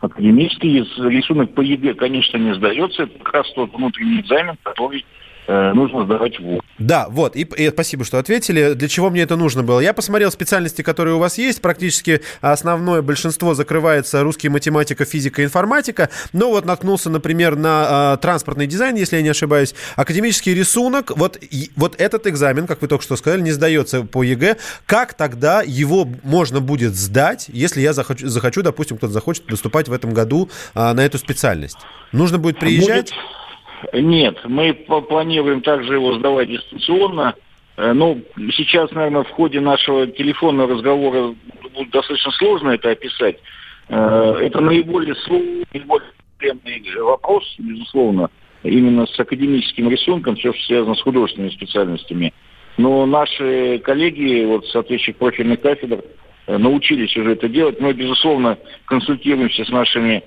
Академический 0.00 0.80
рис- 0.80 1.08
рисунок 1.08 1.54
по 1.54 1.60
ЕГЭ, 1.60 1.94
конечно, 1.94 2.36
не 2.36 2.54
сдается. 2.56 3.04
Это 3.04 3.18
как 3.20 3.32
раз 3.34 3.52
тот 3.54 3.72
внутренний 3.72 4.20
экзамен, 4.20 4.56
который 4.64 5.04
нужно 5.48 6.04
сдавать 6.04 6.38
ВУЗ. 6.38 6.60
Да, 6.78 7.06
вот, 7.08 7.36
и, 7.36 7.42
и 7.42 7.70
спасибо, 7.70 8.04
что 8.04 8.18
ответили. 8.18 8.74
Для 8.74 8.88
чего 8.88 9.10
мне 9.10 9.22
это 9.22 9.36
нужно 9.36 9.62
было? 9.62 9.80
Я 9.80 9.92
посмотрел 9.92 10.30
специальности, 10.30 10.82
которые 10.82 11.14
у 11.14 11.18
вас 11.18 11.38
есть. 11.38 11.60
Практически 11.60 12.22
основное 12.40 13.02
большинство 13.02 13.54
закрывается 13.54 14.22
русский, 14.22 14.48
математика, 14.48 15.04
физика, 15.04 15.44
информатика. 15.44 16.10
Но 16.32 16.50
вот 16.50 16.64
наткнулся, 16.64 17.10
например, 17.10 17.56
на 17.56 18.12
а, 18.12 18.16
транспортный 18.16 18.66
дизайн, 18.66 18.94
если 18.96 19.16
я 19.16 19.22
не 19.22 19.28
ошибаюсь. 19.28 19.74
Академический 19.96 20.54
рисунок. 20.54 21.12
Вот, 21.16 21.36
и- 21.40 21.70
вот 21.76 22.00
этот 22.00 22.26
экзамен, 22.26 22.66
как 22.66 22.82
вы 22.82 22.88
только 22.88 23.04
что 23.04 23.16
сказали, 23.16 23.40
не 23.42 23.52
сдается 23.52 24.02
по 24.02 24.22
ЕГЭ. 24.22 24.56
Как 24.86 25.14
тогда 25.14 25.62
его 25.62 26.08
можно 26.22 26.60
будет 26.60 26.94
сдать, 26.94 27.46
если 27.48 27.80
я 27.80 27.92
захочу, 27.92 28.28
захочу 28.28 28.62
допустим, 28.62 28.96
кто-то 28.96 29.12
захочет 29.12 29.44
поступать 29.46 29.88
в 29.88 29.92
этом 29.92 30.12
году 30.14 30.50
а, 30.74 30.94
на 30.94 31.04
эту 31.04 31.18
специальность? 31.18 31.78
Нужно 32.12 32.38
будет 32.38 32.58
приезжать? 32.58 33.10
Будет- 33.10 33.41
Нет, 33.92 34.38
мы 34.44 34.74
планируем 34.74 35.60
также 35.62 35.94
его 35.94 36.14
сдавать 36.14 36.48
дистанционно. 36.48 37.34
Э, 37.76 37.92
Ну, 37.92 38.22
сейчас, 38.52 38.90
наверное, 38.92 39.24
в 39.24 39.30
ходе 39.30 39.60
нашего 39.60 40.06
телефонного 40.06 40.74
разговора 40.74 41.34
будет 41.74 41.90
достаточно 41.90 42.30
сложно 42.32 42.70
это 42.70 42.90
описать. 42.90 43.38
Э, 43.88 44.38
Это 44.42 44.60
наиболее 44.60 45.14
сложный, 45.16 45.66
наиболее 45.72 46.08
проблемный 46.38 47.02
вопрос, 47.02 47.44
безусловно, 47.58 48.30
именно 48.62 49.06
с 49.06 49.18
академическим 49.18 49.88
рисунком, 49.88 50.36
все, 50.36 50.52
что 50.52 50.64
связано 50.64 50.94
с 50.94 51.02
художественными 51.02 51.50
специальностями. 51.50 52.32
Но 52.76 53.04
наши 53.06 53.80
коллеги 53.84 54.44
вот, 54.44 54.66
с 54.66 54.72
соответствующих 54.72 55.16
профильных 55.16 55.60
кафедр 55.60 56.02
э, 56.46 56.56
научились 56.56 57.16
уже 57.16 57.32
это 57.32 57.48
делать. 57.48 57.80
Мы, 57.80 57.92
безусловно, 57.92 58.58
консультируемся 58.86 59.64
с 59.64 59.68
нашими 59.70 60.22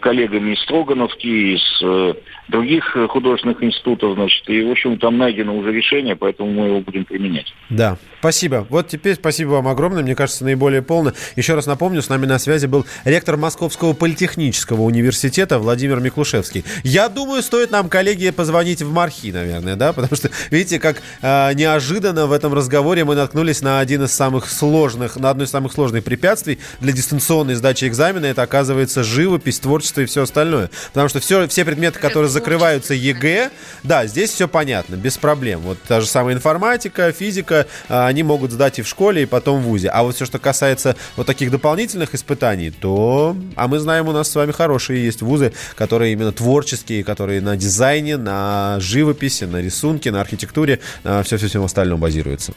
коллегами 0.00 0.52
из 0.52 0.60
Строгановки, 0.62 1.26
из 1.26 1.82
э, 1.82 2.14
других 2.48 2.96
э, 2.96 3.06
художественных 3.08 3.62
институтов, 3.62 4.14
значит, 4.14 4.48
и, 4.48 4.62
в 4.62 4.70
общем, 4.70 4.98
там 4.98 5.16
найдено 5.16 5.56
уже 5.56 5.72
решение, 5.72 6.16
поэтому 6.16 6.50
мы 6.50 6.66
его 6.66 6.80
будем 6.80 7.04
применять. 7.04 7.46
Да, 7.70 7.96
спасибо. 8.18 8.66
Вот 8.68 8.88
теперь 8.88 9.14
спасибо 9.14 9.50
вам 9.50 9.68
огромное, 9.68 10.02
мне 10.02 10.14
кажется, 10.14 10.44
наиболее 10.44 10.82
полно. 10.82 11.12
Еще 11.36 11.54
раз 11.54 11.66
напомню, 11.66 12.02
с 12.02 12.10
нами 12.10 12.26
на 12.26 12.38
связи 12.38 12.66
был 12.66 12.84
ректор 13.04 13.36
Московского 13.38 13.94
политехнического 13.94 14.82
университета 14.82 15.58
Владимир 15.58 16.00
Миклушевский. 16.00 16.64
Я 16.84 17.08
думаю, 17.08 17.42
стоит 17.42 17.70
нам, 17.70 17.88
коллеги, 17.88 18.30
позвонить 18.30 18.82
в 18.82 18.92
МАРХИ, 18.92 19.28
наверное, 19.28 19.76
да, 19.76 19.92
потому 19.94 20.14
что, 20.14 20.30
видите, 20.50 20.78
как 20.78 21.00
э, 21.22 21.54
неожиданно 21.54 22.26
в 22.26 22.32
этом 22.32 22.52
разговоре 22.52 23.04
мы 23.04 23.14
наткнулись 23.14 23.62
на 23.62 23.80
один 23.80 24.04
из 24.04 24.12
самых 24.12 24.46
сложных, 24.46 25.16
на 25.16 25.30
одно 25.30 25.44
из 25.44 25.50
самых 25.50 25.72
сложных 25.72 26.04
препятствий 26.04 26.58
для 26.80 26.92
дистанционной 26.92 27.54
сдачи 27.54 27.86
экзамена. 27.86 28.26
Это, 28.26 28.42
оказывается, 28.42 29.02
живопись, 29.02 29.58
творчество 29.70 30.00
и 30.00 30.06
все 30.06 30.22
остальное. 30.22 30.68
Потому 30.88 31.08
что 31.08 31.20
все, 31.20 31.46
все 31.46 31.64
предметы, 31.64 32.00
которые 32.00 32.28
закрываются 32.28 32.92
ЕГЭ, 32.92 33.50
да, 33.84 34.04
здесь 34.06 34.30
все 34.30 34.48
понятно, 34.48 34.96
без 34.96 35.16
проблем. 35.16 35.60
Вот 35.60 35.78
та 35.86 36.00
же 36.00 36.08
самая 36.08 36.34
информатика, 36.34 37.12
физика, 37.12 37.68
а, 37.88 38.08
они 38.08 38.24
могут 38.24 38.50
сдать 38.50 38.80
и 38.80 38.82
в 38.82 38.88
школе, 38.88 39.22
и 39.22 39.26
потом 39.26 39.60
в 39.60 39.66
ВУЗе. 39.66 39.90
А 39.90 40.02
вот 40.02 40.16
все, 40.16 40.26
что 40.26 40.40
касается 40.40 40.96
вот 41.14 41.28
таких 41.28 41.52
дополнительных 41.52 42.16
испытаний, 42.16 42.72
то... 42.72 43.36
А 43.54 43.68
мы 43.68 43.78
знаем, 43.78 44.08
у 44.08 44.12
нас 44.12 44.28
с 44.28 44.34
вами 44.34 44.50
хорошие 44.50 45.04
есть 45.04 45.22
вузы, 45.22 45.52
которые 45.76 46.14
именно 46.14 46.32
творческие, 46.32 47.04
которые 47.04 47.40
на 47.40 47.56
дизайне, 47.56 48.16
на 48.16 48.76
живописи, 48.80 49.44
на 49.44 49.62
рисунке, 49.62 50.10
на 50.10 50.20
архитектуре, 50.20 50.80
на 51.04 51.22
все-все-всем 51.22 51.62
остальном 51.62 52.00
базируются. 52.00 52.54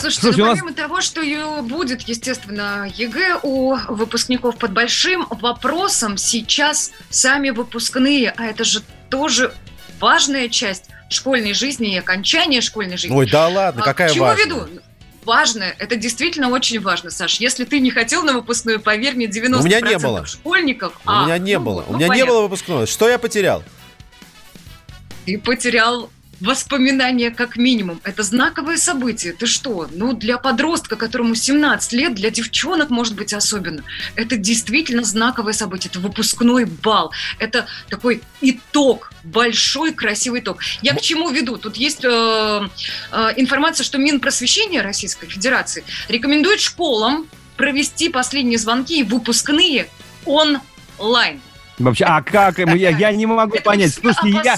Слушайте, 0.00 0.20
Слушайте, 0.20 0.42
ну, 0.42 0.44
у 0.44 0.50
нас- 0.50 0.58
помимо 0.60 0.74
того, 0.74 1.00
что 1.00 1.62
будет, 1.62 2.02
естественно, 2.02 2.90
ЕГЭ 2.94 3.40
у 3.42 3.76
выпускников 3.88 4.56
под 4.56 4.72
большим 4.72 5.26
вопросом 5.28 6.16
сейчас 6.16 6.90
сами 7.10 7.50
выпускные, 7.50 8.32
а 8.36 8.46
это 8.46 8.64
же 8.64 8.82
тоже 9.10 9.52
важная 10.00 10.48
часть 10.48 10.86
школьной 11.10 11.52
жизни 11.52 11.94
и 11.94 11.98
окончания 11.98 12.60
школьной 12.60 12.96
жизни. 12.96 13.14
Ой, 13.14 13.28
да 13.30 13.48
ладно, 13.48 13.82
А 13.82 13.84
какая 13.84 14.08
к 14.08 14.12
чему 14.12 14.24
важная. 14.24 14.46
веду? 14.46 14.68
Важно, 15.24 15.64
это 15.78 15.96
действительно 15.96 16.48
очень 16.48 16.80
важно, 16.80 17.10
Саш. 17.10 17.36
Если 17.40 17.64
ты 17.64 17.78
не 17.80 17.90
хотел 17.90 18.22
на 18.22 18.32
выпускную, 18.32 18.80
поверь 18.80 19.16
мне, 19.16 19.26
90% 19.26 19.60
У 19.60 19.64
меня 19.64 19.80
не 19.82 19.98
было. 19.98 20.24
школьников... 20.24 20.94
У 21.04 21.10
а, 21.10 21.24
меня 21.26 21.36
не 21.36 21.58
ну, 21.58 21.64
было. 21.64 21.82
У 21.82 21.92
ну, 21.92 21.98
меня 21.98 22.06
не 22.06 22.08
понятно. 22.08 22.32
было 22.32 22.42
выпускного. 22.42 22.86
Что 22.86 23.08
я 23.08 23.18
потерял? 23.18 23.62
Ты 25.26 25.38
потерял 25.38 26.10
воспоминания 26.40 27.30
как 27.30 27.56
минимум. 27.56 28.00
Это 28.04 28.22
знаковое 28.22 28.76
событие. 28.76 29.32
Ты 29.32 29.46
что? 29.46 29.88
Ну, 29.92 30.12
для 30.12 30.38
подростка, 30.38 30.96
которому 30.96 31.34
17 31.34 31.92
лет, 31.92 32.14
для 32.14 32.30
девчонок, 32.30 32.90
может 32.90 33.14
быть, 33.14 33.32
особенно. 33.32 33.82
Это 34.14 34.36
действительно 34.36 35.04
знаковое 35.04 35.52
событие. 35.52 35.90
Это 35.90 36.00
выпускной 36.00 36.64
бал. 36.64 37.12
Это 37.38 37.66
такой 37.88 38.22
итог, 38.40 39.12
большой 39.22 39.92
красивый 39.92 40.40
итог. 40.40 40.58
Я 40.82 40.94
к 40.94 41.00
чему 41.00 41.30
веду? 41.30 41.58
Тут 41.58 41.76
есть 41.76 42.04
э, 42.04 42.68
э, 43.12 43.32
информация, 43.36 43.84
что 43.84 43.98
Минпросвещение 43.98 44.82
Российской 44.82 45.26
Федерации 45.26 45.84
рекомендует 46.08 46.60
школам 46.60 47.26
провести 47.56 48.08
последние 48.08 48.58
звонки 48.58 49.00
и 49.00 49.02
выпускные 49.02 49.88
онлайн. 50.24 51.40
Вообще, 51.78 52.04
а 52.04 52.22
как? 52.22 52.58
Я, 52.58 52.90
я 52.90 53.12
не 53.12 53.26
могу 53.26 53.54
Это 53.54 53.64
понять. 53.64 53.94
Слушайте, 53.94 54.40
я. 54.44 54.56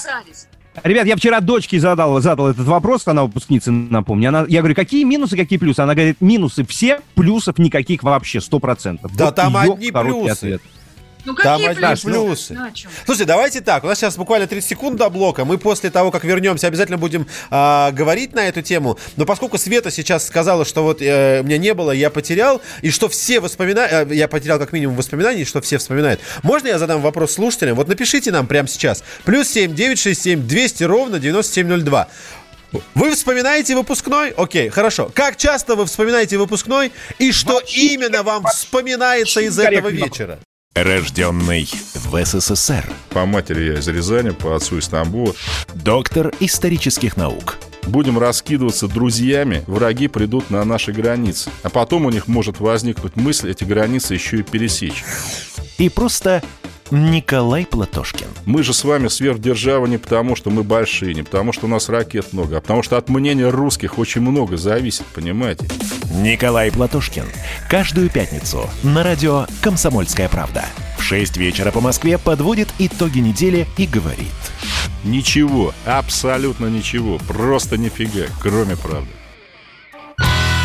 Ребят, 0.84 1.06
я 1.06 1.16
вчера 1.16 1.40
дочке 1.40 1.78
задал, 1.78 2.20
задал 2.20 2.48
этот 2.48 2.66
вопрос, 2.66 3.06
она 3.06 3.24
выпускница, 3.24 3.70
напомню. 3.70 4.30
Она, 4.30 4.46
я 4.48 4.60
говорю, 4.60 4.74
какие 4.74 5.04
минусы, 5.04 5.36
какие 5.36 5.58
плюсы? 5.58 5.80
Она 5.80 5.94
говорит, 5.94 6.16
минусы 6.20 6.64
все, 6.64 7.00
плюсов 7.14 7.58
никаких 7.58 8.02
вообще, 8.02 8.40
сто 8.40 8.58
процентов. 8.58 9.14
Да 9.14 9.26
Вот 9.26 9.34
там 9.34 9.56
одни 9.56 9.90
плюсы. 9.92 10.30
ответ. 10.30 10.62
Ну 11.24 11.34
Там 11.34 11.60
какие 11.60 11.68
одни 11.68 11.82
плюсы? 11.82 12.04
плюсы. 12.04 12.54
Ну? 12.54 12.66
Слушайте, 13.04 13.24
давайте 13.26 13.60
так. 13.60 13.84
У 13.84 13.86
нас 13.86 13.98
сейчас 13.98 14.16
буквально 14.16 14.46
30 14.46 14.68
секунд 14.68 14.96
до 14.96 15.08
блока. 15.08 15.44
Мы 15.44 15.58
после 15.58 15.90
того, 15.90 16.10
как 16.10 16.24
вернемся, 16.24 16.66
обязательно 16.66 16.98
будем 16.98 17.26
а, 17.50 17.92
говорить 17.92 18.34
на 18.34 18.48
эту 18.48 18.62
тему. 18.62 18.98
Но 19.16 19.24
поскольку 19.24 19.58
Света 19.58 19.90
сейчас 19.90 20.26
сказала, 20.26 20.64
что 20.64 20.82
вот 20.82 21.00
э, 21.00 21.42
меня 21.44 21.58
не 21.58 21.74
было, 21.74 21.92
я 21.92 22.10
потерял, 22.10 22.60
и 22.80 22.90
что 22.90 23.08
все 23.08 23.40
воспоминания, 23.40 24.06
я 24.12 24.26
потерял 24.26 24.58
как 24.58 24.72
минимум 24.72 24.96
воспоминаний, 24.96 25.44
что 25.44 25.60
все 25.60 25.78
вспоминают. 25.78 26.20
Можно 26.42 26.68
я 26.68 26.78
задам 26.78 27.00
вопрос 27.00 27.32
слушателям? 27.32 27.76
Вот 27.76 27.88
напишите 27.88 28.32
нам 28.32 28.46
прямо 28.46 28.66
сейчас. 28.66 29.04
Плюс 29.24 29.48
7 29.48 29.74
967 29.74 30.46
200 30.46 30.84
ровно 30.84 31.18
9702. 31.20 32.08
Вы 32.94 33.14
вспоминаете 33.14 33.74
выпускной? 33.74 34.30
Окей, 34.30 34.70
хорошо. 34.70 35.10
Как 35.14 35.36
часто 35.36 35.76
вы 35.76 35.86
вспоминаете 35.86 36.38
выпускной? 36.38 36.90
И 37.18 37.30
что 37.32 37.60
именно 37.60 38.22
вам 38.22 38.44
вспоминается 38.46 39.40
из 39.40 39.58
этого 39.58 39.88
вечера? 39.88 40.38
Рожденный 40.74 41.68
в 41.94 42.24
СССР. 42.24 42.90
По 43.10 43.26
матери 43.26 43.72
я 43.72 43.78
из 43.78 43.88
Рязани, 43.88 44.30
по 44.30 44.56
отцу 44.56 44.78
из 44.78 44.88
Тамбова. 44.88 45.34
Доктор 45.74 46.32
исторических 46.40 47.18
наук. 47.18 47.58
Будем 47.86 48.18
раскидываться 48.18 48.88
друзьями, 48.88 49.64
враги 49.66 50.08
придут 50.08 50.48
на 50.48 50.64
наши 50.64 50.92
границы. 50.92 51.50
А 51.62 51.68
потом 51.68 52.06
у 52.06 52.10
них 52.10 52.26
может 52.26 52.60
возникнуть 52.60 53.16
мысль 53.16 53.50
эти 53.50 53.64
границы 53.64 54.14
еще 54.14 54.38
и 54.38 54.42
пересечь. 54.42 55.04
И 55.76 55.90
просто 55.90 56.42
Николай 56.90 57.66
Платошкин. 57.66 58.28
Мы 58.46 58.62
же 58.62 58.72
с 58.72 58.84
вами 58.84 59.08
сверхдержава 59.08 59.86
не 59.86 59.98
потому, 59.98 60.36
что 60.36 60.48
мы 60.50 60.62
большие, 60.62 61.14
не 61.14 61.22
потому, 61.22 61.52
что 61.52 61.66
у 61.66 61.68
нас 61.68 61.90
ракет 61.90 62.32
много, 62.32 62.58
а 62.58 62.60
потому 62.60 62.82
что 62.82 62.96
от 62.96 63.10
мнения 63.10 63.48
русских 63.48 63.98
очень 63.98 64.22
много 64.22 64.56
зависит, 64.56 65.04
понимаете? 65.14 65.68
Николай 66.12 66.70
Платошкин. 66.70 67.24
Каждую 67.68 68.10
пятницу 68.10 68.68
на 68.82 69.02
радио 69.02 69.46
«Комсомольская 69.62 70.28
правда». 70.28 70.64
В 70.98 71.02
6 71.02 71.36
вечера 71.38 71.70
по 71.70 71.80
Москве 71.80 72.18
подводит 72.18 72.68
итоги 72.78 73.18
недели 73.18 73.66
и 73.78 73.86
говорит. 73.86 74.28
Ничего, 75.04 75.74
абсолютно 75.84 76.66
ничего, 76.66 77.18
просто 77.18 77.76
нифига, 77.76 78.26
кроме 78.40 78.76
правды. 78.76 79.10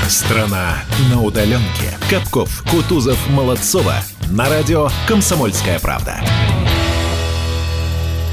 Страна 0.10 0.76
на 1.10 1.22
удаленке. 1.22 1.98
Капков, 2.10 2.64
Кутузов, 2.70 3.18
Молодцова. 3.30 3.96
На 4.30 4.50
радио 4.50 4.90
«Комсомольская 5.08 5.80
правда». 5.80 6.22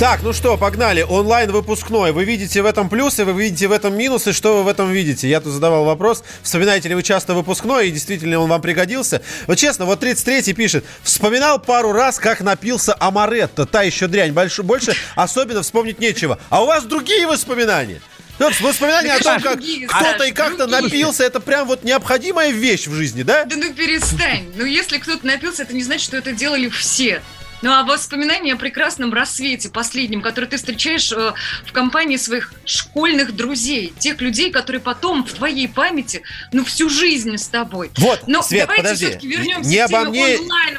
Так, 0.00 0.24
ну 0.24 0.32
что, 0.32 0.56
погнали. 0.58 1.02
Онлайн 1.02 1.52
выпускной. 1.52 2.10
Вы 2.10 2.24
видите 2.24 2.60
в 2.62 2.66
этом 2.66 2.88
плюсы, 2.88 3.24
вы 3.24 3.40
видите 3.40 3.68
в 3.68 3.72
этом 3.72 3.96
минусы. 3.96 4.32
Что 4.32 4.56
вы 4.56 4.64
в 4.64 4.68
этом 4.68 4.90
видите? 4.90 5.28
Я 5.28 5.40
тут 5.40 5.52
задавал 5.52 5.84
вопрос. 5.84 6.24
Вспоминаете 6.42 6.88
ли 6.88 6.96
вы 6.96 7.04
часто 7.04 7.32
выпускной, 7.32 7.88
и 7.88 7.90
действительно 7.92 8.40
он 8.40 8.50
вам 8.50 8.60
пригодился? 8.60 9.22
Вот 9.46 9.56
честно, 9.56 9.84
вот 9.84 10.02
33-й 10.02 10.52
пишет. 10.52 10.84
Вспоминал 11.04 11.60
пару 11.60 11.92
раз, 11.92 12.18
как 12.18 12.40
напился 12.40 12.96
Амаретто. 12.98 13.66
Та 13.66 13.82
еще 13.82 14.08
дрянь. 14.08 14.32
Больше, 14.32 14.64
больше 14.64 14.94
особенно 15.14 15.62
вспомнить 15.62 16.00
нечего. 16.00 16.40
А 16.50 16.64
у 16.64 16.66
вас 16.66 16.84
другие 16.84 17.28
воспоминания? 17.28 18.00
Вот 18.40 18.60
воспоминания 18.60 19.12
о 19.12 19.20
том, 19.20 19.40
как 19.40 19.60
кто-то 19.60 20.24
и 20.24 20.32
как-то 20.32 20.66
напился, 20.66 21.22
это 21.22 21.38
прям 21.38 21.68
вот 21.68 21.84
необходимая 21.84 22.50
вещь 22.50 22.88
в 22.88 22.94
жизни, 22.94 23.22
да? 23.22 23.44
Да 23.44 23.54
ну 23.54 23.72
перестань. 23.72 24.52
Ну 24.56 24.64
если 24.64 24.98
кто-то 24.98 25.24
напился, 25.24 25.62
это 25.62 25.72
не 25.72 25.84
значит, 25.84 26.02
что 26.06 26.16
это 26.16 26.32
делали 26.32 26.68
все. 26.68 27.22
Ну 27.64 27.72
а 27.72 27.82
воспоминания 27.82 28.52
о 28.52 28.56
прекрасном 28.56 29.14
рассвете 29.14 29.70
последнем, 29.70 30.20
который 30.20 30.44
ты 30.44 30.58
встречаешь 30.58 31.10
э, 31.12 31.32
в 31.64 31.72
компании 31.72 32.18
своих 32.18 32.52
школьных 32.66 33.34
друзей, 33.34 33.94
тех 33.98 34.20
людей, 34.20 34.50
которые 34.50 34.82
потом 34.82 35.24
в 35.24 35.32
твоей 35.32 35.66
памяти, 35.66 36.20
ну 36.52 36.62
всю 36.62 36.90
жизнь 36.90 37.38
с 37.38 37.48
тобой. 37.48 37.90
Вот, 37.96 38.24
Но 38.26 38.42
Свет, 38.42 38.64
давайте 38.66 38.82
подожди. 38.82 39.06
все-таки 39.06 39.28
вернемся 39.28 39.70
Не 39.70 39.78
к 39.78 39.84
обо 39.86 40.10
мне- 40.10 40.38
онлайн 40.40 40.78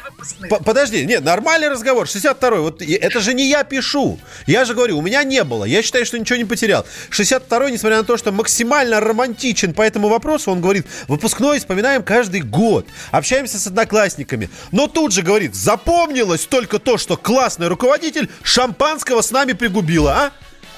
Подожди, 0.64 1.04
нет, 1.04 1.24
нормальный 1.24 1.68
разговор. 1.68 2.06
62-й. 2.06 2.60
Вот 2.60 2.82
это 2.82 3.20
же 3.20 3.34
не 3.34 3.48
я 3.48 3.64
пишу. 3.64 4.18
Я 4.46 4.64
же 4.64 4.74
говорю, 4.74 4.98
у 4.98 5.02
меня 5.02 5.24
не 5.24 5.42
было. 5.44 5.64
Я 5.64 5.82
считаю, 5.82 6.04
что 6.06 6.18
ничего 6.18 6.36
не 6.36 6.44
потерял. 6.44 6.86
62-й, 7.10 7.72
несмотря 7.72 7.98
на 7.98 8.04
то, 8.04 8.16
что 8.16 8.32
максимально 8.32 9.00
романтичен 9.00 9.72
по 9.74 9.82
этому 9.82 10.08
вопросу, 10.08 10.50
он 10.50 10.60
говорит, 10.60 10.86
выпускной 11.08 11.58
вспоминаем 11.58 12.02
каждый 12.02 12.42
год. 12.42 12.86
Общаемся 13.10 13.58
с 13.58 13.66
одноклассниками. 13.66 14.50
Но 14.72 14.86
тут 14.88 15.12
же 15.12 15.22
говорит, 15.22 15.54
запомнилось 15.54 16.44
только 16.46 16.75
то, 16.78 16.98
что 16.98 17.16
классный 17.16 17.68
руководитель 17.68 18.28
шампанского 18.42 19.22
с 19.22 19.30
нами 19.30 19.52
пригубила, 19.52 20.12
а? 20.12 20.32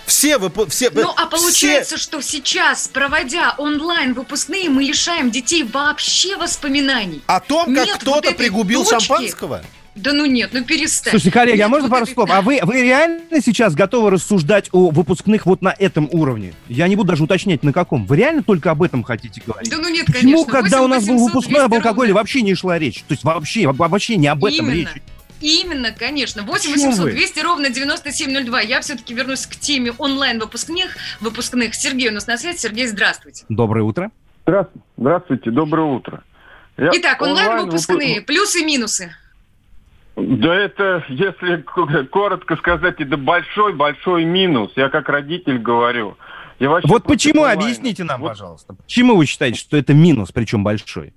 Все, 0.07 0.39
выпу- 0.39 0.69
все, 0.71 0.89
Ну, 0.91 1.11
а 1.17 1.29
все- 1.29 1.37
получается, 1.37 1.99
что 1.99 2.23
сейчас, 2.23 2.89
проводя 2.89 3.55
онлайн 3.59 4.15
выпускные, 4.15 4.71
мы 4.71 4.83
лишаем 4.83 5.31
детей 5.31 5.65
вообще 5.65 6.37
воспоминаний. 6.39 7.21
О 7.27 7.41
том, 7.41 7.75
как 7.75 7.87
вот 7.87 7.97
кто-то 7.99 8.29
этой 8.31 8.35
пригубил 8.39 8.85
точки. 8.85 9.07
шампанского? 9.07 9.63
Да 9.95 10.13
ну 10.13 10.25
нет, 10.27 10.51
ну 10.53 10.65
перестань. 10.65 11.11
Слушайте, 11.11 11.33
коллеги, 11.33 11.61
а 11.61 11.65
Нет 11.65 11.71
можно 11.71 11.89
вот 11.89 11.95
пару 11.95 12.07
слов? 12.07 12.31
А 12.33 12.41
вы, 12.41 12.61
вы 12.63 12.83
реально 12.83 13.43
сейчас 13.45 13.75
готовы 13.75 14.11
рассуждать 14.11 14.69
о 14.73 14.91
выпускных 14.91 15.45
вот 15.45 15.61
на 15.61 15.75
этом 15.77 16.09
уровне? 16.13 16.55
Я 16.69 16.87
не 16.89 16.95
буду 16.97 17.09
даже 17.09 17.25
уточнять, 17.25 17.63
на 17.65 17.73
каком. 17.73 18.07
Вы 18.07 18.17
реально 18.17 18.43
только 18.45 18.71
об 18.71 18.83
этом 18.83 19.03
хотите 19.03 19.43
говорить? 19.45 19.69
Да 19.71 19.77
ну 19.77 19.89
нет, 19.89 20.07
Почему, 20.07 20.45
конечно. 20.45 20.53
когда 20.53 20.83
у 20.83 20.87
нас 20.87 21.05
был 21.05 21.15
8 21.19 21.27
выпускной 21.27 21.65
об 21.65 21.71
200 21.73 21.85
алкоголе, 21.87 22.13
вообще 22.15 22.43
не 22.43 22.55
шла 22.55 22.79
речь? 22.79 23.03
То 23.09 23.13
есть 23.13 23.25
вообще, 23.25 23.67
вообще 23.67 24.17
не 24.17 24.29
об 24.29 24.43
этом 24.45 24.67
Именно. 24.71 24.73
речь. 24.95 25.03
Именно, 25.41 25.93
конечно. 25.93 26.43
8 26.43 26.73
Почему 26.73 26.91
800 26.91 27.05
вы? 27.05 27.11
200 27.13 27.41
ровно 27.41 27.71
9702. 27.71 28.61
Я 28.63 28.81
все-таки 28.81 29.15
вернусь 29.15 29.47
к 29.47 29.57
теме 29.57 29.93
онлайн-выпускных. 29.97 30.97
Выпускных. 31.21 31.75
Сергей 31.75 32.09
у 32.09 32.13
нас 32.13 32.27
на 32.27 32.37
связи. 32.37 32.59
Сергей, 32.59 32.87
здравствуйте. 32.87 33.45
Доброе 33.49 33.83
утро. 33.85 34.11
Здравствуйте, 34.47 34.87
здравствуйте, 34.97 35.51
доброе 35.51 35.87
утро. 35.87 36.23
Я 36.79 36.91
Итак, 36.95 37.21
онлайн-выпускные. 37.23 38.21
выпу- 38.21 38.25
Плюсы 38.27 38.61
и 38.61 38.65
минусы. 38.65 39.13
Да 40.17 40.55
это, 40.55 41.05
если 41.09 41.63
коротко 42.11 42.57
сказать, 42.57 42.97
это 42.99 43.17
большой-большой 43.17 44.25
минус. 44.25 44.73
Я 44.75 44.89
как 44.89 45.09
родитель 45.09 45.59
говорю. 45.59 46.17
Я 46.59 46.71
вообще 46.71 46.89
Вот 46.89 47.05
почему, 47.05 47.43
онлайна. 47.43 47.63
объясните 47.63 48.03
нам, 48.03 48.21
пожалуйста. 48.23 48.75
Почему 48.75 49.17
вы 49.17 49.27
считаете, 49.27 49.61
что 49.61 49.77
это 49.77 49.95
минус, 49.95 50.33
причем 50.33 50.65
большой? 50.65 51.13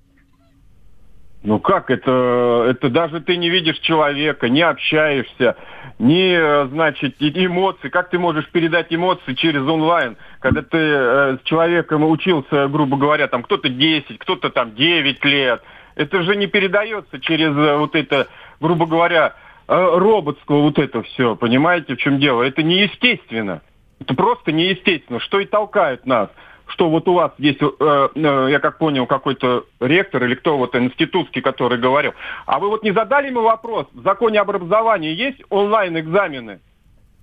Ну 1.44 1.58
как 1.58 1.90
это? 1.90 2.66
Это 2.70 2.88
даже 2.88 3.20
ты 3.20 3.36
не 3.36 3.50
видишь 3.50 3.78
человека, 3.80 4.48
не 4.48 4.62
общаешься, 4.62 5.56
не, 5.98 6.34
э, 6.34 6.66
значит, 6.68 7.16
эмоции. 7.18 7.88
Как 7.88 8.10
ты 8.10 8.18
можешь 8.18 8.48
передать 8.50 8.94
эмоции 8.94 9.34
через 9.34 9.62
онлайн, 9.62 10.16
когда 10.38 10.62
ты 10.62 10.78
э, 10.78 11.38
с 11.38 11.42
человеком 11.44 12.04
учился, 12.04 12.68
грубо 12.68 12.96
говоря, 12.96 13.26
там 13.26 13.42
кто-то 13.42 13.68
10, 13.68 14.18
кто-то 14.18 14.50
там 14.50 14.76
9 14.76 15.24
лет. 15.24 15.62
Это 15.96 16.22
же 16.22 16.36
не 16.36 16.46
передается 16.46 17.18
через 17.20 17.56
э, 17.56 17.76
вот 17.76 17.96
это, 17.96 18.28
грубо 18.60 18.86
говоря, 18.86 19.34
э, 19.66 19.98
вот 20.46 20.78
это 20.78 21.02
все. 21.02 21.34
Понимаете, 21.34 21.96
в 21.96 21.98
чем 21.98 22.20
дело? 22.20 22.44
Это 22.44 22.62
неестественно. 22.62 23.62
Это 24.00 24.14
просто 24.14 24.52
неестественно. 24.52 25.18
Что 25.18 25.40
и 25.40 25.46
толкает 25.46 26.06
нас 26.06 26.30
что 26.72 26.88
вот 26.88 27.06
у 27.06 27.14
вас 27.14 27.32
здесь, 27.38 27.56
э, 27.60 28.08
э, 28.14 28.48
я 28.50 28.58
как 28.58 28.78
понял, 28.78 29.06
какой-то 29.06 29.66
ректор 29.80 30.24
или 30.24 30.34
кто 30.34 30.56
вот 30.56 30.74
институтский, 30.74 31.42
который 31.42 31.78
говорил. 31.78 32.14
А 32.46 32.58
вы 32.58 32.68
вот 32.68 32.82
не 32.82 32.92
задали 32.92 33.28
ему 33.28 33.42
вопрос, 33.42 33.86
в 33.92 34.02
законе 34.02 34.40
об 34.40 34.50
образовании 34.50 35.14
есть 35.14 35.42
онлайн-экзамены? 35.50 36.60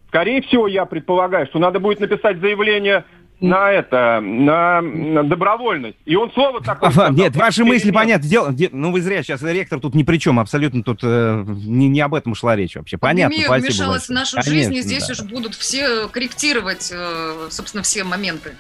Скорее 0.08 0.42
всего, 0.44 0.68
я 0.68 0.86
предполагаю, 0.86 1.48
что 1.48 1.60
надо 1.60 1.80
будет 1.80 2.00
написать 2.00 2.40
заявление 2.40 3.06
на 3.42 3.72
это, 3.72 4.20
на, 4.22 4.82
на 4.82 5.24
добровольность. 5.24 5.98
И 6.06 6.16
он 6.16 6.32
слово 6.34 6.62
такое 6.62 6.92
сказал, 6.92 7.14
Нет, 7.14 7.36
ваши 7.36 7.64
мысли, 7.64 7.90
понятно. 7.92 8.28
Дело, 8.28 8.52
де- 8.52 8.70
ну, 8.72 8.92
вы 8.92 9.02
зря, 9.02 9.24
сейчас 9.24 9.42
ректор 9.42 9.80
тут 9.80 9.96
ни 9.96 10.04
при 10.04 10.18
чем, 10.18 10.40
абсолютно 10.40 10.84
тут 10.84 11.00
э, 11.04 11.46
не, 11.48 11.88
не 11.88 12.02
об 12.02 12.16
этом 12.16 12.36
шла 12.36 12.56
речь 12.56 12.76
вообще. 12.76 12.98
Понятно, 12.98 13.36
Пандемия 13.36 13.48
спасибо 13.48 13.66
вмешалась 13.66 14.06
в 14.08 14.10
нашу 14.10 14.36
Конечно, 14.36 14.54
жизнь, 14.54 14.76
и 14.76 14.82
здесь 14.82 15.08
да. 15.08 15.14
уж 15.14 15.22
будут 15.22 15.56
все 15.56 16.08
корректировать, 16.10 16.92
э, 16.94 17.48
собственно, 17.50 17.82
все 17.82 18.04
моменты. 18.04 18.56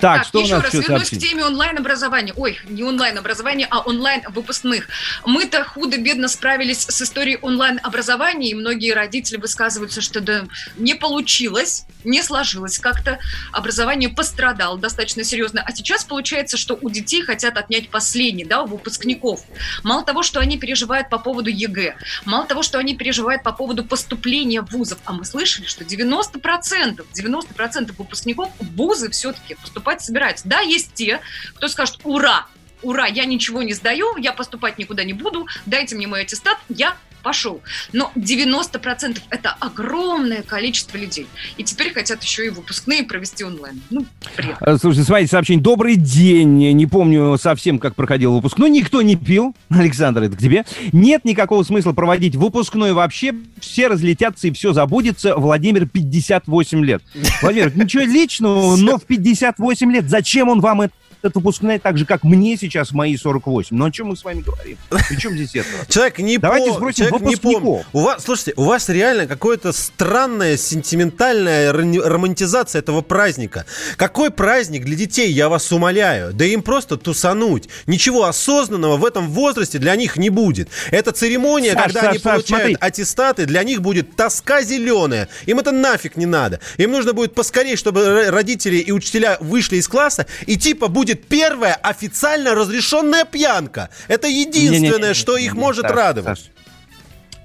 Так, 0.00 0.24
что 0.24 0.38
у 0.38 0.42
еще 0.42 0.56
нас 0.56 0.64
раз 0.64 0.74
вернусь 0.74 1.08
сообщить? 1.08 1.18
к 1.18 1.28
теме 1.28 1.44
онлайн-образования. 1.44 2.32
Ой, 2.36 2.58
не 2.68 2.82
онлайн-образования, 2.82 3.66
а 3.70 3.80
онлайн-выпускных. 3.80 4.88
Мы-то 5.24 5.64
худо-бедно 5.64 6.28
справились 6.28 6.82
с 6.82 7.02
историей 7.02 7.38
онлайн-образования, 7.42 8.50
и 8.50 8.54
многие 8.54 8.92
родители 8.92 9.38
высказываются, 9.38 10.00
что 10.00 10.20
да, 10.20 10.46
не 10.76 10.94
получилось, 10.94 11.84
не 12.04 12.22
сложилось 12.22 12.78
как-то, 12.78 13.18
образование 13.52 14.08
пострадало 14.08 14.78
достаточно 14.78 15.24
серьезно. 15.24 15.62
А 15.64 15.72
сейчас 15.72 16.04
получается, 16.04 16.56
что 16.56 16.78
у 16.80 16.90
детей 16.90 17.22
хотят 17.22 17.56
отнять 17.56 17.90
последний, 17.90 18.44
да, 18.44 18.62
у 18.62 18.66
выпускников. 18.66 19.42
Мало 19.82 20.04
того, 20.04 20.22
что 20.22 20.40
они 20.40 20.58
переживают 20.58 21.10
по 21.10 21.18
поводу 21.18 21.50
ЕГЭ, 21.50 21.96
мало 22.24 22.46
того, 22.46 22.62
что 22.62 22.78
они 22.78 22.96
переживают 22.96 23.42
по 23.42 23.52
поводу 23.52 23.84
поступления 23.84 24.62
в 24.62 24.70
вузов, 24.70 24.98
а 25.04 25.12
мы 25.12 25.24
слышали, 25.24 25.66
что 25.66 25.84
90%, 25.84 27.04
90% 27.12 27.92
выпускников 27.96 28.50
вузы 28.60 29.10
все-таки 29.10 29.47
поступать 29.56 30.02
собираются. 30.02 30.48
Да, 30.48 30.60
есть 30.60 30.94
те, 30.94 31.20
кто 31.54 31.68
скажет 31.68 32.00
«Ура! 32.04 32.46
Ура! 32.82 33.06
Я 33.06 33.24
ничего 33.24 33.62
не 33.62 33.74
сдаю, 33.74 34.16
я 34.16 34.32
поступать 34.32 34.78
никуда 34.78 35.04
не 35.04 35.12
буду, 35.12 35.46
дайте 35.66 35.96
мне 35.96 36.06
мой 36.06 36.22
аттестат, 36.22 36.58
я 36.68 36.96
пошел. 37.22 37.60
Но 37.92 38.10
90% 38.14 39.20
это 39.30 39.56
огромное 39.60 40.42
количество 40.42 40.96
людей. 40.96 41.26
И 41.56 41.64
теперь 41.64 41.92
хотят 41.92 42.22
еще 42.22 42.46
и 42.46 42.48
выпускные 42.48 43.04
провести 43.04 43.44
онлайн. 43.44 43.80
Ну, 43.90 44.06
бред. 44.36 44.56
Э, 44.60 44.76
Слушайте, 44.78 45.06
смотрите, 45.06 45.30
сообщение. 45.30 45.62
Добрый 45.62 45.96
день. 45.96 46.72
Не 46.72 46.86
помню 46.86 47.36
совсем, 47.38 47.78
как 47.78 47.94
проходил 47.94 48.34
выпускной. 48.34 48.70
Никто 48.70 49.02
не 49.02 49.16
пил. 49.16 49.54
Александр, 49.68 50.22
это 50.22 50.36
к 50.36 50.40
тебе. 50.40 50.64
Нет 50.92 51.24
никакого 51.24 51.62
смысла 51.64 51.92
проводить 51.92 52.36
выпускной 52.36 52.92
вообще. 52.92 53.34
Все 53.60 53.88
разлетятся 53.88 54.48
и 54.48 54.52
все 54.52 54.72
забудется. 54.72 55.36
Владимир, 55.36 55.86
58 55.86 56.84
лет. 56.84 57.02
Владимир, 57.42 57.76
ничего 57.76 58.04
личного, 58.04 58.76
но 58.76 58.98
в 58.98 59.04
58 59.04 59.92
лет. 59.92 60.08
Зачем 60.08 60.48
он 60.48 60.60
вам 60.60 60.82
это? 60.82 60.94
Этот 61.22 61.34
выпускной 61.36 61.78
так 61.78 61.98
же, 61.98 62.04
как 62.06 62.22
мне 62.24 62.56
сейчас 62.56 62.92
мои 62.92 63.16
48. 63.16 63.76
Ну 63.76 63.84
о 63.84 63.90
чем 63.90 64.08
мы 64.08 64.16
с 64.16 64.24
вами 64.24 64.40
говорим? 64.40 64.78
Причем 65.08 65.32
здесь 65.36 65.54
это? 65.54 65.68
Человек 65.92 66.18
не 66.18 66.38
Давайте 66.38 66.70
пом- 66.70 66.74
сбросим 66.76 67.06
человек 67.08 67.28
не 67.28 67.36
помнит. 67.36 67.86
У 67.92 68.00
вас, 68.00 68.24
слушайте, 68.24 68.52
у 68.56 68.64
вас 68.64 68.88
реально 68.88 69.26
какое-то 69.26 69.72
странная 69.72 70.56
сентиментальная 70.56 71.72
ра- 71.72 72.00
романтизация 72.00 72.80
этого 72.80 73.02
праздника. 73.02 73.64
Какой 73.96 74.30
праздник 74.30 74.84
для 74.84 74.96
детей, 74.96 75.30
я 75.30 75.48
вас 75.48 75.70
умоляю? 75.72 76.32
Да 76.32 76.44
им 76.44 76.62
просто 76.62 76.96
тусануть. 76.96 77.68
Ничего 77.86 78.24
осознанного 78.24 78.96
в 78.96 79.04
этом 79.04 79.28
возрасте 79.28 79.78
для 79.78 79.94
них 79.96 80.16
не 80.16 80.30
будет. 80.30 80.68
Это 80.90 81.12
церемония, 81.12 81.74
Саш, 81.74 81.84
когда 81.84 82.00
Саш, 82.00 82.08
они 82.10 82.18
Саш, 82.18 82.32
получают 82.32 82.62
смотри. 82.62 82.76
аттестаты, 82.80 83.46
для 83.46 83.62
них 83.64 83.82
будет 83.82 84.16
тоска 84.16 84.62
зеленая. 84.62 85.28
Им 85.46 85.58
это 85.58 85.72
нафиг 85.72 86.16
не 86.16 86.26
надо. 86.26 86.60
Им 86.76 86.92
нужно 86.92 87.12
будет 87.12 87.34
поскорее, 87.34 87.76
чтобы 87.76 88.30
родители 88.30 88.76
и 88.76 88.92
учителя 88.92 89.36
вышли 89.40 89.76
из 89.76 89.88
класса, 89.88 90.26
и 90.46 90.56
типа 90.56 90.88
будет 90.88 91.07
первая 91.14 91.74
официально 91.74 92.54
разрешенная 92.54 93.24
пьянка. 93.24 93.90
Это 94.08 94.28
единственное, 94.28 94.98
Не-не-не, 94.98 95.14
что 95.14 95.36
их 95.36 95.54
может 95.54 95.84
радовать. 95.84 96.38
Саш. 96.38 96.50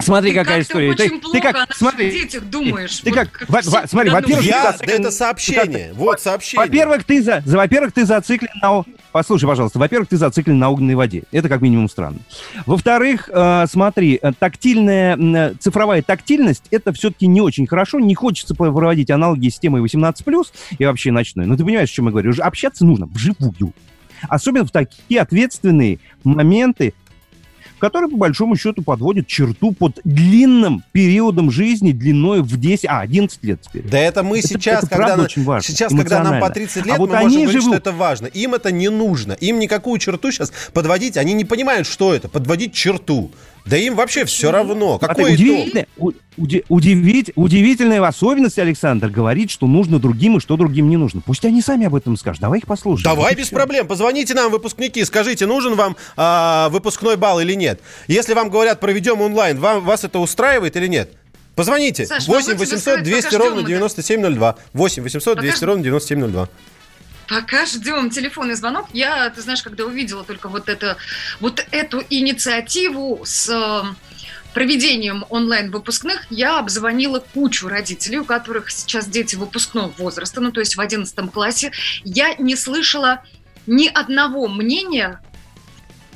Смотри, 0.04 0.32
Ты 0.32 0.38
какая 0.40 0.60
как-то 0.60 0.72
история. 0.74 0.92
очень 0.92 1.20
плохо 1.22 1.40
как, 1.42 1.56
о 1.56 1.60
наших 1.60 1.76
смотри, 1.78 2.12
детях 2.12 2.44
думаешь. 2.46 2.98
Ты 3.00 3.10
Вот 3.10 3.20
как, 3.20 3.32
как 3.32 3.50
во- 3.50 3.62
во- 3.64 3.88
смотри, 3.88 4.10
во-первых. 4.12 4.46
Я, 4.46 4.72
ты 4.74 4.86
да 4.88 4.94
это 4.94 5.04
зациклен- 5.08 5.12
сообщение. 5.12 5.94
Вот 5.96 6.22
сообщение. 6.22 6.66
Во-первых, 6.66 7.04
ты 7.04 7.22
за, 7.24 7.42
за- 7.46 7.58
во-первых, 7.58 7.94
ты 7.94 8.06
зациклен 8.06 8.50
на, 8.62 8.84
послушай, 9.12 9.46
пожалуйста, 9.48 9.80
во-первых, 9.80 10.10
ты 10.10 10.18
зациклен 10.18 10.60
на 10.60 10.70
огненной 10.70 10.96
воде. 10.96 11.24
Это 11.32 11.50
как 11.50 11.62
минимум 11.62 11.90
странно. 11.90 12.20
Во-вторых, 12.66 13.30
э, 13.32 13.66
смотри, 13.70 14.20
э, 14.22 14.32
тактильная, 14.38 15.18
э, 15.18 15.54
цифровая 15.60 16.02
тактильность, 16.02 16.64
это 16.72 16.94
все-таки 16.94 17.28
не 17.28 17.42
очень 17.42 17.68
хорошо. 17.68 18.00
Не 18.00 18.16
хочется 18.16 18.56
проводить 18.56 19.10
аналоги 19.12 19.50
с 19.50 19.60
темой 19.60 19.82
18+, 19.82 20.52
и 20.78 20.86
вообще 20.86 21.12
ночной. 21.12 21.46
Но 21.46 21.56
ты 21.58 21.64
понимаешь, 21.64 21.90
о 21.90 21.94
чем 21.94 22.06
я 22.06 22.12
говорю? 22.12 22.30
Уже 22.32 22.42
Общаться 22.42 22.86
нужно 22.86 23.06
вживую. 23.08 23.74
Особенно 24.30 24.66
в 24.66 24.72
такие 24.72 25.20
ответственные 25.20 26.00
моменты, 26.24 26.94
которые, 27.84 28.10
по 28.10 28.16
большому 28.16 28.56
счету, 28.56 28.82
подводят 28.82 29.28
черту 29.28 29.74
под 29.74 30.00
длинным 30.06 30.86
периодом 30.94 31.52
жизни, 31.52 31.92
длиной 31.92 32.42
в 32.42 32.58
10, 32.58 32.86
а, 32.86 33.02
11 33.02 33.44
лет 33.44 33.60
теперь. 33.62 33.84
Да 33.84 34.00
это 34.00 34.24
мы 34.24 34.40
Это- 34.40 34.48
сейчас, 34.48 34.86
это 34.86 34.96
когда, 34.96 35.16
очень 35.22 35.44
важно, 35.44 35.68
сейчас 35.68 35.92
когда 35.92 36.20
нам 36.24 36.24
по 36.24 36.30
эмоционально. 36.48 36.54
30 36.54 36.86
лет, 36.86 36.96
А 36.96 36.98
вот 36.98 37.10
мы 37.10 37.16
можем 37.18 37.42
говорить, 37.42 37.50
что 37.52 37.60
живут- 37.62 37.76
это 37.78 37.92
важно. 37.92 38.28
Им 38.28 38.54
это 38.54 38.72
не 38.72 38.88
нужно. 38.90 39.34
Им 39.34 39.60
никакую 39.60 40.00
черту 40.00 40.32
сейчас 40.32 40.54
подводить, 40.72 41.18
они 41.18 41.34
не 41.34 41.44
понимают, 41.44 41.86
что 41.86 42.14
это, 42.14 42.30
подводить 42.30 42.74
черту. 42.74 43.32
Да 43.66 43.78
им 43.78 43.96
вообще 43.96 44.26
все 44.26 44.52
равно. 44.52 44.98
А 45.02 45.08
Какой 45.08 45.36
ты 45.36 45.36
итог? 45.36 45.40
удивительная, 45.56 45.88
у- 45.98 46.12
уди- 46.38 46.64
удивить, 46.68 47.32
удивительная 47.36 48.06
особенность, 48.06 48.60
Александр, 48.60 49.08
говорит, 49.10 49.50
что 49.52 49.68
нужно 49.68 50.00
другим 50.00 50.38
и 50.38 50.40
что 50.42 50.58
другим 50.58 50.90
не 50.90 50.98
нужно. 50.98 51.22
Пусть 51.26 51.46
они 51.46 51.62
сами 51.62 51.86
об 51.88 51.96
этом 51.96 52.18
скажут. 52.18 52.42
Давай 52.42 52.60
их 52.60 52.66
послушаем. 52.68 53.04
Давай 53.16 53.36
без 53.36 53.48
всё. 53.48 53.56
проблем. 53.56 53.88
Позвоните 53.88 54.34
нам, 54.34 54.52
выпускники, 54.52 55.04
скажите, 55.06 55.46
нужен 55.46 55.76
вам 55.76 55.96
а, 56.18 56.68
выпускной 56.70 57.16
балл 57.16 57.40
или 57.40 57.54
нет. 57.54 57.80
Если 58.08 58.34
вам 58.34 58.50
говорят, 58.50 58.80
проведем 58.82 59.22
онлайн, 59.22 59.58
вам, 59.58 59.84
вас 59.86 60.04
это 60.04 60.20
устраивает 60.20 60.76
или 60.76 60.88
нет? 60.88 61.12
Позвоните. 61.56 62.06
Саш, 62.08 62.28
8 62.28 62.34
могу 62.34 62.42
тебе 62.44 62.56
800 62.76 62.80
сказать, 62.82 63.04
200 63.04 63.26
пока 63.26 63.38
ровно 63.38 63.52
ждем 63.52 63.56
мы, 63.58 63.62
да. 63.64 63.68
9702. 63.68 64.56
8 64.74 65.04
800 65.04 65.36
Пока 65.36 65.42
200 65.42 65.58
ждем. 65.58 65.68
ровно 65.68 65.84
9702. 65.84 66.50
Пока 67.28 67.66
ждем 67.66 68.10
телефонный 68.10 68.56
звонок, 68.56 68.88
я, 68.94 69.30
ты 69.30 69.42
знаешь, 69.42 69.64
когда 69.64 69.86
увидела 69.86 70.24
только 70.24 70.50
вот, 70.50 70.70
это, 70.70 70.98
вот 71.40 71.66
эту 71.72 72.04
инициативу 72.10 73.22
с 73.24 73.50
э, 73.50 73.84
проведением 74.54 75.26
онлайн-выпускных, 75.30 76.26
я 76.30 76.60
обзвонила 76.60 77.20
кучу 77.20 77.68
родителей, 77.68 78.20
у 78.20 78.26
которых 78.26 78.70
сейчас 78.72 79.08
дети 79.08 79.36
выпускного 79.36 79.90
возраста, 79.98 80.42
ну 80.42 80.52
то 80.52 80.60
есть 80.60 80.76
в 80.76 80.82
11 80.82 81.32
классе. 81.32 81.72
Я 82.04 82.36
не 82.36 82.56
слышала 82.56 83.24
ни 83.66 83.88
одного 83.88 84.48
мнения 84.48 85.22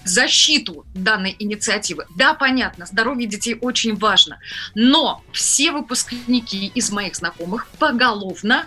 защиту 0.03 0.85
данной 0.93 1.35
инициативы. 1.38 2.05
Да, 2.15 2.34
понятно, 2.34 2.85
здоровье 2.85 3.27
детей 3.27 3.57
очень 3.59 3.95
важно, 3.95 4.39
но 4.73 5.23
все 5.31 5.71
выпускники 5.71 6.67
из 6.67 6.91
моих 6.91 7.15
знакомых 7.15 7.67
поголовно 7.79 8.65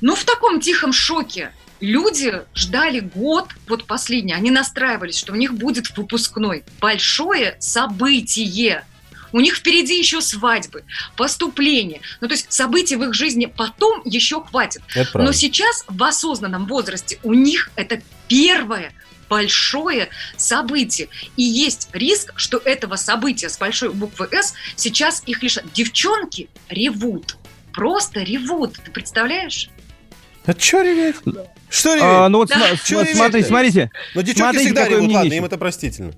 ну, 0.00 0.14
в 0.14 0.24
таком 0.24 0.60
тихом 0.60 0.92
шоке. 0.92 1.52
Люди 1.80 2.42
ждали 2.54 3.00
год, 3.00 3.50
вот 3.68 3.84
последний, 3.86 4.32
они 4.32 4.50
настраивались, 4.50 5.16
что 5.16 5.32
у 5.32 5.36
них 5.36 5.54
будет 5.54 5.96
выпускной. 5.96 6.64
Большое 6.80 7.56
событие. 7.60 8.84
У 9.30 9.40
них 9.40 9.56
впереди 9.56 9.98
еще 9.98 10.20
свадьбы, 10.20 10.84
поступление. 11.16 12.00
Ну, 12.20 12.28
то 12.28 12.34
есть 12.34 12.52
событий 12.52 12.96
в 12.96 13.04
их 13.04 13.14
жизни 13.14 13.46
потом 13.46 14.00
еще 14.04 14.42
хватит. 14.42 14.82
Но 15.14 15.32
сейчас 15.32 15.84
в 15.86 16.02
осознанном 16.02 16.66
возрасте 16.66 17.18
у 17.22 17.34
них 17.34 17.70
это 17.76 18.00
первое 18.26 18.92
большое 19.28 20.08
событие. 20.36 21.08
И 21.36 21.42
есть 21.42 21.90
риск, 21.92 22.32
что 22.36 22.58
этого 22.58 22.96
события 22.96 23.48
с 23.48 23.58
большой 23.58 23.90
буквы 23.90 24.28
«С» 24.32 24.54
сейчас 24.74 25.22
их 25.26 25.42
лишат. 25.42 25.70
Девчонки 25.74 26.48
ревут. 26.68 27.36
Просто 27.72 28.20
ревут. 28.20 28.78
Ты 28.82 28.90
представляешь? 28.90 29.68
А 30.48 30.52
что 30.58 30.82
реветь? 30.82 31.16
Что 31.68 31.90
реветь? 31.94 32.02
А, 32.04 32.28
ну 32.30 32.38
вот 32.38 32.48
Да. 32.48 32.56
сма- 32.56 32.78
Чё 32.84 33.04
смотри, 33.04 33.42
смотрите. 33.42 33.90
Но 34.14 34.22
девчонки 34.22 34.56
Смотрите, 34.56 34.64
всегда 34.64 34.88
ревут, 34.88 35.12
ладно, 35.12 35.32
им 35.34 35.44
это 35.44 35.58
простительно. 35.58 36.12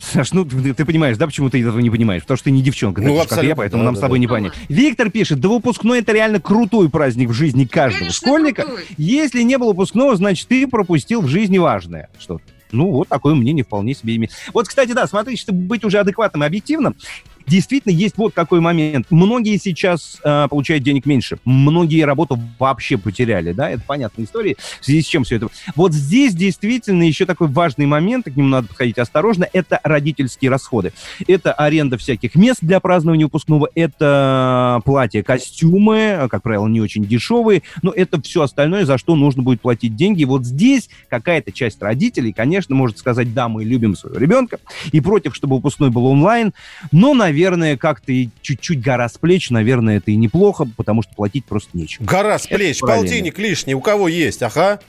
Саш, 0.00 0.32
ну 0.32 0.44
ты, 0.46 0.72
ты 0.72 0.84
понимаешь, 0.86 1.16
да, 1.18 1.26
почему 1.26 1.50
ты 1.50 1.60
этого 1.60 1.78
не 1.80 1.90
понимаешь? 1.90 2.22
Потому 2.22 2.36
что 2.36 2.44
ты 2.44 2.50
не 2.50 2.62
девчонка, 2.62 3.02
Ну, 3.02 3.20
же, 3.22 3.28
как 3.28 3.42
я, 3.42 3.54
поэтому 3.54 3.82
да, 3.82 3.84
нам 3.86 3.94
да, 3.94 3.98
с 3.98 4.00
тобой 4.00 4.18
да. 4.18 4.20
не 4.20 4.26
понять. 4.26 4.52
Виктор 4.68 5.10
пишет, 5.10 5.40
да 5.40 5.48
выпускной 5.48 6.00
это 6.00 6.12
реально 6.12 6.40
крутой 6.40 6.88
праздник 6.90 7.28
в 7.28 7.32
жизни 7.34 7.64
каждого 7.66 8.00
Конечно, 8.00 8.16
школьника. 8.26 8.62
крутой. 8.62 8.84
Если 8.96 9.42
не 9.42 9.58
было 9.58 9.68
выпускного, 9.68 10.16
значит, 10.16 10.48
ты 10.48 10.66
пропустил 10.66 11.20
в 11.20 11.28
жизни 11.28 11.58
важное 11.58 12.08
что-то. 12.18 12.42
Ну, 12.72 12.90
вот 12.90 13.08
такое 13.08 13.34
мнение 13.34 13.64
вполне 13.64 13.94
себе 13.94 14.16
имеет. 14.16 14.32
Вот, 14.52 14.66
кстати, 14.66 14.92
да, 14.92 15.06
смотрите, 15.06 15.40
чтобы 15.40 15.60
быть 15.60 15.84
уже 15.84 15.98
адекватным 16.00 16.42
и 16.42 16.46
объективным, 16.46 16.96
действительно 17.46 17.92
есть 17.92 18.16
вот 18.16 18.34
какой 18.34 18.60
момент. 18.60 19.06
Многие 19.10 19.56
сейчас 19.58 20.20
э, 20.24 20.48
получают 20.48 20.84
денег 20.84 21.06
меньше. 21.06 21.38
Многие 21.44 22.04
работу 22.04 22.38
вообще 22.58 22.96
потеряли, 22.96 23.52
да, 23.52 23.70
это 23.70 23.82
понятная 23.86 24.24
история, 24.24 24.56
в 24.80 24.84
связи 24.84 25.02
с 25.02 25.06
чем 25.06 25.24
все 25.24 25.36
это. 25.36 25.48
Вот 25.74 25.92
здесь 25.92 26.34
действительно 26.34 27.02
еще 27.02 27.26
такой 27.26 27.48
важный 27.48 27.86
момент, 27.86 28.26
к 28.26 28.36
нему 28.36 28.48
надо 28.48 28.68
подходить 28.68 28.98
осторожно, 28.98 29.46
это 29.52 29.80
родительские 29.82 30.50
расходы. 30.50 30.92
Это 31.26 31.52
аренда 31.52 31.98
всяких 31.98 32.34
мест 32.34 32.60
для 32.62 32.80
празднования 32.80 33.26
выпускного, 33.26 33.68
это 33.74 34.80
платья, 34.84 35.22
костюмы, 35.22 36.26
как 36.30 36.42
правило, 36.42 36.66
не 36.66 36.80
очень 36.80 37.04
дешевые, 37.04 37.62
но 37.82 37.90
это 37.90 38.20
все 38.22 38.42
остальное, 38.42 38.84
за 38.84 38.98
что 38.98 39.16
нужно 39.16 39.42
будет 39.42 39.60
платить 39.60 39.96
деньги. 39.96 40.24
Вот 40.24 40.44
здесь 40.44 40.88
какая-то 41.08 41.52
часть 41.52 41.80
родителей, 41.82 42.32
конечно, 42.32 42.74
может 42.74 42.98
сказать, 42.98 43.32
да, 43.34 43.48
мы 43.48 43.64
любим 43.64 43.96
своего 43.96 44.18
ребенка, 44.18 44.58
и 44.92 45.00
против, 45.00 45.34
чтобы 45.34 45.56
выпускной 45.56 45.90
был 45.90 46.06
онлайн, 46.06 46.52
но, 46.92 47.14
наверное, 47.14 47.33
как-то 47.76 48.12
и 48.12 48.28
чуть-чуть 48.42 48.80
гора 48.80 49.08
с 49.08 49.18
плеч, 49.18 49.50
наверное, 49.50 49.98
это 49.98 50.10
и 50.10 50.16
неплохо, 50.16 50.66
потому 50.76 51.02
что 51.02 51.14
платить 51.14 51.44
просто 51.44 51.70
нечего. 51.74 52.04
Гора 52.04 52.38
с 52.38 52.46
плеч, 52.46 52.80
полтинник 52.80 53.38
лишний, 53.38 53.74
у 53.74 53.80
кого 53.80 54.08
есть, 54.08 54.42
ага. 54.42 54.80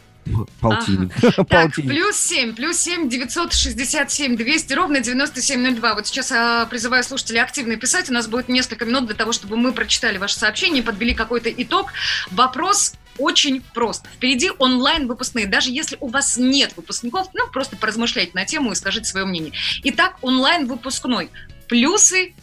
Полтинник. 0.60 1.12
Так, 1.22 1.48
Полтинник. 1.48 1.90
плюс 1.90 2.18
7, 2.18 2.56
плюс 2.56 2.78
7, 2.78 3.10
967, 3.10 4.36
200, 4.36 4.74
ровно 4.74 5.00
9702. 5.00 5.94
Вот 5.94 6.08
сейчас 6.08 6.32
а, 6.32 6.66
призываю 6.66 7.04
слушателей 7.04 7.42
активно 7.42 7.76
писать. 7.76 8.10
У 8.10 8.14
нас 8.14 8.28
будет 8.28 8.50
несколько 8.50 8.86
минут 8.86 9.06
для 9.06 9.16
того, 9.16 9.32
чтобы 9.32 9.56
мы 9.56 9.72
прочитали 9.72 10.18
ваше 10.18 10.36
сообщение 10.38 10.82
и 10.82 10.86
подвели 10.86 11.14
какой-то 11.14 11.52
итог. 11.52 11.94
Вопрос 12.32 12.96
очень 13.18 13.62
просто. 13.74 14.10
Впереди 14.10 14.52
онлайн-выпускные. 14.58 15.46
Даже 15.46 15.70
если 15.70 15.98
у 16.02 16.08
вас 16.08 16.38
нет 16.38 16.74
выпускников, 16.76 17.30
ну, 17.34 17.48
просто 17.48 17.78
поразмышляйте 17.78 18.32
на 18.34 18.46
тему 18.46 18.72
и 18.72 18.76
скажите 18.76 19.06
свое 19.06 19.26
мнение. 19.26 19.54
Итак, 19.84 20.18
онлайн-выпускной. 20.22 21.30
Плюсы 21.68 22.34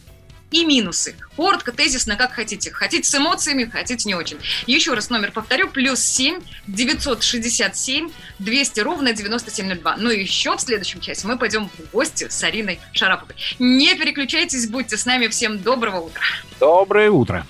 и 0.53 0.65
минусы. 0.65 1.15
Коротко, 1.35 1.71
тезисно, 1.71 2.15
как 2.15 2.33
хотите. 2.33 2.71
Хотите 2.71 3.09
с 3.09 3.15
эмоциями, 3.15 3.65
хотите 3.65 4.07
не 4.07 4.15
очень. 4.15 4.37
Еще 4.67 4.93
раз 4.93 5.09
номер 5.09 5.31
повторю. 5.31 5.67
Плюс 5.69 5.99
7 5.99 6.41
967 6.67 8.09
200 8.39 8.79
ровно 8.81 9.13
9702. 9.13 9.97
Ну 9.97 10.11
и 10.11 10.21
еще 10.21 10.55
в 10.55 10.61
следующем 10.61 11.01
часе 11.01 11.27
мы 11.27 11.37
пойдем 11.37 11.69
в 11.69 11.91
гости 11.91 12.27
с 12.29 12.43
Ариной 12.43 12.79
Шараповой. 12.93 13.35
Не 13.59 13.95
переключайтесь, 13.95 14.69
будьте 14.69 14.97
с 14.97 15.05
нами. 15.05 15.27
Всем 15.27 15.59
доброго 15.59 16.01
утра. 16.01 16.23
Доброе 16.59 17.09
утро. 17.09 17.45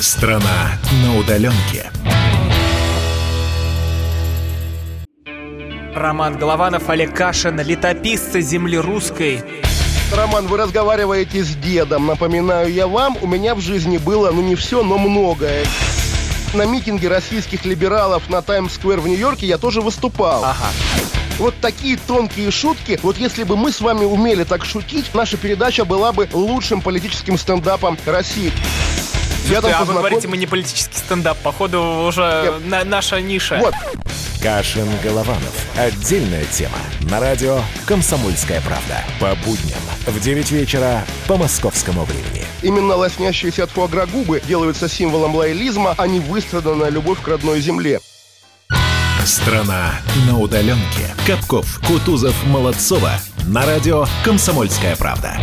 Страна 0.00 0.78
на 1.04 1.18
удаленке. 1.18 1.90
Роман 5.94 6.38
Голованов, 6.38 6.88
Олег 6.88 7.14
Кашин, 7.14 7.60
летописцы 7.60 8.40
земли 8.40 8.78
русской. 8.78 9.44
Роман, 10.12 10.46
вы 10.48 10.56
разговариваете 10.56 11.44
с 11.44 11.54
дедом. 11.54 12.06
Напоминаю 12.06 12.72
я 12.72 12.86
вам, 12.86 13.16
у 13.20 13.26
меня 13.26 13.54
в 13.54 13.60
жизни 13.60 13.96
было, 13.96 14.30
ну 14.32 14.42
не 14.42 14.56
все, 14.56 14.82
но 14.82 14.98
многое. 14.98 15.64
На 16.52 16.66
митинге 16.66 17.08
российских 17.08 17.64
либералов 17.64 18.28
на 18.28 18.42
Таймс-сквер 18.42 19.00
в 19.00 19.06
Нью-Йорке 19.06 19.46
я 19.46 19.56
тоже 19.56 19.80
выступал. 19.80 20.44
Ага. 20.44 20.66
Вот 21.38 21.54
такие 21.60 21.96
тонкие 21.96 22.50
шутки, 22.50 22.98
вот 23.02 23.16
если 23.16 23.44
бы 23.44 23.56
мы 23.56 23.72
с 23.72 23.80
вами 23.80 24.04
умели 24.04 24.44
так 24.44 24.64
шутить, 24.64 25.14
наша 25.14 25.36
передача 25.36 25.84
была 25.84 26.12
бы 26.12 26.28
лучшим 26.32 26.82
политическим 26.82 27.38
стендапом 27.38 27.96
России. 28.04 28.52
Я 29.48 29.62
там 29.62 29.72
а 29.74 29.84
вы 29.84 29.94
говорите, 29.94 30.28
мы 30.28 30.36
не 30.36 30.46
политический 30.46 30.96
стендап, 30.96 31.38
походу 31.38 31.82
уже 32.06 32.54
на, 32.66 32.84
наша 32.84 33.20
ниша. 33.20 33.58
Вот. 33.58 33.74
Кашин 34.42 34.88
Голованов. 35.02 35.66
Отдельная 35.76 36.44
тема. 36.46 36.78
На 37.10 37.20
радио 37.20 37.60
«Комсомольская 37.86 38.60
правда». 38.60 39.04
По 39.18 39.34
будням 39.46 39.80
в 40.10 40.20
9 40.20 40.50
вечера 40.50 41.04
по 41.26 41.36
московскому 41.36 42.04
времени. 42.04 42.44
Именно 42.62 42.94
лоснящиеся 42.96 43.64
от 43.64 43.70
фуагра 43.70 44.06
губы 44.06 44.42
делаются 44.46 44.88
символом 44.88 45.34
лоялизма, 45.34 45.94
а 45.96 46.06
не 46.06 46.20
выстраданная 46.20 46.90
любовь 46.90 47.20
к 47.22 47.28
родной 47.28 47.60
земле. 47.60 48.00
Страна 49.24 50.00
на 50.26 50.38
удаленке. 50.38 51.14
Капков, 51.26 51.80
Кутузов, 51.86 52.34
Молодцова. 52.46 53.12
На 53.46 53.64
радио 53.66 54.06
«Комсомольская 54.24 54.96
правда». 54.96 55.38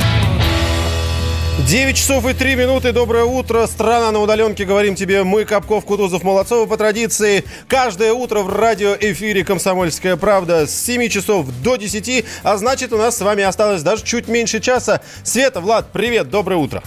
9 1.66 1.98
часов 1.98 2.26
и 2.28 2.34
3 2.34 2.56
минуты. 2.56 2.92
Доброе 2.92 3.24
утро. 3.24 3.66
Страна 3.68 4.12
на 4.12 4.20
удаленке. 4.20 4.64
Говорим 4.64 4.96
тебе 4.96 5.24
мы, 5.24 5.44
Капков, 5.44 5.86
Кутузов, 5.86 6.24
Молодцова. 6.24 6.68
По 6.68 6.78
традиции, 6.78 7.44
каждое 7.68 8.14
утро 8.14 8.42
в 8.42 8.56
радиоэфире 8.56 9.44
«Комсомольская 9.44 10.16
правда» 10.18 10.68
с 10.68 10.86
7 10.86 11.10
часов 11.10 11.48
до 11.64 11.76
10. 11.76 12.26
А 12.44 12.58
значит, 12.58 12.94
у 12.94 12.98
нас 12.98 13.18
с 13.18 13.22
вами 13.22 13.44
осталось 13.44 13.82
даже 13.82 14.04
чуть 14.04 14.28
меньше 14.28 14.60
часа. 14.60 15.02
Света, 15.24 15.60
Влад, 15.60 15.92
привет, 15.92 16.30
доброе 16.30 16.58
утро. 16.58 16.84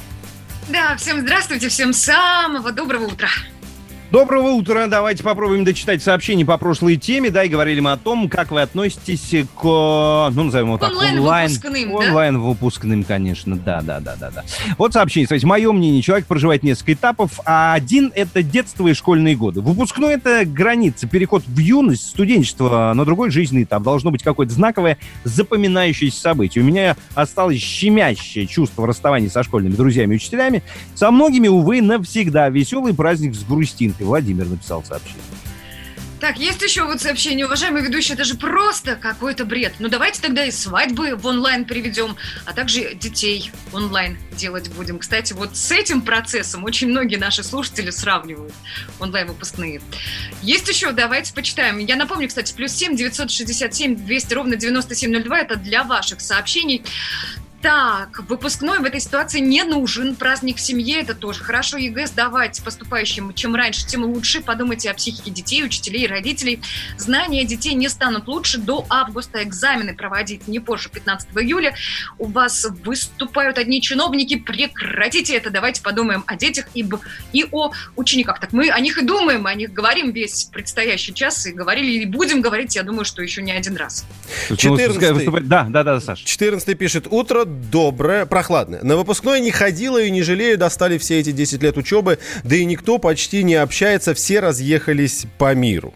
Да, 0.69 0.97
всем 0.97 1.21
здравствуйте, 1.23 1.69
всем 1.69 1.93
самого 1.93 2.71
доброго 2.71 3.07
утра. 3.07 3.29
Доброго 4.11 4.49
утра. 4.49 4.89
Давайте 4.89 5.23
попробуем 5.23 5.63
дочитать 5.63 6.03
сообщение 6.03 6.45
по 6.45 6.59
прошлой 6.59 6.97
теме. 6.97 7.31
Да, 7.31 7.45
и 7.45 7.49
говорили 7.49 7.79
мы 7.79 7.93
о 7.93 7.97
том, 7.97 8.29
как 8.29 8.51
вы 8.51 8.61
относитесь 8.61 9.47
к, 9.55 9.63
ну, 9.63 10.43
назовем 10.43 10.67
его 10.67 10.79
так, 10.79 10.91
онлайн-выпускным, 10.91 11.93
онлайн, 11.93 12.09
онлайн-выпускным, 12.09 13.05
конечно. 13.05 13.57
Да, 13.57 13.81
да, 13.83 14.01
да, 14.01 14.17
да, 14.19 14.33
да. 14.33 14.45
Вот 14.79 14.95
сообщение, 14.95 15.29
смотрите, 15.29 15.47
мое 15.47 15.71
мнение. 15.71 16.03
Человек 16.03 16.27
проживает 16.27 16.65
несколько 16.65 16.95
этапов, 16.95 17.39
а 17.45 17.73
один— 17.73 18.11
это 18.17 18.43
детство 18.43 18.89
и 18.89 18.95
школьные 18.95 19.37
годы. 19.37 19.61
Выпускной— 19.61 20.15
это 20.15 20.45
граница, 20.45 21.07
переход 21.07 21.45
в 21.47 21.59
юность, 21.59 22.09
студенчество 22.09 22.93
на 22.93 23.05
другой 23.05 23.31
жизненный 23.31 23.63
этап. 23.63 23.85
Должно 23.85 24.11
быть 24.11 24.25
какое-то 24.25 24.53
знаковое, 24.53 24.99
запоминающееся 25.23 26.21
событие. 26.21 26.65
У 26.65 26.67
меня 26.67 26.97
осталось 27.15 27.61
щемящее 27.61 28.49
чувство 28.49 28.83
в 28.83 28.87
расставании 28.87 29.29
со 29.29 29.45
школьными 29.45 29.75
друзьями 29.75 30.15
и 30.15 30.17
учителями. 30.17 30.65
Со 30.97 31.13
многими, 31.13 31.47
увы, 31.47 31.81
навсегда. 31.81 32.49
Веселый 32.49 32.93
праздник 32.93 33.37
с 33.37 33.45
грустинкой. 33.45 34.00
Владимир 34.05 34.47
написал 34.47 34.85
сообщение. 34.85 35.23
Так, 36.21 36.39
есть 36.39 36.61
еще 36.61 36.85
вот 36.85 37.01
сообщение. 37.01 37.47
Уважаемый 37.47 37.83
ведущий, 37.83 38.13
это 38.13 38.25
же 38.25 38.35
просто 38.35 38.95
какой-то 38.95 39.47
бред. 39.47 39.77
Ну 39.79 39.89
давайте 39.89 40.21
тогда 40.21 40.45
и 40.45 40.51
свадьбы 40.51 41.17
в 41.17 41.27
онлайн 41.27 41.65
переведем, 41.65 42.15
а 42.45 42.53
также 42.53 42.95
детей 42.95 43.51
онлайн 43.73 44.19
делать 44.37 44.69
будем. 44.69 44.99
Кстати, 44.99 45.33
вот 45.33 45.57
с 45.57 45.73
этим 45.73 46.03
процессом 46.03 46.65
очень 46.65 46.89
многие 46.89 47.17
наши 47.17 47.43
слушатели 47.43 47.89
сравнивают 47.89 48.53
онлайн-выпускные. 49.01 49.81
Есть 50.43 50.69
еще, 50.69 50.93
давайте 50.93 51.33
почитаем. 51.33 51.79
Я 51.79 51.97
напомню, 51.97 52.29
кстати, 52.29 52.53
плюс 52.53 52.73
7 52.73 52.97
967 52.97 53.97
200 53.97 54.35
ровно 54.35 54.57
9702. 54.57 55.39
Это 55.39 55.57
для 55.57 55.85
ваших 55.85 56.21
сообщений. 56.21 56.85
Так, 57.63 58.23
выпускной 58.27 58.79
в 58.79 58.85
этой 58.85 59.01
ситуации 59.01 59.39
не 59.39 59.65
нужен. 59.65 60.17
Праздник 60.17 60.57
в 60.57 60.61
семье– 60.61 61.01
это 61.03 61.15
тоже 61.15 61.45
хорошо. 61.45 61.77
ЕГЭ 61.77 62.07
сдавать 62.07 62.63
поступающим 62.65 63.35
чем 63.35 63.55
раньше, 63.55 63.87
тем 63.87 64.05
лучше. 64.05 64.41
Подумайте 64.41 64.91
о 64.91 64.95
психике 64.95 65.31
детей, 65.31 65.63
учителей, 65.63 66.07
родителей. 66.07 66.63
Знания 66.97 67.45
детей 67.45 67.75
не 67.75 67.91
станут 67.91 68.29
лучше 68.29 68.57
до 68.57 68.87
августа. 68.89 69.43
Экзамены 69.43 69.95
проводить 69.95 70.49
не 70.49 70.59
позже 70.59 70.89
15 70.89 71.29
июля. 71.37 71.75
У 72.19 72.29
вас 72.29 72.67
выступают 72.83 73.59
одни 73.59 73.83
чиновники. 73.83 74.37
Прекратите 74.37 75.37
это. 75.37 75.51
Давайте 75.51 75.83
подумаем 75.83 76.25
о 76.27 76.37
детях 76.37 76.67
и, 76.73 76.89
и 77.35 77.45
о 77.53 77.73
учениках. 77.95 78.41
Так 78.41 78.55
мы 78.55 78.71
о 78.71 78.81
них 78.81 78.97
и 78.97 79.05
думаем, 79.05 79.47
о 79.47 79.53
них 79.53 79.75
говорим 79.75 80.13
весь 80.13 80.45
предстоящий 80.45 81.13
час. 81.13 81.45
И 81.45 81.53
говорили, 81.53 82.03
и 82.03 82.07
будем 82.07 82.41
говорить, 82.41 82.75
я 82.77 82.85
думаю, 82.85 83.05
что 83.05 83.21
еще 83.21 83.43
не 83.43 83.53
один 83.53 83.77
раз. 83.77 84.07
14 84.49 85.47
Да, 85.47 85.67
да, 85.69 85.85
да, 85.85 86.01
Саша. 86.01 86.25
14 86.25 86.79
пишет. 86.79 87.07
Утро 87.11 87.50
доброе, 87.51 88.27
прохладное. 88.27 88.81
На 88.83 88.97
выпускной 88.97 89.41
не 89.41 89.51
ходила 89.51 90.01
и 90.01 90.11
не 90.11 90.23
жалею, 90.23 90.57
достали 90.57 90.99
все 90.99 91.19
эти 91.21 91.33
10 91.33 91.63
лет 91.63 91.77
учебы, 91.77 92.19
да 92.45 92.57
и 92.57 92.65
никто 92.65 92.99
почти 92.99 93.43
не 93.43 93.57
общается, 93.57 94.15
все 94.15 94.41
разъехались 94.41 95.27
по 95.39 95.55
миру. 95.55 95.95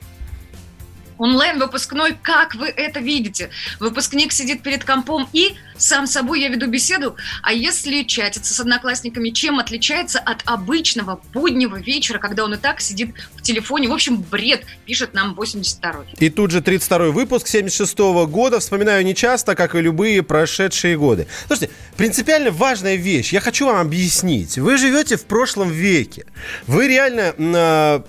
Онлайн-выпускной, 1.17 2.17
как 2.21 2.55
вы 2.57 2.67
это 2.67 2.99
видите? 2.99 3.51
Выпускник 3.79 4.33
сидит 4.33 4.63
перед 4.63 4.85
компом 4.85 5.29
и 5.33 5.55
сам 5.77 6.07
собой 6.07 6.41
я 6.41 6.49
веду 6.49 6.67
беседу, 6.67 7.17
а 7.43 7.53
если 7.53 8.03
чатиться 8.03 8.55
с 8.55 8.61
одноклассниками, 8.61 9.31
чем 9.31 9.59
отличается 9.59 10.19
от 10.19 10.43
обычного 10.45 11.21
буднего 11.33 11.77
вечера, 11.77 12.19
когда 12.19 12.45
он 12.45 12.55
и 12.55 12.57
так 12.57 12.81
сидит 12.81 13.11
в 13.35 13.43
телефоне? 13.43 13.89
В 13.89 13.93
общем, 13.93 14.23
бред, 14.23 14.65
пишет 14.85 15.15
нам 15.15 15.35
82-й. 15.35 16.25
И 16.25 16.31
тут 16.31 16.51
же 16.51 16.61
32-й 16.61 17.13
выпуск 17.13 17.49
76 17.49 17.99
-го 17.99 18.27
года. 18.27 18.61
Вспоминаю 18.61 19.05
нечасто, 19.05 19.55
как 19.55 19.75
и 19.75 19.81
любые 19.81 20.23
прошедшие 20.23 20.97
годы. 20.97 21.27
Слушайте, 21.47 21.73
принципиально 21.97 22.51
важная 22.51 22.97
вещь. 22.97 23.33
Я 23.33 23.41
хочу 23.41 23.67
вам 23.67 23.79
объяснить. 23.79 24.59
Вы 24.59 24.77
живете 24.77 25.17
в 25.17 25.25
прошлом 25.25 25.71
веке. 25.71 26.27
Вы 26.67 26.89
реально 26.89 27.35
э, 27.37 28.01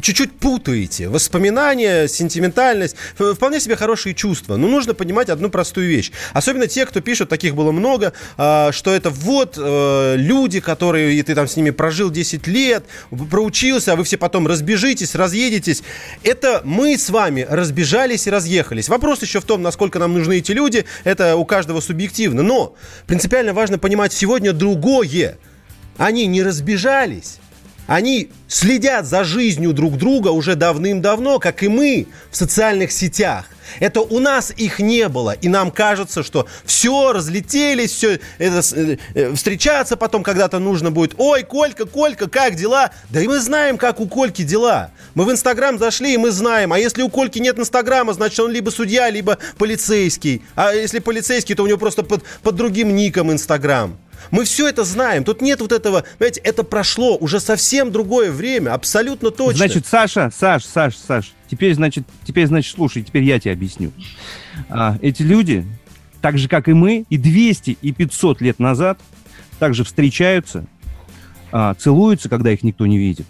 чуть-чуть 0.00 0.32
путаете 0.38 1.08
воспоминания, 1.08 2.08
сентиментальность. 2.08 2.96
Вполне 3.14 3.60
себе 3.60 3.76
хорошие 3.76 4.14
чувства. 4.14 4.56
Но 4.56 4.68
нужно 4.68 4.94
понимать 4.94 5.30
одну 5.30 5.50
простую 5.50 5.88
вещь. 5.88 6.12
Особенно 6.32 6.66
те, 6.66 6.86
кто 6.86 7.00
пишут, 7.06 7.28
таких 7.28 7.54
было 7.54 7.70
много, 7.70 8.12
а, 8.36 8.72
что 8.72 8.90
это 8.90 9.10
вот 9.10 9.54
э, 9.56 10.16
люди, 10.16 10.58
которые, 10.58 11.14
и 11.14 11.22
ты 11.22 11.36
там 11.36 11.46
с 11.46 11.56
ними 11.56 11.70
прожил 11.70 12.10
10 12.10 12.48
лет, 12.48 12.84
проучился, 13.30 13.92
а 13.92 13.96
вы 13.96 14.02
все 14.02 14.16
потом 14.16 14.48
разбежитесь, 14.48 15.14
разъедетесь. 15.14 15.84
Это 16.24 16.62
мы 16.64 16.98
с 16.98 17.08
вами 17.08 17.46
разбежались 17.48 18.26
и 18.26 18.30
разъехались. 18.30 18.88
Вопрос 18.88 19.22
еще 19.22 19.40
в 19.40 19.44
том, 19.44 19.62
насколько 19.62 20.00
нам 20.00 20.14
нужны 20.14 20.38
эти 20.38 20.50
люди, 20.50 20.84
это 21.04 21.36
у 21.36 21.44
каждого 21.44 21.80
субъективно. 21.80 22.42
Но 22.42 22.74
принципиально 23.06 23.54
важно 23.54 23.78
понимать 23.78 24.12
сегодня 24.12 24.52
другое. 24.52 25.38
Они 25.98 26.26
не 26.26 26.42
разбежались. 26.42 27.38
Они 27.86 28.30
следят 28.48 29.06
за 29.06 29.24
жизнью 29.24 29.72
друг 29.72 29.96
друга 29.96 30.28
уже 30.28 30.54
давным-давно, 30.56 31.38
как 31.38 31.62
и 31.62 31.68
мы 31.68 32.06
в 32.30 32.36
социальных 32.36 32.92
сетях. 32.92 33.46
Это 33.80 34.00
у 34.00 34.20
нас 34.20 34.52
их 34.56 34.78
не 34.78 35.08
было, 35.08 35.32
и 35.32 35.48
нам 35.48 35.70
кажется, 35.70 36.22
что 36.22 36.46
все, 36.64 37.12
разлетелись, 37.12 37.90
все, 37.90 38.20
это, 38.38 38.62
э, 38.74 38.96
э, 39.14 39.34
встречаться 39.34 39.96
потом 39.96 40.22
когда-то 40.22 40.58
нужно 40.58 40.90
будет. 40.90 41.14
Ой, 41.18 41.42
Колька, 41.42 41.84
Колька, 41.84 42.28
как 42.28 42.54
дела? 42.54 42.90
Да 43.10 43.20
и 43.20 43.26
мы 43.26 43.40
знаем, 43.40 43.76
как 43.76 44.00
у 44.00 44.06
Кольки 44.06 44.42
дела. 44.42 44.90
Мы 45.14 45.24
в 45.24 45.30
Инстаграм 45.30 45.78
зашли, 45.78 46.14
и 46.14 46.16
мы 46.16 46.30
знаем. 46.30 46.72
А 46.72 46.78
если 46.78 47.02
у 47.02 47.08
Кольки 47.08 47.38
нет 47.38 47.58
Инстаграма, 47.58 48.12
значит, 48.12 48.38
он 48.40 48.52
либо 48.52 48.70
судья, 48.70 49.10
либо 49.10 49.38
полицейский. 49.58 50.42
А 50.54 50.72
если 50.72 51.00
полицейский, 51.00 51.54
то 51.54 51.62
у 51.62 51.66
него 51.66 51.78
просто 51.78 52.02
под, 52.02 52.22
под 52.42 52.54
другим 52.54 52.94
ником 52.94 53.32
Инстаграм. 53.32 53.96
Мы 54.30 54.44
все 54.44 54.68
это 54.68 54.84
знаем. 54.84 55.24
Тут 55.24 55.40
нет 55.40 55.60
вот 55.60 55.72
этого, 55.72 56.04
понимаете, 56.18 56.40
это 56.42 56.62
прошло 56.62 57.16
уже 57.16 57.40
совсем 57.40 57.92
другое 57.92 58.30
время, 58.30 58.74
абсолютно 58.74 59.30
точно. 59.30 59.58
Значит, 59.58 59.86
Саша, 59.86 60.30
Саш, 60.34 60.64
Саш, 60.64 60.96
Саш, 60.96 61.32
теперь, 61.48 61.74
значит, 61.74 62.04
теперь, 62.24 62.46
значит, 62.46 62.74
слушай, 62.74 63.02
теперь 63.02 63.24
я 63.24 63.38
тебе 63.38 63.52
объясню. 63.52 63.92
А, 64.68 64.96
эти 65.02 65.22
люди, 65.22 65.66
так 66.20 66.38
же, 66.38 66.48
как 66.48 66.68
и 66.68 66.72
мы, 66.72 67.04
и 67.08 67.18
200, 67.18 67.78
и 67.80 67.92
500 67.92 68.40
лет 68.40 68.58
назад, 68.58 68.98
также 69.58 69.84
встречаются, 69.84 70.66
а, 71.52 71.74
целуются, 71.74 72.28
когда 72.28 72.50
их 72.52 72.62
никто 72.62 72.86
не 72.86 72.98
видит, 72.98 73.26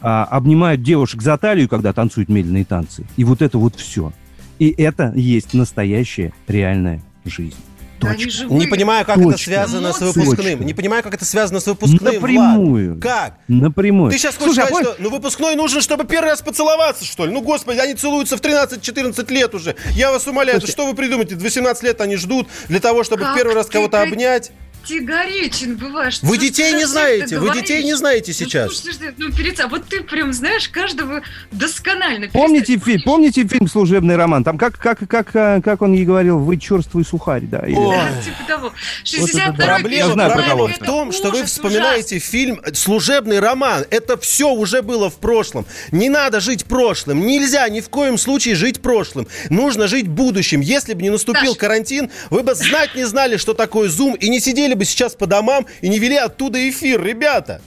а, 0.00 0.24
обнимают 0.24 0.82
девушек 0.82 1.22
за 1.22 1.38
талию, 1.38 1.68
когда 1.68 1.92
танцуют 1.92 2.28
медленные 2.28 2.64
танцы. 2.64 3.06
И 3.16 3.24
вот 3.24 3.42
это 3.42 3.58
вот 3.58 3.76
все. 3.76 4.12
И 4.58 4.70
это 4.70 5.12
есть 5.14 5.54
настоящая 5.54 6.32
реальная 6.48 7.02
жизнь. 7.24 7.56
Точка. 8.00 8.44
Не 8.44 8.66
понимаю, 8.66 9.04
как 9.06 9.16
Точка. 9.16 9.30
это 9.30 9.38
связано 9.38 9.92
с 9.92 9.98
Точка. 9.98 10.18
выпускным. 10.20 10.66
Не 10.66 10.74
понимаю, 10.74 11.02
как 11.02 11.14
это 11.14 11.24
связано 11.24 11.60
с 11.60 11.66
выпускным. 11.66 12.14
Напрямую. 12.14 12.90
Влад. 12.94 13.02
Как? 13.02 13.34
Напрямую. 13.48 14.10
Ты 14.12 14.18
сейчас 14.18 14.34
хочешь 14.36 14.54
Слушай, 14.54 14.64
а 14.64 14.66
сказать, 14.66 14.84
помнишь- 14.84 14.94
что 14.98 15.02
ну, 15.02 15.10
выпускной 15.16 15.56
нужен, 15.56 15.80
чтобы 15.80 16.04
первый 16.04 16.30
раз 16.30 16.42
поцеловаться, 16.42 17.04
что 17.04 17.26
ли? 17.26 17.32
Ну, 17.32 17.40
господи, 17.42 17.78
они 17.78 17.94
целуются 17.94 18.36
в 18.36 18.40
13-14 18.40 19.30
лет 19.30 19.54
уже. 19.54 19.76
Я 19.92 20.10
вас 20.10 20.26
умоляю, 20.26 20.60
Слушай- 20.60 20.72
что 20.72 20.86
вы 20.86 20.94
придумаете? 20.94 21.36
В 21.36 21.42
18 21.42 21.82
лет 21.82 22.00
они 22.00 22.16
ждут 22.16 22.48
для 22.68 22.80
того, 22.80 23.02
чтобы 23.04 23.22
Как 23.24 23.36
первый 23.36 23.54
раз 23.54 23.66
ты 23.66 23.72
кого-то 23.72 23.98
как- 23.98 24.08
обнять. 24.12 24.52
Категоричен 24.86 25.76
бываешь. 25.76 26.18
Вы 26.22 26.36
ж 26.36 26.38
детей 26.38 26.72
не 26.74 26.84
за 26.84 26.92
знаете, 26.92 27.38
вы 27.40 27.52
детей 27.52 27.82
не 27.82 27.94
знаете 27.94 28.32
Ну, 28.38 28.44
сейчас. 28.46 28.76
слушай, 28.76 28.94
что- 28.94 29.14
ну, 29.18 29.32
перед 29.32 29.56
собой- 29.56 29.80
вот 29.80 29.88
ты 29.88 30.02
прям 30.02 30.32
знаешь 30.32 30.68
каждого 30.68 31.22
досконально. 31.50 32.28
Помните, 32.32 32.78
фильм, 32.78 33.02
помните 33.04 33.46
фильм 33.46 33.68
«Служебный 33.68 34.16
роман»? 34.16 34.44
Там 34.44 34.58
как, 34.58 34.78
как, 34.78 35.00
как, 35.08 35.34
э, 35.34 35.60
как 35.62 35.82
он 35.82 35.92
ей 35.92 36.04
говорил, 36.04 36.38
вы 36.38 36.56
черствый 36.56 37.04
сухарь, 37.04 37.42
да? 37.42 37.58
или- 37.66 37.74
Да, 37.74 38.10
типа 38.24 38.44
того. 38.46 38.72
62 39.04 39.66
Проблема, 39.66 40.06
Я 40.06 40.12
знаю, 40.12 40.30
про 40.30 40.36
проблема 40.42 40.68
кого 40.68 40.68
в 40.68 40.86
том, 40.86 41.12
что 41.12 41.30
вы 41.30 41.44
вспоминаете 41.44 42.18
фильм 42.20 42.60
«Служебный 42.74 43.40
роман». 43.40 43.84
Это 43.90 44.16
все 44.16 44.50
уже 44.52 44.82
было 44.82 45.10
в 45.10 45.16
прошлом. 45.16 45.66
Не 45.90 46.08
надо 46.08 46.38
жить 46.40 46.64
прошлым. 46.64 47.26
Нельзя 47.26 47.68
ни 47.68 47.80
в 47.80 47.88
коем 47.88 48.18
случае 48.18 48.54
жить 48.54 48.80
прошлым. 48.80 49.26
Нужно 49.50 49.88
жить 49.88 50.06
будущим. 50.06 50.60
Если 50.60 50.94
бы 50.94 51.02
не 51.02 51.10
наступил 51.10 51.54
карантин, 51.56 52.10
вы 52.30 52.42
бы 52.44 52.54
знать 52.54 52.94
не 52.94 53.04
знали, 53.04 53.36
что 53.36 53.52
такое 53.54 53.88
Zoom, 53.88 54.16
и 54.16 54.28
не 54.28 54.38
сидели 54.40 54.74
бы 54.76 54.84
сейчас 54.84 55.14
по 55.14 55.26
домам 55.26 55.66
и 55.80 55.88
не 55.88 55.98
вели 55.98 56.16
оттуда 56.16 56.68
эфир, 56.68 57.02
ребята. 57.02 57.60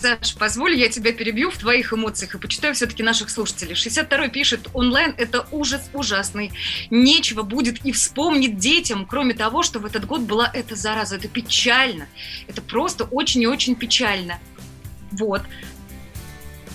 Саш, 0.00 0.34
позволь, 0.34 0.76
я 0.76 0.88
тебя 0.88 1.12
перебью 1.12 1.50
в 1.50 1.58
твоих 1.58 1.92
эмоциях 1.92 2.34
и 2.34 2.38
почитаю 2.38 2.74
все-таки 2.74 3.02
наших 3.02 3.28
слушателей. 3.28 3.74
62-й 3.74 4.30
пишет, 4.30 4.68
онлайн 4.72 5.14
это 5.18 5.46
ужас 5.50 5.90
ужасный. 5.92 6.52
Нечего 6.88 7.42
будет 7.42 7.84
и 7.84 7.92
вспомнить 7.92 8.56
детям, 8.56 9.04
кроме 9.04 9.34
того, 9.34 9.62
что 9.62 9.78
в 9.78 9.84
этот 9.84 10.06
год 10.06 10.22
была 10.22 10.50
эта 10.54 10.74
зараза. 10.74 11.16
Это 11.16 11.28
печально. 11.28 12.08
Это 12.48 12.62
просто 12.62 13.04
очень 13.04 13.42
и 13.42 13.46
очень 13.46 13.74
печально. 13.74 14.38
Вот. 15.12 15.42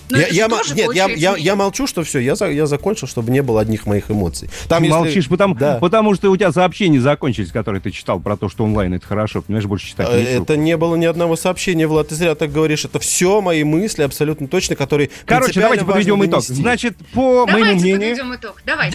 Но 0.10 0.18
Я, 0.19 0.27
же 0.27 0.34
я 0.36 0.48
тоже, 0.49 0.76
нет, 0.76 0.94
я, 0.94 1.07
я, 1.07 1.36
я 1.36 1.56
молчу, 1.56 1.88
что 1.88 2.03
все, 2.03 2.19
я, 2.19 2.36
за- 2.36 2.52
я 2.52 2.65
закончил, 2.68 3.07
чтобы 3.07 3.32
не 3.32 3.41
было 3.41 3.61
одних 3.61 3.86
моих 3.86 4.11
эмоций. 4.11 4.49
Там, 4.68 4.80
Ты 4.80 4.86
если- 4.86 4.98
молчишь, 4.98 5.27
потому, 5.27 5.56
Да. 5.56 5.77
потому 5.80 6.14
что 6.15 6.30
у 6.32 6.38
тебя 6.38 6.52
сообщения 6.52 6.99
закончились, 7.02 7.52
которые 7.52 7.82
ты 7.82 7.91
читал 7.91 8.19
про 8.19 8.38
то, 8.38 8.48
что 8.49 8.64
онлайн 8.64 8.94
это 8.94 9.06
хорошо. 9.07 9.41
Понимаешь, 9.41 9.65
больше 9.65 9.88
читать 9.88 10.07
Э, 10.11 10.19
нечего. 10.22 10.44
Это 10.44 10.57
не 10.57 10.77
было 10.77 10.95
ни 10.95 11.06
одного 11.06 11.36
сообщения, 11.36 11.88
Влад, 11.88 12.10
ты 12.10 12.15
зря 12.15 12.36
так 12.36 12.52
говоришь. 12.52 12.86
Это 12.86 12.99
все 12.99 13.41
мои 13.41 13.64
мысли 13.64 14.03
абсолютно 14.03 14.48
точно, 14.48 14.76
которые 14.76 15.10
Короче, 15.26 15.60
давайте 15.60 15.86
подведем 15.86 16.19
итог. 16.22 16.32
донести. 16.41 16.53
Значит, 16.53 16.98
по 17.14 17.45
моему 17.45 17.48
Давайте 17.48 17.73
мнению, 17.76 17.99
подведем 18.18 18.36
итог. 18.36 18.61
Давай. 18.65 18.91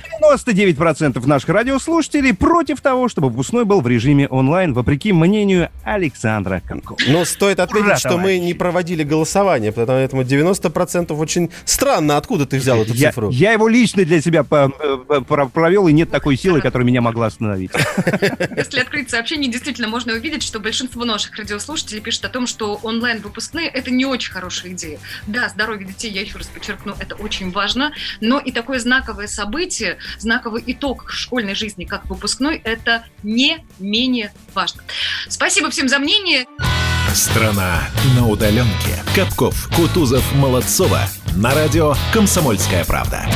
99% 0.55 1.27
наших 1.27 1.49
радиослушателей 1.49 2.35
против 2.35 2.81
того, 2.81 3.09
чтобы 3.09 3.29
выпускной 3.31 3.65
был 3.65 3.81
в 3.81 3.89
режиме 3.89 4.29
онлайн, 4.29 4.75
вопреки 4.75 5.13
мнению 5.13 5.69
Александра 5.85 6.63
Конкова. 6.67 6.99
Но 7.09 7.25
стоит 7.25 7.61
отметить, 7.61 7.87
Ура, 7.87 7.97
что 7.97 8.19
мы 8.19 8.39
не 8.39 8.55
проводили 8.55 9.03
голосование, 9.03 9.73
поэтому 9.73 10.23
90% 10.23 11.00
очень 11.09 11.51
странно. 11.65 12.17
Откуда 12.17 12.47
ты 12.47 12.59
взял 12.59 12.81
эту 12.83 12.93
Я, 12.95 13.11
цифру? 13.11 13.31
я 13.31 13.53
его 13.53 13.69
лично 13.69 14.05
для 14.05 14.21
себя 14.21 14.45
по- 14.45 14.73
э, 15.09 15.21
про- 15.23 15.47
провел, 15.49 15.89
и 15.89 15.93
нет 15.93 16.11
такой 16.11 16.37
силы, 16.37 16.61
которая 16.61 16.87
меня 16.87 17.01
могла 17.01 17.27
остановить. 17.27 17.71
Если 18.57 18.81
открыть 18.81 19.11
сообщение, 19.11 19.51
действительно 19.51 19.89
можно 19.89 20.13
увидеть, 20.15 20.43
что 20.43 20.61
большинство 20.61 21.05
наших 21.05 21.37
радиослушателей 21.37 22.01
пишет 22.01 22.25
о 22.25 22.29
том, 22.29 22.47
что 22.47 22.75
онлайн-выпускные– 22.83 23.69
это 23.69 23.91
не 23.91 24.05
очень 24.05 24.33
хорошая 24.33 24.73
идея. 24.73 24.99
Да, 25.27 25.49
здоровье 25.49 25.87
детей, 25.87 26.11
я 26.11 26.21
еще 26.21 26.39
раз 26.39 26.47
подчеркну, 26.49 26.95
это 26.99 27.15
очень 27.17 27.51
важно, 27.51 27.93
но 28.21 28.39
и 28.39 28.53
такое 28.53 28.79
знаковое 28.79 29.27
событие, 29.27 29.99
знаковый 30.19 30.63
итог 30.67 31.11
школьной 31.11 31.55
жизни, 31.55 31.85
как 31.85 32.07
выпускной, 32.09 32.61
это 32.65 33.05
не 33.23 33.65
менее 33.79 34.33
важно. 34.55 34.83
Спасибо 35.29 35.71
всем 35.71 35.89
за 35.89 35.99
мнение. 35.99 36.47
Страна 37.15 37.89
на 38.17 38.29
удаленке. 38.29 39.03
Капков, 39.17 39.69
Кутузов, 39.75 40.23
Молодцова. 40.35 41.01
На 41.37 41.53
радио 41.55 41.95
«Комсомольская 42.13 42.85
правда». 42.85 43.27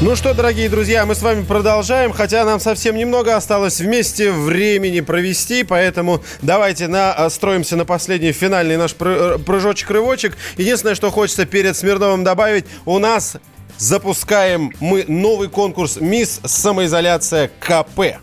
Ну 0.00 0.14
что, 0.14 0.32
дорогие 0.32 0.68
друзья, 0.68 1.04
мы 1.04 1.14
с 1.14 1.22
вами 1.22 1.44
продолжаем, 1.44 2.12
хотя 2.12 2.44
нам 2.44 2.60
совсем 2.60 2.96
немного 2.96 3.36
осталось 3.36 3.80
вместе 3.80 4.30
времени 4.30 5.00
провести, 5.00 5.64
поэтому 5.64 6.22
давайте 6.40 6.86
настроимся 6.88 7.76
на 7.76 7.84
последний 7.84 8.32
финальный 8.32 8.76
наш 8.76 8.92
пры- 8.92 9.38
прыжочек-рывочек. 9.38 10.38
Единственное, 10.56 10.94
что 10.94 11.10
хочется 11.10 11.44
перед 11.46 11.76
Смирновым 11.76 12.22
добавить, 12.24 12.64
у 12.86 12.98
нас 12.98 13.36
запускаем 13.76 14.72
мы 14.80 15.04
новый 15.08 15.48
конкурс 15.48 15.98
«Мисс 16.00 16.40
Самоизоляция 16.44 17.50
КП». 17.60 18.20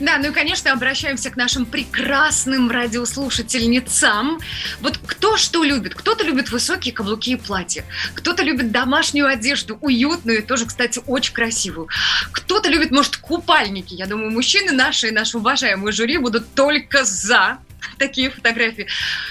Да, 0.00 0.18
ну 0.18 0.30
и, 0.30 0.32
конечно, 0.32 0.72
обращаемся 0.72 1.30
к 1.30 1.36
нашим 1.36 1.66
прекрасным 1.66 2.70
радиослушательницам. 2.70 4.38
Вот 4.80 4.98
кто 5.06 5.36
что 5.36 5.64
любит? 5.64 5.94
Кто-то 5.94 6.24
любит 6.24 6.50
высокие 6.50 6.94
каблуки 6.94 7.32
и 7.32 7.36
платья, 7.36 7.84
кто-то 8.14 8.42
любит 8.42 8.70
домашнюю 8.70 9.26
одежду, 9.28 9.78
уютную 9.80 10.42
тоже, 10.42 10.66
кстати, 10.66 11.00
очень 11.06 11.34
красивую. 11.34 11.88
Кто-то 12.32 12.68
любит, 12.68 12.90
может, 12.90 13.16
купальники. 13.16 13.94
Я 13.94 14.06
думаю, 14.06 14.30
мужчины 14.30 14.72
наши 14.72 15.08
и 15.08 15.10
наши 15.10 15.38
уважаемые 15.38 15.92
жюри 15.92 16.18
будут 16.18 16.54
только 16.54 17.04
за 17.04 17.58
такие 17.98 18.30
фотографии. 18.30 18.86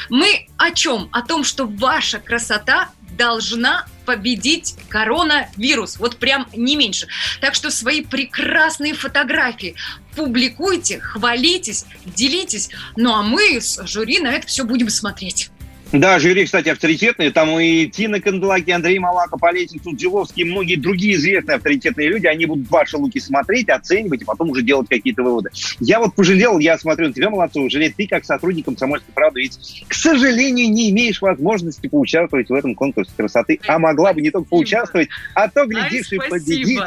Мы 0.10 0.48
о 0.58 0.72
чем? 0.72 1.10
О 1.12 1.22
том, 1.22 1.44
что 1.44 1.66
ваша 1.66 2.20
красота 2.20 2.90
должна 3.18 3.86
победить 4.06 4.76
коронавирус. 4.90 5.98
Вот 5.98 6.18
прям 6.18 6.48
не 6.54 6.76
меньше. 6.76 7.08
Так 7.42 7.56
что 7.56 7.72
свои 7.72 8.02
прекрасные 8.02 8.94
фотографии 8.94 9.76
публикуйте, 10.18 11.00
хвалитесь, 11.00 11.86
делитесь. 12.06 12.70
Ну 12.96 13.14
а 13.14 13.22
мы 13.22 13.62
с 13.62 13.86
жюри 13.86 14.20
на 14.20 14.34
это 14.34 14.48
все 14.48 14.66
будем 14.66 14.90
смотреть. 14.90 15.52
Да, 15.92 16.20
жюри, 16.20 16.46
кстати, 16.46 16.70
авторитетные. 16.70 17.32
Там 17.32 17.58
и 17.60 17.88
Тина 17.88 18.20
Канделаки, 18.20 18.72
Андрей 18.72 19.00
Малаков, 19.00 19.42
Олесин 19.44 19.82
Суджиловский, 19.82 20.44
и 20.44 20.46
многие 20.46 20.76
другие 20.76 21.16
известные 21.16 21.56
авторитетные 21.56 22.10
люди. 22.10 22.28
Они 22.28 22.46
будут 22.46 22.70
ваши 22.70 22.98
луки 22.98 23.20
смотреть, 23.20 23.70
оценивать 23.70 24.22
и 24.22 24.26
потом 24.26 24.50
уже 24.50 24.62
делать 24.64 24.88
какие-то 24.90 25.24
выводы. 25.24 25.50
Я 25.80 26.00
вот 26.00 26.14
пожалел, 26.14 26.60
я 26.60 26.78
смотрю 26.78 27.08
на 27.08 27.14
тебя, 27.14 27.30
Молодцова, 27.30 27.70
жалею, 27.70 27.94
ты 27.96 28.08
как 28.08 28.26
сотрудник 28.26 28.66
комсомольской 28.66 29.14
правды, 29.14 29.42
ведь, 29.42 29.86
к 29.88 29.94
сожалению, 29.94 30.70
не 30.72 30.90
имеешь 30.90 31.22
возможности 31.22 31.88
поучаствовать 31.88 32.50
в 32.50 32.54
этом 32.54 32.76
конкурсе 32.76 33.12
красоты. 33.16 33.60
А 33.68 33.80
могла 33.80 34.14
бы 34.14 34.22
не 34.22 34.32
только 34.32 34.50
поучаствовать, 34.50 35.10
а 35.34 35.48
то, 35.50 35.66
глядишь, 35.66 36.12
и 36.12 36.18
победить. 36.18 36.80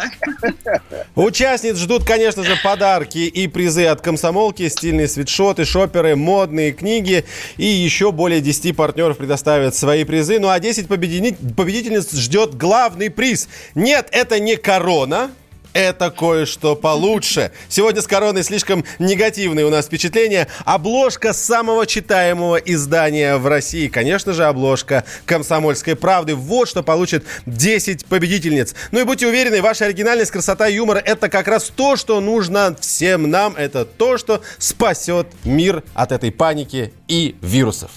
Участниц 1.15 1.77
ждут, 1.79 2.05
конечно 2.05 2.45
же, 2.45 2.53
подарки 2.63 3.19
и 3.19 3.49
призы 3.49 3.87
от 3.87 4.01
комсомолки, 4.01 4.69
стильные 4.69 5.09
свитшоты, 5.09 5.65
шоперы, 5.65 6.17
модные 6.17 6.73
книги 6.73 7.25
и 7.57 7.65
еще 7.65 8.13
более 8.13 8.41
10 8.41 8.77
партнеров 8.91 9.19
предоставят 9.19 9.77
свои 9.77 10.03
призы. 10.03 10.41
Ну 10.41 10.49
а 10.49 10.59
10 10.59 10.89
победини- 10.89 11.37
победительниц 11.55 12.13
ждет 12.13 12.57
главный 12.57 13.09
приз. 13.09 13.49
Нет, 13.77 14.09
это 14.11 14.41
не 14.41 14.57
корона, 14.57 15.31
это 15.73 16.11
кое-что 16.11 16.75
получше. 16.75 17.53
Сегодня 17.69 18.03
с 18.03 18.09
короной 18.09 18.43
слишком 18.43 18.85
негативные 18.99 19.65
у 19.65 19.71
нас 19.71 19.87
впечатления. 19.87 20.49
Обложка 20.65 21.33
самого 21.33 21.87
читаемого 21.87 22.57
издания 22.57 23.37
в 23.37 23.47
России. 23.47 23.87
Конечно 23.87 24.33
же, 24.33 24.45
обложка 24.45 25.05
«Комсомольской 25.25 25.95
правды». 25.95 26.35
Вот 26.35 26.69
что 26.69 26.83
получит 26.83 27.25
10 27.47 28.07
победительниц. 28.07 28.75
Ну 28.91 28.99
и 28.99 29.05
будьте 29.05 29.29
уверены, 29.29 29.63
ваша 29.63 29.85
оригинальность, 29.85 30.33
красота 30.33 30.67
юмор– 30.67 31.01
это 31.07 31.29
как 31.29 31.47
раз 31.47 31.71
то, 31.71 31.95
что 31.95 32.21
нужно 32.21 32.77
всем 32.81 33.31
нам. 33.31 33.55
Это 33.55 33.85
то, 33.85 34.19
что 34.19 34.43
спасет 34.59 35.29
мир 35.45 35.85
от 35.95 36.11
этой 36.11 36.33
паники 36.33 36.93
и 37.07 37.37
вирусов. 37.41 37.93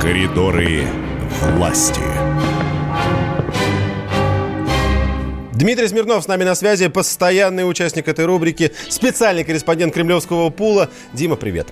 Коридоры 0.00 0.82
власти. 1.56 2.00
Дмитрий 5.52 5.88
Смирнов 5.88 6.22
с 6.24 6.28
нами 6.28 6.44
на 6.44 6.54
связи, 6.54 6.88
постоянный 6.88 7.68
участник 7.68 8.08
этой 8.08 8.24
рубрики, 8.26 8.72
специальный 8.88 9.44
корреспондент 9.44 9.92
Кремлевского 9.92 10.50
пула. 10.50 10.88
Дима, 11.12 11.36
привет. 11.36 11.68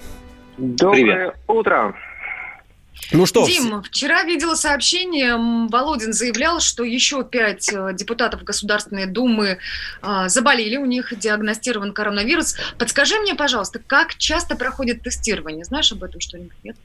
Доброе 0.56 1.34
утро. 1.46 1.94
Ну 3.10 3.24
что, 3.24 3.46
Дим, 3.46 3.82
вчера 3.82 4.22
видела 4.24 4.54
сообщение, 4.54 5.34
Володин 5.70 6.12
заявлял, 6.12 6.60
что 6.60 6.84
еще 6.84 7.24
пять 7.24 7.72
э, 7.72 7.94
депутатов 7.94 8.44
Государственной 8.44 9.06
Думы 9.06 9.58
а, 10.02 10.28
заболели, 10.28 10.76
у 10.76 10.84
них 10.84 11.18
диагностирован 11.18 11.94
коронавирус. 11.94 12.56
Подскажи 12.78 13.18
мне, 13.20 13.34
пожалуйста, 13.34 13.78
как 13.78 14.16
часто 14.16 14.56
проходит 14.56 15.02
тестирование? 15.02 15.64
Знаешь 15.64 15.90
об 15.90 16.02
этом 16.02 16.20
что-нибудь? 16.20 16.56
Нет? 16.62 16.76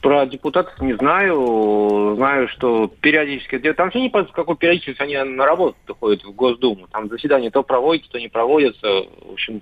Про 0.00 0.26
депутатов 0.26 0.80
не 0.80 0.94
знаю. 0.94 2.14
Знаю, 2.16 2.48
что 2.48 2.86
периодически... 3.00 3.58
Там 3.72 3.90
все 3.90 4.00
не 4.00 4.10
по 4.10 4.24
какой 4.24 4.56
периодичности 4.56 5.02
они 5.02 5.16
на 5.16 5.44
работу 5.44 5.76
ходят 5.98 6.24
в 6.24 6.32
Госдуму. 6.32 6.86
Там 6.88 7.08
заседания 7.08 7.50
то 7.50 7.62
проводятся, 7.62 8.12
то 8.12 8.18
не 8.18 8.28
проводятся. 8.28 8.86
В 8.86 9.32
общем, 9.32 9.60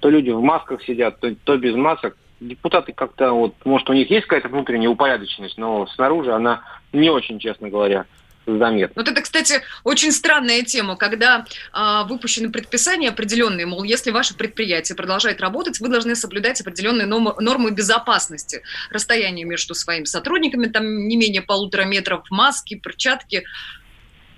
то 0.00 0.10
люди 0.10 0.30
в 0.30 0.40
масках 0.40 0.82
сидят, 0.82 1.20
то, 1.20 1.34
то 1.44 1.56
без 1.56 1.74
масок. 1.74 2.16
Депутаты 2.48 2.92
как-то, 2.92 3.32
вот, 3.32 3.54
может, 3.64 3.88
у 3.90 3.92
них 3.92 4.10
есть 4.10 4.26
какая-то 4.26 4.48
внутренняя 4.48 4.90
упорядоченность, 4.90 5.58
но 5.58 5.86
снаружи 5.88 6.32
она 6.32 6.62
не 6.92 7.10
очень, 7.10 7.38
честно 7.38 7.68
говоря, 7.68 8.06
заметна. 8.46 9.02
Вот 9.02 9.08
это, 9.08 9.22
кстати, 9.22 9.62
очень 9.84 10.12
странная 10.12 10.62
тема, 10.62 10.96
когда 10.96 11.46
а, 11.72 12.04
выпущены 12.04 12.50
предписания 12.50 13.08
определенные, 13.08 13.66
мол, 13.66 13.84
если 13.84 14.10
ваше 14.10 14.34
предприятие 14.34 14.96
продолжает 14.96 15.40
работать, 15.40 15.80
вы 15.80 15.88
должны 15.88 16.16
соблюдать 16.16 16.60
определенные 16.60 17.06
нормы 17.06 17.70
безопасности. 17.70 18.62
Расстояние 18.90 19.46
между 19.46 19.74
своими 19.74 20.04
сотрудниками, 20.04 20.66
там 20.66 21.06
не 21.06 21.16
менее 21.16 21.42
полутора 21.42 21.84
метров, 21.84 22.24
маски, 22.30 22.74
перчатки. 22.74 23.44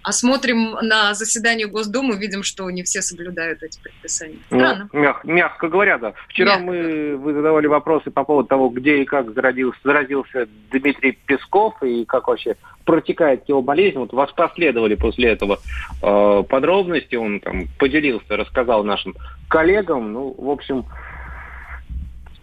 А 0.05 0.13
смотрим 0.13 0.77
на 0.83 1.15
заседание 1.15 1.67
Госдумы, 1.67 2.19
видим, 2.19 2.43
что 2.43 2.71
не 2.71 2.83
все 2.83 3.01
соблюдают 3.01 3.63
эти 3.63 3.81
предписания. 3.83 4.37
Странно. 4.49 4.91
Ну, 4.93 5.01
мяг- 5.01 5.25
мягко 5.25 5.69
говоря, 5.69 5.97
да. 5.97 6.13
Вчера 6.29 6.59
Мягко. 6.59 6.67
мы 6.67 7.17
вы 7.17 7.33
задавали 7.33 7.67
вопросы 7.67 8.11
по 8.11 8.23
поводу 8.23 8.47
того, 8.49 8.69
где 8.69 8.99
и 8.99 9.07
как 9.07 9.33
заразился, 9.33 9.81
заразился 9.83 10.47
Дмитрий 10.71 11.13
Песков 11.13 11.83
и 11.83 12.05
как 12.05 12.29
вообще 12.29 12.57
протекает 12.85 13.49
его 13.49 13.63
болезнь. 13.63 13.97
Вот 13.97 14.13
вас 14.13 14.31
последовали 14.33 14.95
после 14.95 15.31
этого 15.31 15.59
э, 16.03 16.43
подробности. 16.51 17.15
Он 17.15 17.41
там 17.41 17.69
поделился, 17.79 18.37
рассказал 18.37 18.85
нашим 18.85 19.15
коллегам. 19.49 20.13
Ну, 20.13 20.35
в 20.37 20.51
общем, 20.51 20.85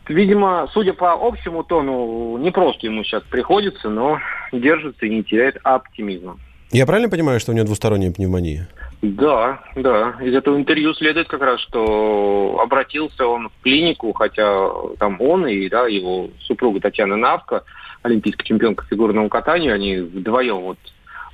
видимо, 0.08 0.68
судя 0.74 0.94
по 0.94 1.14
общему 1.14 1.64
тону, 1.64 2.40
непросто 2.40 2.88
ему 2.88 3.04
сейчас 3.04 3.22
приходится, 3.22 3.88
но 3.90 4.20
держится 4.52 5.06
и 5.06 5.10
не 5.10 5.24
теряет 5.24 5.58
оптимизма. 5.62 6.40
Я 6.72 6.86
правильно 6.86 7.10
понимаю, 7.10 7.40
что 7.42 7.52
у 7.52 7.56
него 7.56 7.66
двусторонняя 7.66 8.14
пневмония? 8.14 8.70
Да, 9.02 9.62
да. 9.76 10.16
Из 10.22 10.34
этого 10.34 10.56
интервью 10.56 10.94
следует 10.94 11.28
как 11.28 11.42
раз, 11.42 11.60
что 11.62 12.60
обратился 12.64 13.26
он 13.26 13.50
в 13.50 13.64
клинику, 13.64 14.14
хотя 14.14 14.70
там 14.98 15.20
он 15.20 15.48
и 15.48 15.68
да, 15.68 15.88
его 15.88 16.30
супруга 16.40 16.80
Татьяна 16.80 17.18
Навка, 17.18 17.64
олимпийская 18.04 18.46
чемпионка 18.46 18.86
фигурного 18.86 19.28
катания, 19.28 19.74
они 19.74 19.98
вдвоем 19.98 20.62
вот 20.62 20.78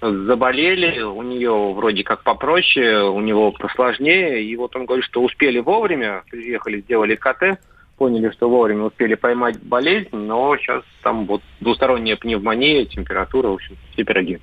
заболели, 0.01 1.01
у 1.01 1.21
нее 1.21 1.73
вроде 1.73 2.03
как 2.03 2.23
попроще, 2.23 3.03
у 3.03 3.19
него 3.19 3.51
посложнее, 3.51 4.43
и 4.43 4.55
вот 4.55 4.75
он 4.75 4.85
говорит, 4.85 5.05
что 5.05 5.23
успели 5.23 5.59
вовремя, 5.59 6.23
приехали, 6.31 6.81
сделали 6.81 7.15
КТ, 7.15 7.59
поняли, 7.97 8.29
что 8.31 8.49
вовремя 8.49 8.85
успели 8.85 9.15
поймать 9.15 9.61
болезнь, 9.61 10.09
но 10.13 10.55
сейчас 10.57 10.83
там 11.03 11.25
вот 11.25 11.41
двусторонняя 11.59 12.15
пневмония, 12.15 12.85
температура, 12.85 13.49
в 13.49 13.53
общем, 13.53 13.75
все 13.93 14.03
пироги. 14.03 14.39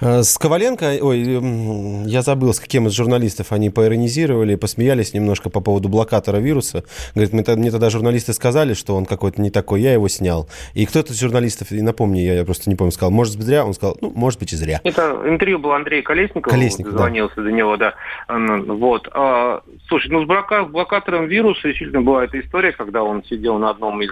Э, 0.00 0.22
С 0.22 0.38
Коваленко, 0.38 0.98
ой, 1.00 1.22
м, 1.36 2.06
я 2.06 2.22
забыл, 2.22 2.52
с 2.54 2.60
каким 2.60 2.86
из 2.86 2.92
журналистов 2.92 3.52
они 3.52 3.70
поиронизировали, 3.70 4.54
посмеялись 4.54 5.14
немножко 5.14 5.50
по 5.50 5.60
поводу 5.60 5.88
блокатора 5.88 6.38
вируса. 6.38 6.84
Говорит, 7.14 7.32
мне, 7.32 7.44
мне 7.56 7.70
тогда 7.70 7.90
журналисты 7.90 8.32
сказали, 8.32 8.74
что 8.74 8.94
он 8.96 9.06
какой-то 9.06 9.40
не 9.40 9.50
такой, 9.50 9.80
я 9.82 9.92
его 9.92 10.08
снял. 10.08 10.48
И 10.74 10.86
кто-то 10.86 11.12
из 11.12 11.20
журналистов, 11.20 11.72
и 11.72 11.82
напомни, 11.82 12.20
я, 12.20 12.34
я 12.34 12.44
просто 12.44 12.70
не 12.70 12.76
помню, 12.76 12.92
сказал, 12.92 13.10
может 13.10 13.36
быть 13.36 13.46
зря? 13.46 13.64
Он 13.64 13.74
сказал, 13.74 13.96
ну, 14.00 14.12
может 14.14 14.38
быть 14.40 14.52
и 14.52 14.56
зря. 14.56 14.80
Это 14.84 15.22
интервью 15.26 15.58
было 15.58 15.76
Андрей 15.76 16.02
Колесников, 16.02 16.52
Колесников, 16.52 16.92
да. 16.92 16.98
звонился 17.00 17.42
до 17.42 17.50
него, 17.50 17.76
да. 17.76 17.94
Вот. 18.28 19.08
А, 19.12 19.62
слушай, 19.88 20.10
ну 20.10 20.22
с 20.24 20.26
блока- 20.26 20.64
блокатором 20.64 21.26
вируса 21.26 21.68
действительно 21.68 22.02
была 22.02 22.24
эта 22.24 22.40
история, 22.40 22.72
когда 22.72 23.02
он 23.02 23.22
сидел 23.24 23.58
на 23.58 23.70
одном 23.70 24.00
из 24.02 24.10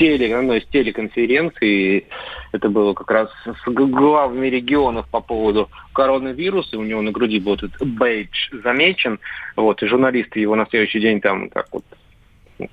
теле, 0.00 0.34
одной 0.34 0.60
из 0.60 0.66
телеконференций, 0.68 2.06
это 2.52 2.70
было 2.70 2.94
как 2.94 3.10
раз 3.10 3.28
с 3.44 3.70
главами 3.70 4.46
регионов 4.46 5.06
по 5.10 5.20
поводу 5.20 5.68
коронавируса, 5.92 6.78
у 6.78 6.84
него 6.84 7.02
на 7.02 7.12
груди 7.12 7.38
был 7.38 7.54
этот 7.54 7.72
бейдж 7.86 8.48
замечен, 8.64 9.20
вот, 9.56 9.82
и 9.82 9.86
журналисты 9.86 10.40
его 10.40 10.56
на 10.56 10.66
следующий 10.66 11.00
день 11.00 11.20
там 11.20 11.50
так 11.50 11.66
вот 11.70 11.84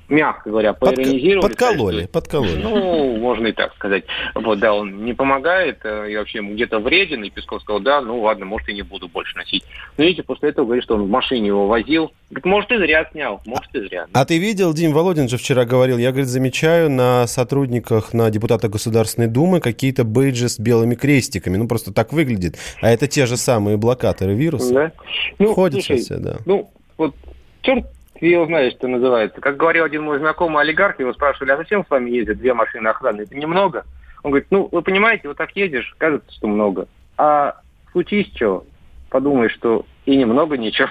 мягко 0.10 0.50
говоря, 0.50 0.74
поиронизировали. 0.74 1.42
подкололи, 1.48 1.78
сказали, 1.78 2.04
что- 2.04 2.12
подкололи. 2.12 2.62
Ну, 2.62 3.18
можно 3.18 3.48
и 3.48 3.52
так 3.52 3.74
сказать. 3.76 4.04
Вот, 4.36 4.60
да, 4.60 4.74
он 4.74 5.06
не 5.06 5.14
помогает, 5.14 5.80
э, 5.84 6.12
и 6.12 6.18
вообще 6.18 6.42
где-то 6.42 6.80
вреден, 6.80 7.24
и 7.24 7.30
Песков 7.30 7.62
сказал, 7.62 7.80
да, 7.82 8.02
ну 8.02 8.22
ладно, 8.22 8.46
может, 8.46 8.70
и 8.70 8.74
не 8.74 8.82
буду 8.82 9.08
больше 9.08 9.36
носить. 9.38 9.64
Но 9.98 10.04
видите, 10.04 10.24
после 10.24 10.50
этого 10.50 10.66
говорит, 10.66 10.84
что 10.84 10.96
он 10.96 11.04
в 11.04 11.10
машине 11.10 11.48
его 11.48 11.68
возил. 11.68 12.12
Говорит, 12.30 12.46
может, 12.46 12.72
и 12.72 12.78
зря 12.78 13.08
снял, 13.12 13.42
может, 13.46 13.74
и 13.74 13.80
зря. 13.88 14.08
А 14.14 14.26
ты 14.26 14.38
видел, 14.38 14.74
Дим 14.74 14.92
Володин 14.94 15.30
же 15.30 15.38
вчера 15.38 15.66
говорил, 15.66 15.98
я, 15.98 16.10
говорит, 16.10 16.28
замечаю 16.28 16.90
на 16.90 17.26
сотрудниках, 17.28 18.14
на 18.14 18.30
депутатах 18.30 18.72
Государственной 18.72 19.28
Думы 19.28 19.60
какие-то 19.62 20.04
бейджи 20.04 20.50
с 20.50 20.60
белыми 20.60 20.96
крестиками. 20.96 21.58
Ну, 21.58 21.68
просто 21.68 21.94
так 21.94 22.12
выглядит. 22.14 22.58
А 22.82 22.90
это 22.90 23.08
те 23.08 23.26
же 23.26 23.38
самые 23.38 23.78
блокаторы 23.78 24.34
вируса. 24.34 24.74
Да? 24.74 24.92
Ну, 25.40 25.54
Ходят 25.54 25.84
слушай, 25.84 26.02
все, 26.02 26.18
да. 26.18 26.38
Ну, 26.46 26.70
вот 26.98 27.16
черт 27.62 27.86
его 28.26 28.45
знает, 28.45 28.73
что 28.73 28.88
называется. 28.88 29.39
Как 29.41 29.57
говорил 29.57 29.84
один 29.85 30.03
мой 30.03 30.19
знакомый 30.19 30.61
олигарх, 30.64 30.99
его 30.99 31.14
спрашивали, 31.14 31.52
а 31.52 31.57
зачем 31.57 31.85
с 31.85 31.89
вами 31.89 32.10
ездят 32.10 32.38
две 32.38 32.53
машины 32.53 32.88
охраны? 32.88 33.22
Это 33.22 33.35
немного? 33.35 33.85
Он 34.23 34.31
говорит, 34.31 34.48
ну, 34.49 34.68
вы 34.72 34.81
понимаете, 34.81 35.27
вот 35.27 35.38
так 35.38 35.56
едешь, 35.56 35.94
кажется, 35.98 36.31
что 36.34 36.48
много. 36.48 36.88
А 37.18 37.56
случись 37.91 38.31
что, 38.35 38.65
подумаешь, 39.10 39.53
что 39.53 39.85
и 40.06 40.15
немного, 40.15 40.57
ничего. 40.57 40.89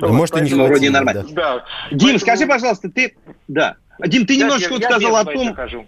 Может, 0.00 0.36
и 0.38 0.40
не 0.42 0.54
вроде 0.54 0.90
нормально. 0.90 1.24
да. 1.30 1.56
Да. 1.56 1.64
Дим, 1.90 1.98
Поэтому- 2.00 2.18
скажи, 2.20 2.46
пожалуйста, 2.46 2.90
ты... 2.90 3.14
Да. 3.48 3.76
Дим, 4.06 4.26
ты 4.26 4.34
я- 4.34 4.48
вот 4.48 4.60
я 4.60 4.90
сказал 4.90 5.16
о 5.16 5.24
том... 5.24 5.54
хожу. 5.54 5.86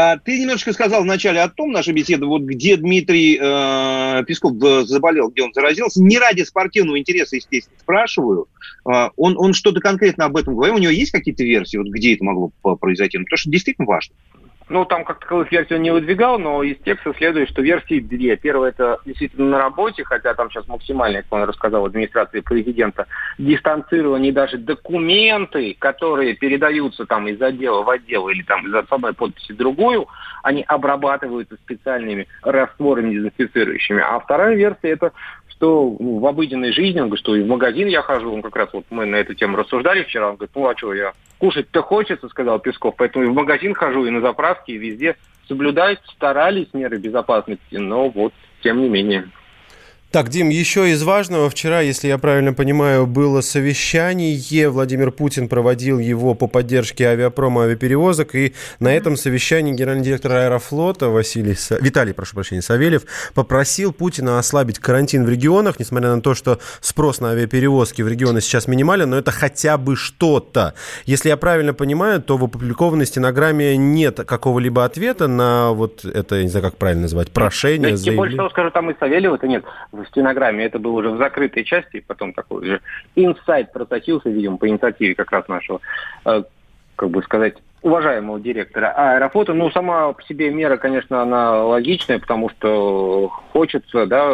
А, 0.00 0.16
Ты 0.16 0.38
немножко 0.38 0.72
сказал 0.72 1.02
вначале 1.02 1.40
о 1.40 1.48
том, 1.48 1.72
наша 1.72 1.92
беседа, 1.92 2.24
вот 2.24 2.42
где 2.42 2.76
Дмитрий 2.76 3.36
э, 3.36 4.22
Песков 4.28 4.54
э, 4.62 4.84
заболел, 4.84 5.28
где 5.28 5.42
он 5.42 5.52
заразился. 5.52 6.00
Не 6.00 6.18
ради 6.18 6.42
спортивного 6.42 7.00
интереса, 7.00 7.34
естественно, 7.34 7.76
спрашиваю. 7.80 8.46
А, 8.84 9.10
он, 9.16 9.34
он 9.36 9.54
что-то 9.54 9.80
конкретно 9.80 10.26
об 10.26 10.36
этом 10.36 10.54
говорил? 10.54 10.76
У 10.76 10.78
него 10.78 10.92
есть 10.92 11.10
какие-то 11.10 11.42
версии, 11.42 11.78
вот 11.78 11.88
где 11.88 12.14
это 12.14 12.22
могло 12.22 12.52
произойти? 12.76 13.18
Ну, 13.18 13.24
потому 13.24 13.38
что 13.38 13.50
действительно 13.50 13.88
важно. 13.88 14.14
Ну, 14.68 14.84
там 14.84 15.04
как 15.04 15.20
таковых 15.20 15.50
версий 15.50 15.74
он 15.74 15.82
не 15.82 15.90
выдвигал, 15.90 16.38
но 16.38 16.62
из 16.62 16.76
текста 16.78 17.14
следует, 17.14 17.48
что 17.48 17.62
версии 17.62 18.00
две. 18.00 18.36
Первая 18.36 18.70
это 18.70 18.98
действительно 19.04 19.50
на 19.50 19.58
работе, 19.58 20.04
хотя 20.04 20.34
там 20.34 20.50
сейчас 20.50 20.68
максимально, 20.68 21.22
как 21.22 21.32
он 21.32 21.44
рассказал, 21.44 21.86
администрации 21.86 22.40
президента, 22.40 23.06
дистанцирование 23.38 24.30
и 24.30 24.34
даже 24.34 24.58
документы, 24.58 25.74
которые 25.78 26.34
передаются 26.34 27.06
там 27.06 27.28
из 27.28 27.40
отдела 27.40 27.82
в 27.82 27.90
отдел 27.90 28.28
или 28.28 28.42
там 28.42 28.66
из 28.66 28.74
одной 28.74 29.14
подписи 29.14 29.52
другую, 29.52 30.06
они 30.42 30.62
обрабатываются 30.66 31.56
специальными 31.56 32.26
растворами 32.42 33.14
дезинфицирующими. 33.14 34.02
А 34.02 34.18
вторая 34.20 34.54
версия 34.54 34.90
это 34.90 35.12
что 35.58 35.96
ну, 35.98 36.20
в 36.20 36.26
обыденной 36.26 36.72
жизни, 36.72 37.00
он 37.00 37.08
говорит, 37.08 37.24
что 37.24 37.34
и 37.34 37.42
в 37.42 37.48
магазин 37.48 37.88
я 37.88 38.00
хожу, 38.02 38.32
он 38.32 38.42
как 38.42 38.54
раз 38.54 38.68
вот 38.72 38.84
мы 38.90 39.06
на 39.06 39.16
эту 39.16 39.34
тему 39.34 39.56
рассуждали 39.56 40.04
вчера, 40.04 40.30
он 40.30 40.36
говорит, 40.36 40.54
ну 40.54 40.68
а 40.68 40.76
что, 40.76 40.94
я 40.94 41.12
кушать-то 41.38 41.82
хочется, 41.82 42.28
сказал 42.28 42.58
Песков, 42.58 42.94
поэтому 42.96 43.24
и 43.24 43.28
в 43.28 43.34
магазин 43.34 43.74
хожу, 43.74 44.04
и 44.06 44.10
на 44.10 44.20
заправке, 44.20 44.74
и 44.74 44.78
везде 44.78 45.16
соблюдать 45.46 45.98
старались 46.14 46.68
меры 46.72 46.98
безопасности, 46.98 47.76
но 47.76 48.08
вот, 48.10 48.32
тем 48.62 48.82
не 48.82 48.88
менее. 48.88 49.28
Так, 50.10 50.30
Дим, 50.30 50.48
еще 50.48 50.90
из 50.90 51.02
важного. 51.02 51.50
Вчера, 51.50 51.82
если 51.82 52.08
я 52.08 52.16
правильно 52.16 52.54
понимаю, 52.54 53.06
было 53.06 53.42
совещание. 53.42 54.70
Владимир 54.70 55.10
Путин 55.12 55.48
проводил 55.48 55.98
его 55.98 56.32
по 56.32 56.46
поддержке 56.46 57.06
авиапрома 57.08 57.64
авиаперевозок. 57.64 58.34
И 58.34 58.54
на 58.80 58.88
этом 58.94 59.18
совещании 59.18 59.74
генеральный 59.74 60.02
директор 60.02 60.32
Аэрофлота 60.32 61.10
Василий, 61.10 61.52
Са- 61.52 61.76
Виталий, 61.82 62.14
прошу 62.14 62.36
прощения, 62.36 62.62
Савельев 62.62 63.02
попросил 63.34 63.92
Путина 63.92 64.38
ослабить 64.38 64.78
карантин 64.78 65.26
в 65.26 65.28
регионах, 65.28 65.78
несмотря 65.78 66.14
на 66.14 66.22
то, 66.22 66.34
что 66.34 66.58
спрос 66.80 67.20
на 67.20 67.32
авиаперевозки 67.32 68.00
в 68.00 68.08
регионы 68.08 68.40
сейчас 68.40 68.66
минимален, 68.66 69.10
но 69.10 69.18
это 69.18 69.30
хотя 69.30 69.76
бы 69.76 69.94
что-то. 69.94 70.72
Если 71.04 71.28
я 71.28 71.36
правильно 71.36 71.74
понимаю, 71.74 72.22
то 72.22 72.38
в 72.38 72.44
опубликованной 72.44 73.04
стенограмме 73.04 73.76
нет 73.76 74.20
какого-либо 74.26 74.86
ответа 74.86 75.28
на 75.28 75.72
вот 75.72 76.06
это, 76.06 76.36
я 76.36 76.44
не 76.44 76.48
знаю, 76.48 76.64
как 76.64 76.78
правильно 76.78 77.02
назвать, 77.02 77.30
прошение, 77.30 77.90
Да, 77.90 77.96
тем 77.96 77.96
больше 77.96 78.04
заявление. 78.04 78.36
того, 78.38 78.48
скажу, 78.48 78.70
там 78.70 78.90
и 78.90 78.94
Савельева-то 78.98 79.46
нет 79.46 79.64
в 80.04 80.08
стенограмме, 80.08 80.64
это 80.64 80.78
было 80.78 80.98
уже 80.98 81.10
в 81.10 81.18
закрытой 81.18 81.64
части, 81.64 81.98
и 81.98 82.00
потом 82.00 82.32
такой 82.32 82.66
же 82.66 82.80
инсайт 83.14 83.72
просочился, 83.72 84.30
видимо, 84.30 84.56
по 84.56 84.68
инициативе 84.68 85.14
как 85.14 85.30
раз 85.30 85.48
нашего, 85.48 85.80
э, 86.24 86.42
как 86.96 87.10
бы 87.10 87.22
сказать, 87.22 87.56
уважаемого 87.82 88.40
директора 88.40 88.92
аэрофлота. 88.96 89.54
Ну, 89.54 89.70
сама 89.70 90.12
по 90.12 90.22
себе 90.24 90.50
мера, 90.50 90.76
конечно, 90.76 91.22
она 91.22 91.64
логичная, 91.64 92.18
потому 92.18 92.50
что 92.50 93.28
хочется, 93.52 94.06
да, 94.06 94.30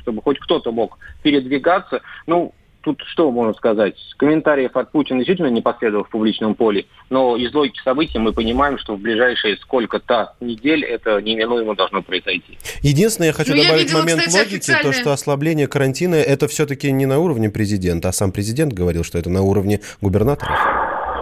чтобы 0.00 0.22
хоть 0.22 0.38
кто-то 0.38 0.72
мог 0.72 0.98
передвигаться. 1.22 2.02
Ну, 2.26 2.52
тут 2.84 3.02
что 3.06 3.30
можно 3.30 3.54
сказать? 3.54 3.94
Комментариев 4.16 4.76
от 4.76 4.92
Путина 4.92 5.18
действительно 5.20 5.48
не 5.48 5.62
последовало 5.62 6.04
в 6.04 6.10
публичном 6.10 6.54
поле, 6.54 6.84
но 7.10 7.36
из 7.36 7.52
логики 7.54 7.80
событий 7.82 8.18
мы 8.18 8.32
понимаем, 8.32 8.78
что 8.78 8.94
в 8.94 9.00
ближайшие 9.00 9.56
сколько-то 9.56 10.34
недель 10.40 10.84
это 10.84 11.20
неминуемо 11.20 11.74
должно 11.74 12.02
произойти. 12.02 12.58
Единственное, 12.82 13.28
я 13.28 13.32
хочу 13.32 13.52
Ну, 13.52 13.56
я 13.56 13.64
добавить 13.64 13.84
видела, 13.84 14.00
момент 14.00 14.20
кстати, 14.20 14.36
логики, 14.36 14.66
то, 14.66 14.72
официальное- 14.72 14.92
что 14.92 15.12
ослабление 15.12 15.66
карантина 15.66 16.14
это 16.16 16.46
все-таки 16.48 16.92
не 16.92 17.06
на 17.06 17.18
уровне 17.18 17.50
президента, 17.50 18.10
а 18.10 18.12
сам 18.12 18.30
президент 18.32 18.72
говорил, 18.72 19.02
что 19.04 19.18
это 19.18 19.30
на 19.30 19.42
уровне 19.42 19.80
губернаторов. 20.00 20.56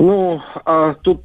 Ну, 0.01 0.41
а 0.65 0.95
тут 0.95 1.21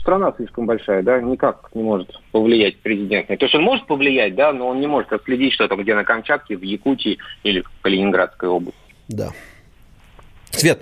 страна 0.00 0.34
слишком 0.36 0.66
большая, 0.66 1.02
да, 1.02 1.18
никак 1.20 1.70
не 1.72 1.82
может 1.82 2.10
повлиять 2.30 2.76
президент. 2.80 3.26
То 3.28 3.36
есть 3.40 3.54
он 3.54 3.62
может 3.62 3.86
повлиять, 3.86 4.34
да, 4.34 4.52
но 4.52 4.68
он 4.68 4.80
не 4.80 4.86
может 4.86 5.10
отследить, 5.12 5.54
что 5.54 5.66
там 5.66 5.80
где 5.80 5.94
на 5.94 6.04
Камчатке, 6.04 6.56
в 6.56 6.62
Якутии 6.62 7.18
или 7.42 7.62
в 7.62 7.70
Калининградской 7.80 8.50
области. 8.50 8.78
Да. 9.08 9.30
Свет. 10.56 10.80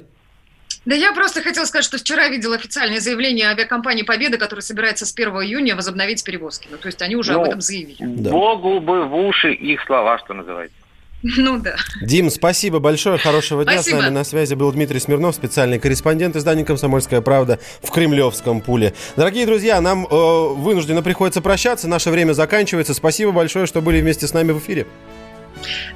Да 0.84 0.96
я 0.96 1.12
просто 1.12 1.42
хотела 1.42 1.64
сказать, 1.64 1.84
что 1.84 1.98
вчера 1.98 2.28
видел 2.28 2.52
официальное 2.52 2.98
заявление 2.98 3.46
авиакомпании 3.46 4.02
«Победа», 4.02 4.36
которая 4.36 4.62
собирается 4.62 5.06
с 5.06 5.12
1 5.12 5.28
июня 5.28 5.76
возобновить 5.76 6.24
перевозки. 6.24 6.66
Ну, 6.70 6.76
то 6.76 6.86
есть 6.86 7.00
они 7.02 7.14
уже 7.14 7.32
Ну, 7.32 7.40
об 7.40 7.46
этом 7.46 7.60
заявили. 7.60 8.04
Богу 8.04 8.80
бы 8.80 9.04
в 9.06 9.14
уши 9.14 9.52
их 9.52 9.80
слова, 9.86 10.18
что 10.18 10.34
называется. 10.34 10.76
Ну 11.22 11.58
да. 11.60 11.76
Дим, 12.00 12.30
спасибо 12.30 12.80
большое, 12.80 13.16
хорошего 13.16 13.64
дня. 13.64 13.74
Спасибо. 13.74 13.98
С 13.98 14.00
нами 14.00 14.12
на 14.12 14.24
связи 14.24 14.54
был 14.54 14.72
Дмитрий 14.72 14.98
Смирнов, 14.98 15.36
специальный 15.36 15.78
корреспондент 15.78 16.34
издания 16.34 16.64
«Комсомольская 16.64 17.20
правда» 17.20 17.60
в 17.80 17.90
Кремлевском 17.90 18.60
пуле. 18.60 18.92
Дорогие 19.14 19.46
друзья, 19.46 19.80
нам 19.80 20.04
э, 20.04 20.08
вынужденно 20.10 21.00
приходится 21.00 21.40
прощаться, 21.40 21.86
наше 21.86 22.10
время 22.10 22.32
заканчивается. 22.32 22.92
Спасибо 22.92 23.30
большое, 23.30 23.66
что 23.66 23.80
были 23.80 24.00
вместе 24.00 24.26
с 24.26 24.34
нами 24.34 24.50
в 24.50 24.58
эфире. 24.58 24.88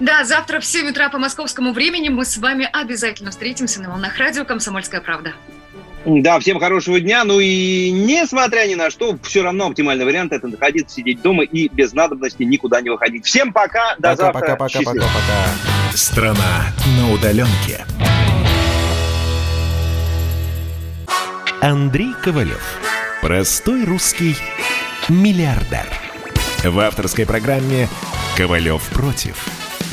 Да, 0.01 0.25
завтра 0.25 0.61
в 0.61 0.65
7 0.65 0.91
утра 0.91 1.09
по 1.09 1.19
московскому 1.19 1.73
времени 1.73 2.09
мы 2.09 2.25
с 2.25 2.37
вами 2.37 2.69
обязательно 2.73 3.31
встретимся 3.31 3.81
на 3.81 3.91
волнах 3.91 4.19
радио 4.19 4.45
«Комсомольская 4.45 5.01
правда». 5.01 5.33
Да, 6.07 6.39
всем 6.39 6.61
хорошего 6.61 7.01
дня. 7.01 7.25
Ну 7.25 7.41
и 7.41 7.91
несмотря 7.91 8.67
ни 8.69 8.77
на 8.77 8.91
что, 8.91 9.19
все 9.25 9.43
равно 9.43 9.67
оптимальный 9.67 10.05
вариант 10.05 10.33
это 10.33 10.47
находиться, 10.47 10.97
сидеть 10.97 11.21
дома 11.21 11.43
и 11.43 11.69
без 11.69 11.93
надобности 11.95 12.45
никуда 12.45 12.81
не 12.81 12.91
выходить. 12.91 13.27
Всем 13.27 13.53
пока, 13.53 13.97
до 13.99 14.15
завтра. 14.15 14.41
Пока-пока-пока-пока. 14.41 14.85
Счастливо. 14.85 15.07
Страна 15.95 16.73
на 16.97 17.13
удаленке. 17.13 17.85
Андрей 21.61 22.13
Ковалев. 22.23 22.79
Простой 23.21 23.85
русский 23.85 24.37
миллиардер. 25.09 26.06
В 26.67 26.81
авторской 26.81 27.25
программе 27.27 27.89
«Ковалев 28.37 28.83
против». 28.89 29.47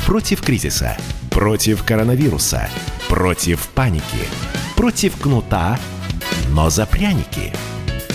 Против 0.07 0.41
кризиса, 0.41 0.97
против 1.29 1.83
коронавируса, 1.83 2.67
против 3.07 3.67
паники, 3.67 4.27
против 4.75 5.15
кнута, 5.17 5.77
но 6.49 6.71
за 6.71 6.87
пряники. 6.87 7.53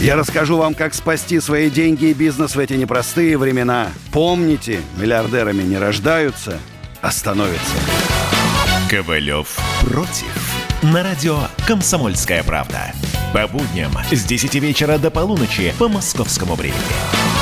Я 0.00 0.16
расскажу 0.16 0.56
вам, 0.56 0.74
как 0.74 0.94
спасти 0.94 1.38
свои 1.38 1.70
деньги 1.70 2.06
и 2.06 2.14
бизнес 2.14 2.56
в 2.56 2.58
эти 2.58 2.72
непростые 2.72 3.38
времена. 3.38 3.90
Помните, 4.10 4.80
миллиардерами 4.96 5.62
не 5.62 5.78
рождаются, 5.78 6.58
а 7.00 7.12
становятся. 7.12 7.76
Ковалев 8.90 9.56
против. 9.82 10.54
На 10.82 11.04
радио 11.04 11.42
«Комсомольская 11.64 12.42
правда». 12.42 12.92
По 13.32 13.46
будням 13.46 13.92
с 14.10 14.24
10 14.24 14.54
вечера 14.56 14.98
до 14.98 15.12
полуночи 15.12 15.72
по 15.78 15.88
московскому 15.88 16.56
времени. 16.56 17.37